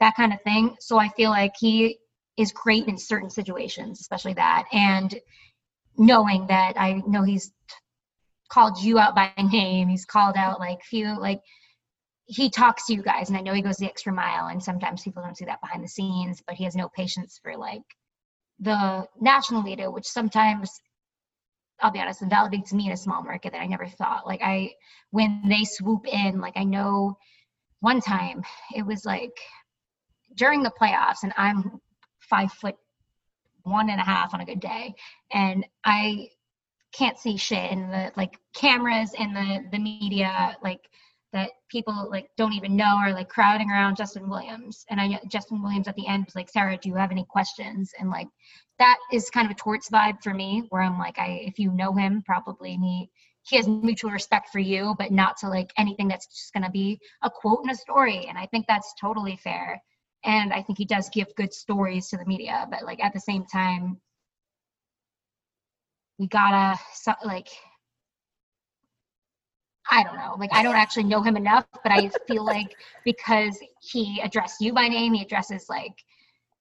that 0.00 0.16
kind 0.16 0.32
of 0.32 0.42
thing. 0.42 0.76
So 0.80 0.98
I 0.98 1.08
feel 1.08 1.30
like 1.30 1.52
he 1.58 1.98
is 2.36 2.52
great 2.52 2.88
in 2.88 2.98
certain 2.98 3.30
situations, 3.30 4.00
especially 4.00 4.34
that. 4.34 4.64
And 4.72 5.14
knowing 5.96 6.48
that 6.48 6.74
I 6.76 7.02
know 7.06 7.22
he's 7.22 7.52
called 8.48 8.82
you 8.82 8.98
out 8.98 9.14
by 9.14 9.32
name, 9.38 9.88
he's 9.88 10.04
called 10.04 10.36
out 10.36 10.58
like 10.58 10.82
few 10.82 11.18
like 11.18 11.40
he 12.30 12.48
talks 12.48 12.86
to 12.86 12.94
you 12.94 13.02
guys 13.02 13.28
and 13.28 13.36
I 13.36 13.40
know 13.40 13.52
he 13.52 13.60
goes 13.60 13.78
the 13.78 13.86
extra 13.86 14.12
mile 14.12 14.46
and 14.46 14.62
sometimes 14.62 15.02
people 15.02 15.20
don't 15.20 15.36
see 15.36 15.46
that 15.46 15.60
behind 15.60 15.82
the 15.82 15.88
scenes, 15.88 16.40
but 16.46 16.54
he 16.54 16.62
has 16.62 16.76
no 16.76 16.88
patience 16.88 17.40
for 17.42 17.56
like 17.56 17.82
the 18.60 19.04
national 19.20 19.62
media, 19.62 19.90
which 19.90 20.06
sometimes 20.06 20.80
I'll 21.80 21.90
be 21.90 21.98
honest, 21.98 22.22
invalidates 22.22 22.72
me 22.72 22.86
in 22.86 22.92
a 22.92 22.96
small 22.96 23.24
market 23.24 23.50
that 23.52 23.60
I 23.60 23.66
never 23.66 23.86
thought. 23.86 24.28
Like 24.28 24.42
I 24.44 24.74
when 25.10 25.42
they 25.48 25.64
swoop 25.64 26.06
in, 26.06 26.40
like 26.40 26.56
I 26.56 26.62
know 26.62 27.18
one 27.80 28.00
time 28.00 28.44
it 28.76 28.86
was 28.86 29.04
like 29.04 29.36
during 30.36 30.62
the 30.62 30.72
playoffs 30.80 31.24
and 31.24 31.32
I'm 31.36 31.80
five 32.20 32.52
foot 32.52 32.76
one 33.64 33.90
and 33.90 34.00
a 34.00 34.04
half 34.04 34.34
on 34.34 34.40
a 34.40 34.46
good 34.46 34.60
day 34.60 34.94
and 35.32 35.66
I 35.84 36.28
can't 36.92 37.18
see 37.18 37.36
shit 37.36 37.72
and 37.72 37.92
the 37.92 38.12
like 38.16 38.38
cameras 38.54 39.14
and 39.18 39.34
the 39.34 39.64
the 39.72 39.78
media 39.80 40.56
like 40.62 40.80
that 41.32 41.50
people 41.70 42.08
like 42.10 42.28
don't 42.36 42.52
even 42.52 42.76
know 42.76 42.96
are 42.96 43.12
like 43.12 43.28
crowding 43.28 43.70
around 43.70 43.96
Justin 43.96 44.28
Williams. 44.28 44.84
And 44.90 45.00
I 45.00 45.20
Justin 45.28 45.62
Williams 45.62 45.88
at 45.88 45.94
the 45.94 46.06
end 46.06 46.24
was 46.26 46.34
like, 46.34 46.48
Sarah, 46.48 46.76
do 46.76 46.88
you 46.88 46.96
have 46.96 47.12
any 47.12 47.24
questions? 47.28 47.92
And 47.98 48.10
like 48.10 48.26
that 48.78 48.98
is 49.12 49.30
kind 49.30 49.46
of 49.46 49.52
a 49.52 49.58
torts 49.58 49.90
vibe 49.90 50.22
for 50.22 50.34
me, 50.34 50.64
where 50.70 50.82
I'm 50.82 50.98
like, 50.98 51.18
I 51.18 51.42
if 51.46 51.58
you 51.58 51.72
know 51.72 51.92
him, 51.94 52.22
probably 52.24 52.76
he 52.76 53.10
he 53.42 53.56
has 53.56 53.68
mutual 53.68 54.10
respect 54.10 54.50
for 54.50 54.58
you, 54.58 54.94
but 54.98 55.12
not 55.12 55.36
to 55.38 55.48
like 55.48 55.72
anything 55.78 56.08
that's 56.08 56.26
just 56.26 56.52
gonna 56.52 56.70
be 56.70 57.00
a 57.22 57.30
quote 57.30 57.60
in 57.64 57.70
a 57.70 57.74
story. 57.74 58.26
And 58.28 58.36
I 58.36 58.46
think 58.46 58.66
that's 58.66 58.94
totally 59.00 59.36
fair. 59.36 59.80
And 60.24 60.52
I 60.52 60.62
think 60.62 60.78
he 60.78 60.84
does 60.84 61.08
give 61.10 61.34
good 61.36 61.52
stories 61.54 62.08
to 62.08 62.18
the 62.18 62.26
media, 62.26 62.66
but 62.70 62.84
like 62.84 63.02
at 63.02 63.12
the 63.14 63.20
same 63.20 63.46
time, 63.46 64.00
we 66.18 66.26
gotta 66.26 66.78
like 67.24 67.48
I 69.90 70.04
don't 70.04 70.16
know. 70.16 70.36
Like 70.38 70.50
I 70.52 70.62
don't 70.62 70.76
actually 70.76 71.04
know 71.04 71.22
him 71.22 71.36
enough, 71.36 71.66
but 71.82 71.92
I 71.92 72.10
feel 72.28 72.44
like 72.44 72.74
because 73.04 73.58
he 73.80 74.20
addressed 74.22 74.60
you 74.60 74.72
by 74.72 74.88
name, 74.88 75.14
he 75.14 75.22
addresses 75.22 75.66
like 75.68 75.94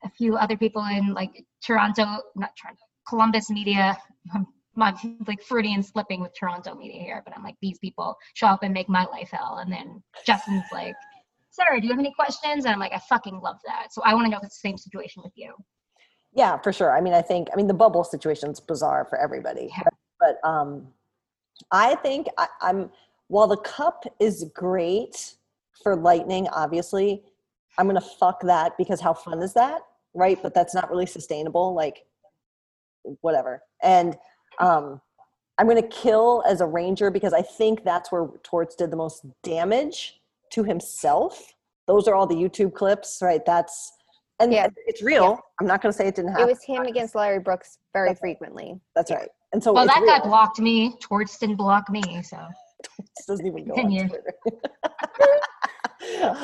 a 0.03 0.09
few 0.09 0.35
other 0.35 0.57
people 0.57 0.83
in 0.85 1.13
like 1.13 1.45
Toronto, 1.63 2.05
not 2.35 2.51
Toronto, 2.59 2.81
Columbus 3.07 3.49
media. 3.49 3.97
I'm, 4.33 4.47
I'm 4.77 5.17
like 5.27 5.43
Freudian 5.43 5.83
slipping 5.83 6.21
with 6.21 6.31
Toronto 6.39 6.73
media 6.73 7.01
here, 7.01 7.21
but 7.25 7.35
I'm 7.35 7.43
like 7.43 7.55
these 7.61 7.77
people 7.79 8.15
show 8.33 8.47
up 8.47 8.63
and 8.63 8.73
make 8.73 8.89
my 8.89 9.05
life 9.05 9.29
hell. 9.31 9.59
And 9.61 9.71
then 9.71 10.01
Justin's 10.25 10.63
like, 10.71 10.95
Sarah, 11.51 11.81
do 11.81 11.87
you 11.87 11.93
have 11.93 11.99
any 11.99 12.13
questions? 12.13 12.65
And 12.65 12.73
I'm 12.73 12.79
like, 12.79 12.93
I 12.93 13.01
fucking 13.09 13.41
love 13.41 13.57
that. 13.65 13.87
So 13.91 14.01
I 14.05 14.13
want 14.13 14.25
to 14.25 14.31
know 14.31 14.37
if 14.37 14.43
it's 14.43 14.61
the 14.61 14.69
same 14.69 14.77
situation 14.77 15.21
with 15.23 15.33
you. 15.35 15.53
Yeah, 16.33 16.57
for 16.57 16.71
sure. 16.71 16.95
I 16.95 17.01
mean, 17.01 17.13
I 17.13 17.21
think, 17.21 17.49
I 17.51 17.55
mean, 17.55 17.67
the 17.67 17.73
bubble 17.73 18.03
situation's 18.03 18.59
bizarre 18.59 19.05
for 19.05 19.17
everybody. 19.17 19.69
Yeah. 19.75 19.83
But 20.19 20.47
um, 20.47 20.87
I 21.71 21.95
think 21.95 22.27
I, 22.37 22.47
I'm, 22.61 22.89
while 23.29 23.47
the 23.47 23.57
cup 23.57 24.03
is 24.19 24.45
great 24.53 25.35
for 25.81 25.95
lightning, 25.95 26.47
obviously, 26.49 27.23
I'm 27.77 27.85
going 27.87 27.95
to 27.99 28.07
fuck 28.19 28.41
that 28.41 28.73
because 28.77 28.99
how 28.99 29.13
fun 29.13 29.41
is 29.41 29.53
that? 29.53 29.81
Right. 30.13 30.37
But 30.41 30.53
that's 30.53 30.75
not 30.75 30.89
really 30.89 31.05
sustainable. 31.05 31.73
Like, 31.73 32.03
whatever. 33.21 33.61
And 33.81 34.17
um, 34.59 34.99
I'm 35.57 35.67
going 35.67 35.81
to 35.81 35.87
kill 35.87 36.43
as 36.47 36.59
a 36.59 36.65
ranger 36.65 37.09
because 37.11 37.31
I 37.31 37.41
think 37.41 37.83
that's 37.85 38.11
where 38.11 38.27
Torts 38.43 38.75
did 38.75 38.91
the 38.91 38.97
most 38.97 39.25
damage 39.43 40.19
to 40.51 40.63
himself. 40.63 41.53
Those 41.87 42.07
are 42.07 42.15
all 42.15 42.27
the 42.27 42.35
YouTube 42.35 42.73
clips, 42.73 43.19
right? 43.21 43.45
That's, 43.45 43.93
and 44.39 44.51
Yeah. 44.51 44.67
it's 44.87 45.01
real. 45.03 45.39
I'm 45.61 45.67
not 45.67 45.81
going 45.81 45.91
to 45.91 45.97
say 45.97 46.07
it 46.07 46.15
didn't 46.15 46.31
happen. 46.31 46.47
It 46.47 46.51
was 46.51 46.63
him 46.63 46.83
against 46.83 47.13
Larry 47.15 47.39
Brooks 47.39 47.77
very 47.93 48.09
That's 48.09 48.17
right. 48.17 48.21
frequently. 48.21 48.79
That's 48.95 49.11
right. 49.11 49.29
And 49.53 49.63
so 49.63 49.73
Well, 49.73 49.85
it's 49.85 49.93
that 49.93 50.05
guy 50.05 50.27
blocked 50.27 50.59
me. 50.59 50.95
Torts 50.99 51.37
didn't 51.37 51.55
block 51.57 51.89
me. 51.89 52.21
So 52.23 52.37
This 53.15 53.25
doesn't 53.25 53.45
even 53.45 53.65
go 53.65 53.73
on 53.75 54.07
Twitter. 54.07 54.33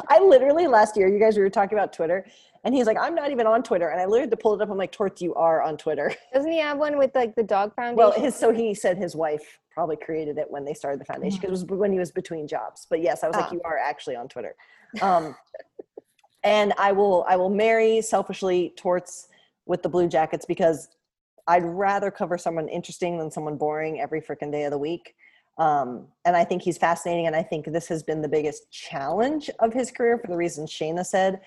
I 0.09 0.19
literally 0.19 0.67
last 0.67 0.97
year, 0.97 1.07
you 1.07 1.19
guys 1.19 1.38
we 1.38 1.43
were 1.43 1.49
talking 1.49 1.77
about 1.77 1.93
Twitter, 1.93 2.25
and 2.63 2.73
he's 2.75 2.86
like, 2.86 2.97
"I'm 2.99 3.15
not 3.15 3.31
even 3.31 3.47
on 3.47 3.63
Twitter," 3.63 3.88
and 3.89 3.99
I 3.99 4.05
literally 4.05 4.21
had 4.21 4.31
to 4.31 4.38
pull 4.38 4.53
it 4.53 4.61
up. 4.61 4.69
I'm 4.69 4.77
like, 4.77 4.91
"Torts, 4.91 5.21
you 5.21 5.33
are 5.36 5.61
on 5.61 5.77
Twitter." 5.77 6.13
Doesn't 6.33 6.51
he 6.51 6.59
have 6.59 6.77
one 6.77 6.97
with 6.97 7.15
like 7.15 7.36
the 7.36 7.43
dog 7.43 7.73
foundation? 7.75 7.97
Well, 7.97 8.11
his 8.11 8.36
so 8.36 8.51
he 8.51 8.73
said 8.73 8.97
his 8.97 9.15
wife 9.15 9.59
probably 9.73 9.95
created 9.97 10.38
it 10.38 10.49
when 10.49 10.65
they 10.65 10.73
started 10.73 10.99
the 10.99 11.05
foundation 11.05 11.39
because 11.39 11.61
it 11.61 11.69
was 11.69 11.79
when 11.79 11.91
he 11.91 11.99
was 11.99 12.11
between 12.11 12.47
jobs. 12.47 12.86
But 12.89 13.01
yes, 13.01 13.23
I 13.23 13.27
was 13.27 13.36
like, 13.38 13.47
Ah. 13.47 13.53
"You 13.53 13.61
are 13.63 13.77
actually 13.77 14.15
on 14.15 14.27
Twitter." 14.27 14.55
Um, 15.01 15.36
and 16.43 16.73
I 16.77 16.91
will 16.91 17.25
I 17.27 17.36
will 17.38 17.49
marry 17.49 18.01
selfishly 18.01 18.73
Torts 18.77 19.27
with 19.65 19.81
the 19.81 19.89
Blue 19.89 20.07
Jackets 20.07 20.45
because 20.45 20.89
I'd 21.47 21.63
rather 21.63 22.11
cover 22.11 22.38
someone 22.38 22.67
interesting 22.67 23.17
than 23.17 23.31
someone 23.31 23.57
boring 23.57 23.99
every 23.99 24.21
freaking 24.21 24.51
day 24.51 24.63
of 24.63 24.71
the 24.71 24.77
week. 24.77 25.15
Um, 25.58 26.08
and 26.26 26.36
I 26.36 26.43
think 26.43 26.62
he's 26.62 26.78
fascinating, 26.78 27.28
and 27.28 27.36
I 27.36 27.43
think 27.43 27.66
this 27.66 27.88
has 27.88 28.03
been 28.03 28.22
the 28.22 28.28
biggest 28.28 28.70
challenge 28.72 29.49
of 29.60 29.72
his 29.74 29.89
career 29.91 30.18
for 30.18 30.28
the 30.28 30.36
reasons 30.36 30.70
Shayna 30.72 31.06
said. 31.06 31.39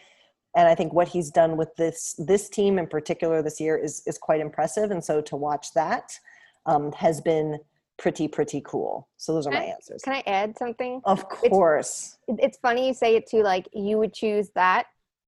And 0.57 0.67
I 0.67 0.75
think 0.75 0.93
what 0.95 1.09
he's 1.09 1.31
done 1.31 1.57
with 1.57 1.75
this 1.77 2.15
this 2.19 2.49
team 2.49 2.79
in 2.79 2.87
particular 2.87 3.43
this 3.43 3.61
year 3.61 3.77
is 3.77 4.03
is 4.07 4.17
quite 4.19 4.41
impressive. 4.41 4.91
And 4.91 5.05
so 5.05 5.21
to 5.21 5.37
watch 5.37 5.73
that 5.75 6.19
um, 6.65 6.91
has 6.93 7.21
been 7.21 7.59
pretty 7.99 8.29
pretty 8.29 8.63
cool. 8.65 9.09
So 9.19 9.35
those 9.35 9.47
are 9.47 9.51
my 9.53 9.59
I- 9.61 9.75
answers. 9.77 10.01
Can 10.03 10.15
I 10.15 10.23
add 10.27 10.57
something? 10.57 11.03
Of 11.05 11.29
course. 11.29 12.17
It- 12.29 12.41
It's 12.41 12.59
funny 12.59 12.87
you 12.89 12.95
say 12.95 13.15
it 13.15 13.29
too. 13.29 13.43
Like 13.43 13.69
you 13.75 13.99
would 13.99 14.15
choose 14.15 14.49
that 14.55 14.87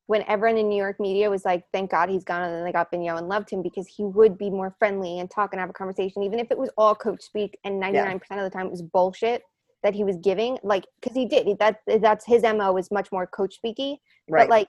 when 0.10 0.24
everyone 0.28 0.58
in 0.58 0.68
New 0.68 0.76
York 0.76 1.00
media 1.00 1.30
was 1.30 1.46
like, 1.46 1.64
"Thank 1.72 1.92
God 1.92 2.10
he's 2.10 2.24
gone," 2.24 2.42
and 2.42 2.52
then 2.52 2.64
they 2.64 2.72
got 2.72 2.92
Vigneault 2.92 3.20
and 3.20 3.30
loved 3.30 3.48
him 3.48 3.62
because 3.62 3.86
he 3.86 4.04
would 4.04 4.40
be 4.40 4.50
more 4.50 4.76
friendly 4.80 5.20
and 5.20 5.30
talk 5.30 5.54
and 5.54 5.60
have 5.60 5.70
a 5.70 5.74
conversation, 5.74 6.24
even 6.24 6.40
if 6.40 6.50
it 6.50 6.58
was 6.58 6.72
all 6.80 6.96
coach 6.96 7.22
speak 7.22 7.60
and 7.64 7.80
ninety 7.80 8.00
nine 8.00 8.18
percent 8.18 8.40
of 8.40 8.44
the 8.44 8.58
time 8.58 8.66
it 8.66 8.72
was 8.72 8.82
bullshit 8.82 9.44
that 9.84 9.94
he 9.94 10.04
was 10.04 10.18
giving. 10.18 10.58
Like 10.64 10.86
because 11.00 11.16
he 11.16 11.28
did 11.28 11.60
that. 11.60 11.82
That's 11.86 12.26
his 12.26 12.42
mo 12.42 12.76
is 12.78 12.90
much 12.90 13.12
more 13.12 13.28
coach 13.28 13.60
speaky. 13.64 13.98
Right. 14.28 14.42
But 14.42 14.50
like, 14.50 14.68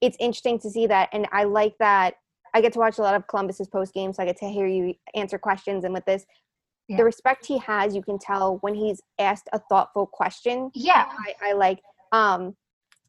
it's 0.00 0.16
interesting 0.20 0.60
to 0.60 0.70
see 0.70 0.86
that, 0.86 1.08
and 1.12 1.26
I 1.32 1.42
like 1.42 1.74
that. 1.80 2.14
I 2.54 2.60
get 2.60 2.72
to 2.74 2.78
watch 2.78 2.98
a 2.98 3.02
lot 3.02 3.16
of 3.16 3.26
Columbus's 3.26 3.66
post 3.66 3.92
game, 3.92 4.12
so 4.12 4.22
I 4.22 4.26
get 4.26 4.36
to 4.36 4.48
hear 4.48 4.68
you 4.68 4.94
answer 5.16 5.38
questions. 5.38 5.82
And 5.82 5.92
with 5.92 6.04
this, 6.04 6.24
Yeah. 6.86 6.98
the 6.98 7.04
respect 7.04 7.46
he 7.46 7.58
has, 7.58 7.96
you 7.96 8.02
can 8.02 8.16
tell 8.16 8.58
when 8.60 8.76
he's 8.76 9.02
asked 9.18 9.48
a 9.52 9.58
thoughtful 9.68 10.06
question. 10.06 10.70
Yeah. 10.72 11.06
I, 11.26 11.50
I 11.50 11.52
like. 11.54 11.80
Um, 12.12 12.56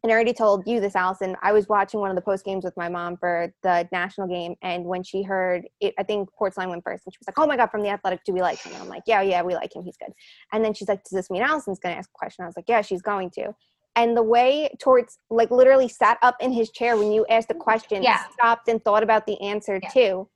and 0.04 0.12
I 0.12 0.16
already 0.16 0.34
told 0.34 0.66
you 0.66 0.80
this, 0.80 0.95
Allison. 0.95 1.36
I 1.41 1.52
was 1.52 1.68
watching 1.68 2.00
one 2.00 2.10
of 2.10 2.16
the 2.16 2.22
post 2.22 2.45
games 2.45 2.64
with 2.64 2.76
my 2.78 2.88
mom 2.88 3.18
for 3.18 3.54
the 3.64 3.88
national 3.91 4.28
game, 4.28 4.56
and 4.62 4.86
when 4.86 5.04
she 5.04 5.24
heard 5.24 5.68
it, 5.82 5.93
I 6.00 6.04
think 6.04 6.30
Portzline 6.39 6.70
went 6.70 6.84
first, 6.86 7.04
and 7.06 7.14
she 7.14 7.18
was 7.20 7.28
like, 7.28 7.38
"Oh 7.38 7.45
my 7.47 7.58
god, 7.58 7.70
from 7.70 7.82
the 7.82 7.89
Athletic, 7.89 8.22
do 8.26 8.34
we 8.34 8.41
like 8.41 8.64
him?" 8.66 8.74
And 8.74 8.82
I'm 8.82 8.88
like, 8.88 9.04
"Yeah, 9.06 9.22
yeah, 9.22 9.41
we 9.41 9.56
like 9.56 9.76
him. 9.76 9.84
He's 9.84 9.97
good." 9.97 10.14
And 10.54 10.64
then 10.64 10.74
she's 10.74 10.88
like, 10.88 11.04
"Does 11.04 11.12
this 11.12 11.30
mean 11.30 11.41
Allison's 11.41 11.80
going 11.80 11.93
to 11.93 12.00
ask 12.00 12.10
a 12.10 12.18
question?" 12.18 12.43
I 12.43 12.47
was 12.47 12.56
like, 12.56 12.70
"Yeah, 12.70 12.82
she's 12.82 13.02
going 13.02 13.30
to." 13.32 13.54
And 13.95 14.16
the 14.16 14.24
way 14.24 14.70
Torts 14.80 15.18
like 15.30 15.52
literally 15.52 15.89
sat 15.89 16.18
up 16.22 16.38
in 16.39 16.54
his 16.54 16.72
chair 16.72 16.95
when 16.97 17.12
you 17.12 17.26
asked 17.30 17.50
the 17.50 17.54
question, 17.56 18.02
Yeah. 18.02 18.20
stopped 18.30 18.70
and 18.70 18.82
thought 18.86 19.04
about 19.04 19.26
the 19.26 19.39
answer 19.41 19.80
Yeah. 19.84 19.89
too, 19.89 20.30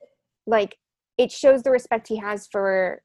like 0.45 0.75
it 1.17 1.31
shows 1.31 1.63
the 1.63 1.71
respect 1.71 2.07
he 2.09 2.17
has 2.17 2.47
for 2.51 3.01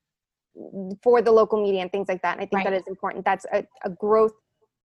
for 1.05 1.23
the 1.23 1.31
local 1.31 1.63
media 1.63 1.83
and 1.83 1.93
things 1.93 2.09
like 2.09 2.23
that. 2.23 2.33
And 2.33 2.41
I 2.43 2.47
think 2.47 2.65
that 2.65 2.73
Right. 2.73 2.81
is 2.81 2.89
important. 2.89 3.25
That's 3.25 3.47
a, 3.53 3.65
a 3.85 3.91
growth 3.91 4.33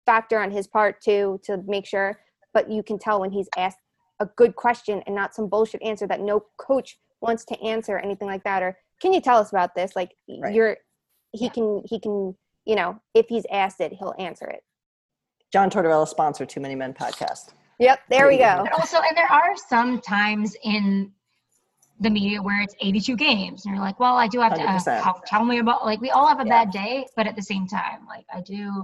factor 0.08 0.40
on 0.40 0.50
his 0.50 0.66
part 0.66 1.00
too 1.02 1.40
to 1.44 1.62
make 1.68 1.86
sure. 1.86 2.20
But 2.56 2.72
you 2.72 2.82
can 2.82 2.98
tell 2.98 3.20
when 3.22 3.30
he's 3.32 3.50
asked 3.56 3.78
a 4.20 4.26
good 4.36 4.56
question 4.56 5.04
and 5.06 5.14
not 5.16 5.36
some 5.36 5.48
bullshit 5.48 5.84
answer 5.84 6.08
that 6.08 6.22
no 6.22 6.44
coach 6.58 6.98
wants 7.22 7.46
to 7.46 7.62
answer, 7.62 8.00
anything 8.00 8.28
like 8.28 8.44
that. 8.46 8.64
Or 8.64 8.76
can 9.00 9.14
you 9.14 9.22
tell 9.22 9.38
us 9.38 9.52
about 9.52 9.76
this? 9.76 9.96
Like 9.96 10.12
Right. 10.42 10.56
you're 10.56 10.78
he 11.34 11.50
can 11.50 11.84
he 11.86 12.00
can 12.00 12.36
you 12.66 12.76
know 12.76 13.00
if 13.14 13.28
he's 13.28 13.46
asked 13.52 13.80
it 13.82 13.94
he'll 13.94 14.16
answer 14.18 14.48
it. 14.48 14.64
John 15.54 15.70
Tortorella 15.70 16.08
sponsor 16.08 16.46
Too 16.46 16.60
Many 16.60 16.74
Men 16.76 16.94
podcast. 16.94 17.50
Yep, 17.80 18.00
there 18.10 18.28
we 18.28 18.38
go. 18.38 18.64
But 18.64 18.74
also, 18.74 18.98
and 18.98 19.16
there 19.16 19.32
are 19.32 19.56
some 19.70 20.02
times 20.02 20.56
in 20.64 21.12
the 22.00 22.10
media 22.10 22.42
where 22.42 22.62
it's 22.62 22.76
82 22.82 23.16
games, 23.16 23.66
and 23.66 23.74
you're 23.76 23.84
like, 23.84 24.00
well, 24.00 24.16
I 24.18 24.28
do 24.28 24.40
have 24.40 24.56
to 24.56 24.62
uh, 24.62 24.80
100%. 24.80 25.00
how, 25.02 25.14
tell 25.28 25.46
me 25.46 25.60
about 25.60 25.86
like 25.86 26.02
we 26.02 26.10
all 26.10 26.28
have 26.28 26.40
a 26.40 26.44
Yeah. 26.46 26.64
bad 26.66 26.72
day, 26.72 27.06
but 27.16 27.28
at 27.28 27.36
the 27.36 27.42
same 27.42 27.68
time, 27.68 28.06
like 28.08 28.26
I 28.34 28.42
do, 28.42 28.84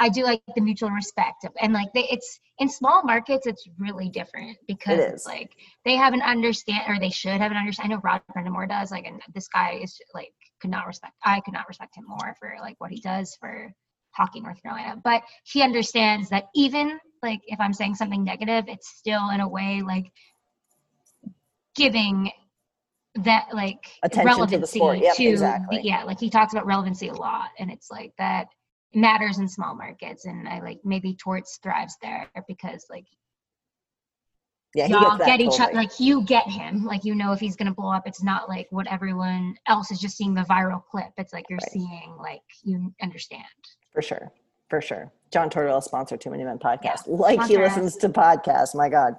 I 0.00 0.08
do 0.08 0.24
like 0.24 0.40
the 0.54 0.62
mutual 0.62 0.90
respect 0.90 1.44
of, 1.44 1.52
and 1.60 1.74
like 1.74 1.92
they, 1.92 2.08
it's 2.10 2.40
in 2.58 2.70
small 2.70 3.02
markets, 3.04 3.46
it's 3.46 3.68
really 3.78 4.08
different 4.08 4.56
because 4.66 4.98
is. 4.98 5.12
it's 5.12 5.26
like 5.26 5.50
they 5.84 5.94
have 5.94 6.14
an 6.14 6.22
understand 6.22 6.84
or 6.88 6.98
they 6.98 7.10
should 7.10 7.38
have 7.38 7.50
an 7.50 7.58
understand. 7.58 7.92
I 7.92 7.94
know 7.94 8.00
Rod 8.02 8.22
Brind'Amour 8.34 8.66
does, 8.66 8.90
like, 8.90 9.06
and 9.06 9.20
this 9.34 9.46
guy 9.48 9.78
is 9.82 10.00
like 10.14 10.32
could 10.60 10.70
not 10.70 10.86
respect. 10.86 11.12
I 11.24 11.40
could 11.40 11.52
not 11.52 11.68
respect 11.68 11.96
him 11.96 12.04
more 12.08 12.34
for 12.40 12.54
like 12.60 12.76
what 12.78 12.90
he 12.90 13.00
does 13.02 13.36
for 13.38 13.70
hockey 14.12 14.40
North 14.40 14.62
Carolina, 14.62 15.00
but 15.04 15.22
he 15.44 15.62
understands 15.62 16.30
that 16.30 16.44
even 16.54 16.98
like 17.22 17.40
if 17.46 17.60
I'm 17.60 17.74
saying 17.74 17.96
something 17.96 18.24
negative, 18.24 18.64
it's 18.68 18.88
still 18.88 19.28
in 19.30 19.40
a 19.40 19.48
way 19.48 19.82
like 19.86 20.10
giving 21.76 22.30
that 23.16 23.48
like 23.52 23.86
Attention 24.02 24.24
to 24.24 24.36
the 24.36 24.40
relevancy 24.40 24.78
sport. 24.78 24.98
Yep, 24.98 25.16
the- 25.16 25.26
exactly. 25.26 25.80
yeah, 25.82 26.04
like 26.04 26.18
he 26.18 26.30
talks 26.30 26.54
about 26.54 26.64
relevancy 26.64 27.08
a 27.08 27.14
lot, 27.14 27.50
and 27.58 27.70
it's 27.70 27.90
like 27.90 28.12
that 28.16 28.46
matters 28.94 29.38
in 29.38 29.48
small 29.48 29.74
markets, 29.74 30.24
and 30.26 30.48
I 30.48 30.60
like 30.60 30.80
maybe 30.84 31.14
Torts 31.14 31.58
thrives 31.62 31.96
there 32.02 32.28
because 32.48 32.86
like 32.90 33.06
Yeah, 34.74 34.86
y'all 34.86 35.18
get 35.18 35.40
each 35.40 35.58
other 35.60 35.72
like 35.74 35.98
you 35.98 36.22
get 36.24 36.46
him 36.48 36.84
like 36.84 37.04
you 37.04 37.14
know 37.14 37.32
if 37.32 37.40
he's 37.40 37.56
gonna 37.56 37.74
blow 37.74 37.92
up 37.92 38.06
it's 38.06 38.22
not 38.22 38.48
like 38.48 38.66
what 38.70 38.86
everyone 38.86 39.56
else 39.66 39.90
is 39.90 39.98
just 40.00 40.16
seeing 40.16 40.32
the 40.34 40.42
viral 40.42 40.82
clip 40.90 41.10
it's 41.18 41.32
like 41.32 41.46
you're 41.50 41.58
Right. 41.62 41.72
seeing 41.72 42.16
like 42.20 42.42
you 42.62 42.92
understand 43.02 43.42
For 43.92 44.02
sure. 44.02 44.32
For 44.68 44.80
sure. 44.80 45.12
John 45.32 45.50
Tortorella 45.50 45.82
sponsor 45.82 46.16
Too 46.16 46.30
Many 46.30 46.44
Men 46.44 46.58
podcast. 46.60 46.82
Yeah, 46.84 46.96
Like 47.06 47.40
he 47.40 47.46
sponsor 47.56 47.64
us. 47.64 47.76
listens 47.76 47.96
to 47.96 48.08
podcasts. 48.08 48.74
My 48.74 48.88
God. 48.88 49.14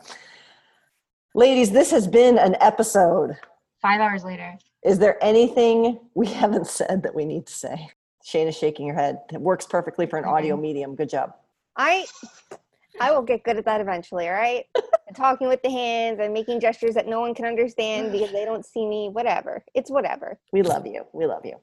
Ladies, 1.36 1.72
this 1.72 1.92
has 1.92 2.08
been 2.08 2.38
an 2.38 2.56
episode. 2.62 3.36
five 3.82 4.00
hours 4.00 4.24
later 4.24 4.58
Is 4.84 5.00
there 5.00 5.22
anything 5.22 6.00
we 6.16 6.28
haven't 6.28 6.68
said 6.68 7.04
that 7.04 7.14
we 7.16 7.26
need 7.26 7.48
to 7.48 7.54
say? 7.54 7.90
Shayna's 8.26 8.58
shaking 8.58 8.88
her 8.88 8.96
head. 8.96 9.20
It 9.32 9.42
works 9.42 9.66
perfectly 9.66 10.06
for 10.06 10.18
an 10.18 10.26
audio 10.26 10.56
medium. 10.58 10.96
Good 10.96 11.10
job. 11.10 11.34
I 11.76 12.06
I 13.00 13.12
will 13.12 13.22
get 13.22 13.44
good 13.44 13.58
at 13.58 13.66
that 13.66 13.82
eventually, 13.82 14.28
all 14.28 14.36
right? 14.36 14.66
And 15.08 15.18
talking 15.18 15.50
with 15.50 15.62
the 15.62 15.70
hands 15.70 16.22
and 16.22 16.34
making 16.34 16.62
gestures 16.62 16.94
that 16.94 17.06
no 17.06 17.20
one 17.20 17.36
can 17.36 17.44
understand 17.44 18.12
because 18.14 18.32
they 18.32 18.46
don't 18.46 18.66
see 18.66 18.88
me, 18.88 19.10
whatever. 19.10 19.62
It's 19.74 19.92
whatever. 19.92 20.40
We 20.54 20.62
love 20.62 20.88
you. 20.88 21.06
We 21.12 21.26
love 21.26 21.46
you. 21.46 21.56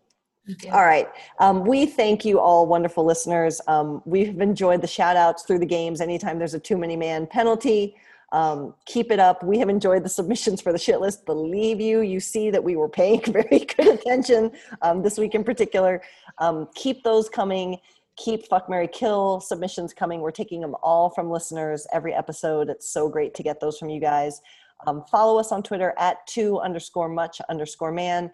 You 0.44 0.54
do. 0.54 0.68
All 0.70 0.84
right. 0.84 1.08
Um, 1.38 1.64
we 1.64 1.86
thank 1.86 2.26
you 2.26 2.40
all, 2.40 2.66
wonderful 2.66 3.06
listeners. 3.06 3.60
Um, 3.66 4.02
we've 4.04 4.38
enjoyed 4.40 4.82
the 4.82 4.86
shout 4.86 5.16
outs 5.16 5.44
through 5.44 5.60
the 5.60 5.66
games. 5.66 6.02
Anytime 6.02 6.38
there's 6.38 6.52
a 6.52 6.58
too 6.58 6.76
many 6.76 6.96
man 6.96 7.26
penalty, 7.26 7.96
um, 8.32 8.74
keep 8.84 9.10
it 9.10 9.18
up. 9.18 9.42
We 9.42 9.58
have 9.58 9.68
enjoyed 9.68 10.04
the 10.04 10.08
submissions 10.08 10.60
for 10.60 10.72
the 10.72 10.78
shit 10.78 11.00
list. 11.00 11.24
Believe 11.24 11.80
you, 11.80 12.00
you 12.00 12.20
see 12.20 12.50
that 12.50 12.62
we 12.62 12.76
were 12.76 12.88
paying 12.88 13.20
very 13.26 13.60
good 13.60 13.86
attention 13.86 14.52
um, 14.82 15.02
this 15.02 15.18
week 15.18 15.34
in 15.34 15.44
particular. 15.44 16.02
Um, 16.38 16.68
keep 16.74 17.02
those 17.02 17.28
coming. 17.28 17.78
Keep 18.16 18.48
Fuck 18.48 18.68
Mary 18.68 18.88
Kill 18.88 19.40
submissions 19.40 19.94
coming. 19.94 20.20
We're 20.20 20.32
taking 20.32 20.60
them 20.60 20.74
all 20.82 21.10
from 21.10 21.30
listeners 21.30 21.86
every 21.92 22.12
episode. 22.12 22.68
It's 22.68 22.90
so 22.90 23.08
great 23.08 23.32
to 23.34 23.42
get 23.42 23.60
those 23.60 23.78
from 23.78 23.90
you 23.90 24.00
guys. 24.00 24.40
Um, 24.86 25.04
follow 25.10 25.38
us 25.38 25.52
on 25.52 25.62
Twitter 25.62 25.94
at 25.98 26.26
two 26.26 26.58
underscore 26.60 27.08
much 27.08 27.40
underscore 27.48 27.92
man 27.92 28.30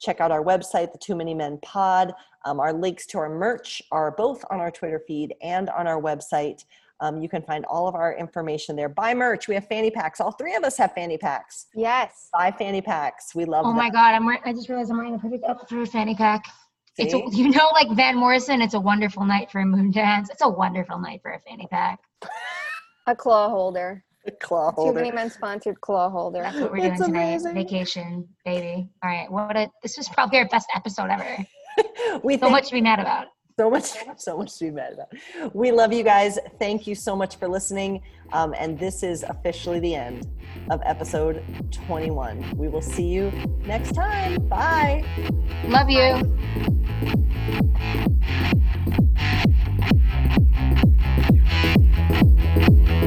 check 0.00 0.20
out 0.20 0.30
our 0.30 0.42
website, 0.42 0.92
the 0.92 0.98
Too 0.98 1.14
Many 1.14 1.34
Men 1.34 1.58
Pod. 1.62 2.12
Um, 2.44 2.60
our 2.60 2.72
links 2.72 3.06
to 3.06 3.18
our 3.18 3.28
merch 3.28 3.82
are 3.90 4.10
both 4.10 4.44
on 4.50 4.60
our 4.60 4.70
Twitter 4.70 5.02
feed 5.06 5.34
and 5.42 5.68
on 5.70 5.86
our 5.86 6.00
website. 6.00 6.64
Um, 7.00 7.22
you 7.22 7.28
can 7.28 7.42
find 7.42 7.64
all 7.66 7.86
of 7.88 7.94
our 7.94 8.14
information 8.16 8.74
there. 8.76 8.88
Buy 8.88 9.14
merch. 9.14 9.46
We 9.48 9.54
have 9.54 9.66
fanny 9.68 9.90
packs. 9.90 10.20
All 10.20 10.32
three 10.32 10.54
of 10.56 10.64
us 10.64 10.76
have 10.78 10.92
fanny 10.94 11.16
packs. 11.18 11.66
Yes. 11.74 12.28
Buy 12.32 12.50
fanny 12.50 12.82
packs. 12.82 13.34
We 13.34 13.44
love 13.44 13.64
oh 13.66 13.68
them. 13.68 13.76
my 13.76 13.90
god 13.90 14.14
i'm 14.14 14.24
wearing 14.26 14.40
i 14.44 14.52
just 14.52 14.68
realized 14.68 14.90
i'm 14.90 14.96
wearing 14.98 15.14
a 15.14 15.18
perfect 15.18 15.44
outfit 15.44 15.68
for 15.68 15.80
a 15.82 15.86
fanny 15.86 16.14
pack 16.14 16.44
it's 16.98 17.14
a, 17.14 17.18
you 17.32 17.50
know 17.50 17.68
like 17.72 17.88
van 17.92 18.16
morrison 18.16 18.60
it's 18.60 18.74
a 18.74 18.80
wonderful 18.80 19.24
night 19.24 19.50
for 19.50 19.60
a 19.60 19.66
moon 19.66 19.90
dance 19.90 20.28
it's 20.30 20.42
a 20.42 20.48
wonderful 20.48 20.98
night 20.98 21.20
for 21.22 21.30
a 21.32 21.38
fanny 21.40 21.66
pack 21.70 22.00
A 23.06 23.16
claw 23.16 23.48
holder. 23.48 24.04
A 24.26 24.30
Claw 24.32 24.70
holder. 24.72 24.90
Too 25.00 25.04
many 25.04 25.12
men 25.14 25.30
sponsored 25.30 25.80
claw 25.80 26.10
holder. 26.10 26.42
that's 26.42 26.58
what 26.60 26.70
we're 26.70 26.78
doing 26.78 26.90
That's 26.90 27.06
tonight 27.06 27.22
amazing. 27.22 27.54
vacation 27.54 28.28
baby 28.44 28.88
all 29.02 29.10
right 29.10 29.30
what 29.30 29.56
a 29.56 29.70
this 29.82 29.96
was 29.96 30.08
probably 30.08 30.38
our 30.38 30.48
best 30.48 30.68
episode 30.74 31.08
ever 31.10 31.46
We 32.24 32.34
so 32.34 32.40
thank 32.40 32.52
much 32.52 32.66
to 32.68 32.74
be 32.74 32.80
mad 32.82 32.98
about 32.98 33.26
so 33.58 33.68
much, 33.68 33.92
so 34.16 34.38
much 34.38 34.56
to 34.58 34.66
be 34.66 34.70
mad 34.70 34.92
about. 34.94 35.54
We 35.54 35.72
love 35.72 35.92
you 35.92 36.04
guys. 36.04 36.38
Thank 36.58 36.86
you 36.86 36.94
so 36.94 37.16
much 37.16 37.36
for 37.36 37.48
listening. 37.48 38.02
Um, 38.32 38.54
and 38.56 38.78
this 38.78 39.02
is 39.02 39.24
officially 39.24 39.80
the 39.80 39.94
end 39.94 40.28
of 40.70 40.80
episode 40.84 41.42
21. 41.72 42.56
We 42.56 42.68
will 42.68 42.82
see 42.82 43.06
you 43.06 43.32
next 43.66 43.92
time. 43.92 44.46
Bye. 44.48 45.04
Love 45.64 45.90
you. 45.90 46.22